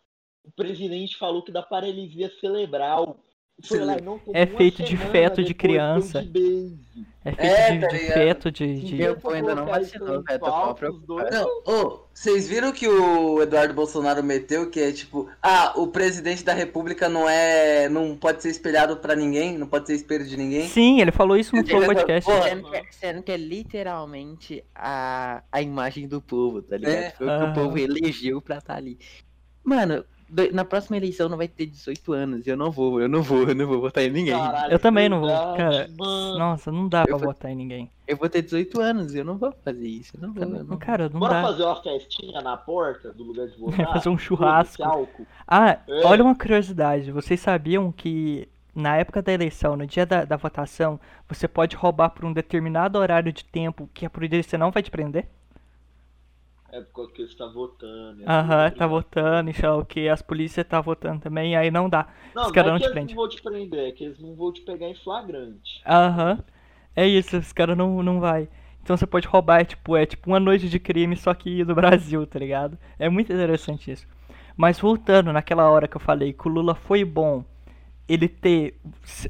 O 0.44 0.50
presidente 0.56 1.18
falou 1.18 1.42
que 1.42 1.52
dá 1.52 1.62
paralisia 1.62 2.32
cerebral. 2.40 3.18
Foi 3.62 3.78
lá 3.80 3.96
É 4.32 4.46
feito 4.46 4.82
de 4.82 4.96
feto 4.96 5.42
de 5.44 5.54
criança. 5.54 6.22
de. 6.22 6.72
É 7.22 7.32
feito 7.32 7.44
É, 7.52 7.70
de, 7.72 7.80
tá 7.80 7.86
de 7.88 7.98
feto, 7.98 8.50
de. 8.50 8.80
de- 8.80 9.14
pô 9.16 9.28
ainda 9.30 9.54
não 9.54 9.66
vacinou, 9.66 10.22
velho, 10.22 11.00
dois- 11.06 11.30
Não, 11.30 11.46
ô, 11.66 12.06
vocês 12.14 12.48
viram 12.48 12.72
que 12.72 12.88
o 12.88 13.42
Eduardo 13.42 13.74
Bolsonaro 13.74 14.24
meteu 14.24 14.70
que 14.70 14.80
é 14.80 14.90
tipo, 14.90 15.28
ah, 15.42 15.74
o 15.76 15.88
presidente 15.88 16.42
da 16.42 16.54
república 16.54 17.10
não 17.10 17.28
é. 17.28 17.90
não 17.90 18.16
pode 18.16 18.40
ser 18.42 18.48
espelhado 18.48 18.96
pra 18.96 19.14
ninguém, 19.14 19.58
não 19.58 19.66
pode 19.66 19.86
ser 19.86 19.96
espelho 19.96 20.26
de 20.26 20.34
ninguém. 20.34 20.66
Sim, 20.66 21.02
ele 21.02 21.12
falou 21.12 21.36
isso 21.36 21.54
no 21.54 21.62
Beleza, 21.62 21.86
Podcast. 21.86 22.30
Sendo 22.32 22.70
que, 22.70 22.76
é- 22.76 22.82
sendo 22.90 23.22
que 23.22 23.32
é 23.32 23.36
literalmente 23.36 24.64
a, 24.74 25.42
a 25.52 25.60
imagem 25.60 26.08
do 26.08 26.22
povo, 26.22 26.62
tá 26.62 26.78
ligado? 26.78 26.94
É. 26.94 27.10
Foi 27.10 27.26
o 27.26 27.30
que 27.30 27.36
Aham. 27.44 27.50
o 27.50 27.54
povo 27.54 27.78
elegeu 27.78 28.40
pra 28.40 28.56
estar 28.58 28.76
ali. 28.76 28.98
Mano, 29.62 30.04
na 30.52 30.64
próxima 30.64 30.96
eleição 30.96 31.28
não 31.28 31.36
vai 31.36 31.48
ter 31.48 31.66
18 31.66 32.12
anos. 32.12 32.46
e 32.46 32.50
Eu 32.50 32.56
não 32.56 32.70
vou, 32.70 33.00
eu 33.00 33.08
não 33.08 33.22
vou, 33.22 33.42
eu 33.48 33.54
não 33.54 33.66
vou 33.66 33.80
votar 33.80 34.04
em 34.04 34.10
ninguém. 34.10 34.38
Caralho, 34.38 34.72
Eu 34.72 34.78
também 34.78 35.08
não 35.08 35.20
vou, 35.20 35.28
verdade, 35.28 35.56
cara. 35.56 35.90
mano. 35.98 36.38
Nossa, 36.38 36.70
não 36.72 36.88
dá 36.88 37.00
Eu 37.02 37.06
pra 37.06 37.16
vou- 37.16 37.26
votar 37.28 37.50
em 37.50 37.54
ninguém. 37.56 37.90
Eu 38.06 38.16
vou 38.16 38.28
ter 38.28 38.42
18 38.42 38.80
anos, 38.80 39.14
eu 39.14 39.24
não 39.24 39.38
vou 39.38 39.52
fazer 39.64 39.86
isso. 39.86 40.12
Eu 40.16 40.20
não 40.26 40.32
vou, 40.34 40.42
eu 40.42 40.64
não. 40.64 40.76
Cara, 40.78 41.08
não 41.08 41.20
Bora 41.20 41.34
dá. 41.34 41.42
fazer 41.42 41.62
uma 41.64 41.82
festinha 41.82 42.40
na 42.40 42.56
porta 42.56 43.12
do 43.12 43.22
lugar 43.24 43.46
de 43.48 43.56
votar? 43.60 43.92
Fazer 43.92 44.08
um 44.08 44.18
churrasco. 44.18 44.82
Ah, 45.46 45.78
É. 45.88 46.04
olha 46.06 46.22
uma 46.24 46.34
curiosidade. 46.34 47.10
Vocês 47.12 47.40
sabiam 47.40 47.90
que 47.92 48.48
na 48.74 48.96
época 48.96 49.20
da 49.20 49.32
eleição, 49.32 49.76
no 49.76 49.86
dia 49.86 50.06
da, 50.06 50.24
da 50.24 50.36
votação, 50.36 50.98
você 51.28 51.46
pode 51.48 51.74
roubar 51.76 52.10
por 52.10 52.24
um 52.24 52.32
determinado 52.32 52.98
horário 52.98 53.32
de 53.32 53.44
tempo 53.44 53.88
que 53.92 54.06
a 54.06 54.10
polícia 54.10 54.56
não 54.58 54.70
vai 54.70 54.82
te 54.82 54.90
prender? 54.90 55.26
É 56.72 56.80
porque 56.80 57.26
você 57.28 57.36
tá 57.36 57.46
votando. 57.46 58.24
é 58.24 58.28
Aham, 58.28 58.70
tudo 58.70 58.70
tá 58.70 58.86
votando, 58.86 59.50
e 59.50 59.66
o 59.66 59.84
que 59.84 60.08
as 60.08 60.22
polícias 60.22 60.66
tá 60.66 60.80
votando 60.80 61.20
também, 61.20 61.56
aí 61.56 61.70
não 61.70 61.88
dá. 61.88 62.06
Não, 62.34 62.42
Os 62.42 62.50
caras 62.50 62.70
não 62.70 62.72
não 62.72 62.76
é 62.76 62.80
te 62.80 62.88
que 62.88 62.90
eles 62.90 63.00
prendem. 63.00 63.08
não 63.08 63.14
vão 63.14 63.28
te 63.28 63.40
prender, 63.40 63.88
é 63.88 63.92
que 63.92 64.02
eles 64.02 64.18
não 64.18 64.34
vão 64.34 64.52
te 64.52 64.62
pegar 64.62 64.88
em 64.88 64.96
flagrante. 64.96 65.86
Aham. 65.86 66.42
É 66.96 67.06
isso, 67.06 67.36
os 67.38 67.52
caras 67.52 67.76
não, 67.76 68.02
não 68.02 68.20
vai. 68.20 68.48
Então 68.82 68.96
você 68.96 69.06
pode 69.06 69.26
roubar, 69.28 69.60
é 69.60 69.64
tipo, 69.64 69.96
é 69.96 70.06
tipo 70.06 70.30
uma 70.30 70.40
noite 70.40 70.68
de 70.68 70.78
crime, 70.78 71.16
só 71.16 71.32
que 71.34 71.64
do 71.64 71.74
Brasil, 71.76 72.26
tá 72.26 72.38
ligado? 72.38 72.78
É 72.98 73.08
muito 73.08 73.32
interessante 73.32 73.90
isso. 73.92 74.06
Mas 74.56 74.78
voltando 74.78 75.32
naquela 75.32 75.70
hora 75.70 75.88
que 75.88 75.96
eu 75.96 76.00
falei 76.00 76.32
que 76.32 76.48
o 76.48 76.50
Lula 76.50 76.74
foi 76.74 77.04
bom 77.04 77.44
ele 78.08 78.28
ter 78.28 78.78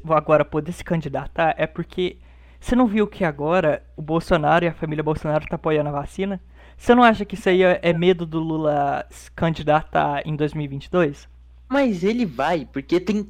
agora 0.09 0.45
poder 0.45 0.71
se 0.73 0.83
candidatar, 0.83 1.55
é 1.57 1.67
porque 1.67 2.17
você 2.59 2.75
não 2.75 2.87
viu 2.87 3.07
que 3.07 3.23
agora 3.25 3.83
o 3.97 4.01
Bolsonaro 4.01 4.65
e 4.65 4.67
a 4.67 4.73
família 4.73 5.03
Bolsonaro 5.03 5.47
tá 5.47 5.55
apoiando 5.55 5.89
a 5.89 5.93
vacina? 5.93 6.41
Você 6.81 6.95
não 6.95 7.03
acha 7.03 7.25
que 7.25 7.35
isso 7.35 7.47
aí 7.49 7.63
é 7.63 7.79
é 7.83 7.93
medo 7.93 8.25
do 8.25 8.39
Lula 8.39 9.05
se 9.09 9.31
candidatar 9.31 10.21
em 10.27 10.35
2022? 10.35 11.29
Mas 11.69 12.03
ele 12.03 12.25
vai, 12.25 12.65
porque 12.65 12.99
tem, 12.99 13.23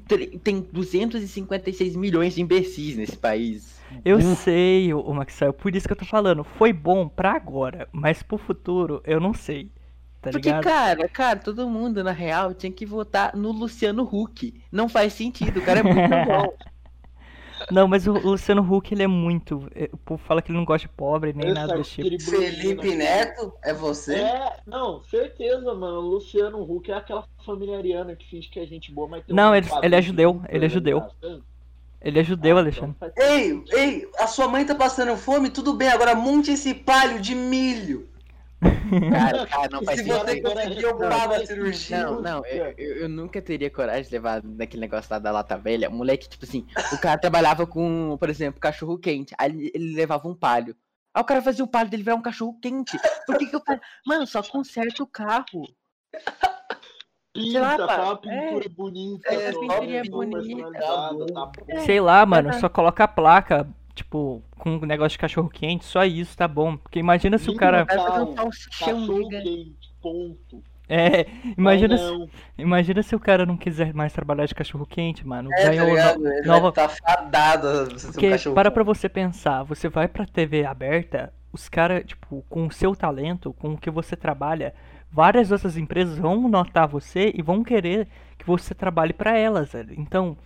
tem 0.44 0.62
256 0.62 1.96
milhões 1.96 2.34
de 2.36 2.42
imbecis 2.42 2.98
nesse 2.98 3.16
país. 3.18 3.80
Eu 4.06 4.20
Hum. 4.20 4.36
sei, 4.36 4.94
o 4.94 5.14
Maxwell, 5.14 5.54
por 5.54 5.76
isso 5.76 5.88
que 5.88 5.94
eu 5.94 5.98
tô 5.98 6.06
falando. 6.06 6.44
Foi 6.44 6.72
bom 6.74 7.08
pra 7.10 7.34
agora, 7.34 7.88
mas 7.92 8.22
pro 8.24 8.38
futuro 8.38 9.02
eu 9.06 9.20
não 9.20 9.34
sei. 9.34 9.72
Tá 10.22 10.32
Porque, 10.32 10.54
ligado? 10.54 10.64
cara, 10.64 11.10
cara, 11.10 11.40
todo 11.40 11.70
mundo, 11.70 12.04
na 12.04 12.12
real, 12.12 12.54
tinha 12.54 12.72
que 12.72 12.86
votar 12.86 13.36
no 13.36 13.52
Luciano 13.52 14.04
Huck. 14.04 14.62
Não 14.72 14.88
faz 14.88 15.14
sentido, 15.14 15.60
o 15.60 15.62
cara 15.62 15.82
é 15.82 15.84
muito 15.84 16.16
bom. 16.16 16.58
Não, 17.70 17.88
mas 17.88 18.08
o 18.08 18.14
Luciano 18.14 18.62
Huck, 18.62 18.94
ele 18.94 19.04
é 19.04 19.08
muito. 19.08 19.68
é, 19.76 19.90
O 19.94 19.98
povo 19.98 20.22
fala 20.26 20.42
que 20.42 20.52
ele 20.52 20.58
não 20.58 20.66
gosta 20.66 20.88
de 20.88 20.94
pobre 20.94 21.34
nem 21.34 21.48
Esse 21.48 21.54
nada 21.54 21.76
desse 21.78 22.02
tipo. 22.04 22.32
Felipe? 22.32 22.96
Neto, 22.96 23.54
é 23.64 23.74
você? 23.74 24.16
É, 24.16 24.58
não, 24.66 25.04
certeza, 25.04 25.74
mano. 25.74 25.98
O 26.00 26.10
Luciano 26.14 26.62
Huck 26.62 26.92
é 26.92 26.96
aquela 26.96 27.26
família 27.46 27.78
ariana 27.78 28.16
que 28.16 28.26
finge 28.28 28.50
que 28.50 28.60
é 28.60 28.66
gente 28.66 28.92
boa, 28.92 29.08
mas 29.08 29.26
tem 29.26 29.36
Não, 29.36 29.52
um 29.52 29.56
ele- 29.56 29.68
ele 29.84 29.96
é 29.96 30.02
de 30.02 30.08
judeu, 30.08 30.42
ele 30.50 30.66
é 30.66 30.68
né, 30.68 30.70
judeu. 30.70 31.04
Ele 32.02 32.20
é 32.20 32.24
judeu, 32.24 32.58
Ah, 32.58 32.62
Alexandre. 32.62 32.96
então 33.00 33.12
Ei, 33.16 33.64
ei, 33.74 34.10
a 34.18 34.26
sua 34.26 34.48
mãe 34.48 34.66
tá 34.66 34.74
passando 34.74 35.16
fome? 35.16 35.52
Tudo 35.52 35.74
bem, 35.74 35.88
agora 35.90 36.16
monte 36.16 36.50
esse 36.52 36.74
palho 36.74 37.20
de 37.22 37.36
milho. 37.36 38.08
Cara, 38.62 39.46
cara, 39.48 39.70
não 39.72 39.84
faz 39.84 40.00
Se 40.00 40.08
você 40.08 40.42
conseguir, 40.42 40.84
eu 40.84 40.98
pago 40.98 41.34
a 41.34 41.46
cirurgia. 41.46 42.04
Não, 42.06 42.22
não, 42.22 42.46
eu, 42.46 42.74
eu, 42.78 42.96
eu 42.98 43.10
nunca 43.10 43.42
teria 43.42 43.70
coragem 43.72 44.04
de 44.04 44.12
levar 44.12 44.44
naquele 44.44 44.82
negócio 44.82 45.12
lá 45.12 45.18
da 45.20 45.32
lata 45.32 45.58
velha. 45.58 45.90
O 45.90 45.94
moleque, 45.94 46.30
tipo 46.30 46.46
assim, 46.46 46.66
o 46.94 46.98
cara 47.00 47.18
trabalhava 47.20 47.66
com, 47.66 48.16
por 48.20 48.30
exemplo, 48.30 48.60
cachorro 48.60 48.98
quente. 49.00 49.34
Aí 49.38 49.72
ele- 49.74 49.96
levava 49.96 50.28
um 50.28 50.36
palho. 50.36 50.76
Aí 51.14 51.22
o 51.22 51.26
cara 51.26 51.42
fazia 51.42 51.64
o 51.64 51.68
palho 51.68 51.90
dele 51.90 52.04
virar 52.04 52.16
um 52.16 52.22
cachorro 52.22 52.58
quente. 52.62 52.98
Por 53.26 53.38
que 53.38 53.48
que 53.48 53.56
eu 53.56 53.62
falei, 53.66 53.82
mano, 54.06 54.28
só 54.28 54.44
conserta 54.44 55.02
o 55.04 55.08
carro. 55.08 55.64
Pinta, 57.34 57.62
lá, 57.62 58.04
uma 58.04 58.18
pintura 58.18 58.70
bonita. 58.70 59.34
é, 59.34 59.54
só, 59.54 59.60
pinturinha 59.62 60.02
pintura 60.02 60.28
bonita. 60.28 60.38
personalizada, 60.42 61.26
tá 61.34 61.46
bom. 61.46 61.86
Sei 61.86 62.00
lá, 62.02 62.26
mano, 62.26 62.52
tá- 62.52 62.60
só 62.60 62.68
coloca 62.70 63.06
a 63.06 63.08
placa, 63.08 63.68
tipo, 64.02 64.44
com 64.58 64.72
um 64.78 64.86
negócio 64.86 65.12
de 65.12 65.20
cachorro 65.20 65.50
quente, 65.50 65.86
só 65.86 66.04
isso, 66.04 66.36
tá 66.36 66.48
bom. 66.48 66.76
Porque 66.78 67.00
imagina 67.00 67.38
se 67.38 67.50
o 67.50 67.56
cara. 67.56 67.86
Cachorro 67.86 68.36
quente, 69.30 69.76
ponto. 70.02 70.64
É, 70.90 71.26
imagina, 71.58 71.98
se, 71.98 72.30
imagina 72.58 73.02
se 73.02 73.16
o 73.16 73.20
cara 73.20 73.46
não 73.46 73.56
quiser 73.56 73.94
mais 73.94 74.12
trabalhar 74.12 74.46
de 74.46 74.54
cachorro 74.54 74.86
quente, 74.86 75.26
mano. 75.26 75.50
É, 75.54 75.64
tá 75.64 75.70
Ganhou 75.70 75.88
no-? 76.18 76.28
Ele 76.28 76.48
nova- 76.48 76.72
tá 76.74 76.90
fadado 76.90 77.68
um 77.84 78.12
Porque 78.12 78.30
para 78.54 78.70
pra 78.70 78.84
você 78.84 79.08
pensar, 79.08 79.64
você 79.64 79.88
vai 79.88 80.10
pra 80.10 80.26
TV 80.26 80.66
aberta, 80.66 81.32
os 81.54 81.70
caras, 81.70 82.04
tipo, 82.06 82.44
com 82.50 82.68
o 82.68 82.72
seu 82.72 82.94
talento, 82.94 83.54
com 83.54 83.74
o 83.74 83.78
que 83.78 83.90
você 83.90 84.18
trabalha, 84.18 84.74
várias 85.10 85.50
outras 85.50 85.78
empresas 85.78 86.18
vão 86.18 86.50
notar 86.50 86.90
você 86.90 87.32
e 87.34 87.42
vão 87.42 87.64
querer 87.64 88.08
que 88.38 88.46
você 88.46 88.76
trabalhe 88.76 89.14
pra 89.14 89.38
elas, 89.38 89.72
velho. 89.72 89.94
Então, 89.98 90.38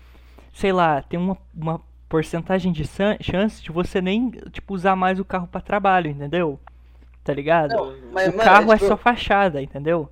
sei 0.54 0.72
lá, 0.72 1.02
tem 1.02 1.20
uma, 1.20 1.38
uma 1.56 1.82
porcentagem 2.10 2.72
de 2.72 2.86
san- 2.88 3.18
chance 3.22 3.62
de 3.62 3.72
você 3.72 4.02
nem, 4.02 4.30
tipo, 4.52 4.74
usar 4.74 4.96
mais 4.96 5.20
o 5.20 5.26
carro 5.26 5.48
pra 5.48 5.62
trabalho, 5.62 6.10
entendeu? 6.10 6.60
Tá 7.24 7.34
ligado? 7.34 7.72
Não, 7.74 7.98
mas, 8.12 8.28
o 8.34 8.38
mano, 8.38 8.44
carro 8.44 8.72
é 8.74 8.78
tipo, 8.78 8.88
só 8.88 8.98
fachada, 8.98 9.62
entendeu? 9.62 10.10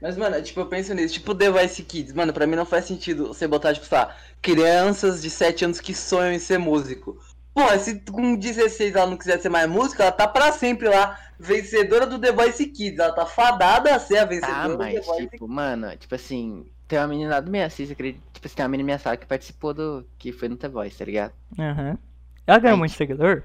Mas, 0.00 0.16
mano, 0.16 0.40
tipo, 0.42 0.58
eu 0.60 0.66
penso 0.66 0.92
nisso. 0.94 1.14
Tipo, 1.14 1.34
The 1.34 1.50
Voice 1.50 1.82
Kids. 1.84 2.12
Mano, 2.12 2.32
pra 2.32 2.46
mim 2.46 2.56
não 2.56 2.66
faz 2.66 2.86
sentido 2.86 3.28
você 3.28 3.46
botar, 3.46 3.72
tipo, 3.74 3.86
lá, 3.94 4.16
crianças 4.40 5.22
de 5.22 5.30
7 5.30 5.64
anos 5.64 5.80
que 5.80 5.94
sonham 5.94 6.32
em 6.32 6.38
ser 6.38 6.58
músico. 6.58 7.18
Porra, 7.54 7.78
se 7.78 8.00
com 8.00 8.34
16 8.34 8.94
ela 8.96 9.06
não 9.10 9.16
quiser 9.16 9.38
ser 9.40 9.48
mais 9.48 9.68
música, 9.68 10.02
ela 10.02 10.12
tá 10.12 10.26
pra 10.26 10.50
sempre 10.52 10.88
lá, 10.88 11.18
vencedora 11.38 12.06
do 12.06 12.18
The 12.18 12.32
Voice 12.32 12.66
Kids. 12.66 12.98
Ela 12.98 13.12
tá 13.14 13.26
fadada 13.26 13.94
a 13.94 13.98
ser 14.00 14.18
a 14.18 14.24
vencedora 14.24 14.62
Tá, 14.62 14.68
do 14.68 14.78
The 14.78 14.92
mas, 14.94 15.06
Voice 15.06 15.28
tipo, 15.28 15.46
mano, 15.46 15.96
tipo 15.96 16.14
assim, 16.14 16.66
tem 16.92 16.98
uma 16.98 17.08
menina 17.08 17.30
lá 17.30 17.40
do 17.40 17.50
minha 17.50 17.64
assiste, 17.64 17.92
acredita? 17.92 18.22
Tipo 18.34 18.46
assim, 18.46 18.56
tem 18.56 18.62
uma 18.64 18.68
menina 18.68 18.84
minha 18.84 18.98
sala 18.98 19.16
que 19.16 19.24
participou 19.24 19.72
do. 19.72 20.06
que 20.18 20.30
foi 20.30 20.46
no 20.46 20.58
The 20.58 20.68
Voice, 20.68 20.98
tá 20.98 21.06
ligado? 21.06 21.32
Aham. 21.58 21.96
Ela 22.46 22.58
ganhou 22.58 22.74
Aí, 22.74 22.78
muito 22.78 22.92
seguidor? 22.92 23.44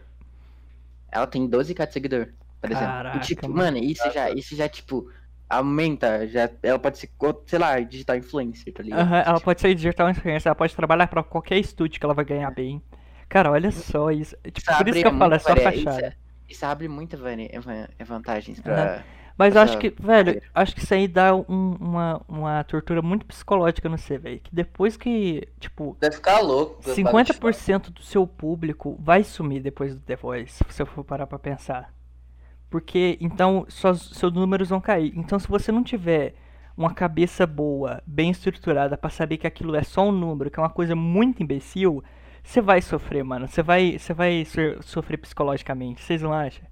Ela 1.10 1.26
tem 1.26 1.48
12k 1.48 1.88
de 1.88 1.94
seguidor, 1.94 2.28
por 2.60 2.70
exemplo. 2.70 2.88
Caraca, 2.88 3.18
e, 3.18 3.22
tipo, 3.22 3.48
mano. 3.48 3.78
isso 3.78 4.12
já, 4.12 4.30
isso 4.32 4.54
já, 4.54 4.68
tipo, 4.68 5.10
aumenta, 5.50 6.28
já, 6.28 6.50
ela 6.62 6.78
pode 6.78 6.98
ser, 6.98 7.10
sei 7.46 7.58
lá, 7.58 7.80
digital 7.80 8.18
influencer, 8.18 8.74
tá 8.74 8.84
ligado? 8.84 9.08
Aham, 9.08 9.24
ela 9.26 9.40
pode 9.40 9.62
ser 9.62 9.74
digital 9.74 10.10
influencer, 10.10 10.50
ela 10.50 10.56
pode 10.56 10.76
trabalhar 10.76 11.08
pra 11.08 11.24
qualquer 11.24 11.58
estúdio 11.58 12.02
que 12.02 12.06
ela 12.06 12.14
vai 12.14 12.26
ganhar 12.26 12.52
bem. 12.52 12.82
Cara, 13.30 13.50
olha 13.50 13.72
só 13.72 14.12
isso. 14.12 14.36
Tipo, 14.44 14.60
Isso 14.60 14.78
por 14.78 14.88
isso 14.90 15.00
que 15.00 15.08
eu 15.08 15.18
falo, 15.18 15.34
é 15.34 15.40
só 15.40 15.56
fachada. 15.56 16.08
Isso, 16.08 16.18
isso 16.50 16.66
abre 16.66 16.90
muita 16.90 17.16
vani- 17.16 17.52
van- 17.62 17.88
vantagens 18.06 18.60
pra. 18.60 19.06
Mas 19.38 19.56
eu 19.56 19.62
acho 19.62 19.78
que, 19.78 19.94
velho, 20.02 20.42
acho 20.56 20.74
que 20.74 20.82
isso 20.84 20.94
aí 20.94 21.08
dá 21.08 21.36
um- 21.36 21.78
uma, 21.80 22.22
uma 22.28 22.64
tortura 22.64 23.02
muito 23.04 23.26
psicológica 23.26 23.88
no 23.88 23.98
você, 23.98 24.18
velho. 24.18 24.40
Que 24.40 24.54
depois 24.54 24.98
que, 24.98 25.48
tipo, 25.60 25.96
Deve 26.02 26.16
ficar 26.16 26.40
louco. 26.40 26.82
com 26.84 26.90
o 26.92 27.04
bagulho 27.04 27.24
de 27.26 27.34
50% 27.34 27.92
do 27.92 28.02
seu 28.02 28.26
público 28.26 28.98
vai 29.00 29.24
sumir 29.24 29.62
depois 29.62 29.94
do 29.94 30.02
The 30.02 30.16
Voice, 30.16 30.54
se 30.56 30.64
você 30.64 30.84
for 30.86 31.04
parar 31.04 31.28
pra 31.28 31.38
pensar. 31.38 31.94
Porque 32.70 33.18
então 33.22 33.66
suas, 33.70 34.02
seus 34.02 34.34
números 34.34 34.70
vão 34.70 34.82
cair. 34.82 35.14
Então 35.16 35.38
se 35.40 35.48
você 35.48 35.72
não 35.72 35.84
tiver 35.84 36.34
uma 36.76 36.94
cabeça 36.94 37.46
boa, 37.48 38.02
bem 38.06 38.30
estruturada 38.32 38.98
pra 38.98 39.10
saber 39.10 39.38
que 39.38 39.48
aquilo 39.48 39.76
é 39.76 39.84
só 39.84 40.08
um 40.08 40.12
número, 40.12 40.50
que 40.52 40.60
é 40.60 40.64
uma 40.64 40.70
coisa 40.70 40.96
muito 40.96 41.42
imbecil, 41.42 42.04
você 42.44 42.60
vai 42.62 42.82
sofrer, 42.82 43.24
mano. 43.24 43.48
Você 43.48 43.62
vai, 43.64 43.98
você 43.98 44.14
vai 44.14 44.46
so- 44.46 44.82
sofrer 44.84 45.18
psicologicamente. 45.18 46.04
Vocês 46.04 46.22
não 46.22 46.34
acham? 46.34 46.66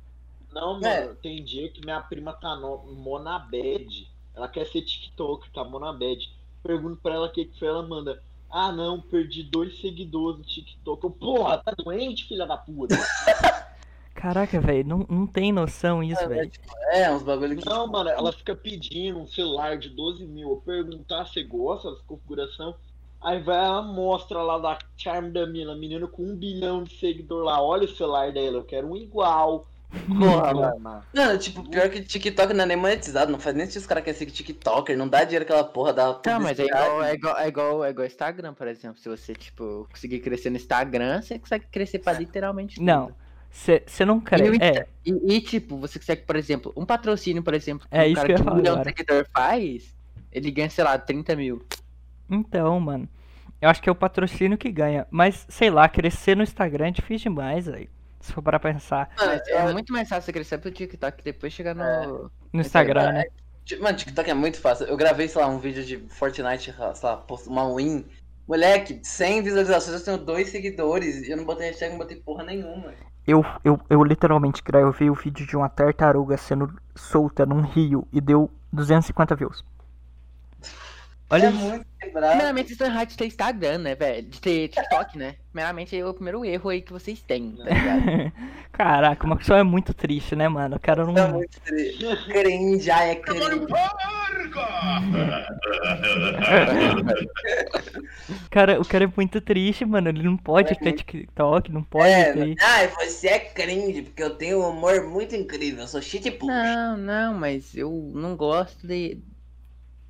Não, 0.56 0.76
mano, 0.80 0.86
É. 0.88 1.08
tem 1.22 1.44
dia 1.44 1.70
que 1.70 1.82
minha 1.84 2.00
prima 2.00 2.32
tá 2.34 2.56
no, 2.56 2.78
monabed. 2.96 4.10
Ela 4.34 4.48
quer 4.48 4.66
ser 4.66 4.82
TikTok, 4.82 5.50
tá 5.52 5.64
monabed. 5.66 6.34
Pergunto 6.64 6.96
pra 7.02 7.14
ela 7.16 7.28
o 7.28 7.32
que 7.32 7.44
que 7.46 7.60
foi, 7.60 7.68
ela 7.68 7.84
manda. 7.84 8.24
Ah 8.50 8.72
não, 8.72 9.02
perdi 9.02 9.44
dois 9.44 9.80
seguidores 9.82 10.38
no 10.40 10.46
TikTok. 10.46 11.04
Eu, 11.04 11.12
porra, 11.12 11.58
tá 11.58 11.74
doente, 11.78 12.24
filha 12.26 12.46
da 12.46 12.56
puta? 12.56 12.96
Caraca, 14.16 14.62
velho, 14.62 14.88
não, 14.88 15.06
não 15.10 15.28
tem 15.28 15.52
noção 15.52 16.02
isso, 16.02 16.22
É, 16.22 16.28
velho. 16.28 16.50
tipo, 16.50 16.74
é, 16.92 17.12
uns 17.12 17.22
bagulho 17.22 17.58
que. 17.58 17.66
Não, 17.68 17.86
mano, 17.86 18.10
ela 18.10 18.32
fica 18.32 18.56
pedindo 18.56 19.20
um 19.20 19.28
celular 19.28 19.78
de 19.78 19.90
12 19.90 20.26
mil. 20.26 20.50
Eu 20.52 20.58
perguntar 20.66 21.26
se 21.26 21.44
gosta 21.44 21.92
dessa 21.92 22.04
configuração. 22.08 22.76
Aí 23.22 23.42
vai 23.42 23.58
ela 23.58 23.82
mostra 23.82 24.42
lá 24.42 24.58
da 24.58 24.78
Charme 24.96 25.32
da 25.32 25.46
Mina, 25.46 25.76
menina 25.76 26.08
com 26.08 26.24
um 26.24 26.36
bilhão 26.36 26.84
de 26.84 26.94
seguidor 26.98 27.44
lá. 27.44 27.62
Olha 27.62 27.84
o 27.86 27.96
celular 27.96 28.32
dela, 28.32 28.58
eu 28.58 28.64
quero 28.64 28.88
um 28.88 28.96
igual. 28.96 29.68
Porra, 30.08 30.54
Mano, 30.54 31.04
Mano, 31.14 31.38
tipo, 31.40 31.68
pior 31.70 31.90
que 31.90 32.02
TikTok 32.02 32.54
não 32.54 32.64
é 32.64 32.68
nem 32.68 32.78
monetizado, 32.78 33.32
não 33.32 33.40
faz 33.40 33.56
nem 33.56 33.66
se 33.66 33.78
os 33.78 33.86
caras 33.86 34.04
querem 34.04 34.18
ser 34.18 34.26
TikToker, 34.28 34.98
não 34.98 35.08
dá 35.08 35.24
dinheiro 35.24 35.44
aquela 35.44 35.64
porra 35.64 35.94
da 35.94 36.20
Não, 36.26 36.40
mas 36.40 36.60
é 36.60 36.66
igual, 36.66 37.04
é 37.04 37.14
igual, 37.14 37.38
é 37.38 37.48
igual, 37.48 37.86
é 37.86 37.90
igual 37.90 38.06
Instagram, 38.08 38.54
por 38.54 38.68
exemplo. 38.68 39.00
Se 39.00 39.10
você, 39.10 39.34
tipo, 39.34 39.88
conseguir 39.92 40.20
crescer 40.20 40.50
no 40.50 40.58
Instagram, 40.58 41.22
você 41.22 41.40
consegue 41.40 41.66
crescer 41.72 42.00
pra 42.00 42.14
literalmente 42.14 42.76
tudo. 42.76 42.86
Não, 42.86 43.12
você 43.52 43.84
não 44.06 44.16
E, 44.16 44.20
o 44.20 44.22
quer. 44.22 44.40
Insta- 44.54 44.66
É, 44.66 44.88
e, 45.06 45.36
e, 45.36 45.42
tipo, 45.42 45.78
você 45.78 45.98
consegue, 46.00 46.24
por 46.24 46.36
exemplo, 46.36 46.74
um 46.76 46.86
patrocínio, 46.86 47.42
por 47.42 47.54
exemplo, 47.54 47.88
que 47.90 47.96
É 47.96 48.02
um 48.04 48.06
isso 48.06 48.16
cara 48.16 48.28
que 48.28 48.44
que 48.44 48.50
um 48.50 48.56
milhão 48.56 48.78
de 48.78 48.84
seguidor 48.84 49.26
faz, 49.34 49.96
ele 50.32 50.52
ganha, 50.52 50.70
sei 50.70 50.84
lá, 50.84 50.98
30 50.98 51.36
mil. 51.36 51.66
então, 52.30 52.80
mano. 52.80 53.08
Eu 53.62 53.70
acho 53.70 53.82
que 53.82 53.90
é 53.90 53.92
o 53.92 53.96
patrocínio 53.96 54.58
que 54.58 54.70
ganha. 54.70 55.08
Mas, 55.10 55.46
sei 55.50 55.70
lá, 55.72 55.88
crescer 55.88 56.36
no 56.36 56.44
Instagram 56.44 56.88
é 56.88 56.92
difícil 56.92 57.32
demais, 57.32 57.66
velho. 57.66 57.90
Se 58.26 58.34
for 58.34 58.42
para 58.42 58.60
pensar 58.60 59.10
Mano, 59.18 59.40
é 59.48 59.70
eu- 59.70 59.74
muito 59.74 59.94
mais 59.94 60.10
fácil 60.10 60.24
você 60.24 60.34
crescer 60.34 60.58
pro 60.58 60.72
TikTok 60.72 61.22
e 61.22 61.24
depois 61.24 61.54
chegar 61.54 61.76
no. 61.76 61.84
É. 61.84 62.08
no 62.54 62.62
Instagram, 62.62 63.12
né? 63.12 63.26
Ti- 63.64 63.78
Mano, 63.78 63.96
TikTok 63.96 64.30
é 64.30 64.34
muito 64.34 64.60
fácil. 64.60 64.88
Eu 64.88 64.98
gravei, 64.98 65.28
sei 65.28 65.42
lá, 65.42 65.48
um 65.48 65.60
vídeo 65.60 65.84
de 65.86 65.98
Fortnite, 66.10 66.74
sei 66.74 67.10
lá, 67.10 67.24
uma 67.48 67.76
win. 67.76 68.04
Moleque, 68.48 69.00
100 69.04 69.44
visualizações, 69.44 70.00
eu 70.00 70.06
tenho 70.06 70.18
dois 70.18 70.50
seguidores. 70.50 71.28
E 71.28 71.32
eu 71.32 71.38
não 71.38 71.46
botei 71.46 71.68
hashtag, 71.68 71.92
não 71.92 72.00
botei 72.00 72.18
porra 72.18 72.44
nenhuma. 72.44 72.94
Eu, 73.28 73.44
eu, 73.64 73.80
eu 73.90 74.04
literalmente 74.04 74.62
gravei 74.64 75.10
o 75.10 75.16
vídeo 75.16 75.46
de 75.48 75.56
uma 75.56 75.70
tartaruga 75.70 76.38
sendo 76.38 76.72
solta 76.96 77.46
num 77.46 77.62
rio 77.62 78.08
e 78.14 78.20
deu 78.22 78.52
250 78.72 79.36
views. 79.36 79.64
Olha 81.30 81.48
é 81.48 81.50
isso. 81.50 81.52
muito 81.52 81.86
quebrado. 82.00 82.28
Primeiramente, 82.30 82.68
vocês 82.68 82.72
estão 82.80 82.88
errados 82.88 83.14
de 83.14 83.18
ter 83.18 83.26
Instagram, 83.28 83.78
né, 83.80 83.96
velho? 83.96 84.28
De 84.30 84.40
ter 84.42 84.68
TikTok, 84.70 85.18
né? 85.18 85.36
Primeiramente, 85.52 85.98
é 85.98 86.06
o 86.06 86.14
primeiro 86.14 86.46
erro 86.46 86.70
aí 86.70 86.82
que 86.82 86.94
vocês 86.94 87.22
têm, 87.22 87.56
tá 87.64 87.70
ligado? 87.72 88.32
Caraca, 88.72 89.26
uma 89.26 89.38
pessoa 89.38 89.60
é 89.60 89.64
muito 89.64 89.94
triste, 89.94 90.36
né, 90.36 90.48
mano? 90.50 90.76
O 90.76 90.80
cara 90.80 91.06
não. 91.06 91.18
É 91.18 91.28
muito 91.32 91.60
triste. 91.62 92.06
Cringe, 92.28 92.92
ai, 92.92 93.12
é 93.12 93.16
cringe. 93.16 93.66
Cara, 98.50 98.80
o 98.82 98.86
cara 98.86 99.04
é 99.06 99.12
muito 99.16 99.40
triste, 99.42 99.86
mano. 99.86 100.10
Ele 100.10 100.24
não 100.24 100.38
pode 100.38 100.74
É 100.74 100.76
ter 100.76 100.94
TikTok, 100.94 101.72
não 101.72 101.84
pode 101.84 102.10
É, 102.10 102.34
ter. 102.34 102.56
ai, 102.62 102.88
você 102.90 103.28
é 103.28 103.40
cringe, 103.40 104.04
porque 104.04 104.24
eu 104.24 104.36
tenho 104.38 104.62
um 104.62 104.70
humor 104.70 105.04
muito 105.08 105.36
incrível. 105.36 105.82
Eu 105.84 105.88
sou 105.88 106.02
shit 106.02 106.30
push. 106.32 106.48
Não, 106.48 106.98
não, 106.98 107.34
mas 107.34 107.76
eu 107.76 108.12
não 108.16 108.36
gosto 108.36 108.86
de. 108.88 109.20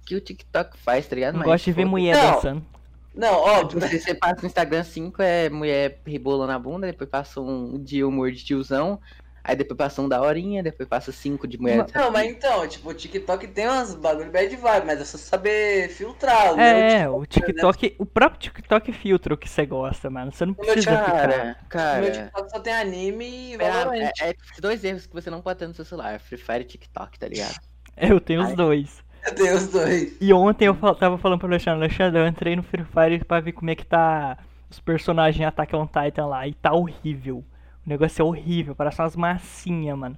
Que 0.05 0.15
o 0.15 0.21
TikTok 0.21 0.77
faz, 0.79 1.07
tá 1.07 1.15
ligado? 1.15 1.35
Não 1.35 1.39
Mas, 1.39 1.43
gosto 1.43 1.65
de 1.65 1.73
ver 1.73 1.85
foda-se. 1.85 1.85
mulher 1.85 2.17
Não. 2.17 2.19
dançando. 2.19 2.65
Não, 3.13 3.33
ó, 3.35 3.63
Você, 3.69 3.99
você 3.99 4.15
passa 4.15 4.41
no 4.41 4.47
Instagram 4.47 4.83
5 4.83 5.21
é 5.21 5.49
mulher 5.49 6.01
rebolando 6.05 6.51
a 6.51 6.59
bunda, 6.59 6.87
depois 6.87 7.09
passa 7.09 7.41
um 7.41 7.81
de 7.81 8.03
humor 8.03 8.31
de 8.31 8.43
tiozão, 8.43 8.99
aí 9.43 9.55
depois 9.55 9.77
passa 9.77 10.01
um 10.01 10.09
da 10.09 10.21
horinha, 10.21 10.61
depois 10.63 10.87
passa 10.89 11.11
cinco 11.11 11.47
de 11.47 11.57
mulher. 11.57 11.85
Não, 11.93 12.11
mas 12.11 12.29
então, 12.29 12.67
tipo, 12.67 12.89
o 12.89 12.93
TikTok 12.93 13.47
tem 13.47 13.67
umas 13.67 13.95
bagulho 13.95 14.31
bad 14.31 14.55
vibe, 14.55 14.85
mas 14.85 14.99
é 15.01 15.05
só 15.05 15.17
saber 15.17 15.89
filtrar. 15.89 16.53
O 16.53 16.59
É, 16.59 17.07
meu 17.07 17.17
o 17.19 17.25
TikTok, 17.25 17.95
o 17.99 18.05
próprio 18.05 18.39
TikTok 18.39 18.91
filtra 18.93 19.33
o 19.33 19.37
que 19.37 19.47
você 19.49 19.65
gosta, 19.65 20.09
mano. 20.09 20.31
Você 20.31 20.45
não 20.45 20.53
precisa 20.53 20.97
ficar. 20.97 21.13
Cara, 21.17 21.57
O 21.91 21.97
meu 21.97 22.11
cara. 22.11 22.11
TikTok 22.11 22.49
só 22.49 22.59
tem 22.59 22.73
anime 22.73 23.25
e 23.55 23.57
É, 23.61 24.11
é, 24.21 24.29
é 24.31 24.35
dois 24.59 24.83
erros 24.83 25.05
que 25.05 25.13
você 25.13 25.29
não 25.29 25.41
pode 25.41 25.59
ter 25.59 25.67
no 25.67 25.73
seu 25.73 25.85
celular, 25.85 26.19
Free 26.19 26.37
Fire 26.37 26.61
e 26.61 26.65
TikTok, 26.65 27.19
tá 27.19 27.27
ligado? 27.27 27.59
Eu 27.97 28.19
tenho 28.19 28.41
os 28.43 28.53
dois. 28.53 29.04
Eu 29.26 29.36
tenho 29.36 29.55
os 29.55 29.67
dois. 29.67 30.15
E 30.21 30.32
ontem 30.34 30.65
eu 30.67 30.76
tava 30.95 31.17
falando 31.17 31.39
pro 31.39 31.47
Alexandre, 31.47 31.84
Alexandre, 31.86 32.19
eu 32.21 32.28
entrei 32.28 32.55
no 32.55 32.63
Free 32.63 32.86
Fire 32.86 33.26
pra 33.26 33.39
ver 33.39 33.53
como 33.53 33.69
é 33.71 33.76
que 33.76 33.86
tá 33.86 34.38
os 34.69 34.80
personagens 34.80 35.41
em 35.41 35.45
Attack 35.45 35.76
on 35.76 35.88
Titan 35.88 36.28
lá. 36.28 36.47
E 36.47 36.53
tá 36.53 36.73
horrível. 36.73 37.38
O 37.86 37.89
negócio 37.89 38.21
é 38.21 38.26
horrível, 38.26 38.76
parece 38.76 39.01
umas 39.01 39.15
massinhas, 39.15 39.97
mano. 39.97 40.17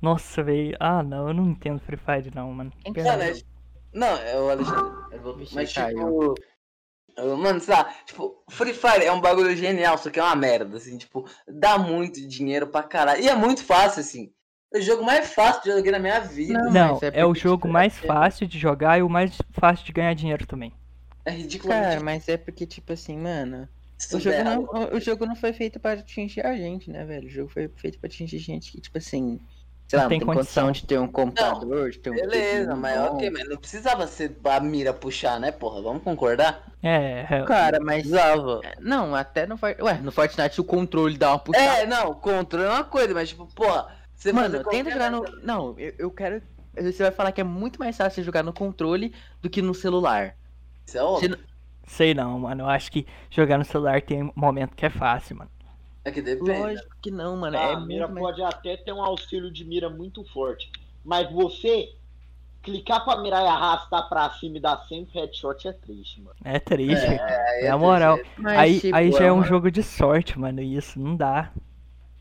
Nossa, 0.00 0.42
velho. 0.42 0.76
Ah, 0.80 1.02
não, 1.02 1.28
eu 1.28 1.34
não 1.34 1.48
entendo 1.50 1.80
Free 1.80 1.96
Fire 1.96 2.30
não, 2.34 2.52
mano. 2.52 2.70
Quem 2.82 2.92
que 2.92 3.02
Perdão. 3.02 3.18
Mano, 3.18 3.30
é- 3.30 3.42
Não, 3.92 4.16
é 4.18 4.40
o 4.40 4.50
Alexandre. 4.50 4.92
Eu 5.12 5.20
vou- 5.20 5.38
Mas 5.52 5.72
tipo. 5.72 6.34
Mano, 7.38 7.60
sei 7.60 7.72
lá, 7.74 7.84
tipo, 8.04 8.42
Free 8.50 8.74
Fire 8.74 9.04
é 9.04 9.12
um 9.12 9.20
bagulho 9.20 9.54
genial, 9.56 9.96
só 9.96 10.10
que 10.10 10.18
é 10.18 10.22
uma 10.22 10.34
merda, 10.34 10.76
assim, 10.76 10.98
tipo, 10.98 11.24
dá 11.46 11.78
muito 11.78 12.26
dinheiro 12.26 12.66
pra 12.66 12.82
caralho. 12.82 13.22
E 13.22 13.28
é 13.28 13.36
muito 13.36 13.62
fácil, 13.64 14.00
assim. 14.00 14.32
É 14.74 14.78
o 14.78 14.82
jogo 14.82 15.04
mais 15.04 15.32
fácil 15.32 15.62
que 15.62 15.68
eu 15.70 15.76
joguei 15.76 15.92
na 15.92 15.98
minha 16.00 16.18
vida. 16.20 16.52
Não, 16.58 16.72
Não, 16.72 16.98
é 17.00 17.20
é 17.20 17.24
o 17.24 17.32
jogo 17.34 17.62
tipo, 17.62 17.68
mais 17.72 17.96
é- 18.02 18.06
fácil 18.06 18.46
de 18.46 18.58
jogar 18.58 18.98
e 18.98 19.02
o 19.02 19.08
mais 19.08 19.38
fácil 19.52 19.86
de 19.86 19.92
ganhar 19.92 20.12
dinheiro 20.14 20.46
também. 20.46 20.72
É 21.24 21.30
ridiculamente 21.30 21.88
Cara, 21.90 22.00
mas 22.04 22.28
é 22.28 22.36
porque, 22.36 22.66
tipo 22.66 22.92
assim, 22.92 23.16
mano. 23.16 23.68
O 24.12 24.18
jogo, 24.18 24.44
não, 24.44 24.62
o- 24.64 24.96
o 24.96 25.00
jogo 25.00 25.24
não 25.24 25.36
foi 25.36 25.52
feito 25.52 25.78
pra 25.78 25.92
atingir 25.92 26.44
a 26.44 26.54
gente, 26.56 26.90
né, 26.90 27.04
velho? 27.04 27.26
O 27.28 27.30
jogo 27.30 27.48
foi 27.48 27.70
feito 27.76 27.98
pra 28.00 28.08
atingir 28.08 28.38
gente 28.38 28.72
que, 28.72 28.80
tipo 28.80 28.98
assim, 28.98 29.40
sei 29.86 29.96
lá, 29.96 30.02
Não 30.02 30.02
não 30.02 30.08
tem 30.10 30.18
tem, 30.18 30.26
condição. 30.26 30.64
condição 30.66 30.72
de 30.72 30.84
ter 30.86 30.98
um 30.98 31.06
computador, 31.06 31.90
de 31.90 31.98
ter 32.00 32.10
um 32.10 32.14
Beleza, 32.16 32.74
mas 32.74 32.98
bom. 32.98 33.14
ok, 33.14 33.30
mas 33.30 33.48
não 33.48 33.56
precisava 33.56 34.06
ser 34.08 34.36
a 34.44 34.60
mira 34.60 34.92
puxar, 34.92 35.38
né, 35.38 35.52
porra? 35.52 35.80
Vamos 35.80 36.02
concordar? 36.02 36.66
É, 36.82 37.24
é, 37.30 37.42
Cara, 37.44 37.78
mas. 37.80 37.98
Precisava. 38.02 38.60
Não, 38.80 39.14
até 39.14 39.46
no 39.46 39.56
Fortnite. 39.56 39.82
Ué, 39.84 39.94
no 40.02 40.10
Fortnite 40.12 40.60
o 40.60 40.64
controle 40.64 41.16
dá 41.16 41.30
uma 41.30 41.38
puxada. 41.38 41.78
É, 41.78 41.86
não, 41.86 42.12
controle 42.14 42.66
é 42.66 42.70
uma 42.70 42.84
coisa, 42.84 43.14
mas 43.14 43.28
tipo, 43.30 43.46
porra, 43.54 43.86
você 44.14 44.32
Mano, 44.32 44.64
tenta 44.64 44.90
jogar 44.90 45.10
no. 45.10 45.22
Não, 45.42 45.78
eu, 45.78 45.94
eu 45.98 46.10
quero. 46.10 46.42
Você 46.76 47.02
vai 47.02 47.12
falar 47.12 47.32
que 47.32 47.40
é 47.40 47.44
muito 47.44 47.78
mais 47.78 47.96
fácil 47.96 48.16
você 48.16 48.22
jogar 48.24 48.42
no 48.42 48.52
controle 48.52 49.14
do 49.40 49.48
que 49.50 49.62
no 49.62 49.74
celular. 49.74 50.36
Isso 50.86 50.98
é 50.98 51.02
óbvio. 51.02 51.38
sei 51.86 52.14
não, 52.14 52.40
mano. 52.40 52.62
Eu 52.62 52.68
acho 52.68 52.90
que 52.90 53.06
jogar 53.30 53.58
no 53.58 53.64
celular 53.64 54.02
tem 54.02 54.22
um 54.24 54.32
momento 54.34 54.74
que 54.74 54.84
é 54.84 54.90
fácil, 54.90 55.36
mano. 55.36 55.50
É 56.04 56.10
que 56.10 56.20
depende. 56.20 56.50
Lógico 56.58 56.96
que 57.00 57.10
não, 57.10 57.36
mano. 57.36 57.56
Ah, 57.56 57.60
é 57.70 57.72
a 57.74 57.80
mira 57.80 58.06
mais... 58.08 58.18
pode 58.20 58.42
até 58.42 58.76
ter 58.76 58.92
um 58.92 59.02
auxílio 59.02 59.50
de 59.50 59.64
mira 59.64 59.88
muito 59.88 60.24
forte. 60.32 60.70
Mas 61.04 61.30
você 61.32 61.94
clicar 62.62 63.04
pra 63.04 63.18
mirar 63.20 63.42
e 63.42 63.46
arrastar 63.46 64.08
pra 64.08 64.30
cima 64.30 64.56
e 64.56 64.60
dar 64.60 64.78
sempre 64.88 65.20
headshot 65.20 65.68
é 65.68 65.72
triste, 65.72 66.20
mano. 66.20 66.36
É 66.44 66.58
triste. 66.58 67.06
Na 67.06 67.14
é 67.68 67.76
moral. 67.76 68.16
triste. 68.16 68.32
Mas, 68.38 68.58
Aí, 68.58 68.80
tipo, 68.80 68.96
aí 68.96 69.12
já 69.12 69.24
é 69.24 69.32
um 69.32 69.36
uma- 69.36 69.46
jogo 69.46 69.70
de 69.70 69.82
sorte, 69.82 70.38
mano. 70.38 70.60
Isso 70.60 70.98
não 70.98 71.14
dá. 71.16 71.52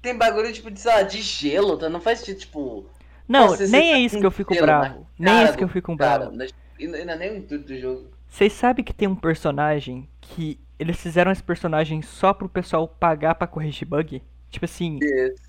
Tem 0.04 0.18
bagulho 0.18 0.52
tipo 0.52 0.70
de, 0.70 0.82
sei 0.82 0.92
lá, 0.92 1.02
de 1.02 1.22
gelo, 1.22 1.78
tá? 1.78 1.90
Não 1.90 2.02
faz 2.02 2.20
sentido, 2.20 2.40
tipo. 2.40 2.86
Não, 3.26 3.48
Nossa, 3.48 3.66
nem 3.68 3.94
é 3.94 4.00
isso 4.00 4.20
que 4.20 4.26
eu 4.26 4.32
fico 4.32 4.54
bravo. 4.54 5.08
Nem 5.18 5.34
é 5.34 5.44
isso 5.46 5.58
que 5.58 5.64
eu 5.64 5.70
fico 5.70 5.96
bravo. 5.96 6.26
é- 6.44 6.48
ainda 6.78 6.98
ainda 6.98 7.16
nem 7.16 7.32
o 7.32 7.38
intuito 7.38 7.66
do 7.66 7.80
jogo. 7.80 8.10
Vocês 8.28 8.52
sabem 8.52 8.84
que 8.84 8.94
tem 8.94 9.08
um 9.08 9.16
personagem 9.16 10.10
que 10.20 10.60
eles 10.78 11.00
fizeram 11.00 11.32
esse 11.32 11.42
personagem 11.42 12.02
só 12.02 12.34
pro 12.34 12.50
pessoal 12.50 12.86
pagar 12.86 13.36
pra 13.36 13.48
corrigir 13.48 13.88
bug? 13.88 14.22
Tipo 14.50 14.66
assim, 14.66 15.00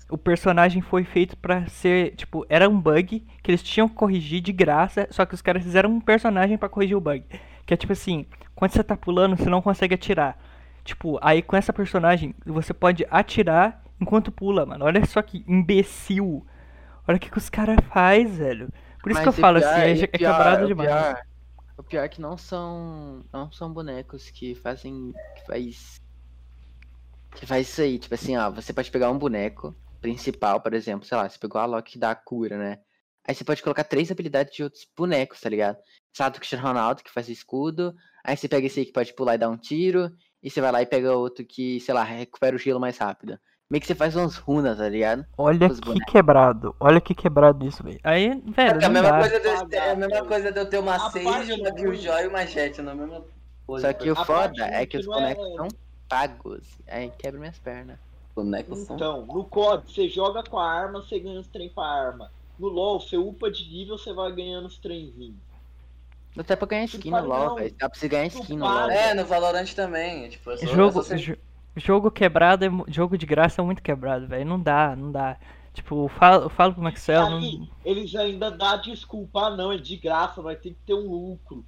o 0.09 0.17
personagem 0.17 0.81
foi 0.81 1.03
feito 1.03 1.35
pra 1.35 1.67
ser, 1.67 2.15
tipo, 2.15 2.45
era 2.47 2.69
um 2.69 2.79
bug 2.79 3.23
que 3.43 3.51
eles 3.51 3.61
tinham 3.61 3.89
que 3.89 3.95
corrigir 3.95 4.39
de 4.39 4.53
graça, 4.53 5.05
só 5.11 5.25
que 5.25 5.35
os 5.35 5.41
caras 5.41 5.63
fizeram 5.63 5.89
um 5.91 5.99
personagem 5.99 6.57
pra 6.57 6.69
corrigir 6.69 6.95
o 6.95 7.01
bug. 7.01 7.25
Que 7.65 7.73
é 7.73 7.77
tipo 7.77 7.91
assim, 7.91 8.25
quando 8.55 8.71
você 8.71 8.83
tá 8.83 8.95
pulando, 8.95 9.35
você 9.35 9.49
não 9.49 9.61
consegue 9.61 9.95
atirar. 9.95 10.37
Tipo, 10.85 11.19
aí 11.21 11.41
com 11.41 11.57
essa 11.57 11.73
personagem, 11.73 12.33
você 12.45 12.73
pode 12.73 13.05
atirar 13.11 13.83
enquanto 13.99 14.31
pula, 14.31 14.65
mano. 14.65 14.85
Olha 14.85 15.05
só 15.05 15.21
que 15.21 15.43
imbecil. 15.47 16.45
Olha 17.07 17.17
o 17.17 17.19
que, 17.19 17.29
que 17.29 17.37
os 17.37 17.49
caras 17.49 17.77
faz, 17.91 18.37
velho. 18.37 18.69
Por 19.01 19.11
isso 19.11 19.21
que 19.21 19.27
eu 19.27 19.31
Mas 19.33 19.39
falo 19.39 19.59
pior- 19.59 19.69
assim, 19.71 19.81
é, 19.81 19.91
é 20.03 20.07
pior- 20.07 20.31
quebrado 20.37 20.63
o 20.63 20.67
demais. 20.67 20.89
pior- 20.89 21.21
o 21.77 21.83
pior 21.83 22.03
é 22.03 22.09
que 22.09 22.21
não 22.21 22.37
são. 22.37 23.23
Não 23.31 23.51
são 23.51 23.71
bonecos 23.71 24.29
que 24.29 24.55
fazem. 24.55 25.13
que 25.35 25.45
faz. 25.45 26.01
Que 27.35 27.45
faz 27.45 27.67
isso 27.69 27.81
aí. 27.81 27.99
Tipo 27.99 28.15
assim, 28.15 28.35
ó, 28.37 28.49
você 28.49 28.73
pode 28.73 28.89
pegar 28.89 29.11
um 29.11 29.17
boneco 29.19 29.75
principal, 30.01 30.61
por 30.61 30.73
exemplo, 30.73 31.05
sei 31.05 31.17
lá, 31.17 31.27
você 31.27 31.37
pegou 31.37 31.59
a 31.59 31.65
Loki 31.65 31.97
da 31.99 32.13
cura, 32.15 32.57
né? 32.57 32.79
Aí 33.27 33.33
você 33.33 33.43
pode 33.43 33.61
colocar 33.63 33.83
três 33.83 34.11
habilidades 34.11 34.55
de 34.55 34.63
outros 34.63 34.87
bonecos, 34.95 35.41
tá 35.41 35.49
ligado? 35.49 35.77
Lá, 36.19 36.29
do 36.29 36.37
Cristiano 36.37 36.65
Ronaldo, 36.65 37.03
que 37.03 37.11
faz 37.11 37.27
o 37.27 37.31
escudo. 37.31 37.93
Aí 38.23 38.37
você 38.37 38.47
pega 38.47 38.67
esse 38.67 38.79
aí 38.79 38.85
que 38.85 38.93
pode 38.93 39.13
pular 39.13 39.35
e 39.35 39.37
dar 39.39 39.49
um 39.49 39.57
tiro. 39.57 40.11
E 40.41 40.49
você 40.49 40.61
vai 40.61 40.71
lá 40.71 40.81
e 40.81 40.85
pega 40.85 41.11
outro 41.15 41.43
que, 41.43 41.79
sei 41.81 41.93
lá, 41.93 42.03
recupera 42.03 42.55
o 42.55 42.59
gelo 42.59 42.79
mais 42.79 42.97
rápido. 42.97 43.37
Meio 43.75 43.81
que 43.81 43.87
você 43.87 43.95
faz 43.95 44.15
umas 44.15 44.37
runas, 44.37 44.77
tá 44.77 44.87
ligado? 44.87 45.25
Olha 45.37 45.67
os 45.67 45.81
que 45.81 45.85
bonecos. 45.87 46.09
quebrado. 46.13 46.73
Olha 46.79 47.01
que 47.01 47.13
quebrado 47.13 47.67
isso, 47.67 47.83
velho. 47.83 47.99
Aí, 48.05 48.29
velho, 48.45 48.81
É 48.81 48.85
a 48.85 48.89
mesma, 48.89 49.19
coisa 49.19 49.37
de, 49.41 49.47
eu 49.47 49.67
ter- 49.67 49.75
é 49.75 49.91
a 49.91 49.95
mesma 49.97 50.25
coisa 50.25 50.51
de 50.53 50.59
eu 50.61 50.65
ter 50.69 50.77
uma 50.79 50.97
parte 50.97 51.19
uma 51.59 51.71
Killjoy 51.73 52.23
e 52.23 52.27
uma 52.27 52.45
Jet, 52.45 52.81
na 52.81 52.95
mesma 52.95 53.21
coisa. 53.67 53.87
Só 53.87 53.93
que 53.93 54.09
o 54.09 54.17
A 54.17 54.23
foda 54.23 54.63
é 54.63 54.85
que 54.85 54.95
os 54.97 55.03
é- 55.03 55.09
bonecos 55.09 55.55
são 55.57 55.67
pagos. 56.07 56.61
Aí 56.87 57.11
quebra 57.17 57.37
minhas 57.37 57.59
pernas. 57.59 57.97
bonecos 58.33 58.79
são. 58.79 58.95
Então, 58.95 59.25
no 59.25 59.43
COD, 59.43 59.91
você 59.91 60.07
joga 60.07 60.41
com 60.41 60.57
a 60.57 60.71
arma, 60.71 61.01
você 61.01 61.19
ganha 61.19 61.37
os 61.41 61.47
trem 61.47 61.67
com 61.67 61.81
a 61.81 61.87
arma. 61.89 62.31
No 62.57 62.69
LoL, 62.69 63.01
você 63.01 63.17
upa 63.17 63.51
de 63.51 63.65
nível, 63.69 63.97
você 63.97 64.13
vai 64.13 64.31
ganhando 64.31 64.67
os 64.67 64.77
trenzinhos. 64.77 65.35
Dá 66.33 66.41
até 66.43 66.55
pra 66.55 66.65
ganhar 66.67 66.85
skin 66.85 67.11
no 67.11 67.25
LoL, 67.25 67.55
velho. 67.55 67.75
Dá 67.77 67.89
pra 67.89 67.99
você 67.99 68.07
ganhar 68.07 68.27
skin 68.27 68.55
no. 68.55 68.65
LoL. 68.65 68.89
É, 68.89 69.13
no 69.13 69.25
Valorant 69.25 69.73
também. 69.73 70.29
Tipo, 70.29 70.51
é 70.51 70.57
Jogo, 70.59 70.87
é 70.99 71.03
você- 71.03 71.17
jo- 71.17 71.37
jogo 71.75 72.09
quebrado, 72.11 72.65
é, 72.65 72.69
jogo 72.87 73.17
de 73.17 73.25
graça 73.25 73.61
é 73.61 73.65
muito 73.65 73.81
quebrado, 73.81 74.27
velho. 74.27 74.45
Não 74.45 74.59
dá, 74.59 74.95
não 74.95 75.11
dá. 75.11 75.37
Tipo, 75.73 76.05
eu 76.05 76.07
falo, 76.07 76.43
eu 76.43 76.49
falo 76.49 76.73
pro 76.73 76.81
Maxel, 76.81 77.29
não- 77.29 77.37
Aí, 77.39 77.67
eles 77.83 78.15
ainda 78.15 78.49
dão 78.49 78.79
desculpa, 78.81 79.47
ah 79.47 79.49
não, 79.55 79.71
é 79.73 79.77
de 79.77 79.97
graça, 79.97 80.41
vai 80.41 80.55
ter 80.55 80.69
que 80.69 80.77
ter 80.85 80.93
um 80.93 81.09
lucro. 81.09 81.65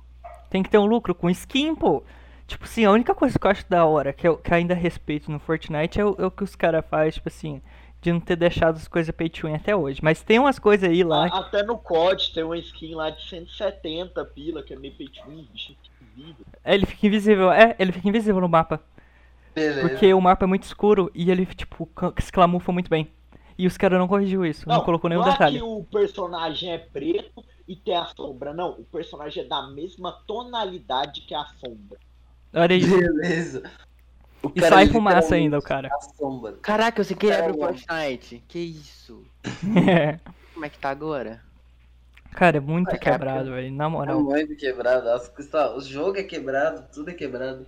tem 0.50 0.64
que 0.64 0.70
ter 0.70 0.78
um 0.78 0.86
lucro 0.86 1.14
com 1.14 1.30
skin, 1.30 1.76
pô. 1.76 2.02
Tipo 2.48 2.64
assim, 2.64 2.86
a 2.86 2.92
única 2.92 3.14
coisa 3.14 3.38
que 3.38 3.46
eu 3.46 3.52
acho 3.52 3.70
da 3.70 3.84
hora, 3.86 4.14
que 4.14 4.26
eu 4.26 4.38
que 4.38 4.54
ainda 4.54 4.74
respeito 4.74 5.30
no 5.30 5.40
Fortnite, 5.40 6.00
é 6.00 6.06
o, 6.06 6.16
é 6.18 6.26
o 6.26 6.32
que 6.32 6.46
os 6.46 6.56
caras 6.56 6.86
fazem, 6.90 7.12
tipo 7.12 7.28
assim, 7.28 7.62
de 8.02 8.14
não 8.14 8.22
ter 8.22 8.38
deixado 8.38 8.78
as 8.78 8.88
coisas 8.88 9.14
pay 9.14 9.28
to 9.28 9.48
win 9.48 9.56
até 9.56 9.76
hoje. 9.76 10.00
Mas 10.02 10.22
tem 10.22 10.40
umas 10.40 10.58
coisas 10.58 10.90
aí 10.90 11.04
lá. 11.04 11.26
Até 11.26 11.62
no 11.64 11.78
COD 11.78 12.32
tem 12.34 12.44
uma 12.46 12.58
skin 12.58 12.96
lá 12.96 13.10
de 13.10 13.22
170 13.28 14.24
pila, 14.24 14.64
que 14.64 14.74
é 14.74 14.78
meio 14.78 14.94
pay 14.96 15.10
to 15.10 15.22
win, 15.28 15.46
bicho 15.52 15.76
invisível. 16.16 16.46
É, 16.64 16.74
ele 16.74 16.86
fica 16.86 17.08
invisível. 17.08 17.52
É, 17.52 17.76
ele 17.78 17.92
fica 17.92 18.08
invisível 18.08 18.40
no 18.42 18.48
mapa. 18.48 18.82
Beleza. 19.62 19.82
Porque 19.82 20.14
o 20.14 20.22
mapa 20.22 20.46
é 20.46 20.48
muito 20.48 20.64
escuro 20.64 21.12
e 21.14 21.30
ele, 21.32 21.46
tipo, 21.46 21.90
se 22.22 22.32
camufla 22.32 22.74
muito 22.74 22.90
bem. 22.90 23.12
E 23.58 23.66
os 23.66 23.76
caras 23.78 23.98
não 24.00 24.08
corrigiu 24.08 24.46
isso, 24.46 24.68
não, 24.70 24.82
colocou 24.84 25.10
nenhum 25.10 25.24
não 25.24 25.32
detalhe. 25.32 25.58
é 25.58 25.60
que 25.60 25.66
o 25.66 25.84
personagem 25.86 26.72
é 26.74 26.78
preto 26.78 27.44
e 27.68 27.76
tem 27.76 27.96
a 27.96 28.06
sombra, 28.06 28.54
não. 28.54 28.72
O 28.72 28.84
personagem 28.86 29.44
é 29.44 29.48
da 29.48 29.68
mesma 29.68 30.12
tonalidade 30.28 31.22
que 31.22 31.34
a 31.34 31.44
sombra. 31.60 31.98
Olha 32.54 32.74
isso. 32.76 32.96
Beleza. 32.96 33.64
O 34.44 34.52
E 34.56 34.62
cara 34.62 34.76
sai 34.76 34.88
fumaça 34.88 35.34
ainda, 35.36 35.58
o 35.58 35.62
cara. 35.62 35.90
Caraca, 36.62 37.02
eu 37.02 37.06
sei 37.06 37.16
que 37.16 37.32
abre 37.32 37.54
o. 37.54 37.58
Fortnite. 37.58 38.44
Que 38.48 38.60
isso? 38.60 39.24
É. 39.90 40.20
Como 40.54 40.66
é 40.66 40.70
que 40.70 40.78
tá 40.80 40.90
agora? 40.90 41.42
Cara, 42.32 42.58
é 42.58 42.60
muito 42.60 42.98
Caraca. 43.00 43.12
quebrado, 43.12 43.52
velho. 43.52 43.72
Na 43.74 43.86
É 43.86 43.90
moral. 43.90 44.22
muito 44.22 44.56
quebrado. 44.56 45.10
As, 45.10 45.32
o 45.76 45.82
jogo 45.82 46.18
é 46.18 46.24
quebrado, 46.24 46.86
tudo 46.94 47.10
é 47.10 47.14
quebrado. 47.14 47.66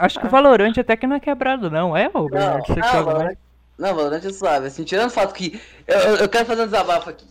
Acho 0.00 0.20
que 0.20 0.26
o 0.26 0.30
Valorant 0.30 0.72
até 0.78 0.96
que 0.96 1.06
não 1.06 1.16
é 1.16 1.20
quebrado, 1.20 1.70
não. 1.70 1.96
É, 1.96 2.10
ô, 2.12 2.28
Bernardo? 2.28 2.66
Você 2.66 2.80
não, 2.80 2.92
joga 2.92 3.18
mais? 3.24 3.38
não, 3.78 3.94
Valorant 3.94 4.24
é 4.24 4.32
suave. 4.32 4.66
Assim, 4.66 4.84
tirando 4.84 5.08
o 5.08 5.12
fato 5.12 5.34
que. 5.34 5.60
Eu, 5.86 5.98
eu, 5.98 6.16
eu 6.16 6.28
quero 6.28 6.46
fazer 6.46 6.62
um 6.62 6.66
desabafo 6.66 7.10
aqui. 7.10 7.26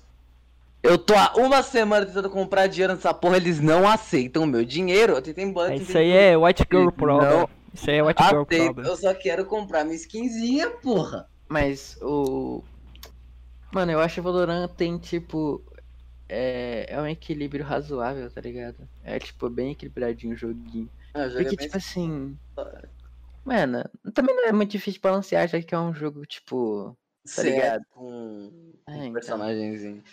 Eu 0.83 0.97
tô 0.97 1.13
há 1.15 1.33
uma 1.35 1.61
semana 1.63 2.05
tentando 2.05 2.29
comprar 2.29 2.67
dinheiro 2.67 2.93
nessa 2.93 3.13
porra, 3.13 3.37
eles 3.37 3.59
não 3.59 3.87
aceitam 3.87 4.43
o 4.43 4.47
meu 4.47 4.63
dinheiro. 4.63 5.13
Eu 5.13 5.21
tentei 5.21 5.43
em 5.43 5.51
banco. 5.51 5.73
É, 5.73 5.75
Isso 5.75 5.97
aí 5.97 6.11
é 6.11 6.37
White 6.37 6.65
Girl 6.71 6.85
Não. 6.85 6.91
Problem. 6.91 7.47
Isso 7.73 7.89
aí 7.89 7.97
é 7.97 8.03
White 8.03 8.23
Girl. 8.23 8.43
Problem. 8.43 8.87
Eu 8.87 8.95
só 8.95 9.13
quero 9.13 9.45
comprar 9.45 9.83
minha 9.83 9.95
skinzinha, 9.95 10.69
porra. 10.69 11.27
Mas 11.49 11.97
o. 12.01 12.63
Mano, 13.71 13.91
eu 13.91 13.99
acho 13.99 14.15
que 14.15 14.19
o 14.19 14.23
Valorant 14.23 14.69
tem, 14.69 14.97
tipo. 14.97 15.61
É, 16.29 16.85
é 16.89 17.01
um 17.01 17.07
equilíbrio 17.07 17.63
razoável, 17.63 18.29
tá 18.29 18.41
ligado? 18.41 18.77
É, 19.03 19.17
tipo, 19.17 19.49
bem 19.49 19.71
equilibradinho 19.71 20.33
o 20.33 20.37
joguinho. 20.37 20.89
Ah, 21.17 21.25
é 21.25 21.29
Porque, 21.29 21.43
bem 21.43 21.57
tipo 21.57 21.77
assim. 21.77 22.37
Mano, 23.45 23.83
também 24.13 24.35
não 24.35 24.45
é 24.45 24.51
muito 24.51 24.71
difícil 24.71 25.01
balancear, 25.01 25.47
já 25.47 25.61
que 25.61 25.73
é 25.73 25.79
um 25.79 25.93
jogo, 25.93 26.25
tipo. 26.25 26.97
tá 27.23 27.41
CS 27.41 27.45
ligado? 27.45 27.85
com 27.91 28.73
É, 28.87 28.91
um 28.91 28.95
então. 28.95 29.13
personagemzinho. 29.13 30.03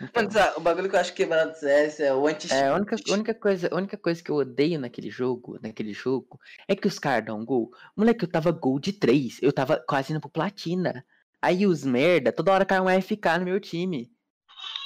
Então, 0.00 0.22
Mano, 0.22 0.32
sabe, 0.32 0.58
o 0.58 0.60
bagulho 0.60 0.88
que 0.88 0.94
eu 0.94 1.00
acho 1.00 1.14
quebrado 1.14 1.50
do 1.52 1.56
CS 1.56 2.00
é 2.00 2.14
o 2.14 2.26
anti 2.26 2.52
É, 2.52 2.68
a 2.68 2.74
única, 2.74 2.94
a 2.94 3.12
única 3.12 3.34
coisa, 3.34 3.68
a 3.72 3.76
única 3.76 3.96
coisa 3.96 4.22
que 4.22 4.30
eu 4.30 4.36
odeio 4.36 4.78
naquele 4.78 5.10
jogo, 5.10 5.58
naquele 5.60 5.92
jogo, 5.92 6.38
é 6.68 6.76
que 6.76 6.86
os 6.86 6.98
caras 6.98 7.24
dão 7.26 7.44
gol. 7.44 7.70
Moleque, 7.96 8.24
eu 8.24 8.30
tava 8.30 8.52
gol 8.52 8.78
de 8.78 8.92
3, 8.92 9.38
eu 9.42 9.52
tava 9.52 9.82
quase 9.88 10.12
indo 10.12 10.20
pro 10.20 10.30
platina. 10.30 11.04
Aí 11.42 11.66
os 11.66 11.84
merda, 11.84 12.32
toda 12.32 12.52
hora 12.52 12.64
cai 12.64 12.80
um 12.80 12.88
AFK 12.88 13.38
no 13.38 13.44
meu 13.46 13.60
time. 13.60 14.12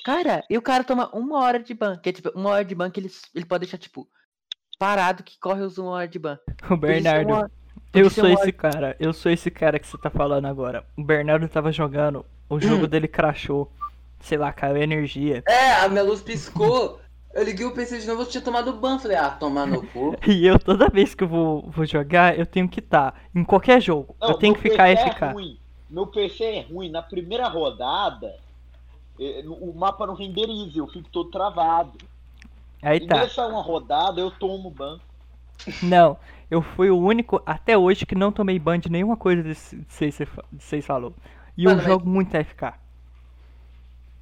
Cara, 0.05 0.45
e 0.51 0.57
o 0.59 0.63
cara 0.63 0.85
toma 0.85 1.11
uma 1.15 1.41
hora 1.41 1.63
de 1.63 1.75
ban, 1.75 1.99
que 1.99 2.09
é 2.09 2.13
tipo, 2.13 2.31
uma 2.31 2.51
hora 2.51 2.65
de 2.65 2.75
ban 2.75 2.91
que 2.91 3.01
ele, 3.01 3.11
ele 3.35 3.45
pode 3.45 3.63
deixar, 3.63 3.79
tipo, 3.79 4.09
parado 4.83 5.23
que 5.23 5.39
corre 5.39 5.63
os 5.63 5.79
uma 5.79 5.93
hora 5.93 6.09
de 6.09 6.19
ban. 6.19 6.39
O 6.69 6.77
Bernardo. 6.77 7.29
uma- 7.33 7.51
Eu 7.95 8.11
sou 8.11 8.25
uma- 8.25 8.35
esse 8.35 8.51
cara, 8.51 8.97
eu 8.99 9.13
sou 9.13 9.31
esse 9.31 9.49
cara 9.49 9.79
que 9.79 9.87
você 9.87 9.97
tá 9.97 10.11
falando 10.11 10.47
agora. 10.47 10.85
O 10.97 11.05
Bernardo 11.05 11.47
tava 11.49 11.71
jogando, 11.71 12.27
o 12.49 12.59
jogo 12.59 12.87
dele 12.89 13.07
crashou. 13.07 13.71
Sei 14.19 14.37
lá, 14.37 14.53
caiu 14.53 14.77
energia. 14.77 15.43
É, 15.47 15.73
a 15.75 15.89
minha 15.89 16.03
luz 16.03 16.21
piscou. 16.21 16.99
Eu 17.35 17.45
liguei 17.45 17.65
o 17.65 17.73
PC 17.73 17.99
de 18.01 18.07
novo, 18.09 18.23
eu 18.23 18.27
tinha 18.27 18.43
tomado 18.43 18.73
ban. 18.73 18.99
Falei, 18.99 19.17
ah, 19.17 19.31
tomar 19.31 19.67
no 19.67 19.87
cu. 19.87 20.17
E 20.27 20.45
eu, 20.47 20.59
toda 20.59 20.89
vez 20.89 21.15
que 21.15 21.23
eu 21.25 21.29
vou, 21.29 21.63
vou 21.71 21.87
jogar, 21.87 22.37
eu 22.39 22.45
tenho 22.47 22.69
que 22.69 22.81
estar. 22.81 23.15
em 23.35 23.45
qualquer 23.45 23.81
jogo. 23.81 24.17
Não, 24.21 24.31
eu 24.31 24.35
tenho 24.35 24.55
que 24.55 24.63
ficar 24.63 24.85
PC 24.97 25.11
FK. 25.11 25.25
É 25.25 25.33
ruim. 25.33 25.59
Meu 25.89 26.07
PC 26.09 26.45
é 26.45 26.63
ruim. 26.63 26.91
Na 26.91 27.03
primeira 27.03 27.47
rodada, 27.49 28.35
eh, 29.21 29.45
o 29.47 29.73
mapa 29.73 30.07
não 30.07 30.15
renderiza, 30.15 30.79
eu 30.79 30.87
fico 30.89 31.09
todo 31.11 31.31
travado. 31.31 31.93
Aí 32.83 32.99
E 32.99 33.07
tá. 33.07 33.17
nessa 33.19 33.47
uma 33.47 33.63
rodada, 33.63 34.21
eu 34.21 34.31
tomo 34.31 34.71
ban. 34.71 34.99
Não, 35.83 36.19
eu 36.51 36.61
fui 36.61 36.91
o 36.91 36.99
único 36.99 37.41
até 37.47 37.79
hoje 37.79 38.05
que 38.05 38.15
não 38.17 38.33
tomei 38.33 38.59
ban 38.59 38.79
de 38.79 38.91
nenhuma 38.91 39.17
coisa 39.17 39.43
desse- 39.43 39.77
de 39.77 39.87
vocês 40.59 40.85
falou. 40.85 41.15
E 41.57 41.65
eu 41.65 41.71
Mano, 41.71 41.83
mas- 41.83 41.87
jogo 41.93 42.09
muito 42.09 42.35
FK. 42.37 42.75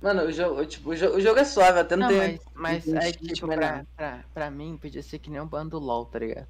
Mano, 0.03 0.23
o 0.25 0.33
jogo, 0.33 0.65
tipo, 0.67 0.91
o 0.91 0.97
jogo, 0.97 1.17
o 1.17 1.21
jogo 1.21 1.39
é 1.39 1.45
suave, 1.45 1.79
até 1.81 1.95
não, 1.95 2.09
Não, 2.11 2.19
tem. 2.19 2.41
mas, 2.55 2.85
mas 2.85 2.87
não 2.87 3.01
aí, 3.03 3.13
cheat, 3.13 3.35
tipo, 3.35 3.47
mas 3.47 3.57
pra, 3.59 3.77
não. 3.79 3.87
pra, 3.97 4.21
pra 4.33 4.51
mim, 4.51 4.79
podia 4.81 5.03
ser 5.03 5.19
que 5.19 5.31
nem 5.31 5.41
um 5.41 5.47
ban 5.47 5.67
do 5.67 5.79
LoL, 5.79 6.07
tá 6.07 6.19
ligado? 6.19 6.47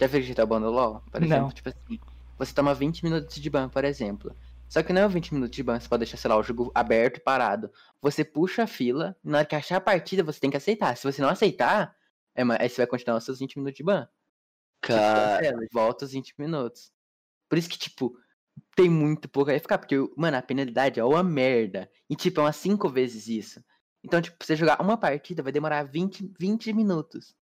Já 0.00 0.08
que 0.08 0.34
tá 0.34 0.44
ban 0.46 0.60
do 0.60 0.70
LoL? 0.70 1.02
Por 1.10 1.20
Não. 1.20 1.26
exemplo, 1.26 1.52
tipo 1.52 1.68
assim, 1.68 2.00
você 2.38 2.54
toma 2.54 2.74
20 2.74 3.04
minutos 3.04 3.36
de 3.36 3.50
ban, 3.50 3.68
por 3.68 3.84
exemplo. 3.84 4.34
Só 4.74 4.82
que 4.82 4.92
não 4.92 5.02
é 5.02 5.06
o 5.06 5.08
20 5.08 5.32
minutos 5.32 5.54
de 5.54 5.62
ban, 5.62 5.78
você 5.78 5.88
pode 5.88 6.00
deixar, 6.00 6.16
sei 6.16 6.28
lá, 6.28 6.36
o 6.36 6.42
jogo 6.42 6.72
aberto 6.74 7.18
e 7.18 7.20
parado. 7.20 7.70
Você 8.02 8.24
puxa 8.24 8.64
a 8.64 8.66
fila, 8.66 9.16
na 9.22 9.38
hora 9.38 9.46
que 9.46 9.54
achar 9.54 9.76
a 9.76 9.80
partida, 9.80 10.24
você 10.24 10.40
tem 10.40 10.50
que 10.50 10.56
aceitar. 10.56 10.96
Se 10.96 11.04
você 11.04 11.22
não 11.22 11.28
aceitar, 11.28 11.94
é, 12.34 12.42
aí 12.58 12.68
você 12.68 12.78
vai 12.78 12.86
continuar 12.88 13.18
os 13.18 13.24
seus 13.24 13.38
20 13.38 13.54
minutos 13.54 13.76
de 13.76 13.84
ban. 13.84 14.08
Cara, 14.80 15.54
volta 15.72 16.04
os 16.04 16.10
20 16.10 16.34
minutos. 16.36 16.90
Por 17.48 17.56
isso 17.56 17.68
que, 17.68 17.78
tipo, 17.78 18.18
tem 18.74 18.90
muito 18.90 19.28
pouco 19.28 19.48
aí 19.52 19.60
ficar, 19.60 19.78
porque, 19.78 19.94
mano, 20.16 20.38
a 20.38 20.42
penalidade 20.42 20.98
é 20.98 21.04
uma 21.04 21.22
merda. 21.22 21.88
E, 22.10 22.16
tipo, 22.16 22.40
é 22.40 22.42
umas 22.42 22.56
5 22.56 22.88
vezes 22.88 23.28
isso. 23.28 23.64
Então, 24.02 24.20
tipo, 24.20 24.44
você 24.44 24.56
jogar 24.56 24.82
uma 24.82 24.96
partida 24.96 25.40
vai 25.40 25.52
demorar 25.52 25.84
20, 25.84 26.34
20 26.36 26.72
minutos. 26.72 27.32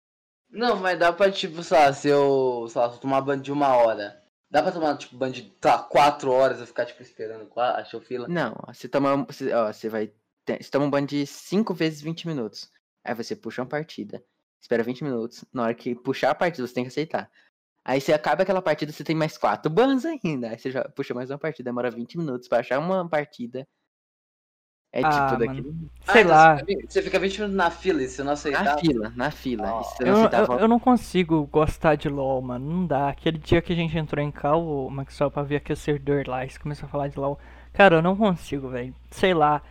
não, 0.50 0.76
mas 0.76 0.98
dá 0.98 1.10
pra, 1.10 1.32
tipo, 1.32 1.62
sei 1.62 1.78
lá, 1.78 1.92
se 1.94 2.08
eu, 2.08 2.66
sei 2.68 2.78
lá, 2.78 2.90
se 2.90 2.96
eu 2.96 3.00
tomar 3.00 3.22
ban 3.22 3.40
de 3.40 3.50
uma 3.50 3.74
hora. 3.74 4.21
Dá 4.52 4.62
pra 4.62 4.70
tomar, 4.70 4.98
tipo, 4.98 5.16
ban 5.16 5.30
de, 5.30 5.44
tá, 5.44 5.78
quatro 5.78 6.30
horas 6.30 6.60
eu 6.60 6.66
ficar, 6.66 6.84
tipo, 6.84 7.00
esperando, 7.00 7.50
achou 7.56 8.02
fila? 8.02 8.28
Não, 8.28 8.54
você 8.66 8.86
toma. 8.86 9.24
Você, 9.24 9.50
ó, 9.50 9.72
você 9.72 9.88
vai. 9.88 10.12
Você 10.46 10.70
toma 10.70 10.84
um 10.84 10.90
ban 10.90 11.06
de 11.06 11.26
5 11.26 11.72
vezes 11.72 12.02
20 12.02 12.26
minutos. 12.26 12.70
Aí 13.02 13.14
você 13.14 13.34
puxa 13.34 13.62
uma 13.62 13.68
partida. 13.68 14.22
Espera 14.60 14.82
20 14.82 15.04
minutos. 15.04 15.42
Na 15.54 15.62
hora 15.62 15.74
que 15.74 15.94
puxar 15.94 16.32
a 16.32 16.34
partida, 16.34 16.68
você 16.68 16.74
tem 16.74 16.84
que 16.84 16.88
aceitar. 16.88 17.30
Aí 17.82 17.98
você 17.98 18.12
acaba 18.12 18.42
aquela 18.42 18.60
partida, 18.60 18.92
você 18.92 19.02
tem 19.02 19.16
mais 19.16 19.38
4 19.38 19.70
bans 19.70 20.04
ainda. 20.04 20.50
Aí 20.50 20.58
você 20.58 20.70
já 20.70 20.84
puxa 20.84 21.14
mais 21.14 21.30
uma 21.30 21.38
partida, 21.38 21.70
demora 21.70 21.90
20 21.90 22.18
minutos 22.18 22.46
pra 22.46 22.58
achar 22.58 22.78
uma 22.78 23.08
partida. 23.08 23.66
É 24.92 25.02
Ah, 25.02 25.10
tipo 25.10 25.22
mano. 25.22 25.38
daquele. 25.38 25.90
Ah, 26.06 26.12
Sei 26.12 26.22
então 26.22 26.32
lá. 26.36 26.56
Você 26.56 26.64
fica, 26.66 26.66
vi- 26.80 26.86
você 26.88 27.02
fica 27.02 27.18
20 27.18 27.34
minutos 27.38 27.56
na 27.56 27.70
fila 27.70 28.02
e 28.02 28.08
se 28.08 28.22
não 28.22 28.32
aceitar. 28.32 28.64
Na 28.64 28.78
fila, 28.78 29.12
na 29.16 29.30
fila. 29.30 29.68
Ah, 29.80 29.82
Eu, 30.00 30.12
não 30.12 30.30
eu, 30.30 30.46
volta. 30.46 30.62
eu 30.64 30.68
não 30.68 30.78
consigo 30.78 31.46
gostar 31.50 31.94
de 31.96 32.08
LoL, 32.08 32.42
mano. 32.42 32.70
Não 32.70 32.86
dá. 32.86 33.08
Aquele 33.08 33.38
dia 33.38 33.62
que 33.62 33.72
a 33.72 33.76
gente 33.76 33.96
entrou 33.96 34.22
em 34.22 34.30
cal, 34.30 34.62
o 34.62 34.90
Maxwell 34.90 35.30
pra 35.30 35.42
ver 35.42 35.56
aquecedor 35.56 36.24
lá, 36.26 36.44
e 36.44 36.50
você 36.50 36.58
começou 36.58 36.86
a 36.86 36.90
falar 36.90 37.08
de 37.08 37.18
LoL. 37.18 37.38
Cara, 37.72 37.96
eu 37.96 38.02
não 38.02 38.16
consigo, 38.16 38.68
velho. 38.68 38.94
Sei 39.10 39.32
lá. 39.32 39.62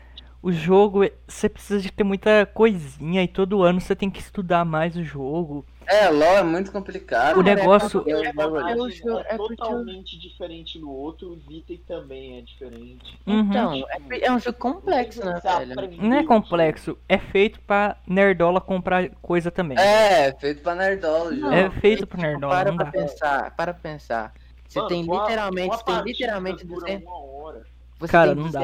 O 0.42 0.52
jogo, 0.52 1.04
é- 1.04 1.12
você 1.28 1.48
precisa 1.48 1.80
de 1.80 1.92
ter 1.92 2.04
muita 2.04 2.48
coisinha 2.48 3.22
e 3.24 3.28
todo 3.28 3.62
ano 3.62 3.80
você 3.80 3.96
tem 3.96 4.10
que 4.10 4.20
estudar 4.20 4.66
mais 4.66 4.96
o 4.96 5.04
jogo. 5.04 5.64
É, 5.86 6.10
LOL 6.10 6.38
é 6.38 6.44
muito 6.44 6.72
complicado. 6.72 7.38
O 7.38 7.44
negócio- 7.44 8.00
é 8.08 8.32
personagem 8.34 8.82
o 8.82 8.90
jogo- 8.90 9.20
é 9.20 9.26
é 9.30 9.36
o- 9.36 9.48
totalmente 9.50 10.18
diferente 10.18 10.80
no 10.80 10.90
outro, 10.90 11.32
o 11.48 11.52
item 11.52 11.78
também 11.88 12.38
é 12.40 12.42
diferente. 12.42 13.20
Uhum. 13.28 13.40
Então, 13.42 13.74
é, 13.90 14.00
por- 14.00 14.14
é 14.24 14.32
um 14.32 14.40
jogo 14.40 14.58
complexo, 14.58 15.24
né, 15.24 15.40
Você 15.40 15.66
velho? 15.66 16.02
Não 16.02 16.18
é 16.18 16.24
complexo, 16.24 16.98
é 17.10 17.18
feito 17.18 17.60
pra 17.62 17.98
nerdola 18.08 18.60
comprar 18.62 19.10
coisa 19.22 19.52
também. 19.52 19.78
É, 19.78 20.32
feito 20.40 20.62
pra 20.64 20.74
nerdola 20.76 21.32
o 21.32 21.36
jogo. 21.36 21.52
É 21.54 21.70
feito 21.70 22.00
Tipo, 22.00 22.12
pro 22.14 22.22
nerdola, 22.22 22.56
Para 22.56 22.70
não 22.72 22.78
pra 22.78 22.86
dá. 22.86 22.92
pensar, 22.92 23.56
para 23.56 23.74
pra 23.74 23.82
pensar. 23.92 24.34
Você 24.68 24.80
Mano, 24.80 24.90
tem 24.90 25.02
literalmente, 25.02 25.76
você 25.76 25.84
tem 25.84 26.02
literalmente 26.04 26.66
dura 26.66 26.80
200, 26.82 27.04
uma 27.08 27.18
hora. 27.26 27.62
você 28.00 28.12
Cara, 28.12 28.34
tem 28.34 28.44
não 28.44 28.50
dá. 28.50 28.60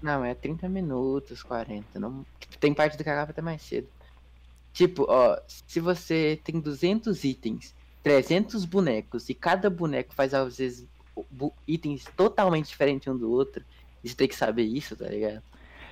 200 0.00 0.02
Não, 0.02 0.24
é 0.24 0.34
30 0.34 0.68
minutos, 0.68 1.42
40. 1.42 1.98
Não... 2.00 2.24
Tem 2.58 2.74
parte 2.74 2.96
do 2.96 3.04
que 3.04 3.10
acaba 3.10 3.30
até 3.30 3.42
mais 3.42 3.62
cedo. 3.62 3.88
Tipo, 4.72 5.06
ó, 5.08 5.38
se 5.46 5.80
você 5.80 6.40
tem 6.44 6.60
200 6.60 7.24
itens, 7.24 7.74
300 8.02 8.64
bonecos, 8.64 9.28
e 9.28 9.34
cada 9.34 9.68
boneco 9.68 10.14
faz, 10.14 10.32
às 10.32 10.58
vezes, 10.58 10.88
itens 11.66 12.04
totalmente 12.16 12.68
diferentes 12.68 13.08
um 13.08 13.16
do 13.16 13.30
outro, 13.30 13.64
você 14.02 14.14
tem 14.14 14.28
que 14.28 14.34
saber 14.34 14.62
isso, 14.62 14.96
tá 14.96 15.06
ligado? 15.06 15.42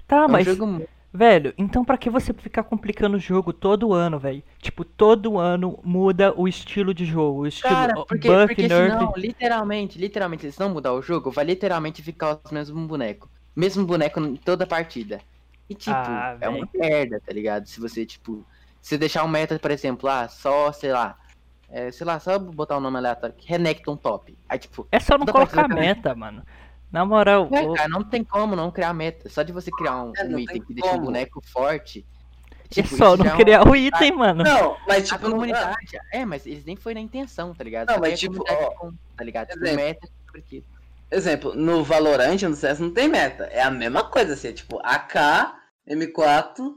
Tá, 0.07 0.19
é 0.19 0.27
um 0.27 0.29
mas, 0.29 0.47
jogo 0.47 0.87
velho, 1.13 1.53
então 1.59 1.85
pra 1.85 1.99
que 1.99 2.09
você 2.09 2.33
ficar 2.33 2.63
complicando 2.63 3.17
o 3.17 3.21
jogo 3.21 3.53
todo 3.53 3.93
ano, 3.93 4.19
velho? 4.19 4.43
Tipo, 4.59 4.85
todo 4.85 5.39
ano 5.39 5.79
muda 5.83 6.33
o 6.39 6.47
estilo 6.47 6.95
de 6.95 7.05
jogo. 7.05 7.41
O 7.41 7.47
estilo 7.47 7.75
Cara, 7.75 7.95
porque, 8.05 8.29
buff, 8.29 8.47
porque 8.47 8.69
nerf. 8.69 8.93
senão, 8.93 9.13
literalmente, 9.17 9.99
literalmente, 9.99 10.51
se 10.51 10.61
não 10.61 10.71
mudar 10.71 10.93
o 10.93 11.03
jogo, 11.03 11.31
vai 11.31 11.45
literalmente 11.45 12.03
ficar 12.03 12.41
os 12.43 12.51
mesmos 12.51 12.87
bonecos. 12.87 13.29
Mesmo 13.59 13.85
boneco 13.85 14.21
em 14.21 14.37
toda 14.37 14.65
partida. 14.65 15.21
E, 15.69 15.75
tipo, 15.75 15.97
Ah, 15.97 16.37
é 16.41 16.49
uma 16.49 16.69
merda, 16.73 17.21
tá 17.27 17.33
ligado? 17.33 17.67
Se 17.67 17.81
você, 17.81 18.07
tipo, 18.07 18.47
se 18.81 18.97
deixar 18.97 19.25
um 19.25 19.29
meta, 19.29 19.59
por 19.59 19.73
exemplo, 19.73 20.09
ah, 20.09 20.29
só, 20.29 20.71
sei 20.71 20.93
lá, 20.93 21.19
é, 21.69 21.91
sei 21.91 22.07
lá, 22.07 22.21
só 22.21 22.39
botar 22.39 22.79
um 22.79 22.81
nome 22.81 22.97
aleatório, 22.99 23.35
Renekton 23.45 23.97
Top. 23.97 24.39
Aí, 24.49 24.59
tipo, 24.61 24.87
É 24.93 25.01
só 25.01 25.19
não 25.19 25.27
colocar 25.27 25.63
também. 25.69 25.81
meta, 25.89 26.15
mano. 26.15 26.45
Na 26.93 27.05
moral, 27.05 27.49
é, 27.51 27.63
ô- 27.67 27.75
cara, 27.75 27.89
não 27.89 28.05
tem 28.05 28.23
como 28.23 28.55
não 28.55 28.71
criar 28.71 28.95
meta. 28.95 29.29
Só 29.29 29.43
de 29.43 29.53
você 29.53 29.73
criar 29.73 30.05
um, 30.05 30.13
É, 30.17 30.23
um 30.25 30.29
não 30.31 30.39
item 30.39 30.59
tem 30.59 30.63
que 30.65 30.75
deixa 30.75 30.95
um 30.97 31.01
boneco 31.01 31.43
forte. 31.45 32.07
é 32.65 32.69
tipo, 32.83 32.89
só 32.97 33.15
isso 33.15 33.25
não 33.25 33.33
é 33.33 33.37
criar 33.37 33.67
o 33.69 33.75
item, 33.75 34.13
mano. 34.13 34.45
Não, 34.45 34.77
mas 34.87 35.11
A 35.11 35.17
tipo, 35.17 35.25
não- 35.29 35.33
comunidade. 35.37 35.99
É, 36.13 36.25
mas 36.25 36.47
eles 36.47 36.65
nem 36.65 36.77
foi 36.77 36.95
na 36.95 37.01
intenção, 37.01 37.53
tá 37.57 37.65
ligado? 37.65 37.89
Não, 37.89 37.97
Só 37.97 38.01
mas, 38.01 38.13
a 38.15 38.17
tipo, 38.17 38.43
ó, 38.49 38.71
com- 38.77 38.93
tá 39.17 39.25
ligado? 39.25 39.49
Tipo, 39.49 39.65
exemplo. 39.65 39.85
meta 39.85 40.09
sobre 40.25 40.41
aquilo. 40.41 40.65
Exemplo, 41.17 41.55
no 41.55 41.83
Valorant, 41.85 42.41
no 42.43 42.55
CS 42.57 42.81
não 42.81 42.93
tem 42.93 43.09
meta. 43.09 43.45
É 43.45 43.63
a 43.63 43.71
mesma 43.71 44.09
coisa, 44.11 44.35
assim, 44.35 44.49
é 44.49 44.53
tipo 44.53 44.79
AK, 44.83 45.15
M4. 45.89 46.75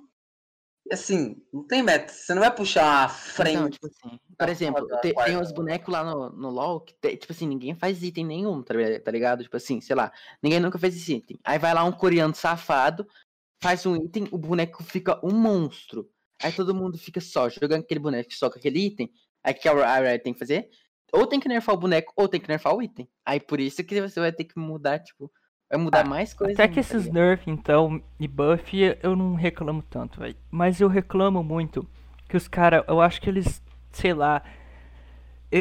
E 0.90 0.94
assim, 0.94 1.42
não 1.54 1.66
tem 1.66 1.84
meta. 1.84 2.12
Você 2.12 2.34
não 2.34 2.42
vai 2.42 2.54
puxar 2.54 2.84
uma 3.04 3.10
frente. 3.10 3.74
Tipo 3.74 3.88
assim, 3.88 4.20
por 4.38 4.50
exemplo, 4.50 4.88
tem 5.02 5.14
quarta. 5.14 5.38
uns 5.38 5.52
bonecos 5.52 5.94
lá 5.94 6.04
no, 6.04 6.30
no 6.32 6.50
LoL 6.50 6.82
que, 6.82 6.94
te- 6.94 7.18
tipo 7.18 7.32
assim, 7.32 7.48
ninguém 7.48 7.76
faz 7.76 8.02
item 8.04 8.26
nenhum, 8.26 8.64
tá 8.64 8.74
tá 9.04 9.12
ligado? 9.12 9.44
Tipo 9.44 9.58
assim, 9.58 9.80
sei 9.80 9.96
lá, 9.96 10.12
ninguém 10.42 10.60
nunca 10.60 10.80
fez 10.80 10.96
esse 10.96 11.14
item. 11.16 11.40
Aí 11.44 11.60
vai 11.60 11.74
lá 11.74 11.84
um 11.84 11.92
coreano 11.92 12.34
safado, 12.34 13.08
faz 13.62 13.86
um 13.86 13.96
item, 13.96 14.28
o 14.32 14.38
boneco 14.38 14.84
fica 14.84 15.20
um 15.26 15.32
monstro. 15.32 16.10
Aí 16.42 16.52
todo 16.52 16.74
mundo 16.74 16.98
fica 16.98 17.22
só 17.22 17.48
jogando 17.48 17.82
aquele 17.84 18.00
boneco 18.00 18.34
só 18.34 18.50
com 18.50 18.58
aquele 18.58 18.80
item. 18.80 19.12
Aí 19.44 19.54
o 19.54 19.56
que 19.58 19.70
a 19.70 20.00
Riot 20.00 20.24
tem 20.24 20.34
que 20.34 20.40
fazer? 20.40 20.70
Ou 21.12 21.28
tem 21.28 21.40
que 21.40 21.48
nerfar 21.50 21.76
o 21.76 21.78
boneco, 21.78 22.14
ou 22.16 22.28
tem 22.28 22.40
que 22.40 22.48
nerfar 22.48 22.74
o 22.76 22.82
item. 22.82 23.08
Aí 23.26 23.40
por 23.40 23.60
isso 23.60 23.84
que 23.84 24.02
você 24.02 24.20
vai 24.20 24.32
ter 24.32 24.46
que 24.46 24.58
mudar, 24.60 25.00
tipo, 25.00 25.32
vai 25.70 25.80
mudar 25.80 26.04
Ah, 26.04 26.10
mais 26.10 26.34
coisa. 26.34 26.54
Até 26.54 26.68
que 26.68 26.76
tá 26.76 26.80
esses 26.82 27.04
ligado? 27.06 27.14
nerf, 27.14 27.50
então, 27.50 28.02
e 28.20 28.28
buff, 28.28 28.72
eu 29.02 29.16
não 29.16 29.36
reclamo 29.36 29.82
tanto, 29.84 30.20
velho. 30.20 30.36
Mas 30.50 30.80
eu 30.82 30.88
reclamo 30.88 31.44
muito 31.44 31.88
que 32.28 32.38
os 32.38 32.48
caras, 32.48 32.84
eu 32.88 33.02
acho 33.02 33.22
que 33.22 33.30
eles, 33.30 33.62
sei 33.92 34.14
lá, 34.14 34.42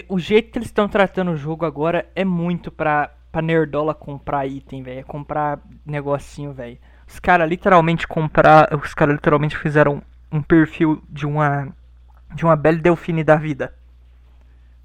o 0.08 0.18
jeito 0.18 0.52
que 0.52 0.58
eles 0.58 0.68
estão 0.68 0.88
tratando 0.88 1.32
o 1.32 1.36
jogo 1.36 1.64
agora 1.64 2.08
é 2.14 2.24
muito 2.24 2.70
pra, 2.70 3.10
pra 3.32 3.42
nerdola 3.42 3.94
comprar 3.94 4.46
item, 4.46 4.82
velho. 4.82 5.00
É 5.00 5.02
comprar 5.02 5.60
negocinho, 5.84 6.52
velho. 6.52 6.78
Os 7.08 7.18
caras 7.18 7.48
literalmente 7.48 8.06
comprar, 8.06 8.72
os 8.74 8.94
caras 8.94 9.14
literalmente 9.14 9.56
fizeram 9.56 10.02
um 10.30 10.40
perfil 10.40 11.02
de 11.08 11.26
uma 11.26 11.68
de 12.32 12.44
uma 12.44 12.54
Belle 12.54 12.80
Delfine 12.80 13.24
da 13.24 13.34
vida. 13.34 13.74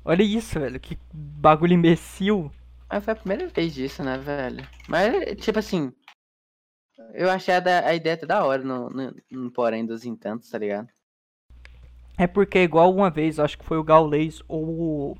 Olha 0.06 0.22
isso, 0.22 0.60
velho, 0.60 0.80
que 0.80 1.00
bagulho 1.12 1.74
imbecil. 1.74 2.52
Mas 2.88 3.04
foi 3.04 3.14
a 3.14 3.16
primeira 3.16 3.48
vez 3.48 3.74
disso, 3.74 4.04
né, 4.04 4.20
velho? 4.20 4.66
Mas, 4.88 5.36
tipo 5.44 5.58
assim. 5.58 5.92
Eu 7.14 7.30
achei 7.30 7.56
a, 7.56 7.88
a 7.88 7.96
ideia 7.96 8.14
até 8.14 8.26
da 8.26 8.46
hora 8.46 8.64
no, 8.64 8.90
no, 8.90 9.16
no 9.32 9.52
porém 9.52 9.86
dos 9.86 10.06
encantos, 10.06 10.50
tá 10.50 10.60
ligado? 10.60 10.88
É 12.18 12.28
porque 12.28 12.60
igual 12.60 12.94
uma 12.94 13.10
vez, 13.10 13.40
acho 13.40 13.58
que 13.58 13.66
foi 13.66 13.78
o 13.78 13.84
Gaules 13.84 14.42
ou 14.48 14.64
o, 14.64 15.18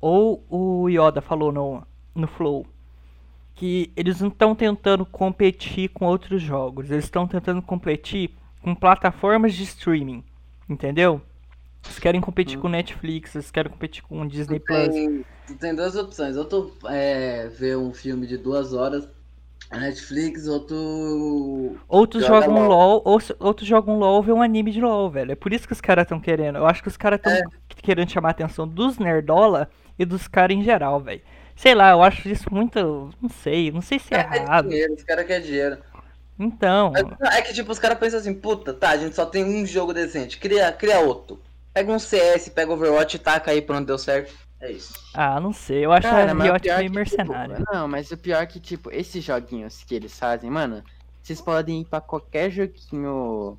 ou 0.00 0.44
o 0.48 0.88
Yoda 0.88 1.22
falou 1.22 1.50
no, 1.50 1.86
no 2.14 2.26
Flow, 2.26 2.66
que 3.54 3.90
eles 3.96 4.20
não 4.20 4.28
estão 4.28 4.54
tentando 4.54 5.06
competir 5.06 5.88
com 5.90 6.04
outros 6.04 6.42
jogos, 6.42 6.90
eles 6.90 7.04
estão 7.04 7.26
tentando 7.26 7.62
competir 7.62 8.30
com 8.60 8.74
plataformas 8.74 9.54
de 9.54 9.62
streaming, 9.62 10.22
entendeu? 10.68 11.22
Eles 11.86 11.98
querem 11.98 12.20
competir 12.20 12.58
Hum. 12.58 12.62
com 12.62 12.68
Netflix, 12.68 13.34
eles 13.34 13.50
querem 13.50 13.70
competir 13.70 14.02
com 14.02 14.26
Disney 14.26 14.58
Tu 14.60 14.64
Plus. 14.66 14.88
tem, 14.88 15.24
tu 15.46 15.54
tem 15.56 15.74
duas 15.74 15.96
opções. 15.96 16.36
Ou 16.36 16.44
tu 16.44 16.72
é, 16.88 17.48
vê 17.48 17.76
um 17.76 17.92
filme 17.92 18.26
de 18.26 18.36
duas 18.36 18.72
horas 18.72 19.08
na 19.70 19.78
Netflix, 19.80 20.46
ou 20.46 20.60
tu. 20.60 21.76
Outros 21.88 22.24
Joga 22.24 22.46
jogam 22.46 22.68
LOL. 22.68 22.88
LOL, 22.90 23.02
ou 23.04 23.20
se- 23.20 23.36
outros 23.38 23.66
jogam 23.68 23.98
LOL 23.98 24.22
ver 24.22 24.32
um 24.32 24.42
anime 24.42 24.70
de 24.72 24.80
LOL, 24.80 25.10
velho. 25.10 25.32
É 25.32 25.36
por 25.36 25.52
isso 25.52 25.66
que 25.66 25.72
os 25.72 25.80
caras 25.80 26.02
estão 26.02 26.20
querendo. 26.20 26.58
Eu 26.58 26.66
acho 26.66 26.82
que 26.82 26.88
os 26.88 26.96
caras 26.96 27.18
estão 27.18 27.32
É. 27.32 27.42
querendo 27.82 28.10
chamar 28.10 28.28
a 28.28 28.32
atenção 28.32 28.66
dos 28.66 28.98
nerdola 28.98 29.68
e 29.98 30.04
dos 30.04 30.28
caras 30.28 30.56
em 30.56 30.62
geral, 30.62 31.00
velho. 31.00 31.22
Sei 31.54 31.74
lá, 31.74 31.90
eu 31.92 32.02
acho 32.02 32.28
isso 32.28 32.52
muito. 32.52 33.10
Não 33.20 33.28
sei, 33.30 33.70
não 33.72 33.80
sei 33.80 33.98
se 33.98 34.12
é 34.14 34.22
querem 34.24 34.42
errado. 34.42 34.68
dinheiro, 34.68 34.92
os 34.94 35.02
caras 35.02 35.26
querem 35.26 35.46
dinheiro. 35.46 35.78
Então, 36.38 36.92
Mas, 37.18 37.34
É 37.34 37.40
que 37.40 37.54
tipo, 37.54 37.72
os 37.72 37.78
caras 37.78 37.98
pensam 37.98 38.18
assim, 38.20 38.34
puta, 38.34 38.74
tá, 38.74 38.90
a 38.90 38.96
gente 38.98 39.16
só 39.16 39.24
tem 39.24 39.42
um 39.42 39.64
jogo 39.64 39.94
decente, 39.94 40.36
cria, 40.38 40.70
cria 40.70 41.00
outro. 41.00 41.40
Pega 41.76 41.92
um 41.92 41.98
CS, 41.98 42.48
pega 42.48 42.72
Overwatch 42.72 43.16
e 43.16 43.18
taca 43.18 43.50
aí 43.50 43.60
pronto, 43.60 43.86
deu 43.86 43.98
certo. 43.98 44.32
É 44.58 44.72
isso. 44.72 44.94
ah, 45.12 45.38
não 45.38 45.52
sei. 45.52 45.84
Eu 45.84 45.92
acho 45.92 46.08
Cara, 46.08 46.32
a 46.32 46.34
Riot 46.34 46.62
pior 46.62 46.78
meio 46.78 46.78
que, 46.78 46.84
tipo, 46.84 46.94
mercenária. 46.94 47.62
não, 47.70 47.86
mas 47.86 48.10
o 48.10 48.16
pior 48.16 48.42
é 48.42 48.46
que, 48.46 48.58
tipo, 48.58 48.90
esses 48.90 49.22
joguinhos 49.22 49.84
que 49.84 49.94
eles 49.94 50.18
fazem, 50.18 50.50
mano, 50.50 50.82
vocês 51.22 51.38
podem 51.38 51.82
ir 51.82 51.84
pra 51.84 52.00
qualquer 52.00 52.50
joguinho. 52.50 53.58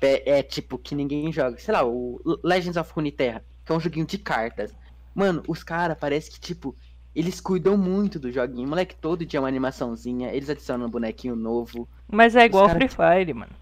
É, 0.00 0.38
é, 0.38 0.42
tipo, 0.42 0.78
que 0.78 0.94
ninguém 0.94 1.30
joga. 1.30 1.58
Sei 1.58 1.74
lá, 1.74 1.84
o 1.84 2.18
Legends 2.42 2.78
of 2.78 2.90
Runeterra, 2.90 3.44
que 3.66 3.70
é 3.70 3.74
um 3.74 3.80
joguinho 3.80 4.06
de 4.06 4.16
cartas. 4.16 4.72
Mano, 5.14 5.42
os 5.46 5.62
caras 5.62 5.98
parece 6.00 6.30
que, 6.30 6.40
tipo, 6.40 6.74
eles 7.14 7.38
cuidam 7.38 7.76
muito 7.76 8.18
do 8.18 8.32
joguinho. 8.32 8.66
Moleque, 8.66 8.96
todo 8.96 9.26
dia 9.26 9.36
é 9.36 9.42
uma 9.42 9.48
animaçãozinha, 9.48 10.32
eles 10.32 10.48
adicionam 10.48 10.86
um 10.86 10.90
bonequinho 10.90 11.36
novo. 11.36 11.86
Mas 12.10 12.34
é 12.34 12.46
igual 12.46 12.66
cara, 12.66 12.78
Free 12.78 12.88
Fire, 12.88 13.34
mano. 13.34 13.52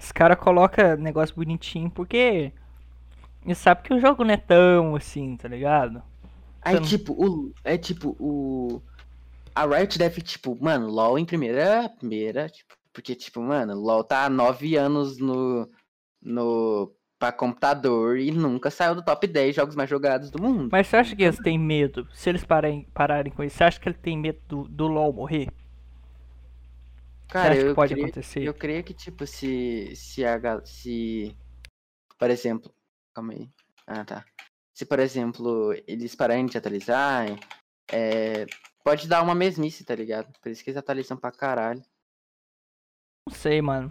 Os 0.00 0.10
caras 0.10 0.36
colocam 0.36 0.96
negócio 0.96 1.36
bonitinho 1.36 1.88
porque. 1.88 2.52
Eles 3.46 3.58
sabem 3.58 3.82
que 3.84 3.94
o 3.94 4.00
jogo 4.00 4.24
não 4.24 4.34
é 4.34 4.36
tão 4.36 4.94
assim, 4.96 5.36
tá 5.36 5.48
ligado? 5.48 6.02
Aí, 6.60 6.74
Então- 6.74 6.86
tipo, 6.86 7.12
o. 7.12 7.52
É 7.64 7.78
tipo, 7.78 8.16
o. 8.18 8.82
a 9.54 9.64
Riot 9.64 9.96
deve, 9.98 10.20
tipo, 10.20 10.58
mano, 10.60 10.88
LoL 10.88 11.18
em 11.18 11.24
primeira, 11.24 11.88
primeira, 11.88 12.48
tipo, 12.48 12.74
porque, 12.92 13.14
tipo, 13.14 13.40
mano, 13.40 13.74
LoL 13.74 14.02
tá 14.04 14.24
há 14.24 14.28
nove 14.30 14.76
anos 14.76 15.18
no, 15.18 15.70
no, 16.20 16.92
pra 17.18 17.30
computador 17.30 18.18
e 18.18 18.30
nunca 18.32 18.70
saiu 18.70 18.94
do 18.96 19.02
top 19.04 19.26
10 19.26 19.54
jogos 19.54 19.76
mais 19.76 19.88
jogados 19.88 20.30
do 20.30 20.42
mundo. 20.42 20.68
Mas 20.72 20.88
você 20.88 20.96
acha 20.96 21.14
que 21.14 21.22
eles 21.22 21.38
têm 21.38 21.58
medo? 21.58 22.06
Se 22.12 22.28
eles 22.28 22.44
parem, 22.44 22.86
pararem 22.92 23.32
com 23.32 23.44
isso, 23.44 23.56
você 23.56 23.64
acha 23.64 23.78
que 23.80 23.88
ele 23.88 23.96
tem 23.96 24.18
medo 24.18 24.40
do, 24.48 24.68
do 24.68 24.86
LoL 24.88 25.12
morrer? 25.12 25.48
Cara, 27.28 27.56
eu 27.56 27.74
pode 27.74 27.92
creio, 27.92 28.06
acontecer? 28.06 28.42
Eu 28.44 28.54
creio 28.54 28.82
que, 28.84 28.94
tipo, 28.94 29.26
se, 29.26 29.92
se 29.94 30.24
a, 30.24 30.38
se, 30.64 31.36
por 32.18 32.30
exemplo, 32.30 32.70
calma 33.16 33.32
aí, 33.32 33.48
ah, 33.86 34.04
tá. 34.04 34.24
Se, 34.74 34.84
por 34.84 34.98
exemplo, 34.98 35.72
eles 35.86 36.14
pararem 36.14 36.44
de 36.44 36.58
atualizar, 36.58 37.26
é, 37.90 38.44
pode 38.84 39.08
dar 39.08 39.22
uma 39.22 39.34
mesmice, 39.34 39.84
tá 39.84 39.94
ligado? 39.94 40.30
Por 40.42 40.50
isso 40.50 40.62
que 40.62 40.68
eles 40.68 40.76
atualizam 40.76 41.16
pra 41.16 41.32
caralho. 41.32 41.82
Não 43.26 43.34
sei, 43.34 43.62
mano. 43.62 43.90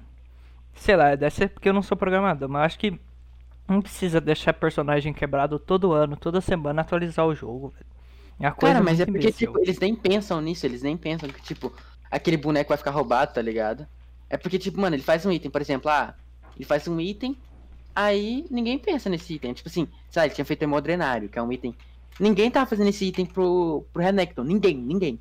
Sei 0.76 0.96
lá, 0.96 1.16
deve 1.16 1.34
ser 1.34 1.50
porque 1.50 1.70
eu 1.70 1.74
não 1.74 1.82
sou 1.82 1.98
programador, 1.98 2.48
mas 2.48 2.66
acho 2.66 2.80
que 2.80 3.00
não 3.68 3.82
precisa 3.82 4.22
deixar 4.22 4.54
personagem 4.54 5.14
quebrado 5.14 5.58
todo 5.58 5.94
ano, 5.94 6.16
toda 6.16 6.40
semana 6.40 6.82
atualizar 6.82 7.26
o 7.26 7.34
jogo, 7.34 7.70
velho. 7.70 7.86
É 8.40 8.52
Cara, 8.52 8.84
mas 8.84 9.00
é 9.00 9.06
porque, 9.06 9.32
tipo, 9.32 9.58
eles 9.60 9.80
nem 9.80 9.96
pensam 9.96 10.42
nisso, 10.42 10.66
eles 10.66 10.84
nem 10.84 10.96
pensam 10.98 11.30
que, 11.30 11.42
tipo, 11.42 11.74
aquele 12.12 12.38
boneco 12.38 12.70
vai 12.70 12.78
ficar 12.78 12.92
roubado, 12.92 13.34
tá 13.34 13.42
ligado? 13.42 13.88
É 14.30 14.38
porque, 14.38 14.60
tipo, 14.60 14.80
mano, 14.80 14.96
ele 14.96 15.04
faz 15.04 15.26
um 15.26 15.32
item, 15.32 15.50
por 15.50 15.62
exemplo, 15.62 15.90
ah, 15.90 16.14
ele 16.56 16.66
faz 16.66 16.88
um 16.88 17.00
item, 17.00 17.38
aí 17.96 18.46
ninguém 18.52 18.78
pensa 18.80 19.10
nesse 19.10 19.36
item. 19.36 19.54
Tipo 19.54 19.70
assim, 19.70 19.88
sabe, 20.10 20.28
ele 20.28 20.36
tinha 20.36 20.46
feito 20.46 20.64
hemodrenário, 20.64 21.30
que 21.30 21.40
é 21.40 21.42
um 21.42 21.52
item. 21.52 21.76
Ninguém 22.20 22.50
tava 22.52 22.66
fazendo 22.70 22.90
esse 22.90 23.06
item 23.06 23.26
pro, 23.26 23.86
pro 23.92 24.02
Renekton, 24.04 24.44
ninguém, 24.44 24.78
ninguém. 24.78 25.20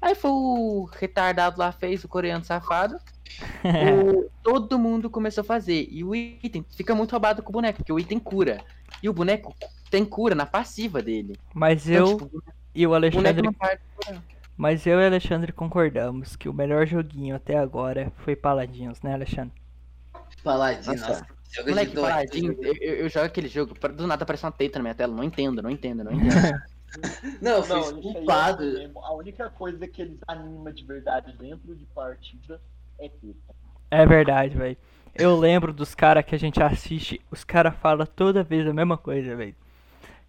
Aí 0.00 0.14
foi 0.14 0.30
o 0.30 0.84
retardado 0.92 1.58
lá, 1.58 1.72
fez, 1.72 2.04
o 2.04 2.08
coreano 2.08 2.44
safado. 2.44 2.98
o- 3.64 4.30
todo 4.42 4.78
mundo 4.78 5.10
começou 5.10 5.40
a 5.42 5.44
fazer. 5.44 5.88
E 5.90 6.04
o 6.04 6.14
item 6.14 6.64
fica 6.76 6.94
muito 6.94 7.10
roubado 7.12 7.42
com 7.42 7.50
o 7.50 7.52
boneco, 7.52 7.78
porque 7.78 7.92
o 7.92 7.98
item 7.98 8.18
cura. 8.18 8.62
E 9.02 9.08
o 9.08 9.12
boneco 9.12 9.54
tem 9.90 10.04
cura 10.04 10.34
na 10.34 10.46
passiva 10.46 11.02
dele. 11.02 11.34
Mas 11.54 11.88
Então, 11.88 12.10
eu 12.10 12.16
tipo, 12.18 12.42
e 12.74 12.86
o 12.86 12.90
o 12.90 12.94
Alexandre 12.94 13.52
parte. 13.52 13.82
Mas 14.56 14.86
eu 14.86 14.98
e 15.00 15.02
o 15.02 15.06
Alexandre 15.06 15.52
concordamos 15.52 16.36
que 16.36 16.48
o 16.48 16.52
melhor 16.52 16.86
joguinho 16.86 17.34
até 17.36 17.58
agora 17.58 18.12
foi 18.18 18.36
Paladins, 18.36 19.00
né, 19.02 19.14
Alexandre? 19.14 19.54
Paladino, 20.42 20.92
Nossa. 20.96 21.08
nossa. 21.08 21.26
Jogo 21.52 21.68
Moleque, 21.70 21.90
de 21.90 21.94
doido. 21.94 22.08
paladinho, 22.10 22.58
eu, 22.60 22.74
eu, 22.80 22.94
eu 22.96 23.08
jogo 23.08 23.26
aquele 23.26 23.48
jogo, 23.48 23.74
do 23.94 24.06
nada 24.06 24.24
aparece 24.24 24.44
uma 24.44 24.52
teita 24.52 24.78
na 24.78 24.82
minha 24.82 24.94
tela, 24.94 25.14
não 25.14 25.24
entendo, 25.24 25.62
não 25.62 25.70
entendo, 25.70 26.04
não 26.04 26.12
entendo. 26.12 26.60
Não, 27.42 27.58
eu 27.58 27.66
Não, 27.66 27.82
fui 27.82 27.98
é 27.98 28.02
culpado. 28.02 28.64
mesmo. 28.64 29.00
A 29.04 29.12
única 29.14 29.50
coisa 29.50 29.86
que 29.86 30.00
eles 30.02 30.18
animam 30.26 30.72
de 30.72 30.84
verdade 30.84 31.36
dentro 31.36 31.74
de 31.74 31.84
partida 31.86 32.60
é 32.98 33.08
teta. 33.08 33.54
É 33.90 34.06
verdade, 34.06 34.56
velho. 34.56 34.76
Eu 35.14 35.36
lembro 35.36 35.72
dos 35.72 35.94
caras 35.94 36.24
que 36.24 36.34
a 36.34 36.38
gente 36.38 36.62
assiste, 36.62 37.20
os 37.30 37.44
caras 37.44 37.74
falam 37.76 38.06
toda 38.06 38.42
vez 38.42 38.66
a 38.66 38.72
mesma 38.72 38.96
coisa, 38.96 39.34
velho. 39.34 39.54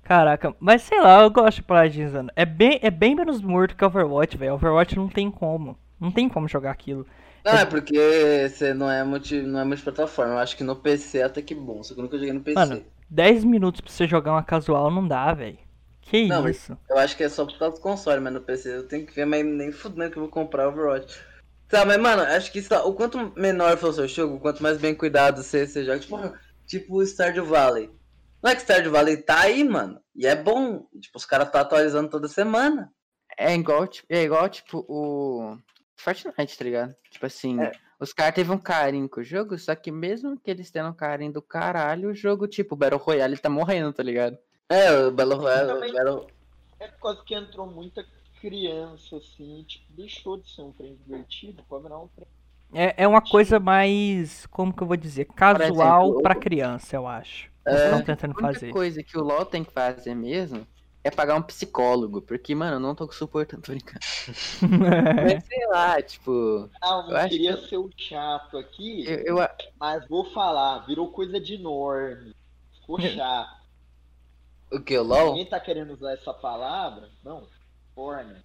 Caraca, 0.04 0.56
mas 0.60 0.84
sei 0.84 1.02
lá, 1.02 1.22
eu 1.22 1.30
gosto 1.30 1.58
de 1.58 1.64
Paladins, 1.64 2.14
mano. 2.14 2.32
É 2.36 2.46
bem, 2.46 2.80
é 2.82 2.90
bem 2.90 3.14
menos 3.16 3.42
morto 3.42 3.76
que 3.76 3.84
Overwatch, 3.84 4.38
velho. 4.38 4.54
Overwatch 4.54 4.96
não 4.96 5.10
tem 5.10 5.30
como. 5.30 5.78
Não 6.00 6.12
tem 6.12 6.30
como 6.30 6.48
jogar 6.48 6.72
aquilo. 6.72 7.06
Não, 7.44 7.54
é 7.54 7.66
porque 7.66 8.50
você 8.50 8.74
não 8.74 8.92
é, 8.92 9.04
multi, 9.04 9.42
não 9.42 9.60
é 9.60 9.64
multiplataforma. 9.64 10.34
Eu 10.34 10.40
acho 10.40 10.58
que 10.58 10.64
no 10.64 10.76
PC 10.76 11.20
é 11.20 11.24
até 11.24 11.42
que 11.42 11.56
bom. 11.56 11.82
Só 11.84 11.94
que 11.94 12.00
eu 12.00 12.04
nunca 12.04 12.18
joguei 12.18 12.34
no 12.34 12.42
PC. 12.42 12.56
Mano, 12.56 12.86
10 13.10 13.44
minutos 13.44 13.82
pra 13.82 13.92
você 13.92 14.08
jogar 14.08 14.32
uma 14.32 14.44
casual 14.44 14.92
não 14.92 15.08
dá, 15.08 15.34
velho. 15.34 15.58
Que 16.02 16.28
Não, 16.28 16.48
isso? 16.48 16.78
Eu 16.90 16.98
acho 16.98 17.18
que 17.18 17.24
é 17.24 17.30
só 17.30 17.46
por 17.46 17.58
causa 17.58 17.76
do 17.76 17.82
console, 17.82 18.22
mas 18.22 18.34
no 18.34 18.42
PC 18.42 18.78
eu 18.78 18.88
tenho 18.88 19.06
que 19.06 19.14
ver, 19.14 19.26
mas 19.26 19.46
nem 19.46 19.72
fudendo 19.72 20.10
que 20.10 20.18
eu 20.18 20.24
vou 20.24 20.32
comprar 20.32 20.70
Overwatch. 20.70 21.20
Tá, 21.68 21.84
mas 21.86 21.98
mano, 21.98 22.22
acho 22.22 22.50
que 22.50 22.62
só, 22.62 22.88
o 22.88 22.94
quanto 22.94 23.34
menor 23.36 23.78
for 23.78 23.90
o 23.90 23.94
seu 23.94 24.08
jogo, 24.08 24.40
quanto 24.40 24.64
mais 24.64 24.78
bem 24.78 24.96
cuidado 24.96 25.44
você, 25.44 25.68
você 25.68 25.84
joga. 25.84 26.00
Tipo, 26.00 26.18
tipo 26.66 27.04
Stardew 27.04 27.46
Valley. 27.46 27.90
Não 28.42 28.52
é 28.52 28.56
que 28.56 28.62
Stardew 28.62 28.92
Valley 28.92 29.18
tá 29.18 29.42
aí, 29.42 29.64
mano. 29.66 30.00
E 30.16 30.26
é 30.26 30.36
bom. 30.36 30.88
Tipo, 31.00 31.18
os 31.18 31.26
caras 31.26 31.52
tá 31.52 31.60
atualizando 31.60 32.10
toda 32.10 32.30
semana. 32.30 32.90
É 33.38 33.54
igual, 33.54 33.88
é 34.10 34.24
igual, 34.24 34.48
tipo, 34.48 34.86
o 34.88 35.58
Fortnite, 35.98 36.58
tá 36.58 36.64
ligado? 36.64 36.96
Tipo 37.10 37.26
assim, 37.26 37.62
É. 37.62 37.72
os 38.00 38.14
caras 38.14 38.36
teve 38.36 38.52
um 38.52 38.58
carinho 38.58 39.10
com 39.10 39.20
o 39.22 39.24
jogo, 39.24 39.58
só 39.58 39.76
que 39.76 39.92
mesmo 39.92 40.40
que 40.40 40.50
eles 40.52 40.70
tenham 40.72 40.90
um 40.90 40.94
carinho 40.94 41.34
do 41.34 41.42
caralho, 41.42 42.10
o 42.10 42.16
jogo, 42.16 42.48
tipo, 42.48 42.76
Battle 42.76 43.00
Royale 43.00 43.38
tá 43.38 43.50
morrendo, 43.50 43.92
tá 43.94 44.04
ligado? 44.04 44.38
É, 44.70 44.92
o 45.06 45.12
Battle 45.12 45.38
Royale. 45.40 45.68
Também- 45.74 45.90
o 45.92 45.94
Battle... 45.94 46.28
É 46.80 46.88
por 46.88 47.00
causa 47.02 47.24
que 47.26 47.34
entrou 47.34 47.66
muita 47.66 48.06
criança, 48.40 49.18
assim, 49.18 49.64
tipo, 49.68 49.86
deixou 49.94 50.38
de 50.38 50.48
ser 50.50 50.62
um 50.62 50.72
trem 50.72 50.96
divertido 50.96 51.64
pra 51.68 51.80
virar 51.80 52.00
um 52.00 52.08
trem. 52.10 52.28
É, 52.74 53.04
é 53.04 53.08
uma 53.08 53.22
coisa 53.22 53.60
mais, 53.60 54.46
como 54.48 54.72
que 54.74 54.84
eu 54.84 54.88
vou 54.88 54.98
dizer, 54.98 55.26
casual 55.26 56.10
o- 56.12 56.22
criança, 56.40 56.96
eu 56.96 57.08
acho. 57.08 57.50
É. 57.66 57.72
Eles 57.72 57.82
estão 57.84 58.00
A 58.00 58.04
tentando 58.04 58.32
única 58.32 58.54
fazer. 58.54 58.70
coisa 58.72 59.02
que 59.02 59.18
o 59.18 59.24
LoL 59.24 59.46
tem 59.46 59.64
que 59.64 59.72
fazer 59.72 60.14
mesmo 60.14 60.68
é 61.04 61.12
pagar 61.12 61.36
um 61.36 61.42
psicólogo, 61.42 62.22
porque, 62.22 62.54
mano, 62.54 62.76
eu 62.76 62.80
não 62.80 62.94
tô 62.96 63.10
suportando, 63.12 63.62
tô 63.64 63.72
brincando. 63.72 64.00
Mas 65.22 65.46
sei 65.46 65.68
lá, 65.68 66.02
tipo, 66.02 66.70
Ah, 66.82 67.04
Eu 67.08 67.08
não 67.08 67.18
acho 67.18 67.30
queria 67.30 67.58
ser 67.68 67.78
o 67.78 67.90
chato 67.98 68.58
aqui, 68.58 69.06
eu, 69.08 69.38
eu, 69.38 69.50
mas 69.80 70.08
vou 70.08 70.26
falar, 70.32 70.86
virou 70.86 71.12
coisa 71.12 71.40
de 71.40 71.58
norme. 71.58 72.36
Ficou 72.74 73.00
chato. 73.02 73.58
O 74.72 74.82
que? 74.82 74.98
O 74.98 75.04
LOL? 75.04 75.30
Ninguém 75.30 75.50
tá 75.50 75.60
querendo 75.60 75.94
usar 75.94 76.14
essa 76.14 76.34
palavra? 76.34 77.10
Não. 77.24 77.48
Forne. 77.96 78.44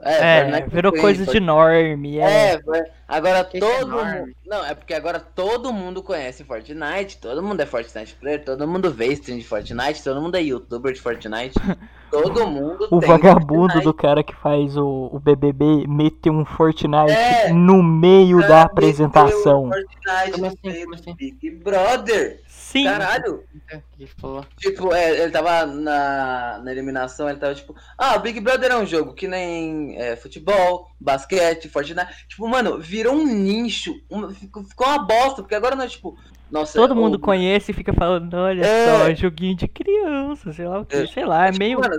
É, 0.00 0.42
Fortnite 0.42 0.70
virou 0.74 0.92
tem, 0.92 1.00
coisa 1.00 1.24
de 1.26 1.40
norme. 1.40 2.18
É. 2.18 2.50
É, 2.52 2.58
vai- 2.62 2.82
agora 3.08 3.44
Que 3.44 3.58
que 3.58 3.64
é 3.64 3.78
todo 3.80 3.86
norme? 3.90 4.18
mundo. 4.20 4.32
Não, 4.46 4.64
é 4.66 4.74
porque 4.74 4.92
agora 4.92 5.18
todo 5.20 5.72
mundo 5.72 6.02
conhece 6.02 6.44
Fortnite, 6.44 7.18
todo 7.18 7.42
mundo 7.42 7.60
é 7.60 7.66
Fortnite 7.66 8.14
player, 8.16 8.44
todo 8.44 8.68
mundo 8.68 8.90
vê 8.90 9.06
stream 9.14 9.38
de 9.38 9.44
Fortnite, 9.46 10.02
todo 10.04 10.20
mundo 10.20 10.36
é 10.36 10.42
youtuber 10.42 10.92
de 10.92 11.00
Fortnite, 11.00 11.54
todo 12.10 12.46
mundo 12.46 12.86
O 12.90 13.00
tem 13.00 13.08
vagabundo 13.08 13.72
Fortnite. 13.72 13.84
do 13.84 13.94
cara 13.94 14.22
que 14.22 14.34
faz 14.36 14.76
o, 14.76 15.08
o 15.12 15.18
BBB 15.18 15.86
meteu 15.88 16.32
um 16.34 16.44
Fortnite 16.44 17.10
É. 17.12 17.50
no 17.52 17.82
meio 17.82 18.40
da 18.46 18.62
apresentação. 18.62 19.70
Fortnite 19.70 20.32
Como 20.32 20.46
assim, 20.46 20.82
como 20.84 20.94
assim? 20.94 21.14
Big 21.16 21.50
Brother. 21.50 22.40
Sim. 22.74 22.84
Caralho. 22.84 23.44
Tipo, 24.58 24.92
é, 24.92 25.20
ele 25.22 25.30
tava 25.30 25.64
na, 25.64 26.60
na 26.62 26.72
eliminação, 26.72 27.28
ele 27.30 27.38
tava 27.38 27.54
tipo, 27.54 27.74
ah, 27.96 28.16
o 28.16 28.20
Big 28.20 28.40
Brother 28.40 28.72
é 28.72 28.76
um 28.76 28.84
jogo 28.84 29.14
que 29.14 29.28
nem 29.28 29.96
é, 29.96 30.16
futebol, 30.16 30.88
basquete, 31.00 31.68
Fortnite. 31.68 32.26
Tipo, 32.28 32.48
mano, 32.48 32.78
virou 32.80 33.14
um 33.14 33.24
nicho, 33.24 33.94
uma- 34.10 34.28
ficou, 34.34 34.64
ficou 34.64 34.86
uma 34.88 34.98
bosta, 35.06 35.42
porque 35.42 35.54
agora 35.54 35.76
não 35.76 35.84
é 35.84 35.88
tipo, 35.88 36.18
nossa, 36.50 36.78
Todo 36.78 36.96
mundo 36.96 37.14
o- 37.14 37.20
conhece 37.20 37.70
e 37.70 37.74
fica 37.74 37.92
falando, 37.92 38.34
olha 38.34 38.64
É. 38.66 38.86
só, 38.86 39.14
joguinho 39.14 39.56
de 39.56 39.68
criança, 39.68 40.52
sei 40.52 40.66
lá 40.66 40.80
o 40.80 40.84
que, 40.84 40.96
É. 40.96 41.06
sei 41.06 41.24
lá, 41.24 41.46
é 41.46 41.52
Tipo, 41.52 41.58
meio. 41.64 41.80
Mano, 41.80 41.96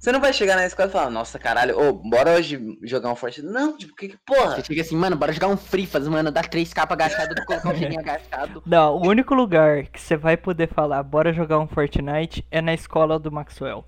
você 0.00 0.10
não 0.12 0.20
vai 0.20 0.32
chegar 0.32 0.56
na 0.56 0.64
escola 0.64 0.88
e 0.88 0.92
falar, 0.92 1.10
nossa, 1.10 1.38
caralho, 1.38 1.78
ô, 1.78 1.92
bora 1.92 2.30
hoje 2.32 2.58
jogar 2.82 3.12
um 3.12 3.14
Fortnite. 3.14 3.52
Não, 3.52 3.76
tipo, 3.76 3.94
que, 3.94 4.08
que 4.08 4.16
porra? 4.26 4.56
Você 4.56 4.64
chega 4.64 4.80
assim, 4.80 4.96
mano, 4.96 5.14
bora 5.14 5.30
jogar 5.30 5.48
um 5.48 5.58
Free 5.58 5.84
Faz, 5.86 6.08
mano, 6.08 6.30
dá 6.32 6.42
3k 6.42 6.90
agachado, 6.90 7.34
colocar 7.44 7.68
um 7.68 7.76
cheirinho 7.76 8.00
agachado. 8.00 8.62
Não, 8.66 8.96
o 8.96 9.06
único 9.06 9.34
lugar 9.34 9.84
que 9.84 10.00
você 10.00 10.16
vai 10.16 10.38
poder 10.38 10.68
falar, 10.68 11.02
bora 11.02 11.34
jogar 11.34 11.58
um 11.58 11.68
Fortnite, 11.68 12.46
é 12.50 12.62
na 12.62 12.72
escola 12.72 13.18
do 13.18 13.30
Maxwell. 13.30 13.84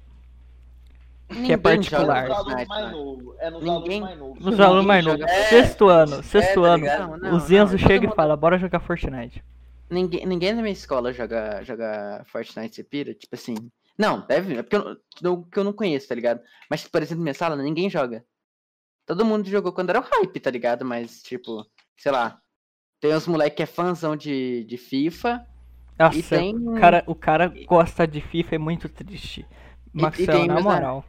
Ninguém 1.30 1.56
particular. 1.56 2.24
É 2.24 2.28
joga 2.28 2.42
nos 2.42 2.46
alunos 2.46 2.52
Fortnite, 2.52 2.68
mais 2.68 2.92
novos. 2.92 3.36
É 3.40 3.50
nos 3.50 3.62
Ninguém- 3.62 3.72
alunos 3.72 4.00
mais 4.02 4.18
novos. 4.18 4.44
Nos 4.44 4.60
alunos 4.60 4.84
mais 4.86 5.04
novos. 5.06 5.20
É. 5.22 5.44
Sexto 5.48 5.88
ano, 5.88 6.22
sexto 6.22 6.60
tá 6.62 6.68
ano. 6.68 6.76
ligado? 6.84 7.08
Não, 7.08 7.16
não, 7.16 7.36
o 7.36 7.40
Zenzo 7.40 7.72
não, 7.72 7.78
chega 7.78 8.06
e 8.06 8.14
fala, 8.14 8.36
bora 8.36 8.58
jogar 8.58 8.80
Fortnite. 8.80 9.42
Ninguém, 9.88 10.26
ninguém 10.26 10.52
na 10.52 10.60
minha 10.60 10.72
escola 10.72 11.10
joga, 11.12 11.62
joga 11.64 12.22
Fortnite 12.26 12.74
você 12.76 12.84
pira, 12.84 13.14
tipo 13.14 13.34
assim. 13.34 13.54
Não, 14.02 14.26
deve, 14.26 14.54
é 14.56 14.62
porque 14.62 14.76
eu, 14.76 14.96
não- 15.22 15.42
que 15.44 15.58
eu 15.58 15.64
não 15.64 15.72
conheço, 15.72 16.08
tá 16.08 16.14
ligado? 16.14 16.40
Mas, 16.68 16.86
por 16.88 17.00
exemplo, 17.00 17.18
na 17.20 17.24
minha 17.24 17.34
sala, 17.34 17.54
ninguém 17.56 17.88
joga. 17.88 18.24
Todo 19.06 19.24
mundo 19.24 19.48
jogou 19.48 19.72
quando 19.72 19.90
era 19.90 20.00
o 20.00 20.02
hype, 20.04 20.40
tá 20.40 20.50
ligado? 20.50 20.84
Mas, 20.84 21.22
tipo, 21.22 21.64
sei 21.96 22.10
lá. 22.10 22.38
Tem 23.00 23.14
uns 23.14 23.26
moleque 23.26 23.56
que 23.56 23.62
é 23.62 23.66
fãzão 23.66 24.16
de, 24.16 24.64
de 24.64 24.76
FIFA. 24.76 25.44
Nossa, 25.98 26.18
E 26.18 26.22
tem- 26.22 26.56
o, 26.56 26.74
cara, 26.80 27.04
o 27.06 27.14
cara 27.14 27.52
gosta 27.66 28.06
de 28.06 28.20
FIFA 28.20 28.54
é 28.54 28.58
muito 28.58 28.88
triste. 28.88 29.46
Maxwell, 29.92 30.38
tem 30.38 30.46
na 30.48 30.60
moral. 30.60 31.04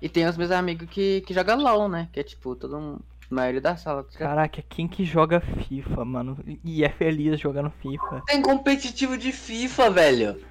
E 0.00 0.08
tem 0.08 0.26
os 0.26 0.36
meus 0.36 0.50
amigos 0.50 0.88
que, 0.88 1.20
que 1.20 1.34
jogam 1.34 1.60
LOL, 1.60 1.88
né? 1.88 2.08
Que 2.12 2.20
é 2.20 2.22
tipo, 2.24 2.56
todo 2.56 2.76
um. 2.76 2.98
A 3.30 3.34
maioria 3.34 3.60
da 3.60 3.76
sala. 3.76 4.02
tá 4.04 4.10
ligado? 4.12 4.28
Caraca, 4.28 4.62
quem 4.68 4.86
que 4.88 5.04
joga 5.04 5.40
FIFA, 5.40 6.04
mano? 6.04 6.38
E 6.64 6.84
é 6.84 6.88
feliz 6.90 7.40
jogando 7.40 7.70
FIFA. 7.70 8.22
Tem 8.26 8.42
competitivo 8.42 9.16
de 9.16 9.32
FIFA, 9.32 9.90
velho. 9.90 10.44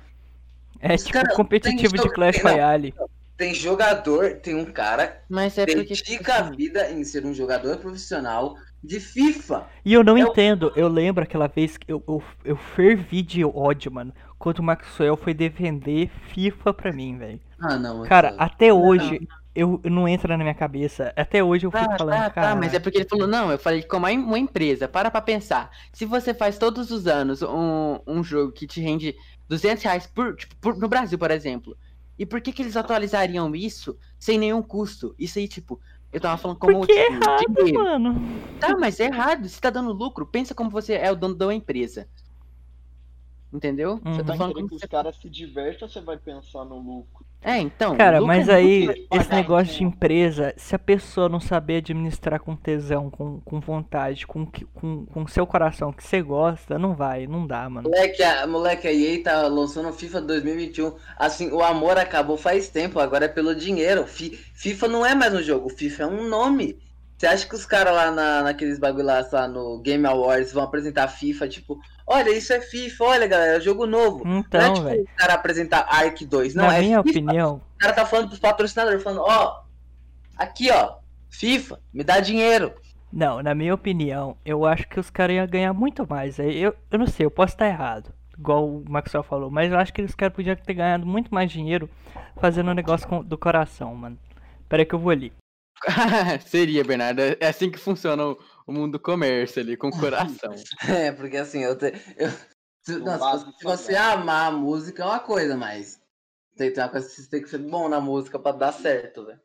É 0.79 0.95
Os 0.95 1.03
tipo 1.03 1.13
cara- 1.21 1.35
competitivo 1.35 1.93
de 1.97 2.09
Clash 2.09 2.35
tem- 2.35 2.43
não. 2.43 2.51
Royale. 2.51 2.93
Tem 3.37 3.53
jogador, 3.55 4.35
tem 4.35 4.53
um 4.55 4.65
cara 4.65 5.17
Mas 5.27 5.57
é 5.57 5.65
que 5.65 5.75
tipo 5.75 5.87
dedica 5.89 6.33
a 6.33 6.39
assim, 6.41 6.55
vida 6.55 6.91
em 6.91 7.03
ser 7.03 7.25
um 7.25 7.33
jogador 7.33 7.77
profissional 7.77 8.55
de 8.83 8.99
FIFA. 8.99 9.65
E 9.83 9.93
eu 9.93 10.03
não 10.03 10.15
É 10.17 10.23
o- 10.23 10.27
entendo, 10.27 10.71
eu 10.75 10.87
lembro 10.87 11.23
aquela 11.23 11.47
vez 11.47 11.75
que 11.77 11.91
eu, 11.91 12.03
eu, 12.07 12.21
eu 12.45 12.55
fervi 12.55 13.21
de 13.23 13.43
ódio, 13.43 13.91
mano, 13.91 14.13
quando 14.37 14.59
o 14.59 14.63
Maxwell 14.63 15.17
foi 15.17 15.33
defender 15.33 16.09
FIFA 16.33 16.73
pra 16.73 16.91
mim, 16.91 17.17
velho. 17.17 17.39
Ah, 17.59 17.77
não. 17.77 18.03
Cara, 18.03 18.29
Marcelo. 18.29 18.43
até 18.51 18.73
hoje, 18.73 19.27
eu, 19.55 19.79
eu 19.83 19.89
não 19.91 20.07
entra 20.07 20.35
na 20.37 20.43
minha 20.43 20.55
cabeça. 20.55 21.11
Até 21.15 21.43
hoje 21.43 21.65
eu 21.65 21.71
fico 21.71 21.83
Tá, 21.83 21.97
falando, 21.97 22.15
tá, 22.19 22.29
cara. 22.29 22.47
tá, 22.49 22.55
mas 22.55 22.73
é 22.75 22.79
porque 22.79 22.99
ele 22.99 23.09
falou, 23.09 23.27
não, 23.27 23.51
eu 23.51 23.57
falei 23.59 23.81
como 23.83 24.05
uma 24.07 24.11
uma 24.11 24.39
empresa, 24.39 24.87
para 24.87 25.09
pra 25.11 25.21
pensar. 25.21 25.69
Se 25.93 26.05
você 26.05 26.31
faz 26.33 26.57
todos 26.59 26.89
os 26.91 27.07
anos 27.07 27.41
um, 27.41 27.99
um 28.07 28.23
jogo 28.23 28.51
que 28.51 28.65
te 28.67 28.81
rende 28.81 29.15
200 29.51 29.83
reais 29.83 30.07
por, 30.07 30.33
tipo, 30.37 30.55
por- 30.61 30.77
no 30.77 30.87
Brasil, 30.87 31.19
por 31.19 31.29
exemplo, 31.29 31.77
e 32.17 32.25
por 32.25 32.39
que 32.39 32.53
que 32.53 32.61
eles 32.61 32.77
atualizariam 32.77 33.53
isso 33.53 33.97
sem 34.17 34.37
nenhum 34.39 34.61
custo? 34.63 35.13
Isso 35.19 35.39
aí, 35.39 35.47
tipo, 35.47 35.77
eu 36.13 36.21
tava 36.21 36.37
falando 36.37 36.57
como, 36.57 36.79
Porque 36.79 36.93
é 36.93 37.11
tipo, 37.11 37.23
errado, 37.25 37.55
dinheiro. 37.57 37.83
mano. 37.83 38.15
Tá, 38.61 38.77
mas 38.77 38.97
é 39.01 39.07
errado, 39.07 39.49
se 39.49 39.59
tá 39.59 39.69
dando 39.69 39.91
lucro, 39.91 40.25
pensa 40.25 40.55
como 40.55 40.69
você 40.69 40.93
é 40.93 41.11
o 41.11 41.17
dono 41.17 41.35
da 41.35 41.53
empresa. 41.53 42.07
Entendeu? 43.51 43.99
Uhum. 44.05 44.13
Você 44.13 44.23
tá 44.23 44.35
falando 44.37 44.55
que 44.55 44.75
os 44.75 44.79
você... 44.79 44.87
caras 44.87 45.17
se 45.17 45.29
divertam 45.29 45.85
ou 45.85 45.91
você 45.91 45.99
vai 45.99 46.17
pensar 46.17 46.63
no 46.63 46.79
lucro? 46.79 47.25
É, 47.43 47.57
então. 47.57 47.95
Cara, 47.97 48.21
mas 48.21 48.47
é 48.47 48.53
aí, 48.55 49.07
esse 49.11 49.29
negócio 49.31 49.73
de 49.73 49.79
com- 49.79 49.85
empresa, 49.85 50.53
se 50.57 50.75
a 50.75 50.79
pessoa 50.79 51.27
não 51.27 51.39
saber 51.39 51.77
administrar 51.77 52.39
com 52.39 52.55
tesão, 52.55 53.09
com, 53.09 53.39
com 53.41 53.59
vontade, 53.59 54.27
com, 54.27 54.45
que- 54.45 54.65
com, 54.65 55.05
com 55.07 55.27
seu 55.27 55.47
coração 55.47 55.91
que 55.91 56.03
você 56.03 56.21
gosta, 56.21 56.77
não 56.77 56.93
vai, 56.93 57.25
não 57.25 57.47
dá, 57.47 57.67
mano. 57.67 57.89
Moleque, 57.89 58.21
a, 58.21 58.45
moleque, 58.45 58.87
a 58.87 58.93
EA 58.93 59.23
tá 59.23 59.47
lançando 59.47 59.91
FIFA 59.91 60.21
2021. 60.21 60.93
Assim, 61.17 61.51
o 61.51 61.63
amor 61.63 61.97
acabou 61.97 62.37
faz 62.37 62.69
tempo, 62.69 62.99
agora 62.99 63.25
é 63.25 63.27
pelo 63.27 63.55
dinheiro. 63.55 64.05
Fi- 64.05 64.37
FIFA 64.53 64.87
não 64.87 65.03
é 65.05 65.15
mais 65.15 65.33
um 65.33 65.41
jogo, 65.41 65.67
FIFA 65.69 66.03
é 66.03 66.07
um 66.07 66.29
nome. 66.29 66.77
Você 67.21 67.27
acha 67.27 67.47
que 67.47 67.53
os 67.53 67.67
caras 67.67 67.93
lá 67.93 68.09
na, 68.09 68.41
naqueles 68.41 68.79
bagulho 68.79 69.05
lá, 69.05 69.21
no 69.47 69.77
Game 69.79 70.03
Awards 70.07 70.51
vão 70.51 70.63
apresentar 70.63 71.07
FIFA, 71.07 71.47
tipo, 71.47 71.79
olha, 72.07 72.31
isso 72.31 72.51
é 72.51 72.59
FIFA, 72.59 73.03
olha 73.03 73.27
galera, 73.27 73.57
é 73.57 73.61
jogo 73.61 73.85
novo. 73.85 74.25
não 74.25 74.37
é 74.37 74.39
Então, 74.39 74.73
tipo 74.73 74.87
velho, 74.87 75.03
o 75.03 75.15
cara 75.15 75.35
apresentar 75.35 75.85
Ark 75.87 76.25
2, 76.25 76.55
não 76.55 76.65
na 76.65 76.77
é 76.77 76.81
minha 76.81 77.03
FIFA. 77.03 77.19
opinião, 77.19 77.61
O 77.75 77.77
cara 77.77 77.93
tá 77.93 78.07
falando 78.07 78.25
pros 78.29 78.39
patrocinadores, 78.39 79.03
falando, 79.03 79.21
ó, 79.21 79.61
aqui 80.35 80.71
ó, 80.71 80.95
FIFA, 81.29 81.79
me 81.93 82.03
dá 82.03 82.19
dinheiro. 82.19 82.73
não, 83.13 83.43
na 83.43 83.53
minha 83.53 83.75
opinião, 83.75 84.35
eu 84.43 84.65
acho 84.65 84.87
que 84.87 84.99
os 84.99 85.11
caras 85.11 85.35
iam 85.35 85.45
ganhar 85.45 85.73
muito 85.73 86.09
mais. 86.09 86.39
Eu, 86.39 86.73
eu 86.89 86.97
não 86.97 87.05
sei, 87.05 87.27
eu 87.27 87.31
posso 87.31 87.53
estar 87.53 87.67
errado, 87.67 88.11
igual 88.35 88.67
o 88.67 88.83
Maxwell 88.89 89.21
falou, 89.21 89.51
mas 89.51 89.71
eu 89.71 89.77
acho 89.77 89.93
que 89.93 90.01
os 90.01 90.15
caras 90.15 90.33
podiam 90.35 90.55
ter 90.55 90.73
ganhado 90.73 91.05
muito 91.05 91.31
mais 91.31 91.51
dinheiro 91.51 91.87
fazendo 92.39 92.71
um 92.71 92.73
negócio 92.73 93.07
com- 93.07 93.23
do 93.23 93.37
coração, 93.37 93.93
mano. 93.93 94.17
Pera 94.67 94.81
aí 94.81 94.85
que 94.87 94.95
eu 94.95 94.99
vou 94.99 95.11
ali. 95.11 95.31
Seria, 96.45 96.83
Bernardo. 96.83 97.21
É 97.21 97.47
assim 97.47 97.71
que 97.71 97.79
funciona 97.79 98.25
o, 98.25 98.39
o 98.67 98.71
mundo 98.71 98.93
do 98.93 98.99
comércio 98.99 99.61
ali, 99.61 99.75
com 99.75 99.87
o 99.87 99.99
coração. 99.99 100.53
É, 100.87 101.11
porque 101.11 101.37
assim, 101.37 101.63
eu, 101.63 101.77
te, 101.77 101.93
eu 102.17 102.29
se, 102.83 102.97
Não 102.97 103.13
se 103.13 103.19
você, 103.19 103.51
se 103.57 103.63
você 103.63 103.95
amar 103.95 104.47
a 104.47 104.51
música 104.51 105.03
é 105.03 105.05
uma 105.05 105.19
coisa, 105.19 105.55
mas 105.55 106.01
tem, 106.55 106.71
tem 106.71 106.83
uma 106.83 106.89
coisa 106.89 107.07
que 107.07 107.13
você 107.13 107.29
tem 107.29 107.41
que 107.41 107.49
ser 107.49 107.59
bom 107.59 107.87
na 107.87 108.01
música 108.01 108.39
pra 108.39 108.51
dar 108.51 108.71
certo, 108.71 109.25
velho. 109.25 109.39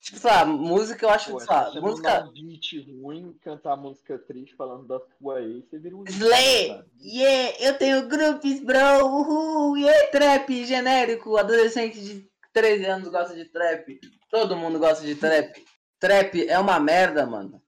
Tipo, 0.00 0.18
sei 0.18 0.30
lá, 0.30 0.44
música 0.44 1.06
eu 1.06 1.10
acho, 1.10 1.30
Pô, 1.30 1.38
não 1.74 1.82
música. 1.82 2.24
um 2.24 2.32
beat 2.32 2.84
ruim, 2.88 3.38
cantar 3.40 3.76
música 3.76 4.18
triste 4.18 4.56
falando 4.56 4.84
da 4.88 5.00
sua 5.16 5.40
ex, 5.42 5.64
você 5.68 5.78
vira 5.78 5.96
um 5.96 6.02
Slay! 6.08 6.68
sabe? 6.68 6.88
Yeah! 7.00 7.56
Eu 7.60 7.78
tenho 7.78 8.08
grupos, 8.08 8.58
bro! 8.60 9.06
Uhul! 9.06 9.78
Yeah! 9.78 10.10
Trap 10.10 10.64
genérico! 10.64 11.36
Adolescente 11.36 12.00
de 12.00 12.31
13 12.52 12.84
anos 12.86 13.08
gosta 13.08 13.34
de 13.34 13.44
trap. 13.46 14.00
Todo 14.30 14.56
mundo 14.56 14.78
gosta 14.78 15.04
de 15.04 15.14
trap. 15.14 15.64
Trap 15.98 16.48
é 16.48 16.58
uma 16.58 16.78
merda, 16.80 17.26
mano. 17.26 17.62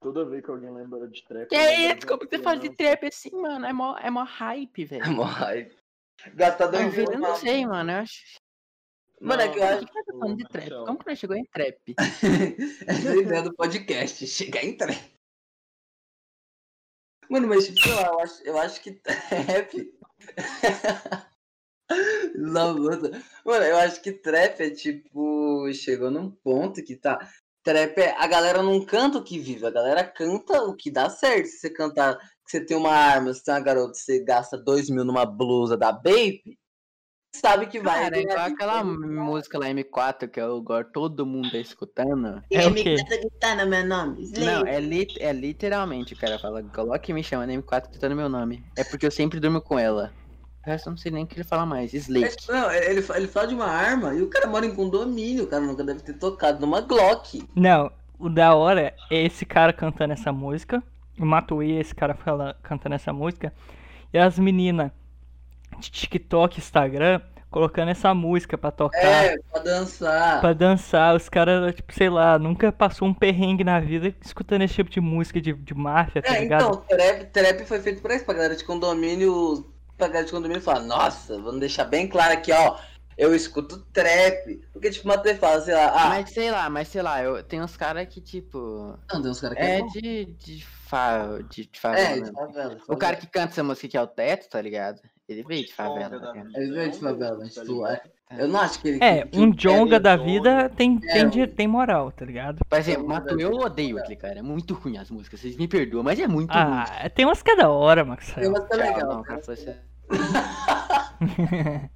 Toda 0.00 0.24
vez 0.24 0.42
que 0.44 0.50
alguém 0.50 0.72
lembra 0.72 1.06
de 1.08 1.22
trap. 1.24 1.48
Que 1.48 1.54
é 1.54 1.92
isso? 1.92 2.06
Como 2.06 2.20
que 2.20 2.36
você 2.36 2.42
fala 2.42 2.58
de 2.58 2.74
trap 2.74 3.06
assim, 3.06 3.30
mano? 3.32 3.66
É 3.66 3.72
mó, 3.72 3.96
é 3.98 4.10
mó 4.10 4.24
hype, 4.24 4.84
velho. 4.84 5.04
Morre. 5.12 5.70
Gastador 6.34 6.82
Eu, 6.82 6.90
de 6.90 7.00
eu 7.00 7.18
não 7.18 7.36
sei, 7.36 7.66
mano. 7.66 7.92
Eu 7.92 7.96
acho. 7.98 8.40
Mano, 9.20 9.42
é 9.42 9.48
que 9.48 9.58
eu 9.58 9.62
Não, 9.62 9.68
acho. 9.68 9.86
Por 9.86 9.92
que 9.92 10.04
tá 10.04 10.12
falando 10.18 10.36
de 10.38 10.44
trap? 10.44 10.62
Marcelo. 10.62 10.86
Como 10.86 10.98
que 10.98 11.06
nós 11.06 11.18
chegou 11.18 11.36
em 11.36 11.44
trap? 11.44 11.94
Essa 11.98 12.26
é 13.08 13.12
a 13.12 13.16
ideia 13.16 13.42
do 13.42 13.54
podcast, 13.54 14.26
chegar 14.26 14.64
em 14.64 14.76
trap. 14.76 14.98
Mano, 17.28 17.46
mas 17.46 17.66
tipo, 17.66 17.80
sei 17.80 17.92
lá, 17.92 18.06
eu 18.08 18.20
acho, 18.20 18.42
eu 18.42 18.58
acho 18.58 18.80
que 18.80 18.92
trap. 19.04 19.94
Não, 22.34 22.74
mano, 23.44 23.64
eu 23.64 23.76
acho 23.78 24.00
que 24.00 24.12
trap 24.12 24.60
é 24.60 24.70
tipo. 24.70 25.70
Chegou 25.72 26.10
num 26.10 26.30
ponto 26.30 26.82
que 26.82 26.96
tá. 26.96 27.18
Trap 27.62 27.98
é. 27.98 28.14
A 28.18 28.26
galera 28.26 28.62
não 28.62 28.84
canta 28.84 29.18
o 29.18 29.24
que 29.24 29.38
vive, 29.38 29.66
a 29.66 29.70
galera 29.70 30.04
canta 30.04 30.62
o 30.62 30.74
que 30.74 30.90
dá 30.90 31.10
certo. 31.10 31.46
Se 31.46 31.58
você 31.58 31.70
cantar 31.70 32.16
que 32.16 32.50
você 32.50 32.64
tem 32.64 32.76
uma 32.76 32.92
arma, 32.92 33.32
você 33.32 33.42
tem 33.44 33.54
uma 33.54 33.60
garota, 33.60 33.94
você 33.94 34.24
gasta 34.24 34.56
dois 34.56 34.90
mil 34.90 35.04
numa 35.04 35.24
blusa 35.24 35.76
da 35.76 35.92
Bape, 35.92 36.58
sabe 37.34 37.66
que 37.66 37.78
vai. 37.78 38.00
Cara, 38.02 38.18
igual 38.18 38.36
ganhar 38.36 38.46
aquela 38.46 38.84
música 38.84 39.58
lá 39.58 39.66
M4 39.66 40.28
que 40.28 40.40
agora 40.40 40.84
todo 40.84 41.26
mundo 41.26 41.50
tá 41.50 41.58
escutando. 41.58 42.42
É 42.50 42.66
o 42.66 42.74
quê? 42.74 42.96
Tá 43.38 43.54
no 43.54 43.70
meu 43.70 43.86
nome. 43.86 44.30
Não, 44.38 44.66
é, 44.66 44.80
lit 44.80 45.16
é 45.20 45.32
literalmente, 45.32 46.14
o 46.14 46.18
cara 46.18 46.38
fala, 46.38 46.62
coloque 46.62 47.12
me 47.12 47.22
chamando 47.22 47.50
M4 47.50 47.90
gritando 47.90 48.16
meu 48.16 48.28
nome. 48.28 48.64
É 48.76 48.84
porque 48.84 49.06
eu 49.06 49.10
sempre 49.10 49.38
durmo 49.38 49.60
com 49.60 49.78
ela. 49.78 50.12
O 50.64 50.70
resto 50.70 50.88
eu 50.88 50.90
não 50.90 50.98
sei 50.98 51.10
nem 51.10 51.24
o 51.24 51.26
que 51.26 51.36
ele 51.36 51.44
fala 51.44 51.64
mais. 51.64 51.92
É, 51.94 51.96
Slake. 51.96 52.36
Não, 52.48 52.70
ele, 52.72 53.04
ele 53.14 53.26
fala 53.28 53.46
de 53.46 53.54
uma 53.54 53.66
arma 53.66 54.14
e 54.14 54.22
o 54.22 54.28
cara 54.28 54.46
mora 54.46 54.66
em 54.66 54.74
condomínio, 54.74 55.44
o 55.44 55.46
cara 55.46 55.62
nunca 55.64 55.82
deve 55.82 56.00
ter 56.00 56.14
tocado 56.14 56.60
numa 56.60 56.80
Glock. 56.82 57.48
Não, 57.54 57.90
o 58.18 58.28
da 58.28 58.54
hora 58.54 58.94
é 59.10 59.24
esse 59.24 59.46
cara 59.46 59.72
cantando 59.72 60.12
essa 60.12 60.32
música. 60.32 60.82
O 61.18 61.24
Matuê, 61.24 61.78
esse 61.80 61.94
cara 61.94 62.14
fala, 62.14 62.56
cantando 62.62 62.94
essa 62.94 63.12
música. 63.12 63.52
E 64.12 64.18
as 64.18 64.38
meninas 64.38 64.90
de 65.78 65.90
TikTok, 65.90 66.58
Instagram, 66.58 67.20
colocando 67.50 67.90
essa 67.90 68.12
música 68.14 68.56
pra 68.58 68.70
tocar. 68.70 68.98
É, 68.98 69.36
pra 69.50 69.62
dançar. 69.62 70.40
Pra 70.40 70.52
dançar, 70.52 71.14
os 71.16 71.28
caras, 71.28 71.74
tipo, 71.74 71.92
sei 71.92 72.08
lá, 72.08 72.38
nunca 72.38 72.70
passou 72.72 73.08
um 73.08 73.14
perrengue 73.14 73.64
na 73.64 73.80
vida 73.80 74.14
escutando 74.20 74.62
esse 74.62 74.74
tipo 74.74 74.90
de 74.90 75.00
música 75.00 75.40
de, 75.40 75.52
de 75.52 75.74
máfia, 75.74 76.22
tá 76.22 76.34
É, 76.36 76.40
ligado? 76.40 76.62
então, 76.62 76.76
trap, 76.76 77.24
trap 77.32 77.64
foi 77.66 77.80
feito 77.80 78.00
pra 78.02 78.14
isso, 78.14 78.24
pra 78.24 78.34
galera 78.34 78.56
de 78.56 78.64
condomínio. 78.64 79.66
Pra 80.00 80.08
galera 80.08 80.24
de 80.26 80.32
condomínio 80.32 80.62
falar, 80.62 80.80
nossa, 80.80 81.38
vamos 81.38 81.60
deixar 81.60 81.84
bem 81.84 82.08
claro 82.08 82.32
aqui, 82.32 82.50
ó. 82.52 82.76
Eu 83.18 83.34
escuto 83.34 83.84
trap. 83.92 84.60
Porque, 84.72 84.90
tipo, 84.90 85.04
o 85.04 85.08
Matheus 85.08 85.36
fala, 85.38 85.60
sei 85.60 85.74
lá, 85.74 85.92
ah, 85.94 86.08
Mas 86.08 86.30
sei 86.30 86.50
lá, 86.50 86.70
mas 86.70 86.88
sei 86.88 87.02
lá, 87.02 87.22
eu 87.22 87.42
tem 87.42 87.60
uns 87.60 87.76
caras 87.76 88.06
que, 88.08 88.18
tipo. 88.20 88.98
não, 89.12 89.20
tem 89.20 89.30
uns 89.30 89.40
caras 89.40 89.58
que 89.58 89.62
É 89.62 89.78
bom. 89.80 89.86
de. 89.88 90.24
de, 90.24 90.64
fa... 90.64 91.38
de, 91.50 91.64
de 91.66 91.70
É, 91.74 91.78
favela. 91.78 92.14
de 92.14 92.20
mesmo. 92.22 92.34
favela. 92.34 92.74
de 92.76 92.82
O 92.88 92.96
cara 92.96 93.16
que 93.16 93.26
canta 93.26 93.48
essa 93.52 93.62
música 93.62 93.88
que 93.88 93.96
é 93.98 94.00
o 94.00 94.06
Teto, 94.06 94.48
tá 94.48 94.60
ligado? 94.62 95.02
Ele 95.28 95.42
veio 95.44 95.66
de 95.66 95.72
favela. 95.74 96.18
Vida, 96.18 96.48
Ele 96.58 96.72
veio 96.72 96.90
de 96.90 96.96
é 96.96 97.00
favela, 97.00 97.36
doido, 97.36 97.40
mas 97.44 97.54
tá 97.54 97.62
tu 97.62 97.74
ligado? 97.74 97.92
é. 98.30 98.42
Eu 98.42 98.48
não 98.48 98.60
acho 98.60 98.80
que 98.80 98.88
ele. 98.88 99.04
É, 99.04 99.26
que- 99.26 99.38
um 99.38 99.50
que- 99.52 99.58
jonga 99.58 99.96
é, 99.96 100.00
da 100.00 100.16
vida 100.16 100.68
tem, 100.70 100.98
tem, 100.98 101.20
É, 101.20 101.26
o- 101.26 101.46
tem 101.48 101.66
moral, 101.68 102.10
tá 102.12 102.24
ligado? 102.24 102.60
Por 102.66 102.78
exemplo, 102.78 103.06
Mato, 103.06 103.38
eu 103.38 103.52
odeio 103.52 103.98
aquele 103.98 104.16
cara. 104.16 104.38
É 104.38 104.42
muito 104.42 104.72
ruim 104.72 104.96
as 104.98 105.10
músicas. 105.10 105.40
Vocês 105.40 105.56
me 105.56 105.68
perdoam, 105.68 106.02
mas 106.04 106.18
é 106.18 106.26
muito 106.28 106.50
ruim. 106.52 106.62
Ah, 106.62 107.10
tem 107.14 107.26
umas 107.26 107.42
que 107.42 107.50
é 107.50 107.56
da 107.56 107.68
hora, 107.68 108.04
Max. 108.04 108.32
Tem 108.32 108.48
umas 108.48 108.64
que 108.66 108.72
é 108.72 108.76
legal. 108.76 109.08
não, 109.16 109.22
cara. 109.22 109.42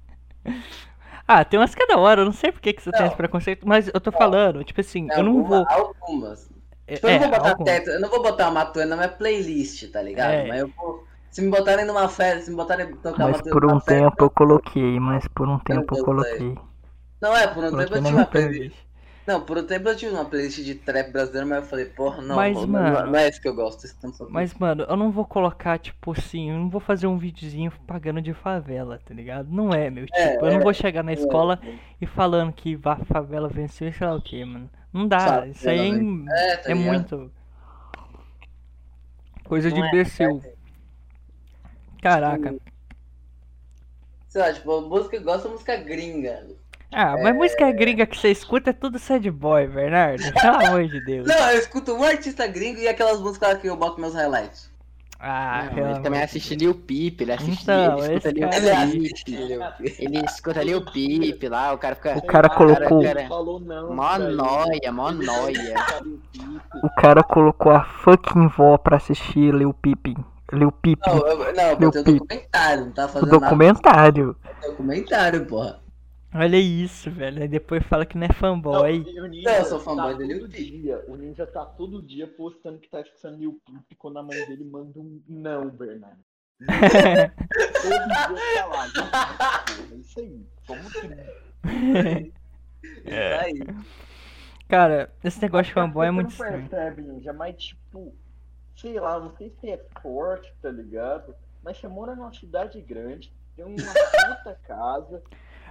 Ah, 1.27 1.43
tem 1.43 1.59
umas 1.59 1.73
que 1.73 1.81
é 1.83 1.87
da 1.87 1.97
hora, 1.97 2.21
eu 2.21 2.25
não 2.25 2.31
sei 2.31 2.51
por 2.51 2.61
que, 2.61 2.73
que 2.73 2.81
você 2.83 2.91
tem 2.93 3.05
Não. 3.05 3.07
esse 3.07 3.15
preconceito, 3.15 3.67
mas 3.67 3.87
eu 3.93 3.99
tô 3.99 4.11
falando, 4.11 4.63
tipo 4.63 4.79
assim, 4.81 5.11
eu 5.15 5.23
não 5.23 5.43
vou. 5.43 5.65
Algumas. 5.67 6.49
É, 6.87 6.95
Tipo, 6.95 7.07
eu 7.07 7.11
não 7.11 7.19
vou 7.19 7.29
botar 7.29 7.49
algumas. 7.49 7.63
teto, 7.63 7.89
eu 7.89 7.99
não 7.99 8.09
vou 8.09 8.21
botar 8.23 8.45
uma 8.49 8.51
Matuê 8.65 8.85
na 8.85 8.95
minha 8.95 9.09
playlist, 9.09 9.89
tá 9.91 10.01
ligado? 10.01 10.41
É. 10.41 10.43
Mas 10.43 10.59
eu 10.61 10.67
vou. 10.69 11.07
Se 11.31 11.41
me 11.41 11.49
botarem 11.49 11.85
numa 11.85 12.07
festa, 12.09 12.43
se 12.45 12.49
me 12.51 12.55
botarem 12.57 12.95
tocar 12.97 13.27
Mas 13.27 13.29
Matuê 13.29 13.51
por 13.51 13.65
um 13.65 13.77
numa 13.77 13.81
festa, 13.81 14.15
tempo 14.15 14.23
eu 14.23 14.29
coloquei, 14.29 14.99
mas 14.99 15.27
por 15.27 15.49
um 15.49 15.59
tempo 15.59 15.95
eu 15.95 15.97
eu 15.97 15.99
coloquei. 15.99 16.57
Não, 17.21 17.35
é, 17.35 17.47
por 17.47 17.63
um 17.65 17.73
tempo 17.73 17.93
Coloquei 17.93 17.97
eu 17.97 18.01
na 18.01 18.09
tive 18.09 18.13
minha 18.13 18.23
uma 18.23 18.27
playlist. 18.27 18.73
playlist. 18.73 18.84
Não, 19.25 19.41
por 19.41 19.57
um 19.57 19.63
tempo 19.65 19.89
eu 19.89 19.95
tive 19.95 20.13
uma 20.13 20.25
playlist 20.25 20.59
de 20.63 20.75
trap 20.75 21.11
brasileiro, 21.11 21.47
mas 21.47 21.63
eu 21.63 21.69
falei, 21.69 21.85
porra, 21.85 22.21
não, 22.21 22.35
Mas, 22.35 22.55
não, 22.55 22.67
mano- 22.67 22.99
não, 22.99 23.07
não 23.07 23.19
é 23.19 23.27
isso 23.27 23.41
que 23.41 23.47
eu 23.47 23.55
gosto. 23.55 23.87
Mas, 24.29 24.53
mano, 24.53 24.85
eu 24.87 24.95
não 24.95 25.09
vou 25.11 25.25
colocar, 25.25 25.79
tipo 25.79 26.11
assim, 26.11 26.51
eu 26.51 26.57
não 26.57 26.69
vou 26.69 26.79
fazer 26.79 27.07
um 27.07 27.17
videozinho 27.17 27.71
pagando 27.87 28.21
de 28.21 28.33
favela, 28.33 28.99
tá 29.03 29.13
ligado? 29.13 29.49
Não 29.49 29.73
é, 29.73 29.89
meu 29.89 30.05
tipo. 30.05 30.17
É, 30.17 30.37
eu 30.37 30.51
não 30.51 30.59
é, 30.59 30.63
vou 30.63 30.73
chegar 30.73 31.03
na 31.03 31.13
escola 31.13 31.59
e 31.99 32.05
falando 32.05 32.53
que 32.53 32.79
a 32.83 32.97
favela 32.97 33.49
venceu 33.49 33.87
e 33.87 33.93
sei 33.93 34.05
lá 34.05 34.15
o 34.15 34.21
que, 34.21 34.45
mano. 34.45 34.69
Não 34.93 35.07
dá, 35.07 35.19
Favela 35.19 35.47
isso 35.47 35.69
aí 35.69 35.79
é, 36.29 36.51
É, 36.53 36.57
tá 36.57 36.71
é 36.71 36.75
muito. 36.75 37.31
Coisa 39.43 39.71
de 39.71 39.79
Não 39.79 39.85
é, 39.85 39.89
imbecil. 39.89 40.41
Caraca. 42.01 42.55
Sei 44.27 44.41
lá, 44.41 44.53
tipo, 44.53 44.81
música 44.81 45.15
eu 45.15 45.23
gosto 45.23 45.47
é 45.47 45.51
música 45.51 45.75
gringa. 45.77 46.45
Ah, 46.97 47.17
mas 47.21 47.35
música 47.35 47.69
gringa 47.73 48.05
que 48.05 48.17
você 48.17 48.31
escuta 48.31 48.69
é 48.69 48.73
tudo 48.73 48.97
sad 48.97 49.29
boy, 49.29 49.67
Bernardo. 49.67 50.23
Pelo 50.41 50.65
amor 50.65 50.87
de 50.87 51.03
Deus. 51.03 51.27
Não, 51.27 51.49
eu 51.51 51.59
escuto 51.59 51.93
um 51.93 52.03
artista 52.03 52.47
gringo 52.47 52.79
e 52.79 52.87
aquelas 52.87 53.19
músicas 53.19 53.49
lá 53.49 53.55
que 53.55 53.67
eu 53.67 53.75
boto 53.75 53.99
meus 53.99 54.13
highlights. 54.13 54.73
Ah, 55.19 55.69
Não, 55.75 55.89
ele 55.91 55.99
também 56.01 56.21
assiste 56.21 56.55
Lil 56.55 56.75
Peep, 56.75 57.19
ele 57.21 57.31
assiste. 57.31 57.63
Então, 57.63 57.97
ele 58.05 58.13
escuta 58.17 58.31
Lil 58.31 58.49
cara- 58.49 58.57
Ele 58.57 58.69
Peep. 58.69 58.83
assiste. 58.83 60.03
Ele 60.03 60.25
escuta 60.25 60.63
Lil 60.63 60.85
Peep 60.85 61.43
lá, 61.49 61.73
o 61.73 61.77
cara 61.77 61.95
fica. 61.95 62.17
O 62.17 62.21
cara 62.21 62.49
colocou- 62.49 63.01
cara- 63.03 63.27
Falou 63.27 63.59
não. 63.59 63.93
Mó 63.93 64.17
nóia, 64.19 64.91
mó 64.91 65.11
nóia. 65.11 65.73
O 66.83 66.89
cara 67.01 67.23
colocou 67.23 67.71
a 67.71 67.83
fucking 67.83 68.47
vó 68.49 68.77
pra 68.77 68.97
assistir 68.97 69.53
Lil 69.53 69.73
Peep. 69.73 70.15
Lil 70.53 70.71
Peep. 70.71 70.99
Não, 71.07 71.17
eu, 71.27 71.53
não, 71.55 71.63
eu 71.63 71.79
Meu 71.79 71.91
botei 71.91 72.01
o 72.01 72.05
pi- 72.05 72.13
documentário, 72.19 72.85
não 72.85 72.91
tá 72.91 73.05
O 73.05 73.09
fazendo 73.09 73.31
nada. 73.31 73.39
documentário. 73.45 74.35
Documentário, 74.61 75.45
porra. 75.45 75.79
Olha 76.35 76.57
isso, 76.57 77.09
velho. 77.09 77.41
Aí 77.41 77.47
depois 77.47 77.85
fala 77.85 78.05
que 78.05 78.17
não 78.17 78.25
é 78.27 78.33
fanboy. 78.33 78.99
Não, 79.13 79.23
o 79.23 79.27
Ninja 79.27 79.51
Não, 79.51 79.57
eu 79.57 79.65
sou 79.65 79.79
fanboy 79.79 80.17
tá 80.17 80.23
Lil 80.23 80.39
todo 80.41 80.51
Peep. 80.51 80.71
dia, 80.81 81.05
O 81.07 81.15
Ninja 81.15 81.47
tá 81.47 81.65
todo 81.65 82.01
dia 82.01 82.27
postando 82.27 82.79
que 82.79 82.89
tá 82.89 83.01
escutando 83.01 83.37
Lil 83.37 83.61
Peep 83.65 83.97
quando 83.97 84.17
a 84.19 84.23
mãe 84.23 84.45
dele 84.45 84.65
manda 84.65 84.99
um 84.99 85.21
não, 85.27 85.69
Bernardo. 85.69 86.19
Todo 86.59 86.69
dia 86.69 88.55
tá 88.55 88.65
lá. 88.65 88.87
gente, 88.87 89.01
porra, 89.83 89.95
Isso 89.99 90.19
aí. 90.19 90.45
Como 90.67 90.89
que 90.91 92.33
Isso 93.05 93.41
aí. 93.41 93.59
Cara, 94.67 95.13
esse 95.23 95.41
negócio 95.41 95.65
de 95.67 95.73
fanboy 95.73 96.07
é 96.07 96.09
Você 96.09 96.13
muito 96.15 96.27
não 96.27 96.33
estranho. 96.33 96.69
percebe, 96.69 97.01
Ninja, 97.03 97.31
mas 97.33 97.55
tipo, 97.63 98.15
sei 98.75 98.99
lá, 98.99 99.19
não 99.19 99.35
sei 99.37 99.49
se 99.61 99.69
é 99.69 99.77
forte, 100.01 100.51
tá 100.61 100.69
ligado? 100.71 101.35
Mas 101.63 101.77
você 101.77 101.87
mora 101.87 102.15
numa 102.15 102.33
cidade 102.33 102.81
grande, 102.81 103.31
tem 103.55 103.63
uma 103.65 103.75
puta 103.75 104.59
casa. 104.67 105.23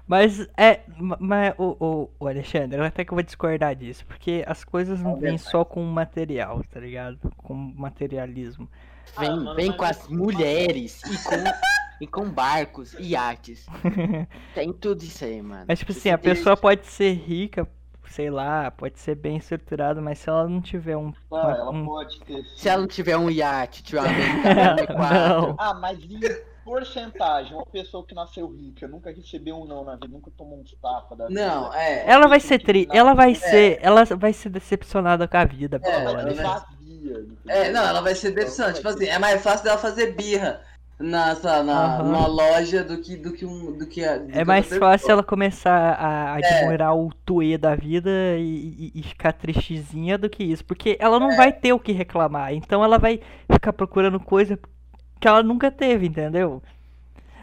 Mas 0.06 0.47
é. 0.56 0.81
ma- 0.98 1.16
Mas 1.18 1.55
o, 1.56 1.76
o, 1.81 2.10
o 2.20 2.28
Alexandre, 2.28 2.78
eu 2.78 2.85
até 2.85 3.05
que 3.05 3.12
eu 3.12 3.16
vou 3.16 3.22
discordar 3.22 3.74
disso. 3.74 4.05
Porque 4.06 4.44
as 4.47 4.62
coisas 4.64 5.01
não 5.01 5.16
vêm 5.16 5.39
só 5.39 5.64
com 5.64 5.82
material, 5.85 6.62
tá 6.70 6.78
ligado? 6.81 7.18
Com 7.39 7.55
materialismo. 7.55 8.68
Vem, 9.18 9.31
Ah, 9.31 9.36
mano, 9.36 9.55
vem 9.55 9.68
mas 9.68 9.76
com 9.76 9.85
as 9.85 10.09
mulheres 10.09 11.01
e 11.05 11.22
com, 11.24 11.35
e 12.05 12.06
com 12.06 12.31
barcos 12.31 12.94
e 12.94 13.10
iates. 13.10 13.66
Tem 14.55 14.72
tudo 14.72 15.02
isso 15.02 15.24
aí, 15.24 15.40
mano. 15.40 15.64
Mas 15.68 15.78
tipo 15.78 15.93
Você 15.93 16.01
assim, 16.01 16.10
a 16.10 16.18
pessoa 16.18 16.56
pode 16.56 16.86
ser 16.86 17.12
rica, 17.14 17.66
sei 18.10 18.28
lá, 18.31 18.70
pode 18.70 18.98
ser 18.98 19.14
bem 19.14 19.36
estruturada, 19.39 20.01
mas 20.02 20.18
se 20.18 20.28
ela 20.28 20.47
não 20.48 20.60
tiver 20.60 20.97
um. 20.97 21.12
Ah, 21.32 21.36
uma- 21.47 21.51
ela 21.52 21.70
um- 21.70 21.86
pode 21.86 22.20
ter. 22.20 22.44
Se 22.56 22.68
ela 22.68 22.81
não 22.82 22.89
tiver 22.89 23.16
um 23.16 23.31
iate, 23.31 23.82
tiver 23.82 24.01
uma 24.01 24.09
BMW. 24.85 25.55
Ah, 25.59 25.74
mas 25.74 25.98
porcentagem, 26.65 27.55
uma 27.55 27.66
pessoa 27.66 28.05
que 28.07 28.15
nasceu 28.15 28.47
rica, 28.49 28.89
nunca 28.89 29.11
recebeu 29.12 29.57
um 29.57 29.65
não 29.66 29.85
na 29.85 29.95
vida, 29.95 30.09
nunca 30.09 30.31
tomou 30.36 30.59
uns 30.61 30.73
tapas 30.81 31.16
da 31.19 31.27
vida. 31.28 31.47
Não, 31.47 31.73
é. 31.74 32.05
Ela 32.11 32.27
vai 32.27 32.41
ser 32.41 32.59
tri, 32.62 32.89
ela 32.93 33.15
vai 33.15 33.32
É. 33.32 33.35
ser, 33.35 33.78
ela 33.82 34.05
vai 34.05 34.32
ser 34.32 34.49
decepcionada 34.49 35.28
com 35.28 35.36
a 35.36 35.45
vida, 35.45 35.81
É, 35.82 35.91
Ela 35.91 36.12
vai 36.12 36.35
ser 36.35 36.41
Alexandre. 36.41 36.45
vazia. 36.49 37.27
É, 37.47 37.70
não, 37.70 37.82
ela 37.86 38.01
vai 38.01 38.15
ser 38.15 38.31
decepcionante. 38.32 38.77
Tipo 38.77 38.89
assim, 38.89 39.07
é 39.07 39.19
mais 39.19 39.43
fácil 39.43 39.65
dela 39.65 39.78
fazer 39.78 40.12
birra 40.15 40.62
nessa, 40.99 41.62
na, 41.62 41.97
Aham. 41.97 42.03
numa 42.05 42.27
loja 42.27 42.82
do 42.82 42.99
que, 43.01 43.16
do 43.16 43.32
que 43.32 43.45
um. 43.45 43.77
Do 43.77 43.86
que 43.86 44.03
a, 44.05 44.16
do 44.19 44.31
É 44.31 44.39
que 44.39 44.45
mais 44.45 44.69
fácil 44.77 45.11
ela 45.11 45.23
começar 45.23 45.93
a 45.95 46.35
admirar 46.35 46.97
o 46.97 47.12
tuê 47.27 47.59
da 47.59 47.74
vida 47.74 48.11
e, 48.39 48.93
e- 48.95 49.01
e 49.01 49.03
ficar 49.03 49.32
tristezinha 49.32 50.16
do 50.16 50.31
que 50.31 50.43
isso. 50.45 50.65
Porque 50.65 50.97
ela 51.01 51.16
É. 51.16 51.20
não 51.20 51.36
vai 51.36 51.53
ter 51.53 51.73
o 51.73 51.78
que 51.78 51.93
reclamar. 51.93 52.55
Então 52.55 52.82
ela 52.82 52.99
vai 52.99 53.20
ficar 53.53 53.73
procurando 53.73 54.19
coisa 54.19 54.59
que 55.25 55.29
ela 55.29 55.43
nunca 55.43 55.71
teve, 55.71 56.07
entendeu? 56.07 56.63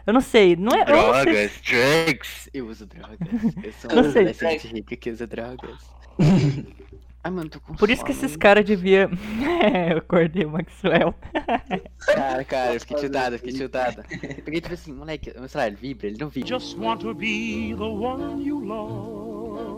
Eu 0.05 0.13
não 0.13 0.21
sei, 0.21 0.55
não 0.55 0.71
é. 0.71 0.81
eu 0.81 0.85
sei 0.85 1.33
Drogas, 1.33 1.61
drugs. 1.61 2.49
Eu 2.53 2.67
uso 2.67 2.85
drogas. 2.85 3.17
Eu 3.63 3.73
sou 3.81 3.91
um 3.91 4.03
sei. 4.03 4.21
adolescente 4.21 4.67
rico 4.67 4.95
que 4.95 5.09
usa 5.09 5.25
drogas. 5.25 5.79
Ai, 7.23 7.31
mano, 7.31 7.49
tô 7.49 7.59
com 7.59 7.73
Por 7.73 7.89
isso 7.89 8.05
que 8.05 8.13
sono. 8.13 8.25
esses 8.25 8.37
caras 8.37 8.65
deviam. 8.65 9.09
É, 9.63 9.93
eu 9.93 9.97
acordei 9.97 10.45
o 10.45 10.51
Maxwell. 10.51 11.15
Cara, 12.05 12.43
cara, 12.45 12.73
eu 12.75 12.79
fiquei 12.79 12.97
tiltado, 12.97 13.35
eu 13.35 13.39
fiquei 13.39 13.53
tiltado. 13.53 14.03
Porque, 14.43 14.61
tipo 14.61 14.73
assim, 14.75 14.93
moleque, 14.93 15.31
o 15.31 15.39
meu 15.39 15.49
celular 15.49 15.71
vibra, 15.71 16.05
ele 16.07 16.17
não 16.19 16.29
vibra. 16.29 16.49
Just 16.49 16.77
want 16.77 17.01
to 17.01 17.15
be 17.15 17.73
the 17.75 17.83
one 17.83 18.43
you 18.43 18.59
love. 18.59 19.71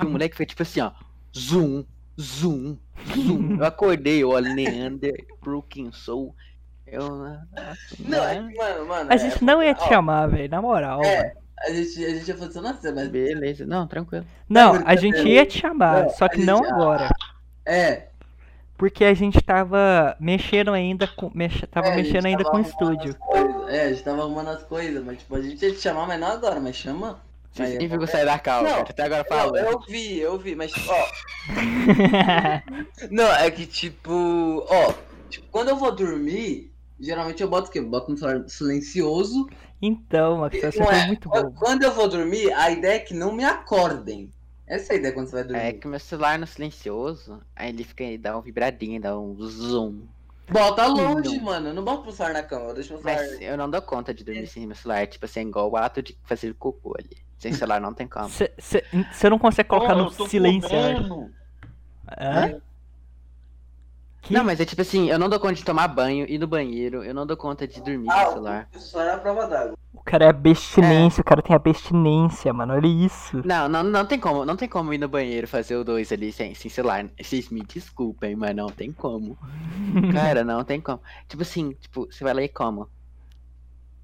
O 0.00 0.04
moleque 0.04 0.36
foi 0.36 0.46
tipo 0.46 0.62
assim, 0.62 0.80
ó. 0.80 0.92
Zoom, 1.36 1.84
zoom, 2.20 2.76
zoom. 3.14 3.56
Eu 3.60 3.64
acordei, 3.64 4.22
eu 4.22 4.30
olho 4.30 4.54
Neander, 4.54 5.26
Brooklyn 5.40 5.92
Soul. 5.92 6.34
Eu. 6.86 7.08
Não, 7.98 8.24
é 8.24 8.34
que, 8.36 8.56
mano, 8.56 8.86
mano. 8.86 9.10
A 9.10 9.14
é, 9.14 9.18
gente 9.18 9.42
não 9.42 9.62
ia 9.62 9.74
te 9.74 9.82
ó, 9.82 9.88
chamar, 9.88 10.28
velho, 10.28 10.48
na 10.48 10.62
moral. 10.62 11.02
É. 11.02 11.34
A 11.58 11.70
gente, 11.72 12.04
a 12.04 12.10
gente 12.10 12.28
ia 12.28 12.36
fazer 12.36 12.52
cena, 12.52 12.94
mas. 12.94 13.08
Beleza, 13.08 13.66
não, 13.66 13.86
tranquilo. 13.86 14.24
Não, 14.48 14.74
Não, 14.74 14.86
a 14.86 14.94
gente 14.94 15.26
ia 15.26 15.44
te 15.44 15.58
chamar, 15.58 16.04
Não, 16.04 16.10
só 16.10 16.28
que 16.28 16.44
não 16.44 16.62
agora. 16.64 17.08
É. 17.64 18.08
Porque 18.76 19.04
a 19.04 19.14
gente 19.14 19.40
tava 19.40 20.16
mexendo 20.20 20.72
ainda 20.72 21.06
com. 21.06 21.30
Mexe, 21.34 21.66
tava 21.66 21.88
é, 21.88 21.96
mexendo 21.96 22.26
ainda 22.26 22.44
tava 22.44 22.50
com 22.50 22.58
o 22.58 22.60
estúdio. 22.60 23.16
É, 23.68 23.82
a 23.82 23.88
gente 23.88 24.04
tava 24.04 24.20
arrumando 24.20 24.48
as 24.48 24.62
coisas, 24.64 25.02
mas 25.02 25.18
tipo, 25.18 25.34
a 25.34 25.42
gente 25.42 25.64
ia 25.64 25.72
te 25.72 25.80
chamar, 25.80 26.06
mas 26.06 26.20
não 26.20 26.28
agora, 26.28 26.60
mas 26.60 26.76
chama. 26.76 27.18
Vocês 27.56 27.78
viram 27.78 28.06
sair 28.06 28.26
da 28.26 28.38
calma, 28.38 28.68
Não. 28.68 28.80
Até 28.80 29.04
agora 29.04 29.24
fala. 29.24 29.58
eu 29.58 29.80
vi, 29.80 30.18
eu 30.18 30.38
vi, 30.38 30.54
mas 30.54 30.72
ó. 30.88 31.08
Não, 33.10 33.32
é 33.32 33.50
que 33.50 33.66
tipo, 33.66 34.66
ó, 34.68 34.94
tipo, 35.30 35.46
quando 35.50 35.68
eu 35.68 35.76
vou 35.76 35.90
dormir, 35.94 36.70
geralmente 37.00 37.42
eu 37.42 37.48
boto 37.48 37.68
o 37.68 37.72
quê? 37.72 37.78
Eu 37.78 37.88
boto 37.88 38.10
no 38.10 38.18
celular 38.18 38.46
silencioso. 38.48 39.48
então, 39.80 40.38
Max, 40.38 40.60
você 40.60 40.82
é, 40.82 41.06
muito 41.06 41.28
bom. 41.30 41.50
Quando 41.52 41.82
eu 41.82 41.92
vou 41.92 42.08
dormir, 42.08 42.52
a 42.52 42.70
ideia 42.70 42.96
é 42.96 43.00
que 43.00 43.14
não 43.14 43.32
me 43.32 43.44
acordem. 43.44 44.30
Essa 44.66 44.92
é 44.92 44.96
a 44.96 44.98
ideia 44.98 45.14
quando 45.14 45.28
você 45.28 45.36
vai 45.36 45.44
dormir. 45.44 45.62
É 45.62 45.72
que 45.72 45.88
meu 45.88 46.00
celular 46.00 46.38
no 46.38 46.46
silencioso, 46.46 47.40
aí 47.54 47.70
ele 47.70 47.84
fica 47.84 48.04
aí, 48.04 48.18
dá 48.18 48.36
um 48.36 48.42
vibradinho, 48.42 49.00
dá 49.00 49.18
um 49.18 49.34
zoom. 49.40 50.02
Bota 50.50 50.86
longe, 50.86 51.36
Não. 51.38 51.44
mano. 51.44 51.68
Eu 51.68 51.74
não 51.74 51.84
boto 51.84 52.02
pro 52.02 52.12
celular 52.12 52.34
na 52.34 52.42
cama, 52.42 52.66
eu 52.66 52.74
deixo 52.74 52.92
meu 52.92 53.02
celular. 53.02 53.26
Mas 53.28 53.40
eu 53.40 53.56
não 53.56 53.70
dou 53.70 53.82
conta 53.82 54.12
de 54.12 54.22
dormir 54.22 54.46
sem 54.46 54.66
meu 54.66 54.76
celular, 54.76 55.06
tipo 55.06 55.24
assim, 55.24 55.40
igual 55.40 55.70
o 55.70 55.76
ato 55.76 56.02
de 56.02 56.16
fazer 56.24 56.54
cocô 56.54 56.94
ali. 56.98 57.25
Sem 57.38 57.52
celular 57.52 57.80
não 57.80 57.92
tem 57.92 58.06
como. 58.08 58.28
Você 58.28 59.30
não 59.30 59.38
consegue 59.38 59.68
colocar 59.68 59.94
Ó, 59.96 60.04
no 60.04 60.10
silêncio. 60.28 60.70
Hã? 62.18 62.60
Que? 64.22 64.32
Não, 64.32 64.42
mas 64.42 64.58
é 64.58 64.64
tipo 64.64 64.82
assim, 64.82 65.08
eu 65.08 65.18
não 65.20 65.28
dou 65.28 65.38
conta 65.38 65.54
de 65.54 65.64
tomar 65.64 65.86
banho, 65.86 66.26
ir 66.28 66.38
no 66.38 66.48
banheiro, 66.48 67.04
eu 67.04 67.14
não 67.14 67.24
dou 67.24 67.36
conta 67.36 67.66
de 67.68 67.80
dormir 67.80 68.10
Ah, 68.10 68.24
no 68.24 68.30
celular. 68.32 68.68
o 68.74 68.78
celular 68.80 69.10
é 69.10 69.14
a 69.14 69.18
prova 69.18 69.46
d'água. 69.46 69.78
O 69.94 70.00
cara 70.02 70.24
é 70.24 70.28
abstinência, 70.28 71.20
o 71.20 71.24
cara 71.24 71.40
tem 71.42 71.54
abstinência, 71.54 72.52
mano. 72.52 72.74
Olha 72.74 72.86
isso. 72.88 73.40
Não, 73.44 73.68
não, 73.68 73.82
não 73.84 74.04
tem 74.04 74.18
como, 74.18 74.44
não 74.44 74.56
tem 74.56 74.68
como 74.68 74.92
ir 74.92 74.98
no 74.98 75.08
banheiro 75.08 75.46
fazer 75.46 75.76
o 75.76 75.84
dois 75.84 76.10
ali 76.10 76.32
sem, 76.32 76.54
sem 76.54 76.68
celular. 76.70 77.06
Vocês 77.20 77.50
me 77.50 77.60
desculpem, 77.62 78.34
mas 78.34 78.54
não 78.54 78.68
tem 78.68 78.90
como. 78.92 79.38
Cara, 80.12 80.42
não 80.42 80.64
tem 80.64 80.80
como. 80.80 81.00
Tipo 81.28 81.42
assim, 81.42 81.72
tipo, 81.74 82.06
você 82.10 82.24
vai 82.24 82.34
lá 82.34 82.42
e 82.42 82.48
como? 82.48 82.86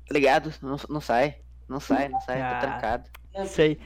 Tá 0.09 0.12
ligado? 0.14 0.52
Não, 0.62 0.76
não 0.88 1.00
sai. 1.00 1.36
Não 1.68 1.80
sai, 1.80 2.09
não 2.09 2.20
sai, 2.20 2.40
Ah. 2.42 2.50
tá 2.54 2.60
trancado. 2.60 3.10
Não, 3.34 3.46
Sei. 3.46 3.78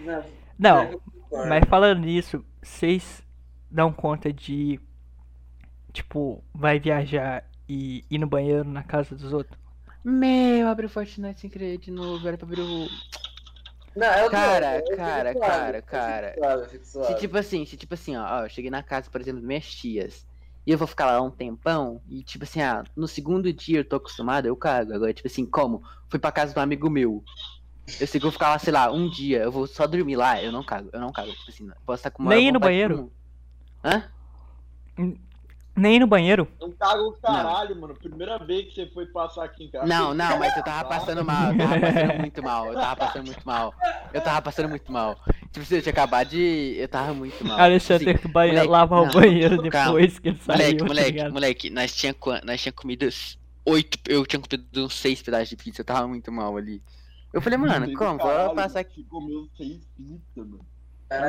não, 0.58 1.00
concordo. 1.00 1.48
mas 1.48 1.64
falando 1.68 2.00
nisso, 2.00 2.44
vocês 2.62 3.22
dão 3.70 3.92
conta 3.92 4.32
de. 4.32 4.80
Tipo, 5.92 6.44
vai 6.54 6.78
viajar 6.78 7.44
e 7.68 8.04
ir 8.10 8.18
no 8.18 8.26
banheiro 8.26 8.64
na 8.64 8.82
casa 8.82 9.14
dos 9.14 9.32
outros? 9.32 9.58
Meu, 10.04 10.68
abre 10.68 10.86
o 10.86 10.88
Fortnite 10.88 11.40
sem 11.40 11.50
querer 11.50 11.78
de 11.78 11.90
novo, 11.90 12.26
era 12.28 12.36
pra 12.36 12.46
abrir 12.46 12.60
o. 12.60 12.86
Não, 13.96 14.12
eu 14.18 14.30
Cara, 14.30 14.76
eu 14.76 14.84
fico 14.84 14.96
cara, 14.96 15.32
suave, 15.32 15.46
cara, 15.46 15.76
fico 15.78 15.90
cara. 15.90 16.34
suave, 16.84 17.06
Se 17.06 17.14
tipo 17.18 17.38
assim, 17.38 17.64
se 17.64 17.76
tipo 17.78 17.94
assim, 17.94 18.14
ó, 18.14 18.40
ó, 18.40 18.44
eu 18.44 18.48
cheguei 18.50 18.70
na 18.70 18.82
casa, 18.82 19.08
por 19.10 19.20
exemplo, 19.20 19.40
das 19.40 19.48
minhas 19.48 19.64
tias. 19.64 20.26
E 20.66 20.70
eu 20.70 20.76
vou 20.76 20.86
ficar 20.86 21.06
lá 21.06 21.22
um 21.22 21.30
tempão. 21.30 22.02
E 22.08 22.22
tipo 22.22 22.44
assim, 22.44 22.60
ah, 22.60 22.84
no 22.94 23.08
segundo 23.08 23.50
dia 23.52 23.78
eu 23.78 23.84
tô 23.88 23.96
acostumado, 23.96 24.46
eu 24.46 24.56
cago. 24.56 24.92
Agora, 24.92 25.14
tipo 25.14 25.28
assim, 25.28 25.46
como? 25.46 25.82
Fui 26.10 26.18
pra 26.18 26.30
casa 26.30 26.52
de 26.52 26.58
um 26.58 26.62
amigo 26.62 26.90
meu. 26.90 27.24
Eu 28.00 28.06
sei 28.06 28.20
que 28.20 28.26
eu 28.26 28.30
vou 28.30 28.32
ficar 28.32 28.50
lá, 28.50 28.58
sei 28.58 28.72
lá, 28.72 28.90
um 28.90 29.08
dia, 29.08 29.42
eu 29.42 29.52
vou 29.52 29.66
só 29.66 29.86
dormir 29.86 30.16
lá, 30.16 30.42
eu 30.42 30.52
não 30.52 30.62
cago, 30.62 30.90
eu 30.92 31.00
não 31.00 31.12
cago. 31.12 31.30
Tipo 31.32 31.50
assim, 31.50 31.68
posso 31.86 32.00
estar 32.00 32.10
com 32.10 32.22
uma 32.22 32.30
Nem 32.34 32.48
ir 32.48 32.52
no 32.52 32.60
banheiro? 32.60 33.12
Hã? 33.84 34.10
Nem 35.76 35.96
ir 35.96 36.00
no 36.00 36.06
banheiro? 36.06 36.48
Não 36.60 36.72
caga 36.72 37.02
o 37.02 37.12
caralho, 37.12 37.78
mano. 37.78 37.94
Primeira 37.94 38.38
vez 38.38 38.66
que 38.66 38.74
você 38.74 38.86
foi 38.90 39.06
passar 39.06 39.44
aqui 39.44 39.64
em 39.64 39.70
casa. 39.70 39.86
Não, 39.86 40.14
não, 40.14 40.38
mas 40.38 40.56
eu 40.56 40.62
tava 40.62 40.88
passando 40.88 41.24
mal, 41.24 41.52
eu 41.52 41.56
tava 41.58 41.80
passando 41.80 42.14
muito 42.18 42.42
mal, 42.42 42.68
eu 42.72 42.74
tava 42.74 42.96
passando 42.96 43.24
muito 43.24 43.46
mal. 43.46 43.74
Eu 44.12 44.20
tava 44.20 44.42
passando 44.42 44.68
muito 44.68 44.92
mal. 44.92 45.20
Tipo 45.52 45.60
assim, 45.60 45.74
eu 45.76 45.82
tinha 45.82 45.92
acabado 45.92 46.28
de. 46.28 46.76
Eu 46.78 46.88
tava 46.88 47.12
muito 47.14 47.44
mal. 47.44 47.60
Alexandre 47.60 48.06
Tipo 48.06 48.18
tem 48.18 48.28
que 48.28 48.34
banhe- 48.34 48.52
moleque, 48.52 48.68
lavar 48.70 49.02
o 49.02 49.06
não, 49.06 49.12
banheiro 49.12 49.70
calma. 49.70 49.92
depois 49.98 50.18
que 50.18 50.28
ele 50.28 50.38
saiu. 50.38 50.58
Moleque, 50.58 50.78
tá 50.78 50.84
moleque, 50.86 51.10
ligado? 51.10 51.32
moleque, 51.32 51.70
nós 51.70 51.94
tinha, 51.94 52.14
nós 52.44 52.62
tinha 52.62 52.72
comido 52.72 53.08
oito, 53.66 53.98
eu 54.08 54.24
tinha 54.26 54.40
comido 54.40 54.84
uns 54.86 54.94
seis 54.94 55.20
pedaços 55.22 55.48
de 55.50 55.56
pizza, 55.56 55.82
eu 55.82 55.84
tava 55.84 56.08
muito 56.08 56.32
mal 56.32 56.56
ali. 56.56 56.82
Eu 57.36 57.42
falei, 57.42 57.58
mano, 57.58 57.92
como? 57.98 58.18
Vou 58.18 58.54
passar 58.54 58.80
aqui. 58.80 59.04
Comeu 59.04 59.46
seis 59.58 59.86
pizzas, 59.94 60.20
mano. 60.34 60.64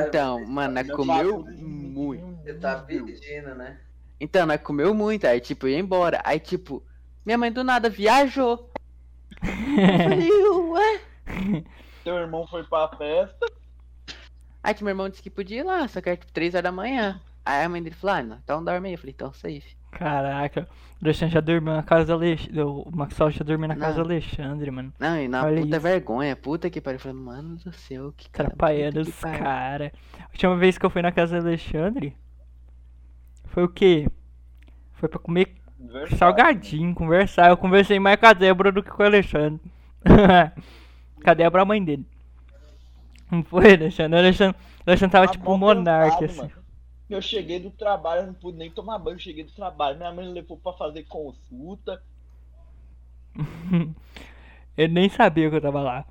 Então, 0.06 0.42
mano, 0.46 0.72
nós 0.72 0.86
Meu 0.86 0.96
comeu 0.96 1.44
muito. 1.44 2.42
Você 2.42 2.54
tá 2.54 2.78
pedindo, 2.78 3.54
né? 3.54 3.78
Então, 4.18 4.46
nós 4.46 4.58
comeu 4.62 4.94
muito, 4.94 5.26
aí 5.26 5.38
tipo, 5.38 5.66
eu 5.66 5.72
ia 5.72 5.78
embora. 5.78 6.22
Aí 6.24 6.40
tipo, 6.40 6.82
minha 7.26 7.36
mãe 7.36 7.52
do 7.52 7.62
nada 7.62 7.90
viajou. 7.90 8.72
Eu 9.42 9.98
falei, 10.02 10.30
ué? 10.70 11.00
Seu 12.02 12.14
irmão 12.14 12.46
foi 12.46 12.64
pra 12.64 12.88
festa. 12.96 13.46
Aí 14.62 14.72
tipo, 14.72 14.84
meu 14.84 14.92
irmão 14.92 15.10
disse 15.10 15.22
que 15.22 15.28
podia 15.28 15.60
ir 15.60 15.62
lá, 15.62 15.86
só 15.88 16.00
que 16.00 16.08
era 16.08 16.16
tipo 16.16 16.32
3 16.32 16.54
horas 16.54 16.64
da 16.64 16.72
manhã. 16.72 17.20
Aí 17.44 17.64
a 17.66 17.68
mãe 17.68 17.82
dele 17.82 17.94
falou, 17.94 18.16
ah, 18.16 18.22
não, 18.22 18.36
então 18.38 18.64
dorme 18.64 18.88
aí. 18.88 18.94
Eu 18.94 18.98
falei, 18.98 19.12
então 19.14 19.30
safe. 19.34 19.76
Caraca, 19.90 20.68
o 21.00 21.04
Alexandre 21.04 21.34
já 21.34 21.40
dormiu 21.40 21.72
na 21.74 21.82
casa 21.82 22.06
do 22.06 22.12
Alexandre. 22.12 22.60
O 22.62 22.90
Maxwell 22.94 23.30
já 23.30 23.44
dormiu 23.44 23.68
na 23.68 23.76
casa 23.76 23.94
do 23.94 23.98
Não. 23.98 24.04
Alexandre, 24.04 24.70
mano. 24.70 24.92
Não, 24.98 25.16
e 25.20 25.28
na 25.28 25.44
Olha 25.44 25.60
puta 25.62 25.76
isso. 25.76 25.80
vergonha, 25.80 26.36
puta 26.36 26.70
que 26.70 26.80
pariu. 26.80 27.00
Falei, 27.00 27.16
mano 27.16 27.56
do 27.56 27.72
céu, 27.72 28.12
que 28.16 28.28
cara. 28.30 28.48
Atrapalhando 28.48 29.00
os 29.00 29.14
caras. 29.20 29.90
A 30.20 30.24
última 30.30 30.56
vez 30.56 30.76
que 30.78 30.84
eu 30.86 30.90
fui 30.90 31.02
na 31.02 31.10
casa 31.12 31.40
do 31.40 31.46
Alexandre 31.46 32.14
foi 33.46 33.64
o 33.64 33.68
quê? 33.68 34.06
Foi 34.94 35.08
pra 35.08 35.18
comer 35.18 35.54
Verdade. 35.78 36.16
salgadinho, 36.16 36.94
conversar. 36.94 37.48
Eu 37.50 37.56
conversei 37.56 37.98
mais 37.98 38.18
com 38.20 38.26
a 38.26 38.32
Débora 38.32 38.70
do 38.72 38.82
que 38.82 38.90
com 38.90 39.02
o 39.02 39.06
Alexandre. 39.06 39.60
com 41.24 41.30
a 41.30 41.34
Débora, 41.34 41.62
a 41.62 41.66
mãe 41.66 41.82
dele. 41.82 42.04
Não 43.30 43.42
foi, 43.42 43.74
Alexandre? 43.74 44.16
O 44.16 44.18
Alexandre, 44.18 44.56
o 44.86 44.90
Alexandre 44.90 45.12
tava 45.12 45.26
Tá 45.26 45.32
tipo 45.32 45.52
um 45.52 45.58
monarca, 45.58 46.24
assim. 46.24 46.36
mano. 46.38 46.50
Eu 47.08 47.22
cheguei 47.22 47.58
do 47.58 47.70
trabalho, 47.70 48.22
eu 48.22 48.26
não 48.26 48.34
pude 48.34 48.58
nem 48.58 48.70
tomar 48.70 48.98
banho, 48.98 49.14
eu 49.14 49.20
cheguei 49.20 49.44
do 49.44 49.52
trabalho. 49.52 49.96
Minha 49.96 50.12
mãe 50.12 50.28
levou 50.28 50.58
pra 50.58 50.72
fazer 50.74 51.04
consulta. 51.04 52.02
Ele 54.76 54.92
nem 54.92 55.08
sabia 55.08 55.48
que 55.48 55.56
eu 55.56 55.60
tava 55.60 55.80
lá. 55.80 56.04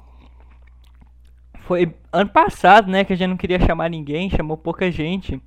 Foi 1.62 1.94
ano 2.12 2.30
passado, 2.30 2.90
né, 2.90 3.04
que 3.04 3.14
a 3.14 3.16
gente 3.16 3.30
não 3.30 3.38
queria 3.38 3.60
chamar 3.60 3.90
ninguém, 3.90 4.30
chamou 4.30 4.58
pouca 4.58 4.92
gente. 4.92 5.42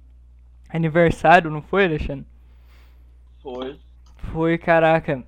Aniversário, 0.68 1.50
não 1.50 1.62
foi, 1.62 1.84
Alexandre? 1.84 2.26
Foi. 3.42 3.78
Foi, 4.32 4.56
caraca. 4.58 5.26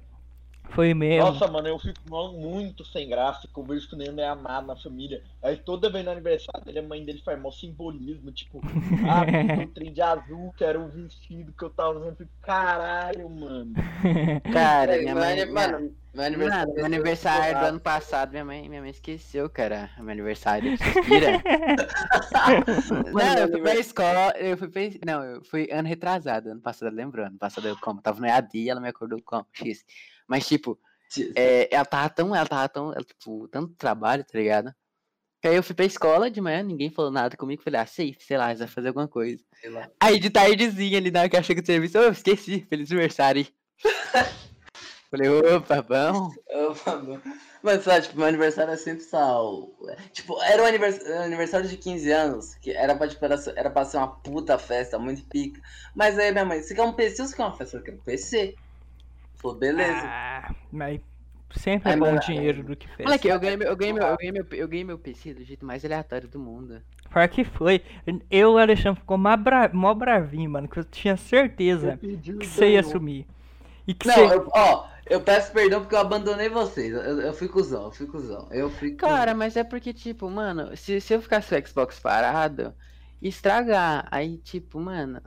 Foi 0.75 0.95
mesmo. 0.95 1.31
Nossa, 1.31 1.47
mano, 1.49 1.69
eu 1.69 1.79
fico 1.79 2.01
muito 2.33 2.85
sem 2.85 3.09
graça. 3.09 3.47
que 3.47 3.59
Eu 3.61 3.65
vejo 3.65 3.89
que 3.89 3.95
o 3.95 3.99
Nando 3.99 4.21
é 4.21 4.27
amado 4.27 4.67
na 4.67 4.77
família. 4.77 5.23
Aí 5.43 5.57
toda 5.57 5.91
vez 5.91 6.05
no 6.05 6.11
aniversário 6.11 6.65
dele, 6.65 6.79
a 6.79 6.83
mãe 6.83 7.05
dele 7.05 7.21
faz 7.25 7.39
mó 7.41 7.51
simbolismo. 7.51 8.33
Tipo, 8.33 8.61
ah, 9.09 9.61
um 9.63 9.67
trem 9.69 9.93
de 9.93 10.01
azul, 10.01 10.53
que 10.57 10.65
era 10.65 10.81
o 10.81 10.89
vestido 10.89 11.53
que 11.53 11.65
eu 11.65 11.71
tava 11.71 11.91
usando. 11.99 12.09
Eu 12.13 12.17
fico, 12.17 12.31
caralho, 12.43 13.29
mano. 13.29 13.73
Cara, 14.53 14.97
minha 14.99 15.15
meu 15.15 15.23
mãe. 15.25 15.35
minha- 15.35 15.47
Mano, 15.53 15.95
meu 16.15 16.25
aniversário. 16.25 16.69
Mano, 16.69 16.75
meu 16.75 16.85
aniversário 16.87 17.59
do 17.61 17.65
ano 17.67 17.81
passado, 17.81 18.31
minha 18.31 18.45
mãe, 18.45 18.69
minha 18.69 18.81
mãe 18.81 18.91
esqueceu, 18.91 19.49
cara. 19.51 19.91
Meu 19.99 20.11
aniversário. 20.11 20.77
Suspira. 20.77 21.33
não, 23.13 23.39
eu 23.39 23.49
fui 23.49 23.61
pra 23.63 23.75
escola, 23.77 24.31
eu 24.39 24.57
fui 24.57 24.69
pra. 24.69 24.83
Não, 25.07 25.23
eu 25.25 25.45
fui 25.45 25.69
ano 25.71 25.89
retrasado, 25.89 26.51
ano 26.51 26.61
passado, 26.61 26.95
lembrando. 26.95 27.29
Ano 27.29 27.39
passado 27.39 27.67
eu 27.69 27.77
como? 27.79 28.01
Tava 28.03 28.21
no 28.21 28.27
EAD 28.27 28.59
e 28.59 28.69
ela 28.71 28.81
me 28.81 28.89
acordou 28.89 29.21
como? 29.23 29.47
X. 29.53 29.85
Mas, 30.33 30.47
tipo, 30.49 30.79
é, 31.37 31.69
ela 31.71 31.85
tava 31.85 32.09
tão, 32.09 32.35
ela 32.35 32.47
tava 32.49 32.67
tão, 32.71 32.91
ela, 32.91 33.05
tipo, 33.05 33.47
tanto 33.49 33.75
trabalho, 33.75 34.25
tá 34.25 34.39
ligado? 34.39 34.75
Que 35.43 35.49
aí 35.49 35.57
eu 35.57 35.63
fui 35.63 35.75
pra 35.75 35.85
escola 35.85 36.31
de 36.31 36.41
manhã, 36.41 36.63
ninguém 36.63 36.89
falou 36.89 37.11
nada 37.11 37.37
comigo, 37.37 37.63
falei, 37.63 37.79
ah, 37.81 37.85
sei, 37.87 38.17
sei 38.19 38.39
lá, 38.39 38.55
vai 38.55 38.67
fazer 38.67 38.89
alguma 38.89 39.07
coisa. 39.07 39.45
Sei 39.61 39.69
lá. 39.69 39.91
Aí 40.01 40.19
de 40.19 40.31
tardezinha 40.31 40.97
ali 40.97 41.11
na 41.11 41.21
hora 41.21 41.29
que 41.29 41.37
eu 41.37 41.43
cheguei 41.43 41.63
do 41.63 41.67
serviço, 41.67 41.99
eu 41.99 42.13
esqueci, 42.13 42.65
feliz 42.67 42.91
aniversário. 42.91 43.47
falei, 45.11 45.29
opa, 45.29 45.83
bom. 45.83 46.31
Eu- 46.49 46.75
Mas, 47.63 47.85
sabe, 47.85 48.07
tipo, 48.07 48.17
meu 48.17 48.27
aniversário 48.27 48.73
é 48.73 48.77
sempre 48.79 49.05
sal. 49.05 49.69
Tipo, 50.13 50.43
era 50.45 50.63
um 50.63 50.67
anivers- 50.67 51.05
aniversário 51.05 51.69
de 51.69 51.77
15 51.77 52.11
anos, 52.11 52.55
que 52.55 52.71
era 52.71 52.97
pra, 52.97 53.07
tipo, 53.07 53.23
era, 53.23 53.37
era 53.55 53.71
pra 53.71 53.85
ser 53.85 53.99
uma 53.99 54.09
puta 54.09 54.59
festa, 54.59 54.99
muito 54.99 55.25
pica. 55.29 55.61
Mas 55.95 56.19
aí 56.19 56.33
minha 56.33 56.47
mãe, 56.47 56.63
você 56.63 56.75
quer 56.75 56.83
um 56.85 56.95
PC 56.95 57.21
ou 57.21 57.29
você 57.29 57.37
quer 57.37 57.43
uma 57.43 57.55
festa? 57.57 57.77
Eu 57.77 57.83
quero 57.83 57.99
um 57.99 58.03
PC. 58.03 58.55
Falou, 59.43 59.59
beleza. 59.59 60.03
Ah, 60.05 60.55
mas 60.71 61.01
sempre 61.51 61.93
é 61.93 61.97
bom 61.97 62.17
dinheiro 62.17 62.63
do 62.63 62.77
que 62.77 62.87
fez. 62.89 63.05
Moleque, 63.05 63.29
eu 63.29 63.41
ganhei, 63.41 63.57
eu, 63.67 63.77
ganhei 63.77 63.93
meu, 63.93 64.07
eu, 64.07 64.17
ganhei 64.17 64.33
meu, 64.33 64.47
eu 64.53 64.69
ganhei 64.69 64.85
meu 64.85 64.99
PC 64.99 65.35
do 65.35 65.45
jeito 65.45 65.67
mais 65.67 65.85
aleatório 65.85 66.29
do 66.29 66.39
mundo. 66.39 66.81
Pior 67.11 67.29
que 67.29 67.45
foi. 67.45 67.83
Eu 68.07 68.21
e 68.31 68.45
o 68.45 68.59
Alexandre 68.59 69.01
ficou 69.01 69.19
mó, 69.19 69.37
bra... 69.37 69.69
mó 69.73 69.93
bravinho, 69.93 70.51
mano, 70.51 70.69
que 70.69 70.79
eu 70.79 70.85
tinha 70.85 71.17
certeza 71.17 71.99
pedi 72.01 72.35
que 72.35 72.47
você 72.47 72.71
ia 72.71 72.81
assumir. 72.81 73.27
E 73.87 73.93
que 73.93 74.07
Não, 74.07 74.15
você. 74.15 74.37
eu, 74.37 74.49
ó, 74.55 74.87
eu 75.07 75.21
peço 75.21 75.53
perdão 75.53 75.81
porque 75.81 75.95
eu 75.95 75.99
abandonei 75.99 76.49
vocês. 76.49 76.93
Eu, 76.93 77.21
eu 77.21 77.35
fui 77.35 77.49
cuzão, 77.49 77.87
eu 77.87 77.93
fui 77.93 78.07
cuzão. 78.07 78.49
Eu 78.51 78.71
fui 78.71 78.93
cuzão. 78.93 79.09
Cara, 79.11 79.35
mas 79.35 79.57
é 79.57 79.65
porque, 79.65 79.93
tipo, 79.93 80.31
mano, 80.31 80.77
se, 80.77 81.01
se 81.01 81.13
eu 81.13 81.21
ficasse 81.21 81.55
o 81.55 81.67
Xbox 81.67 81.99
parado, 81.99 82.75
estragar. 83.21 84.07
Aí, 84.11 84.39
tipo, 84.39 84.79
mano. 84.81 85.21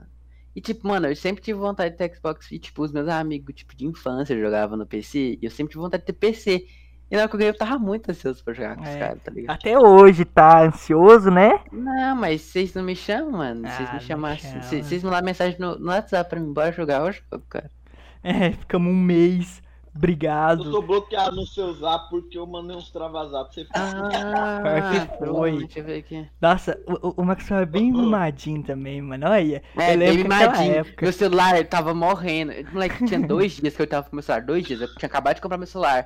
E, 0.56 0.62
tipo, 0.62 0.88
mano, 0.88 1.08
eu 1.08 1.16
sempre 1.16 1.44
tive 1.44 1.60
vontade 1.60 1.92
de 1.92 1.98
ter 1.98 2.16
Xbox 2.16 2.50
e, 2.52 2.58
tipo, 2.60 2.82
os 2.84 2.92
meus 2.92 3.08
amigos, 3.10 3.54
tipo, 3.56 3.76
de 3.76 3.86
infância 3.86 4.40
jogavam 4.40 4.78
no 4.78 4.86
PC. 4.86 5.38
E 5.42 5.46
eu 5.46 5.52
sempre 5.52 5.72
tive 5.74 5.82
vontade 5.84 6.02
de 6.04 6.08
ter 6.08 6.14
PC. 6.14 6.66
E 7.12 7.16
na 7.16 7.22
hora 7.24 7.30
que 7.30 7.36
eu 7.36 7.40
ganhei, 7.40 7.52
eu 7.54 7.58
tava 7.58 7.78
muito 7.78 8.10
ansioso 8.10 8.44
pra 8.44 8.54
jogar 8.54 8.76
com 8.78 8.84
os 8.84 8.90
É. 8.90 9.00
caras, 9.00 9.22
tá 9.22 9.32
ligado? 9.32 9.56
Até 9.58 9.78
hoje 9.78 10.26
tá 10.26 10.64
ansioso, 10.66 11.30
né? 11.30 11.60
Não, 11.72 12.16
mas 12.16 12.42
vocês 12.42 12.74
não 12.74 12.84
me 12.84 12.96
chamam, 12.96 13.32
mano. 13.34 13.68
Vocês 13.68 13.90
Ah, 13.90 13.94
me 13.96 14.00
chamassem. 14.00 14.62
chama. 14.62 14.84
Vocês 14.84 15.04
mandam 15.04 15.22
mensagem 15.24 15.60
no, 15.60 15.78
no 15.78 15.88
WhatsApp 15.88 16.30
pra 16.30 16.40
mim, 16.40 16.54
bora 16.54 16.72
jogar, 16.72 17.06
eu 17.06 17.12
jogo, 17.12 17.46
cara. 17.50 17.70
É, 18.24 18.52
ficamos 18.54 18.92
um 18.92 18.96
mês. 18.96 19.62
Eu 19.96 20.00
Obrigado. 20.00 20.72
sou 20.72 20.82
bloqueado 20.82 21.38
no 21.38 21.48
seu 21.48 21.74
zap 21.74 22.10
porque 22.10 22.38
eu 22.38 22.46
mandei 22.46 22.76
uns 22.76 22.92
travazap 22.92 23.54
você 23.56 23.66
Ah, 23.74 24.60
que 25.08 25.26
foi. 25.26 25.60
Deixa 25.60 25.80
eu 25.80 25.84
ver 25.86 26.00
aqui. 26.00 26.28
Nossa, 26.42 26.78
o, 26.86 27.22
o- 27.22 27.26
Maxwell 27.26 27.62
é 27.62 27.66
bem 27.66 27.94
mimadinho 27.94 28.62
também, 28.62 29.02
mano. 29.02 29.26
Olha. 29.30 29.64
É, 29.78 29.94
eu 29.96 29.98
bem 30.00 30.18
mimadinho. 30.18 30.74
época. 30.76 31.06
Meu 31.06 31.14
celular 31.14 31.64
tava 31.68 31.94
morrendo. 31.94 32.52
Moleque, 32.74 33.06
tinha 33.06 33.22
dois 33.26 33.54
dias 33.54 33.74
que 33.74 33.82
eu 33.82 33.88
tava 33.88 34.10
com 34.10 34.16
meu 34.18 34.22
celular. 34.24 34.46
Dois 34.46 34.66
dias. 34.66 34.82
Eu 34.82 34.94
tinha 34.96 35.08
acabado 35.08 35.36
de 35.36 35.42
comprar 35.42 35.58
meu 35.58 35.66
celular. 35.68 36.06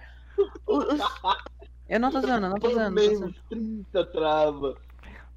Eu 1.87 1.99
não 1.99 2.11
tô 2.11 2.21
zoando, 2.21 2.45
eu 2.45 2.49
não 2.51 2.59
tô 2.59 2.69
zoando. 2.69 2.95
Tô 2.95 3.01
Tomei 3.01 3.15
zoando. 3.15 3.31
uns 3.31 3.41
30 3.49 4.05
trava. 4.05 4.75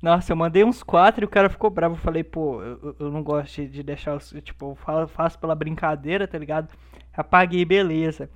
Nossa, 0.03 0.33
eu 0.33 0.37
mandei 0.37 0.63
uns 0.65 0.83
quatro 0.83 1.25
e 1.25 1.27
o 1.27 1.29
cara 1.31 1.49
ficou 1.49 1.71
bravo. 1.71 1.95
Eu 1.95 1.99
falei, 1.99 2.23
pô, 2.23 2.61
eu, 2.63 2.79
eu- 2.83 2.97
eu 3.01 3.11
não 3.11 3.23
gosto 3.23 3.55
de, 3.63 3.69
de 3.69 3.83
deixar 3.83 4.15
os. 4.17 4.29
Tipo, 4.43 4.73
eu 4.73 4.75
fa- 4.75 5.07
faço 5.07 5.39
pela 5.39 5.55
brincadeira, 5.55 6.29
tá 6.29 6.37
ligado? 6.37 6.69
Apaguei, 7.15 7.65
beleza. 7.65 8.31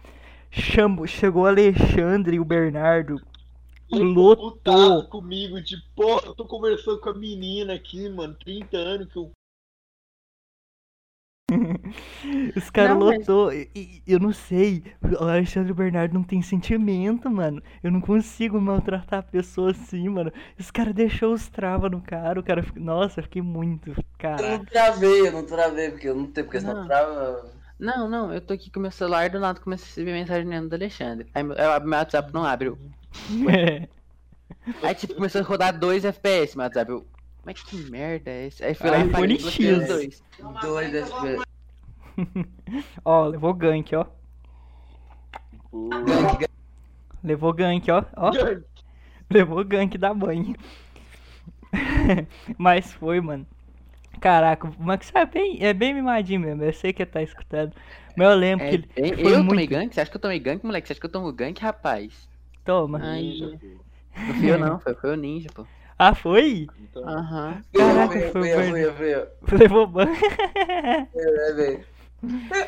Chamo, 0.51 1.07
chegou 1.07 1.43
o 1.43 1.47
Alexandre 1.47 2.37
e 2.37 2.41
o 2.41 2.45
Bernardo. 2.45 3.21
Ele 3.91 4.03
Lotou. 4.05 4.53
putaço 4.53 5.09
comigo, 5.09 5.63
tipo, 5.63 5.83
pô, 5.95 6.19
eu 6.25 6.35
tô 6.35 6.45
conversando 6.47 7.01
com 7.01 7.11
a 7.11 7.15
menina 7.15 7.75
aqui, 7.75 8.09
mano, 8.09 8.35
30 8.35 8.77
anos 8.77 9.13
que 9.13 9.19
eu. 9.19 9.31
Os 12.57 12.69
caras 12.71 12.97
Não, 12.99 13.07
mas- 13.07 13.19
lotou. 13.21 13.53
E, 13.53 13.71
e- 13.75 14.03
eu 14.07 14.19
não 14.19 14.33
sei. 14.33 14.83
O 15.21 15.25
Alexandre 15.25 15.69
e 15.69 15.73
o 15.73 15.77
Bernardo 15.77 16.13
não 16.15 16.25
tem 16.25 16.43
sentimento, 16.43 17.31
mano. 17.31 17.63
Eu 17.83 17.93
não 17.93 18.01
consigo 18.01 18.61
maltratar 18.61 19.21
a 19.21 19.23
pessoa 19.23 19.71
assim, 19.71 20.09
mano. 20.09 20.33
Os 20.59 20.71
caras 20.73 20.93
deixou 20.95 21.33
os 21.33 21.49
travas 21.49 21.91
no 21.91 22.01
cara. 22.01 22.41
O 22.41 22.43
cara. 22.43 22.65
Nossa, 22.75 23.21
eu 23.21 23.25
fiquei 23.25 23.43
muito. 23.43 23.91
Eu 23.91 23.97
Cara. 24.19 24.59
não 24.59 24.65
travei, 24.65 25.29
eu 25.29 25.33
não 25.33 25.47
travei, 25.47 25.91
porque 25.93 26.09
eu 26.09 26.17
não 26.17 26.27
tenho, 26.27 26.47
porque 26.47 26.61
senão 26.61 26.75
Não. 26.81 26.87
trava. 26.87 27.56
Não, 27.79 28.09
não, 28.09 28.33
eu 28.33 28.41
tô 28.41 28.55
aqui 28.55 28.71
com 28.71 28.81
meu 28.81 28.91
celular 28.91 29.29
do 29.29 29.39
nada 29.39 29.61
comecei 29.61 29.85
a 29.85 29.89
receber 29.89 30.13
mensagem 30.13 30.49
dentro 30.49 30.69
do 30.71 30.75
Alexandre. 30.75 31.27
Aí 31.35 31.43
meu, 31.43 31.57
eu 31.57 31.73
abro 31.73 31.89
meu 31.89 31.99
WhatsApp 31.99 32.33
não 32.33 32.45
abre. 32.45 32.69
eu- 32.69 32.79
É. 33.51 33.89
Aí 34.83 34.95
tipo, 34.95 35.15
começou 35.15 35.41
a 35.41 35.45
rodar 35.45 35.79
2 35.79 36.05
FPS 36.05 36.57
meu 36.57 36.65
WhatsApp. 36.65 36.91
Eu, 36.91 37.07
mas 37.45 37.63
que 37.63 37.77
merda 37.91 38.31
é 38.31 38.47
esse? 38.47 38.65
Aí 38.65 38.75
fui 38.75 38.91
lá 38.91 38.99
e 39.01 39.35
os 39.37 39.53
X. 39.53 39.89
dois. 39.89 40.23
Dois 40.63 40.95
FPS. 40.95 41.45
Ó, 43.05 43.27
levou 43.27 43.53
gank, 43.53 43.95
ó. 43.95 44.07
Levou 47.23 47.53
gank, 47.53 47.91
ó. 47.91 48.05
Ó, 48.17 48.31
levou 49.31 49.65
gank 49.65 49.99
da 49.99 50.15
mãe. 50.15 50.55
Mas 52.57 52.93
foi, 52.93 53.21
mano. 53.21 53.47
Caraca, 54.21 54.69
o 54.69 54.83
Max 54.83 55.11
é 55.15 55.25
bem, 55.27 55.59
é 55.65 55.73
bem 55.75 55.95
mimadinho 55.95 56.41
mesmo. 56.41 56.63
Eu 56.65 56.73
sei 56.73 56.93
que 56.93 57.03
ele 57.03 57.11
tá 57.11 57.23
escutando. 57.23 57.75
Mas 58.17 58.29
eu 58.29 58.35
lembro 58.35 58.65
É, 58.65 58.69
que 58.69 58.75
ele 58.77 58.89
bem- 58.95 59.15
foi 59.23 59.35
eu 59.35 59.43
muito. 59.43 59.47
tomei 59.47 59.67
gank? 59.67 59.95
Você 59.95 60.01
acha 60.01 60.11
que 60.11 60.17
eu 60.17 60.21
tomei 60.21 60.39
gank, 60.39 60.65
moleque? 60.65 60.87
Você 60.87 60.93
acha 60.95 61.01
que 61.01 61.07
eu 61.07 61.13
tomo 61.13 61.33
gank, 61.33 61.61
rapaz? 61.61 62.29
Toma. 62.65 62.99
Ai, 62.99 63.23
não 64.27 64.35
fui 64.35 64.51
eu 64.51 64.59
não, 64.59 64.81
foi, 64.81 64.95
foi 64.95 65.11
o 65.13 65.17
ninja, 65.17 65.49
pô. 65.55 65.67
Ah, 65.99 66.15
foi? 66.15 66.67
Então, 66.79 67.03
Aham. 67.09 67.63
Caraca, 67.73 68.21
Fui 68.33 68.49
eu, 68.53 68.63
foi 68.97 69.15
eu. 69.15 69.29
Levou 69.53 69.87
ban. 69.87 70.07
É, 71.15 71.53
velho. 71.53 71.87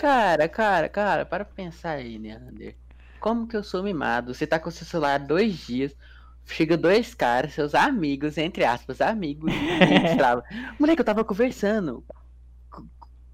Cara, 0.00 0.48
cara, 0.48 0.88
cara, 0.88 1.26
para 1.26 1.44
pra 1.44 1.54
pensar 1.54 1.92
aí, 1.92 2.18
Neander. 2.18 2.76
Como 3.20 3.46
que 3.48 3.56
eu 3.56 3.62
sou 3.64 3.82
mimado? 3.82 4.34
Você 4.34 4.46
tá 4.46 4.58
com 4.60 4.70
seu 4.70 4.86
celular 4.86 5.18
dois 5.18 5.56
dias, 5.66 5.94
chega 6.48 6.76
dois 6.76 7.14
caras, 7.14 7.54
seus 7.54 7.74
amigos, 7.74 8.38
entre 8.38 8.64
aspas, 8.64 9.00
amigos, 9.00 9.52
travam. 10.16 10.42
Moleque, 10.78 11.00
eu 11.00 11.04
tava 11.04 11.24
conversando. 11.24 12.04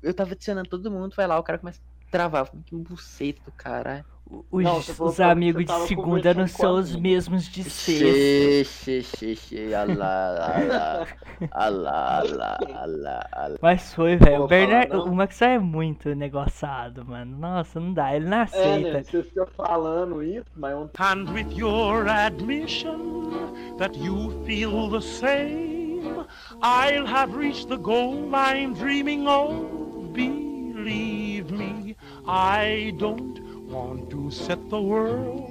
Eu 0.03 0.13
tava 0.13 0.33
adicionando 0.33 0.69
todo 0.69 0.91
mundo, 0.91 1.15
vai 1.17 1.27
lá, 1.27 1.39
o 1.39 1.43
cara 1.43 1.59
começa 1.59 1.81
a 2.15 2.19
travar. 2.19 2.43
Eu 2.43 2.47
falei, 2.47 2.63
Que 2.65 2.77
buceta 2.77 3.41
do 3.45 3.53
caralho. 3.53 4.05
Os, 4.51 4.65
Não, 4.65 4.79
os 4.79 5.21
amigos 5.21 5.67
de 5.67 5.87
segunda 5.87 6.33
não 6.33 6.47
são 6.49 6.77
os 6.77 6.97
mesmos 6.97 7.45
de 7.47 7.63
sexta. 7.63 8.05
Xê, 8.07 8.65
xê, 8.65 9.03
xê, 9.03 9.37
xê, 9.37 9.75
alá, 9.75 10.39
alá, 10.57 11.07
alá, 11.51 12.19
alá, 12.21 12.59
alá, 12.75 13.29
alá. 13.33 13.57
Mas 13.61 13.93
foi, 13.93 14.17
velho. 14.17 14.45
O 14.45 14.49
não. 14.89 15.05
o 15.13 15.15
Max 15.15 15.43
é 15.43 15.59
muito 15.59 16.15
negociado, 16.15 17.05
mano. 17.05 17.37
Nossa, 17.37 17.79
não 17.79 17.93
dá. 17.93 18.17
Ele 18.17 18.25
não 18.27 18.39
É, 18.39 18.43
aceita. 18.43 18.93
né? 18.95 19.03
Você 19.05 19.23
fica 19.25 19.47
falando 19.47 20.23
isso, 20.23 20.47
mas 20.57 20.75
ontem 20.75 21.03
And 21.03 21.31
with 21.31 21.53
your 21.55 22.09
admission 22.09 23.77
that 23.77 23.97
you 23.99 24.31
feel 24.47 24.89
the 24.91 25.03
same, 25.03 26.25
I'll 26.63 27.07
have 27.07 27.37
reached 27.37 27.69
the 27.69 27.77
goal 27.77 28.31
I'm 28.35 28.73
dreaming 28.73 29.27
of. 29.29 29.85
Believe 30.15 31.51
me, 31.53 31.97
I 32.27 32.93
don't 32.93 33.41
want 33.71 34.11
to 34.11 34.31
set 34.31 34.59
the 34.71 34.77
world 34.81 35.43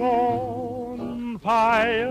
on 0.00 1.38
fire. 1.38 2.10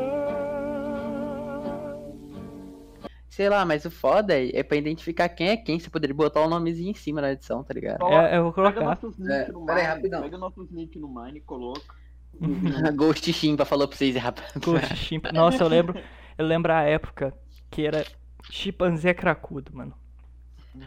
Sei 3.30 3.48
lá, 3.48 3.64
mas 3.66 3.86
o 3.86 3.92
foda 3.92 4.34
é, 4.38 4.58
é 4.60 4.64
pra 4.64 4.78
identificar 4.78 5.30
quem 5.30 5.50
é 5.50 5.58
quem, 5.58 5.80
você 5.80 5.90
poderia 5.90 6.16
botar 6.16 6.42
o 6.42 6.50
nomezinho 6.50 6.92
em 6.92 6.94
cima 6.94 7.22
na 7.22 7.32
edição, 7.32 7.64
tá 7.64 7.74
ligado? 7.74 8.04
É, 8.06 8.38
eu 8.38 8.44
vou 8.44 8.54
pega 8.54 8.82
colocar. 8.82 8.82
nossos 8.82 9.18
links 9.18 9.48
É, 9.48 9.52
no 9.52 9.66
pera 9.66 9.80
aí, 9.80 9.88
Mine, 9.88 9.96
rapidão. 9.96 10.22
pega 10.24 10.38
nossos 10.38 10.70
links 10.72 11.00
no 11.02 11.08
Mine 11.08 11.38
e 11.38 11.42
coloca. 11.42 11.96
Ghost 12.96 13.32
Chimpa 13.34 13.66
falou 13.66 13.88
pra 13.88 13.98
vocês, 13.98 14.16
rapaz. 14.16 14.52
Ghost 14.58 14.96
Chimp. 14.96 15.26
Nossa, 15.34 15.64
eu 15.64 15.68
lembro. 15.68 16.00
Eu 16.38 16.46
lembro 16.46 16.72
a 16.74 16.82
época 16.82 17.34
que 17.70 17.86
era 17.86 18.06
chimpanzé 18.50 19.14
cracudo, 19.14 19.72
mano. 19.76 19.94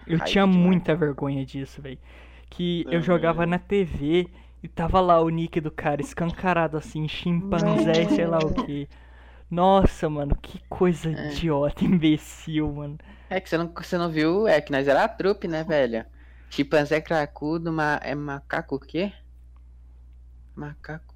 Eu 0.07 0.19
Ai, 0.21 0.27
tinha 0.27 0.47
muita 0.47 0.95
vergonha 0.95 1.45
disso, 1.45 1.81
velho. 1.83 1.99
Que 2.55 2.85
eu 2.91 3.01
jogava 3.01 3.47
na 3.47 3.59
TV 3.59 4.29
e 4.63 4.69
tava 4.69 5.01
lá 5.01 5.19
o 5.21 5.29
nick 5.31 5.59
do 5.59 5.71
cara 5.71 6.03
escancarado 6.03 6.77
assim, 6.77 7.09
chimpanzé, 7.09 8.07
sei 8.09 8.27
lá 8.27 8.39
o 8.39 8.53
que. 8.53 8.89
Nossa, 9.51 10.09
mano, 10.09 10.37
que 10.37 10.61
coisa 10.69 11.11
É. 11.11 11.33
idiota, 11.33 11.83
imbecil, 11.85 12.71
mano. 12.73 12.99
É 13.31 13.41
que 13.41 13.49
você 13.49 13.57
não, 13.57 13.73
você 13.75 13.97
não 13.97 14.11
viu, 14.11 14.47
é 14.47 14.61
que 14.61 14.71
nós 14.71 14.87
era 14.87 15.05
a 15.05 15.09
trupe, 15.09 15.49
né, 15.49 15.65
velho? 15.65 16.05
Chimpanzé 16.51 17.01
cracudo, 17.01 17.73
ma, 17.73 17.99
é 18.03 18.15
macaco 18.15 18.77
o 18.77 18.79
quê? 18.81 19.13
Macaco. 20.55 21.15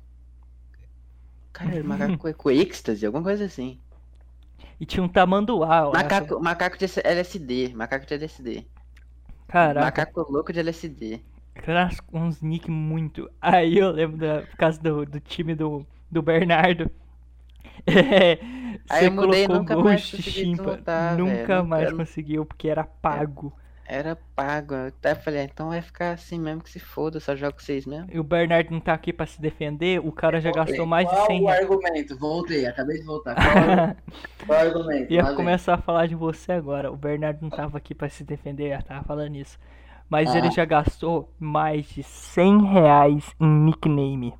Cara, 1.53 1.83
macaco 1.85 2.29
é 2.29 2.33
com 2.35 2.51
êxtase, 2.51 3.05
alguma 3.05 3.23
coisa 3.23 3.45
assim. 3.45 3.79
E 4.81 4.87
tinha 4.87 5.03
um 5.03 5.09
tamanduá, 5.09 5.93
acho. 5.93 5.93
Macaco, 5.93 6.41
macaco 6.41 6.79
de 6.79 6.87
LSD, 7.05 7.75
macaco 7.75 8.07
de 8.07 8.15
LSD. 8.15 8.67
Caraca, 9.49 10.07
Macaco 10.07 10.21
louco 10.31 10.53
de 10.53 10.61
LSD. 10.61 11.25
era 11.67 11.91
uns 12.13 12.41
nick 12.43 12.71
muito. 12.71 13.31
Aí 13.41 13.79
eu 13.79 13.91
lembro 13.91 14.17
da, 14.19 14.43
por 14.43 14.57
causa 14.57 14.81
do, 14.81 15.05
do 15.07 15.21
time 15.21 15.55
do, 15.55 15.87
do 16.11 16.23
Bernardo. 16.23 16.91
É, 17.87 18.39
Aí 18.89 19.05
você 19.05 19.07
eu 19.07 19.13
mudei 19.13 19.47
colocou 19.47 19.59
nunca 19.59 19.77
mais 19.77 20.01
Ghost 20.01 20.23
Chimpa. 20.23 20.83
Nunca 20.97 21.63
velho, 21.63 21.63
mais 21.63 21.93
conseguiu, 21.93 22.45
porque 22.47 22.69
era 22.69 22.85
pago. 22.85 23.53
Era 23.89 24.17
pago. 24.35 24.75
Eu 24.75 24.89
até 24.89 25.15
falei, 25.15 25.41
ah, 25.41 25.45
então 25.45 25.69
vai 25.69 25.81
ficar 25.81 26.13
assim 26.13 26.41
mesmo 26.41 26.61
que 26.63 26.71
se 26.71 26.81
foda, 26.81 27.21
só 27.21 27.37
jogo 27.37 27.53
com 27.55 27.61
vocês 27.61 27.87
mesmo. 27.87 28.09
E 28.13 28.19
o 28.19 28.25
Bernardo 28.25 28.71
não 28.73 28.81
tá 28.81 28.93
aqui 28.93 29.13
pra 29.13 29.27
se 29.27 29.41
defender, 29.41 30.01
o 30.01 30.11
cara 30.11 30.41
já 30.41 30.51
gastou 30.51 30.75
Ok, 30.81 30.87
mais 30.87 31.09
de 31.09 31.15
Qual 31.15 31.27
100 31.27 31.41
o 31.43 31.47
reais. 31.47 31.61
argumento? 31.63 32.19
Voltei, 32.19 32.67
acabei 32.67 32.99
de 32.99 33.05
voltar. 33.05 33.35
Qual, 33.37 33.47
o 33.47 33.71
argu- 33.71 33.97
qual 34.47 34.59
o 34.59 34.63
argumento? 34.63 35.13
Ia 35.13 35.23
vem. 35.25 35.35
começar 35.37 35.75
a 35.75 35.79
falar 35.79 36.07
de 36.09 36.15
você 36.17 36.51
agora. 36.53 36.91
O 36.91 36.97
Bernardo 36.97 37.39
não 37.43 37.51
tava 37.51 37.79
aqui 37.79 37.95
pra 37.95 38.09
se 38.09 38.25
defender, 38.25 38.71
já 38.71 38.83
tava 38.83 39.05
falando 39.05 39.37
isso. 39.37 39.57
Mas 40.09 40.31
Ah. 40.35 40.39
ele 40.39 40.51
já 40.51 40.65
gastou 40.65 41.33
mais 41.39 41.87
de 41.89 42.03
100 42.03 42.65
reais 42.67 43.35
em 43.41 43.47
nickname. 43.65 44.35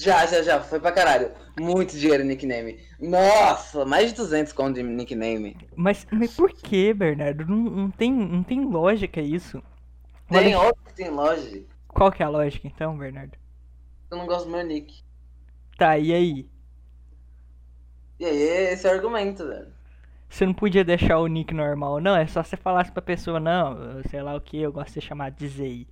Já, 0.00 0.26
já, 0.26 0.42
já, 0.42 0.60
foi 0.60 0.78
pra 0.80 0.92
caralho. 0.92 1.30
Muito 1.58 1.96
dinheiro 1.98 2.22
em 2.22 2.26
nickname. 2.26 2.78
Nossa, 3.00 3.84
mais 3.84 4.10
de 4.10 4.16
200 4.16 4.52
conto 4.52 4.74
de 4.74 4.82
nickname. 4.82 5.56
Mas, 5.74 6.06
mas 6.10 6.34
por 6.34 6.52
que, 6.52 6.92
Bernardo? 6.94 7.46
Não, 7.46 7.56
não, 7.56 7.90
tem, 7.90 8.12
não 8.12 8.42
tem 8.42 8.64
lógica 8.64 9.20
isso. 9.20 9.62
Tem, 10.28 10.54
Olha, 10.54 10.58
óbvio 10.58 10.84
que 10.86 10.94
tem 10.94 11.10
loja. 11.10 11.62
qual 11.88 12.12
que 12.12 12.22
é 12.22 12.26
a 12.26 12.28
lógica 12.28 12.66
então, 12.66 12.96
Bernardo? 12.96 13.36
Eu 14.10 14.18
não 14.18 14.26
gosto 14.26 14.46
do 14.46 14.52
meu 14.52 14.64
nick. 14.64 15.02
Tá, 15.76 15.98
e 15.98 16.12
aí? 16.12 16.50
E 18.18 18.24
aí, 18.24 18.42
esse 18.72 18.86
é 18.86 18.90
o 18.90 18.94
argumento, 18.94 19.46
velho. 19.46 19.68
Você 20.28 20.44
não 20.44 20.52
podia 20.52 20.84
deixar 20.84 21.18
o 21.18 21.26
nick 21.26 21.54
normal, 21.54 22.00
não? 22.00 22.14
É 22.14 22.26
só 22.26 22.42
você 22.42 22.56
falasse 22.56 22.92
pra 22.92 23.00
pessoa, 23.00 23.40
não, 23.40 24.02
sei 24.10 24.22
lá 24.22 24.34
o 24.34 24.40
que, 24.40 24.58
eu 24.58 24.72
gosto 24.72 24.88
de 24.88 24.94
ser 24.94 25.00
chamado 25.00 25.34
de 25.36 25.48
Zei. 25.48 25.86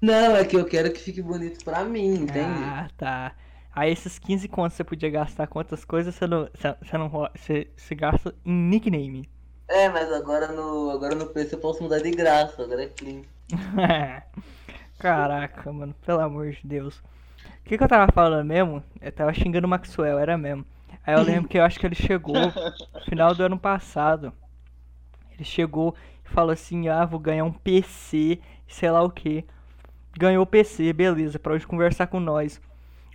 Não, 0.00 0.34
é 0.36 0.44
que 0.44 0.56
eu 0.56 0.64
quero 0.64 0.92
que 0.92 1.00
fique 1.00 1.20
bonito 1.20 1.64
pra 1.64 1.84
mim, 1.84 2.14
entende? 2.14 2.62
Ah, 2.64 2.88
tá. 2.96 3.32
Aí 3.72 3.92
esses 3.92 4.18
15 4.18 4.48
contos 4.48 4.76
você 4.76 4.82
podia 4.82 5.10
gastar 5.10 5.46
com 5.46 5.58
outras 5.58 5.84
coisas, 5.84 6.14
você 6.14 6.26
não, 6.26 6.48
você, 6.54 6.74
você 6.82 6.98
não 6.98 7.08
você, 7.08 7.70
você 7.76 7.94
gasta 7.94 8.34
em 8.44 8.52
nickname. 8.52 9.28
É, 9.68 9.88
mas 9.88 10.12
agora 10.12 10.48
no, 10.48 10.90
agora 10.90 11.14
no 11.14 11.26
preço 11.26 11.54
eu 11.54 11.60
posso 11.60 11.82
mudar 11.82 12.00
de 12.00 12.10
graça, 12.10 12.62
agora 12.62 12.82
é 12.82 12.88
clean. 12.88 13.22
Caraca, 14.98 15.72
mano, 15.72 15.94
pelo 16.04 16.20
amor 16.20 16.50
de 16.50 16.60
Deus. 16.64 16.98
O 16.98 17.64
que, 17.64 17.78
que 17.78 17.84
eu 17.84 17.88
tava 17.88 18.10
falando 18.12 18.46
mesmo? 18.46 18.82
Eu 19.00 19.12
tava 19.12 19.32
xingando 19.32 19.66
o 19.66 19.70
Maxwell, 19.70 20.18
era 20.18 20.36
mesmo. 20.36 20.64
Aí 21.06 21.14
eu 21.14 21.22
lembro 21.22 21.48
que 21.48 21.58
eu 21.58 21.62
acho 21.62 21.78
que 21.78 21.86
ele 21.86 21.94
chegou 21.94 22.34
no 22.34 22.52
final 23.08 23.34
do 23.34 23.42
ano 23.42 23.58
passado. 23.58 24.32
Ele 25.32 25.44
chegou 25.44 25.94
e 26.24 26.28
falou 26.28 26.52
assim: 26.52 26.88
ah, 26.88 27.04
vou 27.04 27.20
ganhar 27.20 27.44
um 27.44 27.52
PC, 27.52 28.40
sei 28.66 28.90
lá 28.90 29.02
o 29.02 29.10
que. 29.10 29.44
Ganhou 30.18 30.42
o 30.42 30.46
PC, 30.46 30.92
beleza, 30.92 31.38
pra 31.38 31.54
hoje 31.54 31.66
conversar 31.66 32.06
com 32.08 32.20
nós. 32.20 32.60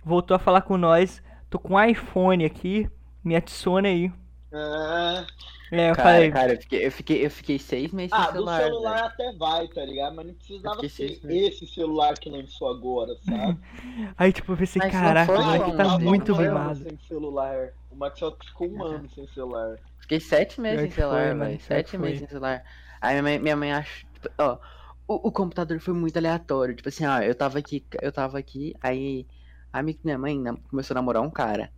Voltou 0.04 0.34
a 0.34 0.38
falar 0.38 0.62
com 0.62 0.76
nós. 0.76 1.22
Tô 1.50 1.58
com 1.58 1.74
um 1.74 1.84
iPhone 1.84 2.44
aqui, 2.44 2.88
me 3.24 3.36
adicione 3.36 3.88
aí. 3.88 4.12
Ah, 4.52 5.26
É, 5.70 5.90
eu 5.90 5.96
Cara, 5.96 6.02
falei, 6.12 6.30
cara, 6.30 6.52
eu 6.54 6.60
fiquei, 6.60 6.86
eu 6.86 6.92
fiquei, 6.92 7.26
eu 7.26 7.30
fiquei 7.30 7.58
seis 7.58 7.90
meses 7.92 8.14
sem 8.14 8.24
ah, 8.24 8.30
do 8.30 8.46
celular. 8.46 8.62
celular 8.62 8.94
velho. 8.94 9.06
até 9.06 9.32
vai, 9.36 9.68
tá 9.68 9.84
ligado? 9.84 10.14
Mas 10.14 10.26
não 10.26 10.34
precisava 10.34 10.84
ser 10.88 11.20
esse 11.28 11.66
celular 11.66 12.14
que 12.18 12.30
lançou 12.30 12.68
agora, 12.70 13.16
sabe? 13.24 13.58
aí 14.16 14.32
tipo, 14.32 14.52
eu 14.52 14.56
pensei, 14.56 14.82
Mas 14.82 14.92
caraca, 14.92 15.26
foi, 15.26 15.36
o 15.36 15.42
moleque 15.42 15.72
tá 15.72 15.84
não 15.84 15.98
muito 15.98 16.36
mimado. 16.36 16.76
sem 16.82 16.96
celular. 16.98 17.70
O 17.90 17.96
Maxwell 17.96 18.36
ficou 18.44 18.68
um 18.70 18.84
ano 18.84 19.08
sem 19.10 19.26
celular. 19.28 19.78
Fiquei 19.98 20.20
sete 20.20 20.60
meses 20.60 20.80
sem 20.82 20.90
celular, 20.90 21.34
mano, 21.34 21.58
velho. 21.58 21.60
Sete 21.60 21.98
meses 21.98 22.20
sem 22.20 22.28
celular. 22.28 22.62
Aí 23.00 23.12
minha 23.14 23.22
mãe, 23.22 23.38
minha 23.40 23.56
mãe 23.56 23.72
acha. 23.72 24.06
tipo, 24.14 24.28
ó, 24.38 24.58
o, 25.08 25.28
o 25.28 25.32
computador 25.32 25.80
foi 25.80 25.94
muito 25.94 26.16
aleatório. 26.16 26.74
Tipo 26.74 26.88
assim, 26.88 27.06
ó, 27.06 27.18
eu 27.20 27.34
tava 27.34 27.58
aqui, 27.58 27.84
eu 28.02 28.12
tava 28.12 28.38
aqui, 28.38 28.74
aí 28.80 29.26
a 29.72 29.82
minha 29.82 30.18
mãe 30.18 30.42
começou 30.68 30.94
a 30.94 30.96
namorar 30.96 31.22
um 31.22 31.30
cara. 31.30 31.70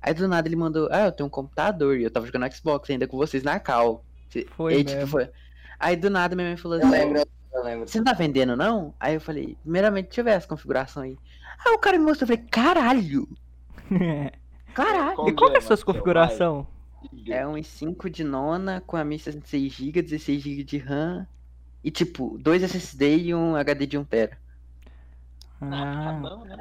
Aí 0.00 0.14
do 0.14 0.28
nada 0.28 0.46
ele 0.46 0.56
mandou, 0.56 0.88
ah, 0.92 1.06
eu 1.06 1.12
tenho 1.12 1.26
um 1.26 1.30
computador, 1.30 1.98
e 1.98 2.04
eu 2.04 2.10
tava 2.10 2.26
jogando 2.26 2.52
Xbox 2.54 2.88
ainda 2.90 3.08
com 3.08 3.16
vocês 3.16 3.42
na 3.42 3.58
cal. 3.58 4.04
Foi 4.50 4.74
aí, 4.74 4.84
tipo, 4.84 5.06
foi. 5.06 5.30
Aí 5.78 5.96
do 5.96 6.10
nada 6.10 6.36
minha 6.36 6.48
mãe 6.48 6.56
falou 6.56 6.78
Eu 6.78 6.86
assim, 6.86 6.90
lembro, 6.96 7.22
eu 7.52 7.62
lembro. 7.64 7.88
você 7.88 7.98
não 7.98 8.04
tá 8.04 8.12
vendendo, 8.12 8.56
não? 8.56 8.94
Aí 9.00 9.14
eu 9.14 9.20
falei, 9.20 9.56
primeiramente, 9.62 10.06
deixa 10.06 10.20
eu 10.20 10.24
ver 10.24 10.32
essa 10.32 10.46
configuração 10.46 11.02
aí. 11.02 11.18
Aí 11.64 11.72
o 11.72 11.78
cara 11.78 11.98
me 11.98 12.04
mostrou, 12.04 12.28
eu 12.30 12.36
falei, 12.36 12.50
caralho! 12.50 13.28
Caralho! 14.74 15.16
Qual 15.16 15.28
e 15.28 15.32
qual 15.32 15.50
que 15.50 15.56
é 15.56 15.60
sua 15.62 15.76
configuração? 15.78 16.66
É 17.28 17.46
um 17.46 17.54
i5 17.54 18.10
de 18.10 18.22
nona 18.22 18.82
com 18.86 18.96
a 18.96 19.04
1066GB, 19.04 20.02
16GB 20.02 20.64
de 20.64 20.76
RAM. 20.78 21.26
E 21.86 21.90
tipo, 21.92 22.36
dois 22.40 22.64
SSD 22.64 23.16
e 23.16 23.34
um 23.34 23.54
HD 23.54 23.86
de 23.86 23.96
1TB. 23.96 24.30
Ah, 25.60 26.18
Não, 26.20 26.44
né? 26.44 26.56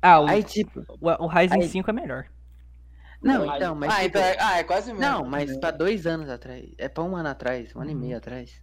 ah 0.00 0.20
o, 0.20 0.26
Aí 0.28 0.44
tipo. 0.44 0.84
o, 1.00 1.24
o 1.24 1.26
Ryzen 1.26 1.62
aí- 1.62 1.68
5 1.68 1.90
é 1.90 1.92
melhor. 1.92 2.26
Não, 3.20 3.50
Aí- 3.50 3.56
então, 3.56 3.74
mas. 3.74 3.90
Ah, 3.92 3.96
tipo, 3.96 4.06
então 4.06 4.22
é, 4.22 4.36
ah, 4.40 4.58
é 4.58 4.64
quase 4.64 4.92
mesmo. 4.92 5.00
Não, 5.04 5.24
mas 5.26 5.54
pra 5.58 5.72
dois 5.72 6.06
anos 6.06 6.30
atrás. 6.30 6.64
É 6.78 6.88
pra 6.88 7.02
um 7.02 7.16
ano 7.16 7.28
atrás, 7.28 7.74
um 7.74 7.80
ano 7.80 7.90
e 7.90 7.94
meio 7.96 8.16
atrás. 8.16 8.62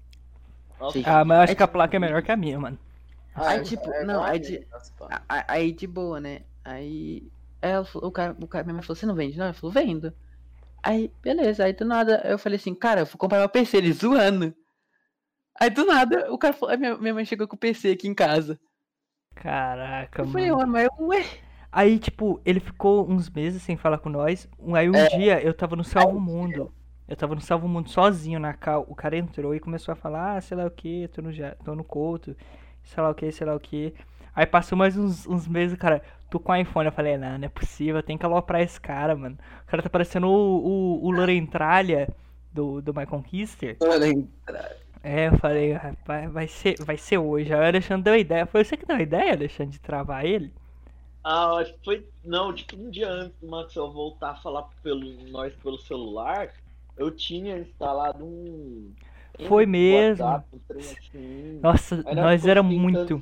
Nossa, 0.79 0.97
Sim. 0.97 1.03
Ah, 1.05 1.23
mas 1.25 1.37
eu 1.37 1.43
acho 1.43 1.51
É 1.51 1.55
que 1.55 1.63
a 1.63 1.67
tipo- 1.67 1.73
placa 1.73 1.95
é 1.95 1.99
melhor 1.99 2.23
que 2.23 2.31
a 2.31 2.37
minha, 2.37 2.57
mano. 2.59 2.79
Ah, 3.35 3.49
Aí, 3.49 3.59
é- 3.59 3.63
tipo, 3.63 3.91
é 3.91 4.03
não, 4.05 4.23
aí 4.23 4.39
de- 4.39 4.51
mesmo, 4.53 4.69
a- 5.29 5.45
Aí 5.51 5.71
de 5.73 5.85
boa, 5.85 6.19
né? 6.19 6.41
Aí. 6.65 7.29
Ela, 7.61 7.83
falou- 7.85 8.07
o 8.07 8.11
cara, 8.11 8.35
o 8.41 8.47
cara, 8.47 8.63
mãe 8.65 8.81
falou, 8.81 8.95
você 8.95 9.05
não 9.05 9.13
vende? 9.13 9.37
Não, 9.37 9.45
ela 9.45 9.53
falou, 9.53 9.73
vendo. 9.73 10.11
Aí, 10.81 11.11
beleza, 11.21 11.65
aí 11.65 11.73
do 11.73 11.83
nada 11.85 12.21
eu 12.23 12.39
falei 12.39 12.55
assim, 12.57 12.73
cara, 12.73 13.01
eu 13.01 13.05
vou 13.05 13.17
comprar 13.17 13.39
meu 13.39 13.49
PC, 13.49 13.77
ele 13.77 13.91
zoando. 13.91 14.55
Aí 15.59 15.69
do 15.69 15.85
nada, 15.85 16.31
o 16.31 16.37
cara 16.37 16.53
falou, 16.53 16.73
aí 16.73 16.77
minha, 16.79 16.97
minha 16.97 17.13
mãe 17.13 17.25
chegou 17.25 17.47
com 17.47 17.55
o 17.55 17.59
PC 17.59 17.89
aqui 17.91 18.07
em 18.07 18.13
casa. 18.13 18.59
Caraca, 19.35 20.21
Eu 20.21 20.27
falei, 20.27 20.51
mano. 20.51 20.59
ué, 20.59 20.65
mas 20.65 20.89
eu, 20.99 21.05
ué. 21.07 21.25
Aí, 21.71 21.99
tipo, 21.99 22.41
ele 22.45 22.59
ficou 22.59 23.07
uns 23.09 23.29
meses 23.29 23.61
sem 23.61 23.75
falar 23.77 23.97
com 23.99 24.09
nós. 24.09 24.47
Aí 24.73 24.89
um 24.89 24.95
É. 24.95 25.07
dia 25.09 25.41
eu 25.43 25.53
tava 25.53 25.75
no 25.75 25.83
Salvo 25.83 26.19
Mundo. 26.19 26.71
Eu 27.07 27.15
tava 27.15 27.35
no 27.35 27.41
Salvo 27.41 27.67
Mundo 27.67 27.89
sozinho 27.89 28.39
na 28.39 28.53
cal. 28.53 28.85
O 28.89 28.95
cara 28.95 29.17
entrou 29.17 29.53
e 29.53 29.59
começou 29.59 29.91
a 29.91 29.95
falar, 29.95 30.37
ah, 30.37 30.41
sei 30.41 30.57
lá 30.57 30.65
o 30.65 30.71
que, 30.71 31.07
tô 31.09 31.21
no, 31.21 31.29
tô 31.63 31.75
no 31.75 31.83
couto, 31.83 32.35
sei 32.83 33.01
lá 33.03 33.09
o 33.09 33.15
que, 33.15 33.31
sei 33.31 33.45
lá 33.45 33.55
o 33.55 33.59
que. 33.59 33.93
Aí 34.35 34.45
passou 34.45 34.77
mais 34.77 34.97
uns, 34.97 35.25
uns 35.27 35.47
meses, 35.47 35.77
cara, 35.77 36.01
tô 36.29 36.39
com 36.39 36.55
iPhone. 36.55 36.87
Eu 36.87 36.91
falei, 36.91 37.17
não, 37.17 37.37
não 37.37 37.45
é 37.45 37.49
possível, 37.49 38.01
tem 38.03 38.17
que 38.17 38.25
aloprar 38.25 38.61
esse 38.61 38.79
cara, 38.79 39.15
mano. 39.15 39.37
O 39.63 39.65
cara 39.67 39.83
tá 39.83 39.89
parecendo 39.89 40.27
o, 40.27 40.31
o, 40.65 41.05
o 41.05 41.11
Lorentralha 41.11 42.07
do, 42.51 42.81
do 42.81 42.93
My 42.93 43.05
Conquister. 43.05 43.77
Lembro. 43.81 44.27
É, 45.03 45.27
eu 45.29 45.37
falei, 45.39 45.71
rapaz, 45.73 46.31
vai 46.31 46.47
ser, 46.47 46.77
vai 46.83 46.97
ser 46.97 47.17
hoje. 47.17 47.53
Aí 47.53 47.59
o 47.59 47.63
Alexandre 47.65 48.03
deu 48.03 48.13
a 48.13 48.17
ideia. 48.17 48.45
Foi 48.45 48.63
você 48.63 48.75
que 48.77 48.85
deu 48.85 48.95
a 48.97 49.01
ideia, 49.01 49.31
Alexandre, 49.33 49.71
de 49.73 49.79
travar 49.79 50.25
ele? 50.25 50.53
Ah, 51.23 51.57
acho 51.57 51.73
que 51.73 51.83
foi. 51.83 52.09
Não, 52.23 52.53
tipo, 52.53 52.75
um 52.77 52.89
dia 52.89 53.09
antes 53.09 53.37
do 53.39 53.47
Maxwell 53.47 53.91
voltar 53.91 54.31
a 54.31 54.35
falar 54.41 54.63
pelo 54.81 55.05
nós 55.29 55.53
pelo 55.55 55.77
celular, 55.77 56.53
eu 56.95 57.11
tinha 57.15 57.57
instalado 57.59 58.25
um. 58.25 58.93
Foi 59.47 59.65
um 59.65 59.69
mesmo. 59.69 60.25
WhatsApp, 60.25 60.47
um 60.55 60.89
assim. 60.91 61.59
Nossa, 61.61 62.05
Aí 62.05 62.15
nós 62.15 62.41
ficou 62.41 62.49
era 62.51 62.63
tentando 62.63 62.81
muito. 62.81 63.21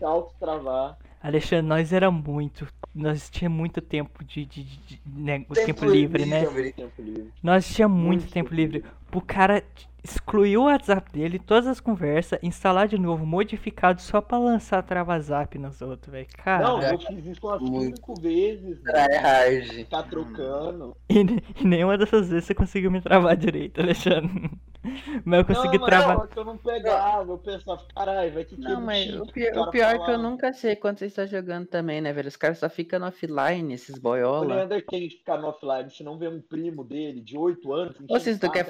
Alexandre, 1.21 1.65
nós 1.67 1.91
era 1.93 2.11
muito. 2.11 2.67
Nós 2.93 3.29
tinha 3.29 3.49
muito 3.49 3.81
tempo 3.81 4.23
de, 4.23 4.45
de, 4.45 4.63
de- 4.63 4.77
de- 4.97 5.01
né, 5.05 5.45
o 5.49 5.55
tempo, 5.55 5.55
Tempo 5.55 5.85
livre, 5.85 6.25
né? 6.25 6.39
livre. 6.39 6.73
Tempo 6.73 7.01
livre. 7.01 7.33
Nós 7.41 7.67
tinha 7.73 7.87
muito, 7.87 8.21
Muito 8.21 8.31
tempo 8.31 8.49
tempo 8.49 8.53
livre. 8.53 8.77
livre. 8.79 8.91
Tipo, 9.15 9.19
o 9.19 9.21
cara 9.21 9.63
excluiu 10.03 10.61
o 10.61 10.65
WhatsApp 10.65 11.11
dele, 11.11 11.39
todas 11.39 11.65
as 11.65 11.79
conversas, 11.79 12.37
instalar 12.43 12.87
de 12.87 12.97
novo, 12.97 13.25
modificado 13.25 13.99
só 13.99 14.21
pra 14.21 14.37
lançar 14.37 14.83
trava-zap 14.83 15.57
nos 15.57 15.81
outros, 15.81 16.11
velho. 16.11 16.27
Cara. 16.37 16.63
Não, 16.63 16.81
eu 16.81 16.99
fiz 16.99 17.25
isso 17.25 17.47
umas 17.47 17.61
Muito. 17.61 17.97
cinco 17.97 18.21
vezes. 18.21 18.79
Try 18.83 19.17
hard. 19.17 19.71
Ficar 19.71 20.03
trocando. 20.03 20.95
E, 21.09 21.19
e 21.61 21.65
nenhuma 21.65 21.97
dessas 21.97 22.29
vezes 22.29 22.45
você 22.45 22.53
conseguiu 22.53 22.91
me 22.91 23.01
travar 23.01 23.35
direito, 23.35 23.81
Alexandre. 23.81 24.51
Mas 25.23 25.39
eu 25.39 25.45
consegui 25.45 25.77
não, 25.79 25.85
travar. 25.85 26.17
Não, 26.17 26.25
é 26.25 26.27
que 26.27 26.39
eu 26.39 26.45
não 26.45 26.57
pegava, 26.57 27.31
eu 27.31 27.37
pensava, 27.37 27.81
caralho, 27.95 28.33
vai 28.33 28.45
ter 28.45 28.55
que 28.55 28.61
Não, 28.61 28.81
mas 28.81 29.15
o 29.15 29.25
pior, 29.25 29.57
o 29.57 29.71
pior 29.71 29.89
é 29.89 29.95
que 29.95 30.01
eu 30.01 30.05
falar. 30.05 30.17
nunca 30.17 30.53
sei 30.53 30.75
quando 30.75 30.99
você 30.99 31.05
está 31.05 31.25
jogando 31.25 31.65
também, 31.65 32.01
né, 32.01 32.13
velho? 32.13 32.27
Os 32.27 32.35
caras 32.35 32.59
só 32.59 32.69
ficam 32.69 32.99
no 32.99 33.07
offline, 33.07 33.73
esses 33.73 33.97
O 33.97 34.01
boiola. 34.01 34.55
Leander 34.55 34.85
tem 34.85 35.07
que 35.07 35.17
ficar 35.17 35.37
no 35.37 35.47
offline, 35.47 35.89
se 35.89 36.03
não 36.03 36.17
vê 36.17 36.27
um 36.27 36.39
primo 36.39 36.83
dele 36.83 37.21
de 37.21 37.37
8 37.37 37.73
anos. 37.73 37.95
Ou 38.07 38.19
se 38.19 38.37
tu 38.37 38.51
quer, 38.51 38.65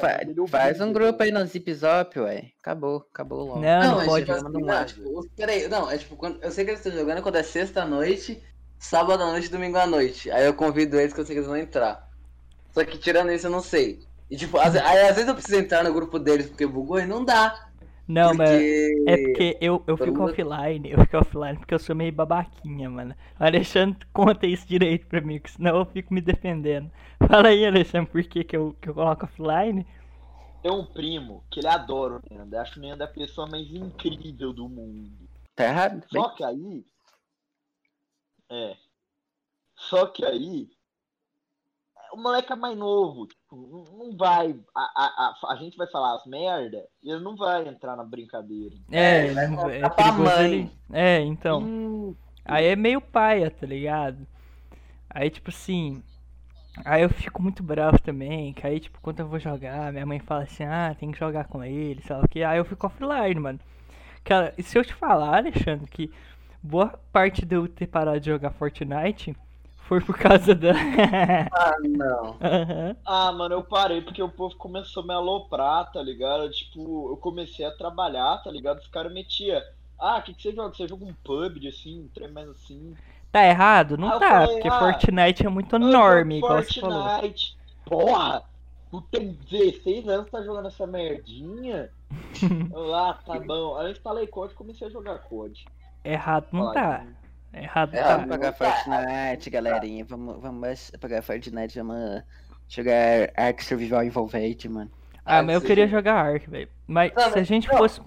fa 0.48 0.60
faz 0.60 0.82
um 0.82 0.92
grupo 0.92 1.22
aí 1.24 1.32
no 1.32 1.46
Zip 1.46 1.74
Zop, 1.74 2.20
ué. 2.20 2.52
Acabou, 2.62 3.06
acabou 3.14 3.46
logo. 3.46 3.60
Não, 3.62 3.82
não 3.92 4.02
é 4.02 4.06
pode. 4.06 4.26
tipo 4.26 4.38
manda 4.44 4.50
assim, 4.50 4.64
um 4.64 4.68
não, 4.68 4.78
áudio. 4.78 4.96
tipo, 4.96 5.30
peraí, 5.36 5.68
não, 5.68 5.92
é 5.92 5.98
tipo, 5.98 6.16
quando, 6.16 6.44
eu 6.44 6.52
sei 6.52 6.66
que 6.66 6.72
eles 6.72 6.86
estão 6.86 7.00
jogando 7.00 7.22
quando 7.22 7.36
é 7.36 7.44
sexta-noite, 7.44 8.42
sábado 8.78 9.24
à 9.24 9.32
noite, 9.32 9.50
domingo 9.50 9.78
à 9.78 9.88
noite. 9.88 10.30
Aí 10.32 10.46
eu 10.46 10.54
convido 10.54 11.00
eles 11.00 11.14
que 11.14 11.20
eu 11.22 11.26
sei 11.26 11.36
que 11.36 11.40
eles 11.40 11.48
vão 11.48 11.58
entrar. 11.58 12.10
Só 12.72 12.84
que 12.84 12.98
tirando 12.98 13.32
isso 13.32 13.48
eu 13.48 13.52
não 13.52 13.62
sei. 13.62 14.00
E 14.30 14.36
tipo, 14.36 14.58
às, 14.58 14.76
aí, 14.76 15.08
às 15.08 15.16
vezes 15.16 15.28
eu 15.28 15.36
preciso 15.36 15.60
entrar 15.60 15.84
no 15.84 15.94
grupo 15.94 16.18
deles 16.20 16.48
porque 16.48 16.66
bugou 16.66 17.00
e 17.00 17.06
não 17.06 17.24
dá. 17.24 17.70
Não, 18.08 18.34
mas. 18.36 18.50
porque... 18.50 19.04
É 19.08 19.18
porque 19.18 19.58
eu, 19.62 19.74
eu 19.88 19.98
todo 19.98 20.06
fico 20.06 20.20
mundo- 20.20 20.30
offline, 20.32 20.92
eu 20.92 21.00
fico 21.02 21.18
offline 21.18 21.58
porque 21.58 21.74
eu 21.74 21.80
sou 21.80 21.96
meio 21.96 22.12
babaquinha, 22.12 22.90
mano. 22.90 23.16
O 23.40 23.44
Alexandre 23.44 23.98
conta 24.14 24.46
isso 24.46 24.68
direito 24.68 25.08
pra 25.08 25.22
mim, 25.22 25.40
que 25.40 25.52
senão 25.52 25.78
eu 25.78 25.86
fico 25.86 26.14
me 26.14 26.22
defendendo. 26.22 26.92
Fala 27.28 27.48
aí, 27.50 27.66
Alexandre, 27.66 28.12
por 28.12 28.24
que, 28.24 28.44
que, 28.44 28.56
eu, 28.56 28.76
que 28.80 28.90
eu 28.90 28.94
coloco 28.94 29.26
offline? 29.26 29.86
Tem 30.66 30.74
um 30.74 30.84
primo 30.84 31.46
que 31.52 31.60
ele 31.60 31.68
adora 31.68 32.16
o 32.16 32.22
Leander. 32.28 32.60
Acho 32.60 32.80
o 32.80 32.82
Leander 32.82 33.08
a 33.08 33.12
pessoa 33.12 33.46
mais 33.48 33.70
incrível 33.70 34.52
do 34.52 34.68
mundo. 34.68 35.30
Tá 35.56 35.66
errado? 35.66 36.04
Só 36.12 36.30
que 36.30 36.44
aí. 36.44 36.84
É. 38.50 38.76
Só 39.76 40.08
que 40.08 40.26
aí. 40.26 40.68
O 42.14 42.18
moleque 42.18 42.52
é 42.52 42.56
mais 42.56 42.76
novo. 42.76 43.28
Tipo, 43.28 43.86
não- 43.96 44.18
vai. 44.18 44.60
A, 44.74 44.82
a, 44.82 45.06
a, 45.48 45.54
a 45.54 45.56
gente 45.58 45.78
vai 45.78 45.86
falar 45.92 46.16
as 46.16 46.26
merda 46.26 46.84
e 47.04 47.12
ele 47.12 47.24
não 47.24 47.36
vai 47.36 47.68
entrar 47.68 47.96
na 47.96 48.04
brincadeira. 48.04 48.76
É, 48.90 49.28
É, 49.28 49.34
vai 49.36 49.48
não- 49.48 49.58
contar 49.58 49.72
é 49.76 49.80
pra 49.82 49.90
perigoso 49.92 50.24
mãe. 50.24 50.52
ele. 50.52 50.72
É, 50.92 51.20
então. 51.20 51.62
Hum, 51.62 52.16
Aí 52.44 52.66
é 52.66 52.76
meio 52.76 53.00
paia, 53.02 53.52
tá 53.52 53.68
ligado? 53.68 54.26
Aí, 55.12 55.30
tipo 55.30 55.52
assim. 55.52 56.04
Aí 56.84 57.04
eu 57.04 57.10
fico 57.10 57.42
muito 57.42 57.64
bravo 57.64 58.00
também, 58.00 58.54
que 58.54 58.66
aí, 58.68 58.80
tipo, 58.80 59.00
quando 59.02 59.20
eu 59.20 59.28
vou 59.28 59.40
jogar, 59.40 59.92
minha 59.92 60.06
mãe 60.06 60.20
fala 60.20 60.44
assim, 60.44 60.64
ah, 60.66 60.96
tem 60.98 61.12
que 61.12 61.20
jogar 61.20 61.46
com 61.46 61.64
ele, 61.64 62.02
sei 62.02 62.16
lá 62.16 62.22
o 62.24 62.28
que. 62.28 62.44
Aí 62.44 62.58
eu 62.58 62.66
fico 62.66 62.88
offline, 62.88 63.40
mano. 63.40 63.60
Cara, 64.24 64.54
e 64.58 64.64
se 64.64 64.78
eu 64.78 64.84
te 64.84 64.94
falar, 64.94 65.38
Alexandre, 65.38 65.90
que 65.90 66.12
boa 66.62 67.00
parte 67.14 67.46
de 67.46 67.56
eu 67.56 67.68
ter 67.68 67.88
parado 67.88 68.20
de 68.20 68.30
jogar 68.30 68.52
Fortnite 68.52 69.36
foi 69.88 70.02
por 70.02 70.18
causa 70.18 70.54
da. 70.54 70.74
Ah, 71.54 71.76
não. 71.82 72.38
Aham. 72.42 72.96
Ah, 73.06 73.32
mano, 73.32 73.56
eu 73.56 73.64
parei 73.64 74.02
porque 74.02 74.22
o 74.22 74.30
povo 74.30 74.56
começou 74.58 75.04
a 75.04 75.06
me 75.06 75.14
aloprar, 75.14 75.92
tá 75.92 76.02
ligado? 76.02 76.50
Tipo, 76.52 77.12
eu 77.12 77.18
comecei 77.18 77.66
a 77.66 77.72
trabalhar, 77.72 78.38
tá 78.44 78.52
ligado? 78.52 78.80
Os 78.80 78.88
caras 78.88 79.14
metiam. 79.14 79.62
Ah, 79.98 80.18
o 80.18 80.24
que, 80.24 80.34
que 80.34 80.42
você 80.42 80.52
joga? 80.54 80.76
Você 80.76 80.88
joga 80.88 81.06
um 81.06 81.14
PUBG, 81.24 81.68
assim, 81.70 82.02
um 82.02 82.08
trem 82.10 82.32
mais 82.32 82.50
assim. 82.50 82.96
Tá 83.36 83.46
errado? 83.46 83.98
Não 83.98 84.08
Ah, 84.08 84.18
tá, 84.18 84.30
falei, 84.30 84.54
porque 84.54 84.68
ah, 84.70 84.80
Fortnite 84.80 85.46
é 85.46 85.50
muito 85.50 85.76
enorme, 85.76 86.38
igual 86.38 86.64
você 86.64 86.80
falou. 86.80 87.04
Fortnite. 87.04 87.58
Porra! 87.84 88.44
Tu 88.90 89.02
tem 89.12 89.38
16 89.52 90.08
anos, 90.08 90.32
tá 90.32 90.42
jogando 90.42 90.70
essa 90.70 90.88
merdinha? 90.88 91.90
Lá, 92.72 93.16
tá 93.26 93.38
bom. 93.42 93.76
Aí 93.76 93.88
eu 93.88 93.92
instalei 93.92 94.26
COD 94.26 94.54
e 94.54 94.56
comecei 94.56 94.88
a 94.88 94.90
jogar 94.90 95.18
COD. 95.20 95.66
Errado 96.02 96.48
não 96.54 96.62
Olha, 96.68 96.74
tá. 96.74 97.06
Errado 97.54 97.94
É, 97.94 98.04
tá. 98.04 98.14
Vamos 98.16 98.30
pagar 98.30 98.54
Fortnite, 98.54 99.50
galerinha. 99.50 100.06
Vamos, 100.06 100.42
vamos 100.42 100.92
pagar 100.92 101.22
Fortnite, 101.22 101.78
vamos 101.78 102.24
jogar 102.70 103.32
Ark 103.36 103.62
Survival 103.66 104.02
Envolved, 104.06 104.70
mano. 104.70 104.90
Ah, 105.26 105.44
mas 105.44 105.56
eu 105.56 105.62
queria 105.62 105.90
jogar 105.90 106.26
Ark, 106.26 106.50
velho. 106.50 106.70
Mas 106.88 107.12
Não, 107.14 107.34
se 107.34 107.40
a 107.40 107.44
gente 107.44 107.68
não. 107.68 107.78
fosse. 107.80 108.02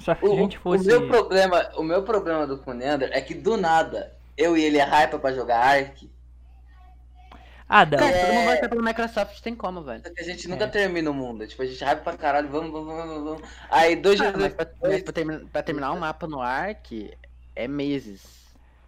Se 0.00 0.10
a 0.10 0.18
O, 0.20 0.36
gente 0.36 0.58
o 0.58 0.60
fosse. 0.60 0.86
meu 0.86 1.08
problema, 1.08 1.66
o 1.78 1.82
meu 1.82 2.02
problema 2.02 2.46
do 2.46 2.58
Kunander 2.58 3.08
é 3.14 3.22
que 3.22 3.32
do 3.32 3.56
nada 3.56 4.14
eu 4.36 4.56
e 4.56 4.62
ele 4.64 4.78
é 4.78 4.82
hype 4.84 5.18
pra 5.18 5.32
jogar 5.32 5.58
Ark, 5.58 6.10
Ah, 7.68 7.84
não. 7.84 7.98
Cara, 7.98 8.10
É. 8.16 8.24
todo 8.26 8.34
mundo 8.34 8.44
vai 8.44 8.54
estar 8.54 8.68
pela 8.68 8.82
Microsoft, 8.82 9.40
tem 9.40 9.54
como, 9.56 9.82
velho. 9.82 10.00
só 10.06 10.14
que 10.14 10.20
a 10.20 10.24
gente 10.24 10.46
nunca 10.48 10.64
É. 10.64 10.68
termina 10.68 11.10
o 11.10 11.14
mundo. 11.14 11.44
Tipo, 11.48 11.62
a 11.62 11.66
gente 11.66 11.82
hype 11.82 12.00
pra 12.02 12.16
caralho, 12.16 12.48
vamos, 12.48 12.70
vamos, 12.70 12.94
vamos, 12.94 13.24
vamos. 13.24 13.42
Aí 13.68 13.96
dois 13.96 14.20
Ah, 14.20 14.30
dias 14.30 14.52
pra, 14.54 14.66
mas 14.82 15.02
pra 15.02 15.12
terminar, 15.12 15.40
pra 15.52 15.62
terminar 15.64 15.92
um 15.92 15.98
mapa 15.98 16.28
no 16.28 16.40
Ark 16.40 17.10
é 17.56 17.66
meses. 17.66 18.36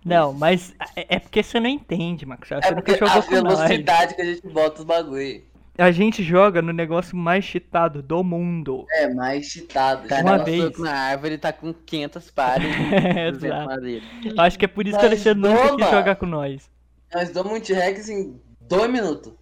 Não, 0.04 0.32
mas 0.32 0.72
é 0.94 1.16
é 1.16 1.18
porque 1.18 1.42
você 1.42 1.58
não 1.58 1.68
entende, 1.68 2.24
Max. 2.24 2.48
Você 2.48 2.54
É 2.68 2.72
porque 2.72 2.92
jogou 2.92 3.08
a 3.08 3.20
velocidade 3.20 4.14
que 4.14 4.22
a 4.22 4.24
gente 4.26 4.46
bota 4.46 4.78
os 4.78 4.84
bagulho. 4.84 5.42
A 5.78 5.90
gente 5.92 6.24
joga 6.24 6.60
no 6.60 6.72
negócio 6.72 7.16
mais 7.16 7.44
cheatado 7.44 8.02
do 8.02 8.24
mundo. 8.24 8.84
É 8.90 9.08
mais 9.14 9.46
cheatado. 9.46 10.08
Cara, 10.08 10.22
Uma 10.22 10.36
dá 10.36 10.42
um 10.42 10.44
vez. 10.44 10.64
soco 10.64 10.82
na 10.82 10.92
árvore 10.92 11.38
tá 11.38 11.52
com 11.52 11.72
500 11.72 12.30
pares. 12.32 12.66
É, 12.92 13.30
de 13.32 13.46
exato. 13.46 13.66
madeira. 13.66 14.04
Acho 14.38 14.58
que 14.58 14.64
é 14.64 14.68
por 14.68 14.86
isso 14.86 14.98
que 14.98 15.06
o 15.06 15.08
Mas 15.08 15.12
Alexandre 15.26 15.48
nunca 15.50 15.76
quis 15.76 15.90
jogar 15.90 16.16
com 16.16 16.26
nós. 16.26 16.68
Nós 17.14 17.30
damos 17.30 17.52
um 17.52 17.60
T-Rex 17.60 18.08
em 18.08 18.40
dois 18.62 18.90
minutos. 18.90 19.32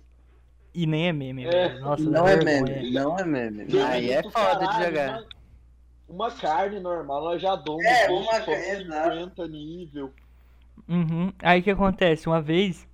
E 0.75 0.87
nem 0.87 1.09
é 1.09 1.13
meme, 1.13 1.47
É, 1.47 1.51
velho. 1.51 1.81
Nossa, 1.81 2.05
dá 2.05 2.11
não 2.11 2.29
é 2.29 2.37
vergonha. 2.37 2.63
meme, 2.77 2.91
não 2.93 3.19
é 3.19 3.25
meme. 3.25 3.67
Aí 3.83 4.11
é 4.11 4.23
foda 4.23 4.67
de 4.67 4.85
jogar. 4.85 5.25
Uma, 6.07 6.27
uma 6.27 6.31
carne 6.31 6.79
normal, 6.81 7.25
nós 7.25 7.41
já 7.41 7.57
damos 7.57 7.83
É, 7.83 8.11
uma 8.11 8.41
carne, 8.41 8.45
com 8.45 8.53
exato. 8.53 9.11
50 9.17 9.49
nível. 9.49 10.13
Uhum. 10.87 11.33
Aí 11.43 11.61
o 11.61 11.63
que 11.63 11.71
acontece? 11.71 12.29
Uma 12.29 12.43
vez, 12.43 12.87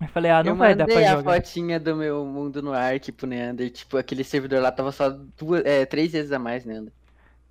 eu 0.00 0.08
falei, 0.08 0.30
ah, 0.30 0.42
não 0.42 0.52
eu 0.52 0.56
vai 0.56 0.74
dar 0.74 0.86
mandei 0.86 0.86
pra 0.88 1.06
a 1.08 1.16
jogar. 1.16 1.22
fotinha 1.22 1.78
do 1.80 1.94
meu 1.96 2.24
mundo 2.26 2.62
no 2.62 2.72
Ark 2.72 3.12
pro 3.12 3.26
Neander. 3.26 3.70
Tipo, 3.70 3.96
aquele 3.98 4.24
servidor 4.24 4.60
lá 4.62 4.72
tava 4.72 4.92
só 4.92 5.10
duas, 5.10 5.64
é, 5.64 5.84
três 5.86 6.12
vezes 6.12 6.32
a 6.32 6.38
mais, 6.38 6.64
Neander. 6.64 6.92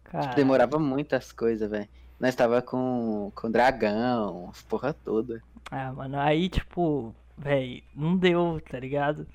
Cara, 0.03 0.34
Demorava 0.34 0.80
muitas 0.80 1.31
coisas, 1.31 1.69
velho. 1.69 1.89
Nós 2.19 2.35
tava 2.35 2.61
com, 2.61 3.31
com 3.35 3.51
dragão, 3.51 4.49
as 4.49 4.61
porra 4.63 4.93
toda. 4.93 5.43
Ah, 5.71 5.91
mano, 5.93 6.17
aí 6.19 6.49
tipo, 6.49 7.15
véi, 7.38 7.84
não 7.95 8.17
deu, 8.17 8.61
tá 8.69 8.80
ligado? 8.80 9.27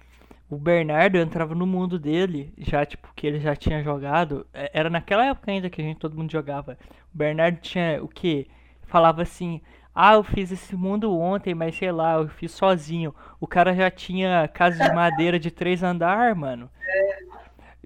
O 0.50 0.56
Bernardo 0.58 1.18
entrava 1.18 1.54
no 1.54 1.66
mundo 1.66 1.98
dele, 1.98 2.52
já 2.58 2.86
tipo, 2.86 3.08
que 3.16 3.26
ele 3.26 3.40
já 3.40 3.56
tinha 3.56 3.82
jogado. 3.82 4.46
é, 4.54 4.70
Era 4.74 4.90
naquela 4.90 5.26
época 5.26 5.50
ainda 5.52 5.70
que 5.70 5.80
a 5.82 5.84
gente 5.84 5.98
todo 6.00 6.16
mundo 6.16 6.32
jogava. 6.32 6.78
O 7.14 7.18
Bernardo 7.18 7.60
tinha 7.60 8.02
o 8.02 8.08
quê? 8.08 8.48
Falava 8.86 9.22
assim: 9.22 9.60
Ah, 9.94 10.14
eu 10.14 10.24
fiz 10.24 10.50
esse 10.50 10.74
mundo 10.74 11.16
ontem, 11.16 11.54
mas 11.54 11.76
sei 11.76 11.92
lá, 11.92 12.14
eu 12.14 12.28
fiz 12.28 12.50
sozinho. 12.52 13.14
O 13.40 13.46
cara 13.46 13.74
já 13.74 13.90
tinha 13.90 14.48
casa 14.48 14.82
de 14.82 14.92
madeira 14.94 15.38
de 15.38 15.50
três 15.50 15.82
andar, 15.82 16.34
mano. 16.34 16.68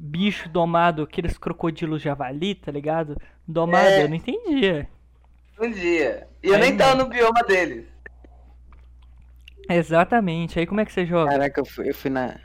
Bicho 0.00 0.48
domado, 0.48 1.02
aqueles 1.02 1.36
crocodilos 1.36 2.00
javali, 2.00 2.54
tá 2.54 2.72
ligado? 2.72 3.20
Domado, 3.46 3.88
É. 3.88 4.04
eu 4.04 4.08
não 4.08 4.14
entendia. 4.16 4.88
Um 5.60 5.70
dia. 5.70 6.26
E 6.42 6.48
eu 6.48 6.54
Aí 6.54 6.60
nem 6.60 6.76
tava 6.76 6.94
no 6.94 7.08
bioma 7.08 7.42
deles. 7.42 7.84
Exatamente. 9.68 10.58
Aí 10.58 10.66
como 10.66 10.80
é 10.80 10.84
que 10.84 10.92
você 10.92 11.04
joga? 11.04 11.30
Caraca, 11.32 11.60
eu 11.60 11.64
fui, 11.66 11.90
eu 11.90 11.94
fui 11.94 12.10
na. 12.10 12.36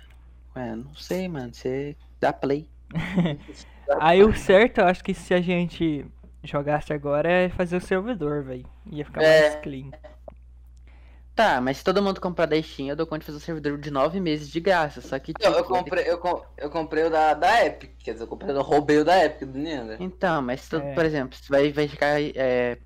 Ué, 0.56 0.76
não 0.76 0.94
sei, 0.96 1.28
mano. 1.28 1.54
Você 1.54 1.96
dá 2.20 2.34
play. 2.34 2.68
Aí 4.00 4.24
o 4.24 4.34
certo, 4.34 4.80
eu 4.80 4.86
acho 4.86 5.04
que 5.04 5.14
se 5.14 5.34
a 5.34 5.42
gente 5.42 6.06
jogasse 6.44 6.92
agora 6.94 7.30
é 7.32 7.50
fazer 7.50 7.78
o 7.78 7.82
servidor, 7.82 8.44
velho. 8.44 8.66
Ia 8.92 9.06
ficar 9.06 9.22
É. 9.24 9.42
mais 9.50 9.62
clean. 9.64 9.92
Tá, 11.36 11.60
mas 11.60 11.78
se 11.78 11.84
todo 11.84 12.02
mundo 12.02 12.22
comprar 12.22 12.46
da 12.46 12.62
Steam, 12.62 12.90
eu 12.90 12.96
dou 12.96 13.08
conta 13.08 13.22
de 13.22 13.26
fazer 13.26 13.38
um 13.38 13.42
servidor 13.42 13.78
de 13.80 13.90
nove 13.90 14.20
meses 14.20 14.48
de 14.50 14.60
graça. 14.60 15.02
Só 15.02 15.18
que, 15.18 15.34
tipo, 15.34 15.44
Eu, 15.44 15.54
eu 15.54 15.64
comprei, 15.64 16.04
eu, 16.08 16.18
com- 16.20 16.44
eu 16.56 16.70
comprei 16.70 17.06
o 17.06 17.10
da, 17.10 17.34
da 17.34 17.66
Epic. 17.66 17.92
Quer 17.98 18.12
dizer, 18.14 18.24
eu 18.26 18.28
comprei, 18.28 18.56
eu 18.56 18.62
roubei 18.62 19.00
o 19.00 19.06
da 19.06 19.26
Epic 19.26 19.50
do 19.50 19.58
Neander. 19.58 19.98
Então, 20.00 20.44
mas 20.44 20.62
se 20.62 20.70
tu- 20.70 20.76
É. 20.78 20.94
por 20.94 21.04
exemplo, 21.04 21.36
se 21.36 21.50
vai, 21.50 21.72
vai 21.72 21.88
ficar 21.88 22.22
é, 22.22 22.78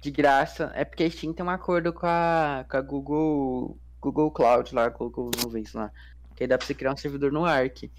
de 0.00 0.10
graça, 0.10 0.72
é 0.74 0.82
porque 0.82 1.04
a 1.04 1.10
Steam 1.10 1.34
tem 1.34 1.44
um 1.44 1.50
acordo 1.50 1.92
com 1.92 2.06
a, 2.06 2.64
com 2.70 2.76
a 2.78 2.80
Google, 2.80 3.76
Google 4.00 4.30
Cloud 4.30 4.74
lá, 4.74 4.88
Google 4.88 5.30
Nuvens 5.44 5.74
lá. 5.74 5.90
Que 6.34 6.44
aí 6.44 6.48
dá 6.48 6.56
pra 6.56 6.66
você 6.66 6.72
criar 6.72 6.92
um 6.94 6.96
servidor 6.96 7.30
no 7.30 7.44
Arc. 7.44 7.90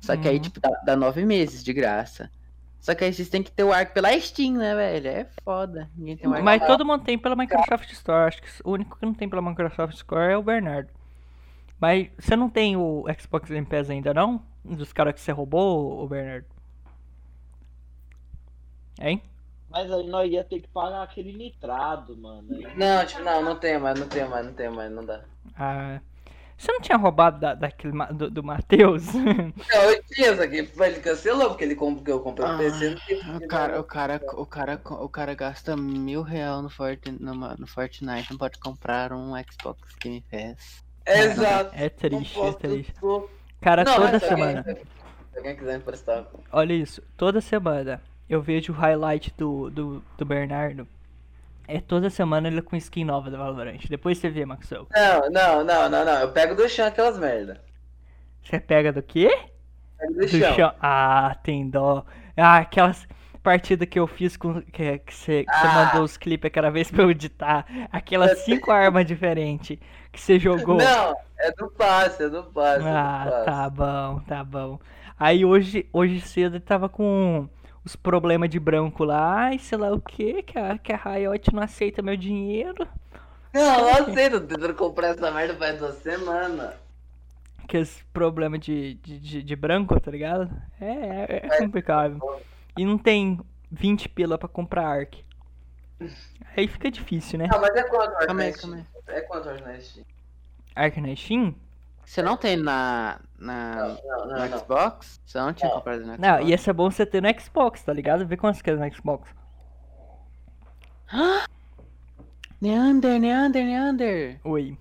Só 0.00 0.16
que 0.16 0.26
aí, 0.28 0.34
Uhum. 0.36 0.42
tipo, 0.42 0.58
dá, 0.60 0.70
dá 0.84 0.96
nove 0.96 1.24
meses 1.24 1.62
de 1.62 1.72
graça. 1.72 2.28
Só 2.84 2.94
que 2.94 3.02
aí 3.02 3.14
vocês 3.14 3.30
têm 3.30 3.42
que 3.42 3.50
ter 3.50 3.64
o 3.64 3.72
Arc 3.72 3.94
pela 3.94 4.12
Steam, 4.20 4.58
né, 4.58 4.74
velho? 4.74 5.08
É 5.08 5.26
foda. 5.42 5.90
Ninguém 5.96 6.18
tem 6.18 6.28
o 6.28 6.34
Arc. 6.34 6.44
Mas 6.44 6.66
todo 6.66 6.84
mundo 6.84 7.02
tem 7.02 7.18
pela 7.18 7.34
Microsoft 7.34 7.90
Store. 7.92 8.28
Acho 8.28 8.42
que 8.42 8.48
o 8.62 8.72
único 8.72 8.98
que 8.98 9.06
não 9.06 9.14
tem 9.14 9.26
pela 9.26 9.40
Microsoft 9.40 9.94
Store 9.94 10.34
é 10.34 10.36
o 10.36 10.42
Bernardo. 10.42 10.90
Mas 11.80 12.10
você 12.18 12.36
não 12.36 12.50
tem 12.50 12.76
o 12.76 13.06
Xbox 13.18 13.48
Game 13.48 13.66
Pass 13.66 13.88
ainda 13.88 14.12
não? 14.12 14.44
Dos 14.62 14.92
caras 14.92 15.14
que 15.14 15.20
você 15.22 15.32
roubou, 15.32 16.04
o 16.04 16.06
Bernardo? 16.06 16.44
Hein? 19.00 19.22
Mas 19.70 19.90
aí 19.90 20.06
nós 20.06 20.30
ia 20.30 20.44
ter 20.44 20.60
que 20.60 20.68
pagar 20.68 21.04
aquele 21.04 21.32
nitrado, 21.32 22.14
mano. 22.18 22.46
Não, 22.76 23.06
tipo, 23.06 23.22
não, 23.22 23.42
não 23.42 23.56
tem 23.56 23.78
mais, 23.78 23.98
não 23.98 24.08
tem 24.08 24.28
mais, 24.28 24.44
não 24.44 24.52
tem 24.52 24.68
mais, 24.68 24.92
não 24.92 25.06
dá. 25.06 25.24
Ah, 25.56 26.00
Você 26.64 26.72
não 26.72 26.80
tinha 26.80 26.96
roubado 26.96 27.38
da, 27.38 27.54
daquele 27.54 27.92
do, 28.14 28.30
do 28.30 28.42
Matheus? 28.42 29.12
Não, 29.12 29.52
eu 29.90 30.02
tinha, 30.04 30.34
só 30.34 30.46
que 30.46 30.56
ele 30.80 31.00
cancelou, 31.00 31.48
porque 31.48 31.62
ele 31.64 31.74
comprou, 31.74 31.96
porque 31.96 32.10
eu 32.10 32.20
comprei 32.20 32.48
o 32.50 32.56
PC. 32.56 32.96
O 33.44 33.46
cara, 33.48 33.80
o 33.80 33.84
cara, 33.84 34.20
o 34.32 34.46
cara, 34.46 34.80
o 34.84 35.08
cara 35.10 35.34
gasta 35.34 35.76
mil 35.76 36.22
real 36.22 36.62
no, 36.62 36.70
Forti, 36.70 37.10
numa- 37.20 37.54
no 37.58 37.66
Fortnite, 37.66 38.30
não 38.30 38.38
pode 38.38 38.58
comprar 38.58 39.12
um 39.12 39.32
Xbox 39.52 39.94
Game 40.02 40.24
Pass. 40.30 40.82
Exato. 41.06 41.70
É 41.74 41.90
triste, 41.90 42.40
é 42.40 42.52
triste. 42.54 42.94
Cara, 43.60 43.84
Não, 43.84 43.94
toda 43.96 44.12
mas 44.12 44.22
se 44.22 44.30
alguém- 44.30 44.46
semana. 44.46 44.78
Se 45.32 45.38
alguém 45.38 45.56
quiser 45.56 45.76
emprestar. 45.76 46.24
Olha 46.50 46.72
isso, 46.72 47.02
toda 47.14 47.42
semana 47.42 48.00
eu 48.26 48.40
vejo 48.40 48.72
o 48.72 48.76
highlight 48.76 49.34
do, 49.36 49.68
do, 49.68 50.02
do 50.16 50.24
Bernardo. 50.24 50.88
É 51.66 51.80
toda 51.80 52.10
semana 52.10 52.48
ele 52.48 52.60
com 52.62 52.76
skin 52.76 53.04
nova 53.04 53.30
da 53.30 53.38
Valorant. 53.38 53.80
Depois 53.88 54.18
você 54.18 54.28
vê, 54.28 54.44
Maxwell. 54.44 54.86
Não, 54.94 55.30
não, 55.30 55.64
não, 55.64 55.88
não, 55.88 56.04
não. 56.04 56.20
Eu 56.20 56.30
pego 56.32 56.54
do 56.54 56.68
chão 56.68 56.86
aquelas 56.86 57.18
merda. 57.18 57.60
Você 58.42 58.60
pega 58.60 58.92
do 58.92 59.02
quê? 59.02 59.28
Pego 59.98 60.12
do, 60.14 60.20
Do 60.20 60.28
chão. 60.28 60.54
chão. 60.54 60.72
Ah, 60.80 61.36
tem 61.42 61.68
dó. 61.70 62.04
Ah, 62.36 62.58
aquelas 62.58 63.06
partidas 63.42 63.88
que 63.88 63.98
eu 63.98 64.06
fiz 64.06 64.36
com. 64.36 64.60
Que, 64.60 64.98
que 64.98 65.14
você, 65.14 65.44
que 65.44 65.52
você 65.56 65.66
Ah. 65.66 65.84
mandou 65.86 66.02
os 66.04 66.16
clipes 66.16 66.46
aquela 66.48 66.70
vez 66.70 66.90
pra 66.90 67.02
eu 67.04 67.10
editar. 67.10 67.64
Aquelas 67.90 68.40
cinco 68.44 68.70
armas 68.70 69.06
diferentes 69.06 69.78
que 70.12 70.20
você 70.20 70.38
jogou. 70.38 70.76
Não, 70.76 71.16
é 71.38 71.50
do 71.52 71.70
passe, 71.70 72.24
é 72.24 72.28
do 72.28 72.42
passe. 72.44 72.80
é 72.80 72.82
do 72.82 72.88
Ah, 72.88 73.26
passe. 73.30 73.44
tá 73.46 73.70
bom, 73.70 74.20
tá 74.20 74.44
bom. 74.44 74.78
Aí 75.18 75.44
hoje, 75.44 75.88
hoje 75.92 76.20
cedo 76.20 76.56
ele 76.56 76.64
tava 76.64 76.88
com 76.88 77.48
os 77.84 77.94
problemas 77.94 78.48
de 78.48 78.58
branco 78.58 79.04
lá, 79.04 79.44
ai, 79.44 79.58
sei 79.58 79.76
lá 79.76 79.92
o 79.92 80.00
que, 80.00 80.42
que 80.42 80.58
a, 80.58 80.78
que 80.78 80.92
a 80.92 80.96
Riot 80.96 81.52
não 81.54 81.62
aceita 81.62 82.00
meu 82.02 82.16
dinheiro. 82.16 82.86
Não, 83.52 83.82
não 83.82 83.88
aceito. 83.88 84.40
Tô 84.40 84.46
tentando 84.48 84.74
comprar 84.74 85.10
essa 85.10 85.30
merda 85.30 85.54
faz 85.54 85.78
duas 85.78 85.94
semanas. 85.98 86.74
Aqueles 87.62 88.04
problemas 88.12 88.58
de, 88.58 88.94
de, 88.94 89.20
de, 89.20 89.42
de 89.44 89.54
branco, 89.54 90.00
tá 90.00 90.10
ligado? 90.10 90.50
É, 90.80 90.86
é, 90.88 91.46
é 91.46 91.58
complicado. 91.58 92.18
E 92.76 92.84
não 92.84 92.98
tem 92.98 93.38
20 93.70 94.08
pila 94.08 94.36
pra 94.36 94.48
comprar 94.48 94.88
Ark. 94.88 95.24
Aí 96.56 96.66
fica 96.66 96.90
difícil, 96.90 97.38
né? 97.38 97.48
Não, 97.50 97.60
mas 97.60 97.76
é 97.76 97.84
quanto 97.84 98.16
Ark 98.16 98.32
na. 98.34 98.52
Steam? 98.52 98.86
É 99.06 99.20
quanto 99.20 99.48
Ark 99.48 99.62
na 99.62 99.80
Steam? 99.80 100.06
Ark 100.74 101.00
na 101.00 101.14
Steam? 101.14 101.54
Você 102.04 102.22
não 102.22 102.36
tem 102.36 102.56
na, 102.56 103.18
na 103.38 103.74
Não, 103.76 104.26
não, 104.26 104.48
no. 104.48 104.58
Xbox? 104.58 105.20
Você 105.24 105.38
não 105.38 105.52
tinha 105.52 105.68
Não. 105.68 105.76
comprado 105.76 106.00
no 106.00 106.04
Xbox? 106.14 106.20
Não, 106.20 106.40
ia 106.40 106.58
ser 106.58 106.72
bom 106.72 106.90
você 106.90 107.04
ter 107.06 107.22
no 107.22 107.40
Xbox, 107.40 107.82
tá 107.82 107.92
ligado? 107.92 108.26
Vê 108.26 108.36
quantos 108.36 108.60
que 108.62 108.70
é 108.70 108.74
no 108.76 108.94
Xbox. 108.94 109.28
Neander, 112.60 113.20
Neander, 113.20 113.64
Neander. 113.64 114.40
Oi. 114.44 114.78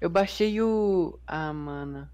Eu 0.00 0.10
baixei 0.10 0.60
o... 0.60 1.18
Ah, 1.26 1.52
mano. 1.52 2.08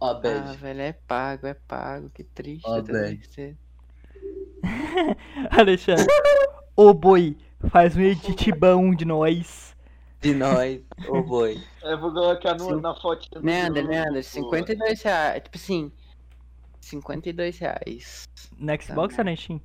Ó, 0.00 0.10
Ah, 0.10 0.14
bad. 0.14 0.56
velho, 0.58 0.80
é 0.80 0.92
pago, 0.92 1.46
é 1.46 1.54
pago. 1.54 2.10
Que 2.10 2.22
triste. 2.24 2.66
Ó, 2.68 2.82
ser- 3.30 3.56
Alexandre. 5.50 6.06
Ô 6.74 6.92
boi, 6.92 7.36
faz 7.70 7.96
um 7.96 8.00
edit 8.00 8.52
bom 8.52 8.94
de 8.94 9.04
nós. 9.04 9.75
De 10.20 10.34
nós, 10.34 10.80
ô 11.08 11.22
boi. 11.22 11.60
Eu 11.82 12.00
vou 12.00 12.12
colocar 12.12 12.54
no, 12.54 12.64
Sim. 12.64 12.80
na 12.80 12.94
foto. 12.94 13.28
do 13.30 13.42
Neander, 13.42 13.84
grupo. 13.84 13.88
Neander, 13.90 14.24
52 14.24 15.02
reais. 15.02 15.42
Tipo 15.42 15.56
assim, 15.56 15.92
52 16.80 17.58
reais. 17.58 18.24
No 18.58 18.82
Xbox 18.82 19.18
ou 19.18 19.24
na 19.24 19.36
Steam? 19.36 19.60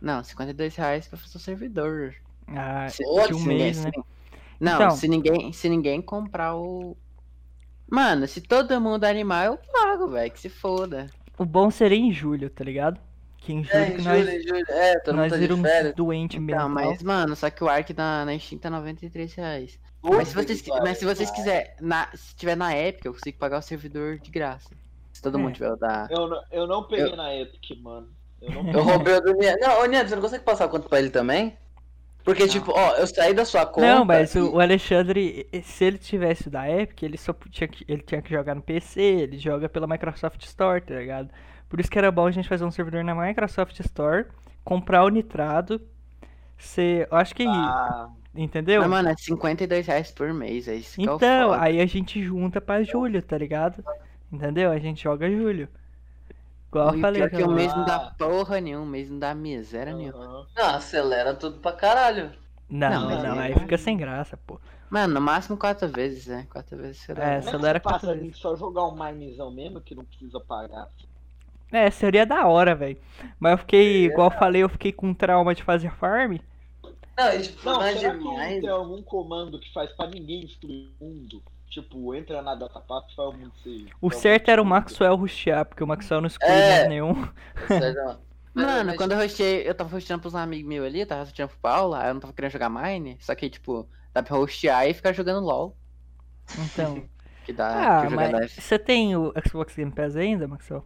Não, 0.00 0.22
52 0.24 0.74
reais 0.76 1.06
pra 1.08 1.18
fazer 1.18 1.36
o 1.36 1.40
servidor. 1.40 2.14
Ah, 2.48 2.88
Se, 2.88 3.04
de 3.04 3.34
um 3.34 3.38
se 3.38 3.46
mês, 3.48 3.76
ninguém- 3.84 3.92
né? 3.98 4.04
se- 4.04 4.10
Não, 4.60 4.74
Então. 4.74 4.90
se 4.92 5.08
ninguém, 5.08 5.52
se 5.52 5.68
ninguém 5.68 6.02
comprar 6.02 6.54
o. 6.56 6.96
Mano, 7.88 8.26
se 8.26 8.40
todo 8.40 8.80
mundo 8.80 9.04
animar, 9.04 9.46
eu 9.46 9.58
pago, 9.72 10.08
velho. 10.08 10.30
Que 10.30 10.40
se 10.40 10.48
foda. 10.48 11.06
O 11.38 11.44
bom 11.44 11.70
seria 11.70 11.98
em 11.98 12.12
julho, 12.12 12.48
tá 12.50 12.62
ligado? 12.64 13.00
Que 13.40 13.52
em 13.54 13.64
julho 13.64 13.76
É, 13.78 13.90
que 13.90 14.02
nós. 14.02 14.68
É, 14.68 14.98
todo 15.00 15.14
mundo 15.14 15.22
nós 15.22 15.30
tá 15.32 15.36
de 15.36 15.42
viramos 15.42 15.70
férias. 15.70 15.94
doente 15.94 16.38
mesmo. 16.38 16.60
Não, 16.60 16.68
mas, 16.68 17.02
mano, 17.02 17.34
só 17.34 17.48
que 17.50 17.64
o 17.64 17.68
Ark 17.68 17.94
na, 17.96 18.24
na 18.26 18.38
Steam 18.38 18.58
tá 18.58 18.68
93 18.70 19.34
reais. 19.34 19.78
Puta 20.02 20.16
Mas 20.16 20.28
se 20.28 20.34
vocês, 20.34 20.60
que 20.62 20.70
mas 20.70 20.98
se 20.98 21.04
vocês 21.04 21.30
quiserem, 21.30 21.70
na, 21.80 22.08
se 22.14 22.34
tiver 22.36 22.56
na 22.56 22.76
Epic, 22.76 23.04
eu 23.04 23.12
consigo 23.14 23.38
pagar 23.38 23.58
o 23.58 23.62
servidor 23.62 24.18
de 24.18 24.30
graça. 24.30 24.70
Se 25.12 25.20
todo 25.22 25.38
É. 25.38 25.40
mundo 25.40 25.54
tiver 25.54 25.72
o 25.72 25.76
da. 25.76 26.06
Eu 26.10 26.28
não, 26.28 26.42
eu 26.50 26.66
não 26.66 26.82
peguei 26.84 27.06
Eu- 27.12 27.16
na 27.16 27.34
Epic, 27.34 27.78
mano. 27.82 28.08
Eu 28.40 28.62
não 28.62 28.72
Eu 28.72 28.82
roubei 28.82 29.14
o 29.14 29.20
do 29.20 29.34
Nian. 29.34 29.56
Não, 29.60 29.82
ô 29.82 29.84
Nian, 29.86 30.06
você 30.06 30.14
não 30.14 30.22
consegue 30.22 30.44
passar 30.44 30.68
conta 30.68 30.88
pra 30.88 30.98
ele 30.98 31.10
também? 31.10 31.54
Porque, 32.24 32.42
Não. 32.42 32.48
tipo, 32.50 32.72
ó, 32.72 32.92
eu 32.96 33.06
saí 33.06 33.32
da 33.34 33.44
sua 33.46 33.64
conta. 33.66 33.94
Não, 33.94 34.04
mas 34.04 34.34
e- 34.34 34.40
o, 34.40 34.60
Alexandre, 34.60 35.46
se 35.62 35.84
ele 35.84 35.96
tivesse 35.98 36.48
o 36.48 36.50
da 36.50 36.68
Epic, 36.70 37.02
ele 37.02 37.16
só 37.18 37.34
tinha 37.50 37.66
que, 37.68 37.84
ele 37.88 38.02
tinha 38.02 38.20
que 38.22 38.30
jogar 38.30 38.54
no 38.54 38.60
PC, 38.62 39.00
ele 39.00 39.38
joga 39.38 39.68
pela 39.70 39.86
Microsoft 39.86 40.42
Store, 40.44 40.80
tá 40.82 40.94
ligado? 40.94 41.30
Por 41.70 41.80
isso 41.80 41.90
que 41.90 41.98
era 41.98 42.12
bom 42.12 42.26
a 42.26 42.32
gente 42.32 42.48
fazer 42.48 42.64
um 42.66 42.72
servidor 42.72 43.04
na 43.04 43.14
Microsoft 43.16 43.80
Store, 43.80 44.26
comprar 44.64 45.04
o 45.04 45.10
nitrado, 45.10 45.80
ser, 46.58 47.08
eu 47.10 47.18
acho 47.18 47.34
que, 47.34 47.44
Ah, 47.46 48.08
entendeu? 48.34 48.82
Mas, 48.82 48.90
mano, 48.90 49.08
é 49.10 49.14
52 49.16 49.86
reais 49.86 50.10
por 50.10 50.32
mês, 50.32 50.68
é 50.68 50.74
isso 50.76 50.94
que 50.96 51.02
é 51.02 51.04
Então, 51.04 51.52
aí 51.52 51.80
a 51.80 51.86
gente 51.86 52.22
junta 52.22 52.60
pra 52.60 52.82
julho, 52.82 53.22
tá 53.22 53.38
ligado? 53.38 53.84
Entendeu? 54.32 54.70
A 54.70 54.78
gente 54.78 55.02
joga 55.02 55.30
julho. 55.30 55.68
Igual 56.68 56.88
eu 56.88 56.98
E 56.98 57.00
falei. 57.00 57.22
pior 57.22 57.30
que 57.30 57.42
o 57.42 57.48
mês 57.48 57.74
não 57.74 57.84
dá 57.84 57.98
porra 58.18 58.60
nenhuma, 58.60 58.84
o 58.84 58.88
mês 58.88 59.10
não 59.10 59.18
dá 59.18 59.34
miséria 59.34 59.92
nenhuma. 59.94 60.24
aham. 60.24 60.46
Não, 60.56 60.74
acelera 60.76 61.34
tudo 61.34 61.58
pra 61.60 61.72
caralho. 61.72 62.32
Não, 62.68 62.90
Não, 62.90 63.22
não, 63.22 63.38
aí 63.38 63.52
é- 63.52 63.58
fica 63.58 63.76
sem 63.76 63.96
graça, 63.96 64.36
pô. 64.36 64.60
Mano, 64.90 65.14
no 65.14 65.20
máximo 65.20 65.56
quatro 65.56 65.88
vezes, 65.88 66.26
né? 66.26 66.46
Quatro 66.50 66.76
vezes 66.76 67.00
será. 67.02 67.24
É, 67.24 67.38
Como 67.38 67.50
é 67.50 67.54
que 67.54 67.58
acelera 67.58 67.78
você 67.78 67.80
passa 67.80 68.06
quatro 68.06 68.10
a 68.10 68.14
vezes. 68.14 68.26
gente 68.26 68.38
só 68.38 68.56
jogar 68.56 68.86
um 68.86 68.94
minezão 68.94 69.50
mesmo 69.50 69.80
que 69.80 69.94
não 69.94 70.04
precisa 70.04 70.40
pagar? 70.40 70.88
É, 71.72 71.90
seria 71.90 72.26
da 72.26 72.46
hora, 72.46 72.74
velho. 72.74 72.98
Mas 73.38 73.52
eu 73.52 73.58
fiquei, 73.58 74.04
igual 74.06 74.30
eu 74.30 74.38
falei, 74.38 74.62
eu 74.62 74.68
fiquei 74.68 74.92
com 74.92 75.14
trauma 75.14 75.54
de 75.54 75.62
fazer 75.62 75.90
farm. 75.92 76.38
Não, 77.16 77.40
tipo, 77.42 77.64
Não, 77.64 77.82
é 77.82 77.94
será 77.96 78.14
que 78.16 78.60
tem 78.60 78.68
algum 78.68 79.02
comando 79.02 79.58
que 79.60 79.72
faz 79.72 79.92
pra 79.92 80.06
ninguém 80.06 80.40
destruir 80.46 80.88
o 81.00 81.04
mundo? 81.04 81.42
Tipo, 81.68 82.14
entra 82.14 82.42
na 82.42 82.54
datapath 82.56 83.04
e 83.12 83.14
faz 83.14 83.28
o 83.28 83.32
mundo 83.32 83.52
ser. 83.62 83.86
O 84.00 84.10
certo 84.10 84.50
era 84.50 84.60
o. 84.60 84.64
Maxwell 84.64 85.14
rushar, 85.14 85.64
porque 85.64 85.84
o 85.84 85.86
Maxwell 85.86 86.20
não 86.20 86.26
exclui 86.26 86.50
É. 86.50 86.70
mais 86.78 86.88
nenhum. 86.88 87.28
Mas- 87.68 88.18
Mano, 88.52 88.96
quando 88.96 89.12
eu 89.12 89.18
hostei, 89.24 89.68
eu 89.68 89.74
tava 89.74 89.96
hosteando 89.96 90.22
pros 90.22 90.34
amigos 90.34 90.68
meus 90.68 90.84
ali, 90.84 91.06
tava 91.06 91.22
hosteando 91.22 91.50
pro 91.52 91.60
Paulo, 91.60 91.94
aí 91.94 92.08
eu 92.08 92.14
não 92.14 92.20
tava 92.20 92.32
querendo 92.32 92.50
jogar 92.50 92.68
Mine, 92.68 93.16
só 93.20 93.32
que, 93.36 93.48
tipo, 93.48 93.88
dá 94.12 94.24
pra 94.24 94.36
hostear 94.36 94.88
e 94.88 94.94
ficar 94.94 95.12
jogando 95.12 95.44
LOL. 95.46 95.76
Então. 96.58 97.04
Que 97.46 97.54
dá 97.54 97.68
Ah, 98.00 98.02
que 98.04 98.10
jogar 98.10 98.30
mas 98.32 98.52
você 98.52 98.78
tem 98.78 99.16
o 99.16 99.32
Xbox 99.48 99.74
Game 99.74 99.90
Pass 99.90 100.14
ainda, 100.14 100.46
Maxwell? 100.46 100.84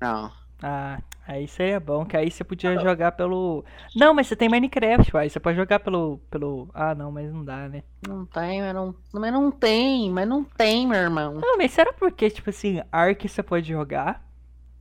Não. 0.00 0.32
Ah, 0.62 1.00
aí 1.26 1.46
seria 1.46 1.78
bom, 1.78 2.04
que 2.06 2.16
aí 2.16 2.30
você 2.30 2.42
podia 2.42 2.78
jogar 2.78 3.12
pelo. 3.12 3.62
Não, 3.94 4.14
mas 4.14 4.26
você 4.26 4.34
tem 4.34 4.48
Minecraft, 4.48 5.12
vai. 5.12 5.28
Você 5.28 5.38
pode 5.38 5.56
jogar 5.56 5.80
pelo. 5.80 6.18
pelo. 6.30 6.68
Ah, 6.72 6.94
não, 6.94 7.12
mas 7.12 7.30
não 7.32 7.44
dá, 7.44 7.68
né? 7.68 7.82
Não 8.06 8.24
tem, 8.24 8.62
mas 8.62 8.74
não. 8.74 8.94
Mas 9.12 9.32
não 9.32 9.50
tem, 9.50 10.10
mas 10.10 10.26
não 10.26 10.42
tem, 10.44 10.86
meu 10.86 10.98
irmão. 10.98 11.34
Não, 11.34 11.58
mas 11.58 11.72
será 11.72 11.92
porque, 11.92 12.30
tipo 12.30 12.48
assim, 12.48 12.82
Ark 12.90 13.28
você 13.28 13.42
pode 13.42 13.68
jogar 13.68 14.24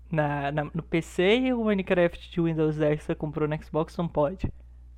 na, 0.10 0.50
na- 0.52 0.72
no 0.74 0.82
PC 0.84 1.40
e 1.40 1.54
o 1.54 1.66
Minecraft 1.66 2.32
de 2.32 2.42
Windows 2.42 2.78
10 2.78 3.00
que 3.00 3.06
você 3.06 3.16
comprou 3.16 3.48
no 3.48 3.64
Xbox 3.64 3.98
não 3.98 4.08
pode? 4.08 4.52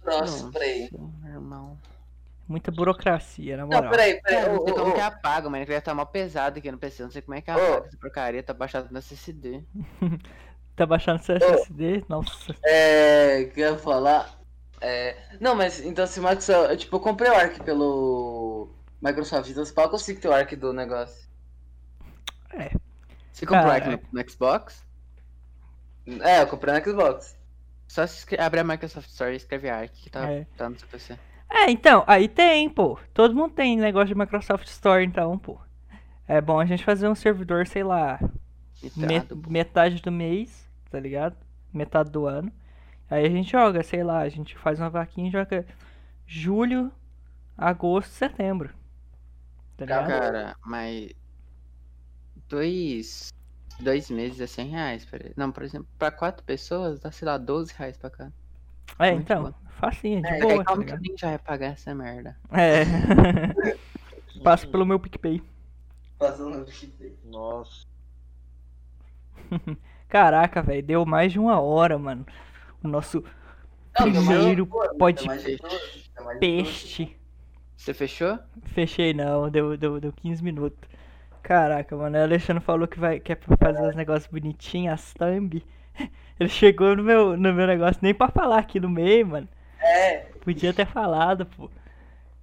Nossa, 0.06 0.44
Não. 0.44 0.52
peraí. 0.52 0.90
Meu 1.24 1.34
irmão. 1.34 1.78
Muita 2.48 2.72
burocracia, 2.72 3.58
na 3.58 3.66
Não, 3.66 3.70
moral. 3.78 3.92
peraí, 3.92 4.22
Cara, 4.22 4.36
peraí. 4.40 4.54
não 4.54 4.64
sei 4.64 4.74
ô, 4.74 4.76
como 4.76 4.92
ô. 4.92 4.94
que 4.94 5.02
apaga, 5.02 5.48
o 5.48 5.52
Minecraft 5.52 5.84
tá 5.86 5.94
mal 5.94 6.08
pesado 6.08 6.60
aqui 6.60 6.72
no 6.72 6.78
PC, 6.78 7.04
não 7.04 7.12
sei 7.12 7.22
como 7.22 7.36
é 7.36 7.42
que 7.42 7.52
apaga 7.52 7.88
essa 7.88 7.98
porcaria, 7.98 8.42
tá 8.44 8.54
baixado 8.54 8.92
no 8.92 8.98
SSD. 9.00 9.64
Tá 10.76 10.86
baixando 10.86 11.24
seu 11.24 11.36
SSD? 11.38 12.06
Nossa. 12.08 12.56
É, 12.64 13.46
que 13.46 13.60
eu 13.62 13.72
ia 13.74 13.78
falar. 13.80 14.40
É, 14.80 15.18
não, 15.42 15.56
mas 15.56 15.80
então 15.84 16.06
se 16.06 16.20
o 16.20 16.24
Maxwell. 16.24 16.66
eu, 16.66 16.78
Tipo, 16.78 16.98
eu 16.98 17.00
comprei 17.00 17.32
o 17.32 17.34
Ark 17.36 17.64
pelo 17.64 18.70
Microsoft, 19.02 19.50
então 19.50 19.66
se 19.66 19.74
pá, 19.74 19.86
eu 19.86 19.90
consigo 19.90 20.22
ter 20.22 20.28
o 20.28 20.34
Ark 20.34 20.56
do 20.56 20.72
negócio. 20.72 21.28
Você 23.34 23.46
comprou 23.46 23.66
Cara, 23.72 23.78
aqui 23.78 23.90
no, 23.90 24.00
no 24.22 24.30
Xbox? 24.30 24.86
É, 26.22 26.42
eu 26.42 26.48
comprei 26.48 26.74
no 26.76 26.84
Xbox. 26.84 27.36
Só 27.88 28.06
se 28.06 28.40
abrir 28.40 28.60
a 28.60 28.64
Microsoft 28.64 29.10
Store 29.10 29.34
e 29.34 29.38
escreve 29.38 29.70
Arc, 29.70 29.92
que 29.94 30.10
tá, 30.12 30.30
É. 30.32 30.46
tá 30.56 30.70
no 30.70 30.78
seu 30.78 30.88
PC. 30.88 31.18
É, 31.50 31.72
então, 31.72 32.04
aí 32.08 32.28
tem, 32.28 32.70
pô. 32.70 33.00
Todo 33.14 33.36
mundo 33.36 33.54
tem 33.54 33.78
negócio 33.78 34.08
de 34.10 34.16
Microsoft 34.16 34.68
Store, 34.68 35.04
então, 35.06 35.38
pô. 35.38 35.58
É 36.28 36.42
bom 36.42 36.60
a 36.60 36.66
gente 36.66 36.84
fazer 36.84 37.08
um 37.08 37.16
servidor, 37.16 37.66
sei 37.68 37.84
lá, 37.84 38.20
me- 38.96 39.08
Nitrado, 39.08 39.38
pô. 39.38 39.50
metade 39.50 40.02
do 40.02 40.12
mês, 40.12 40.70
tá 40.92 41.00
ligado? 41.00 41.36
Metade 41.74 42.12
do 42.12 42.26
ano. 42.26 42.52
Aí 43.10 43.26
a 43.26 43.30
gente 43.30 43.52
joga, 43.52 43.82
sei 43.82 44.04
lá, 44.04 44.20
a 44.20 44.30
gente 44.30 44.58
faz 44.58 44.80
uma 44.80 44.90
vaquinha 44.90 45.30
e 45.30 45.32
joga 45.32 45.66
julho, 46.26 46.92
agosto, 47.58 48.12
setembro. 48.12 48.70
Tá 49.78 49.86
ligado? 49.86 50.08
Cara, 50.08 50.56
mas. 50.66 51.12
Dois. 52.50 53.32
Dois 53.80 54.10
meses 54.10 54.42
é 54.42 54.48
100 54.48 54.68
reais. 54.70 55.06
Pra... 55.06 55.20
Não, 55.38 55.52
por 55.52 55.64
exemplo, 55.64 55.88
pra 56.00 56.12
quatro 56.12 56.44
pessoas 56.44 57.00
dá, 57.00 57.12
sei 57.12 57.26
lá, 57.28 57.38
12 57.38 57.74
reais 57.78 57.96
pra 57.96 58.10
cá. 58.10 58.32
É, 59.00 59.12
muito 59.12 59.24
então, 59.24 59.44
bom. 59.44 59.54
Facinho, 59.78 60.22
de 60.22 60.34
É, 60.34 60.40
boa, 60.40 60.64
tá 60.64 60.64
calma 60.66 60.84
que 60.84 60.92
ligado? 60.92 60.98
alguém 60.98 61.18
já 61.18 61.28
vai 61.30 61.40
pagar 61.40 61.68
essa 61.74 61.94
merda. 61.96 62.38
É. 62.52 62.84
Passa 64.44 64.68
pelo 64.68 64.86
meu 64.86 65.00
PicPay. 65.00 65.42
Passando 66.18 66.58
no 66.60 66.68
chip. 66.72 67.18
Nossa. 67.26 67.86
Caraca, 70.10 70.62
velho, 70.62 70.84
deu 70.84 71.06
mais 71.06 71.32
de 71.32 71.40
uma 71.40 71.60
hora, 71.60 71.98
mano. 71.98 72.26
O 72.84 72.88
nosso 72.88 73.24
Não, 74.00 74.12
primeiro 74.12 74.68
pode 74.98 75.28
peste. 76.40 77.16
Você 77.76 77.94
fechou? 77.94 78.40
Fechei 78.66 79.14
não, 79.14 79.50
deu, 79.50 79.78
deu, 79.78 80.00
deu 80.00 80.12
15 80.14 80.44
minutos. 80.44 80.90
Caraca, 81.44 81.96
mano, 81.96 82.18
o 82.18 82.22
Alexandre 82.22 82.64
falou 82.64 82.88
que 82.88 83.00
vai 83.00 83.20
que 83.20 83.32
é 83.32 83.36
pra 83.36 83.56
fazer 83.58 83.88
os 83.88 83.96
negócios 83.96 84.28
bonitinhos, 84.32 84.94
as 84.94 85.14
thumb. 85.14 85.64
Ele 86.40 86.50
chegou 86.50 86.96
no 86.96 87.04
meu, 87.04 87.38
no 87.38 87.54
meu 87.54 87.68
negócio 87.68 88.00
nem 88.02 88.14
pra 88.14 88.30
falar 88.30 88.60
aqui 88.60 88.80
no 88.80 88.90
meio, 88.90 89.28
mano. 89.28 89.48
É, 89.88 90.18
Podia 90.42 90.74
ter 90.74 90.86
falado, 90.86 91.46
pô. 91.46 91.70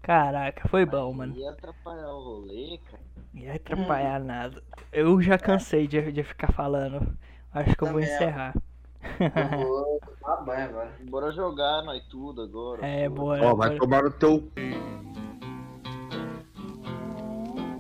Caraca, 0.03 0.69
foi 0.69 0.85
bom, 0.85 1.12
mano. 1.12 1.35
Ia 1.37 1.51
atrapalhar 1.51 2.12
o 2.12 2.23
rolê, 2.23 2.79
cara. 2.91 3.03
Não 3.33 3.43
ia 3.43 3.55
atrapalhar 3.55 4.21
nada. 4.21 4.62
Eu 4.93 5.21
já 5.23 5.39
cansei 5.39 5.87
de, 5.87 6.12
de 6.12 6.23
ficar 6.23 6.53
falando. 6.53 7.16
Acho 7.53 7.77
que 7.77 7.83
eu 7.83 7.93
vou 7.93 8.01
encerrar. 8.01 8.55
eu 9.21 9.66
vou 9.66 10.01
tomar 10.01 10.37
banho 10.45 10.65
agora. 10.65 10.93
Bora 11.09 11.33
jogar 11.33 11.83
nós 11.83 12.03
tudo 12.09 12.43
agora. 12.43 12.87
É, 12.87 13.09
pô. 13.09 13.15
bora. 13.15 13.47
Ó, 13.47 13.55
vai 13.55 13.69
bora. 13.69 13.81
tomar 13.81 14.03
no 14.03 14.11
teu. 14.11 14.51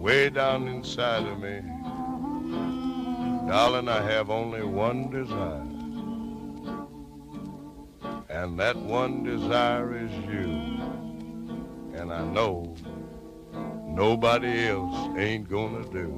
way 0.04 0.28
down 0.28 0.68
inside 0.68 1.26
of 1.26 1.40
me. 1.40 1.62
Darling, 3.48 3.88
I 3.88 4.02
have 4.02 4.28
only 4.28 4.62
one 4.62 5.08
desire. 5.10 5.73
and 8.34 8.58
that 8.58 8.76
one 8.76 9.22
desire 9.22 9.96
is 9.96 10.10
you. 10.28 10.50
And 11.94 12.12
I 12.12 12.24
know 12.24 12.74
nobody 13.86 14.66
else 14.68 15.16
ain't 15.16 15.48
gonna 15.48 15.84
do. 15.92 16.08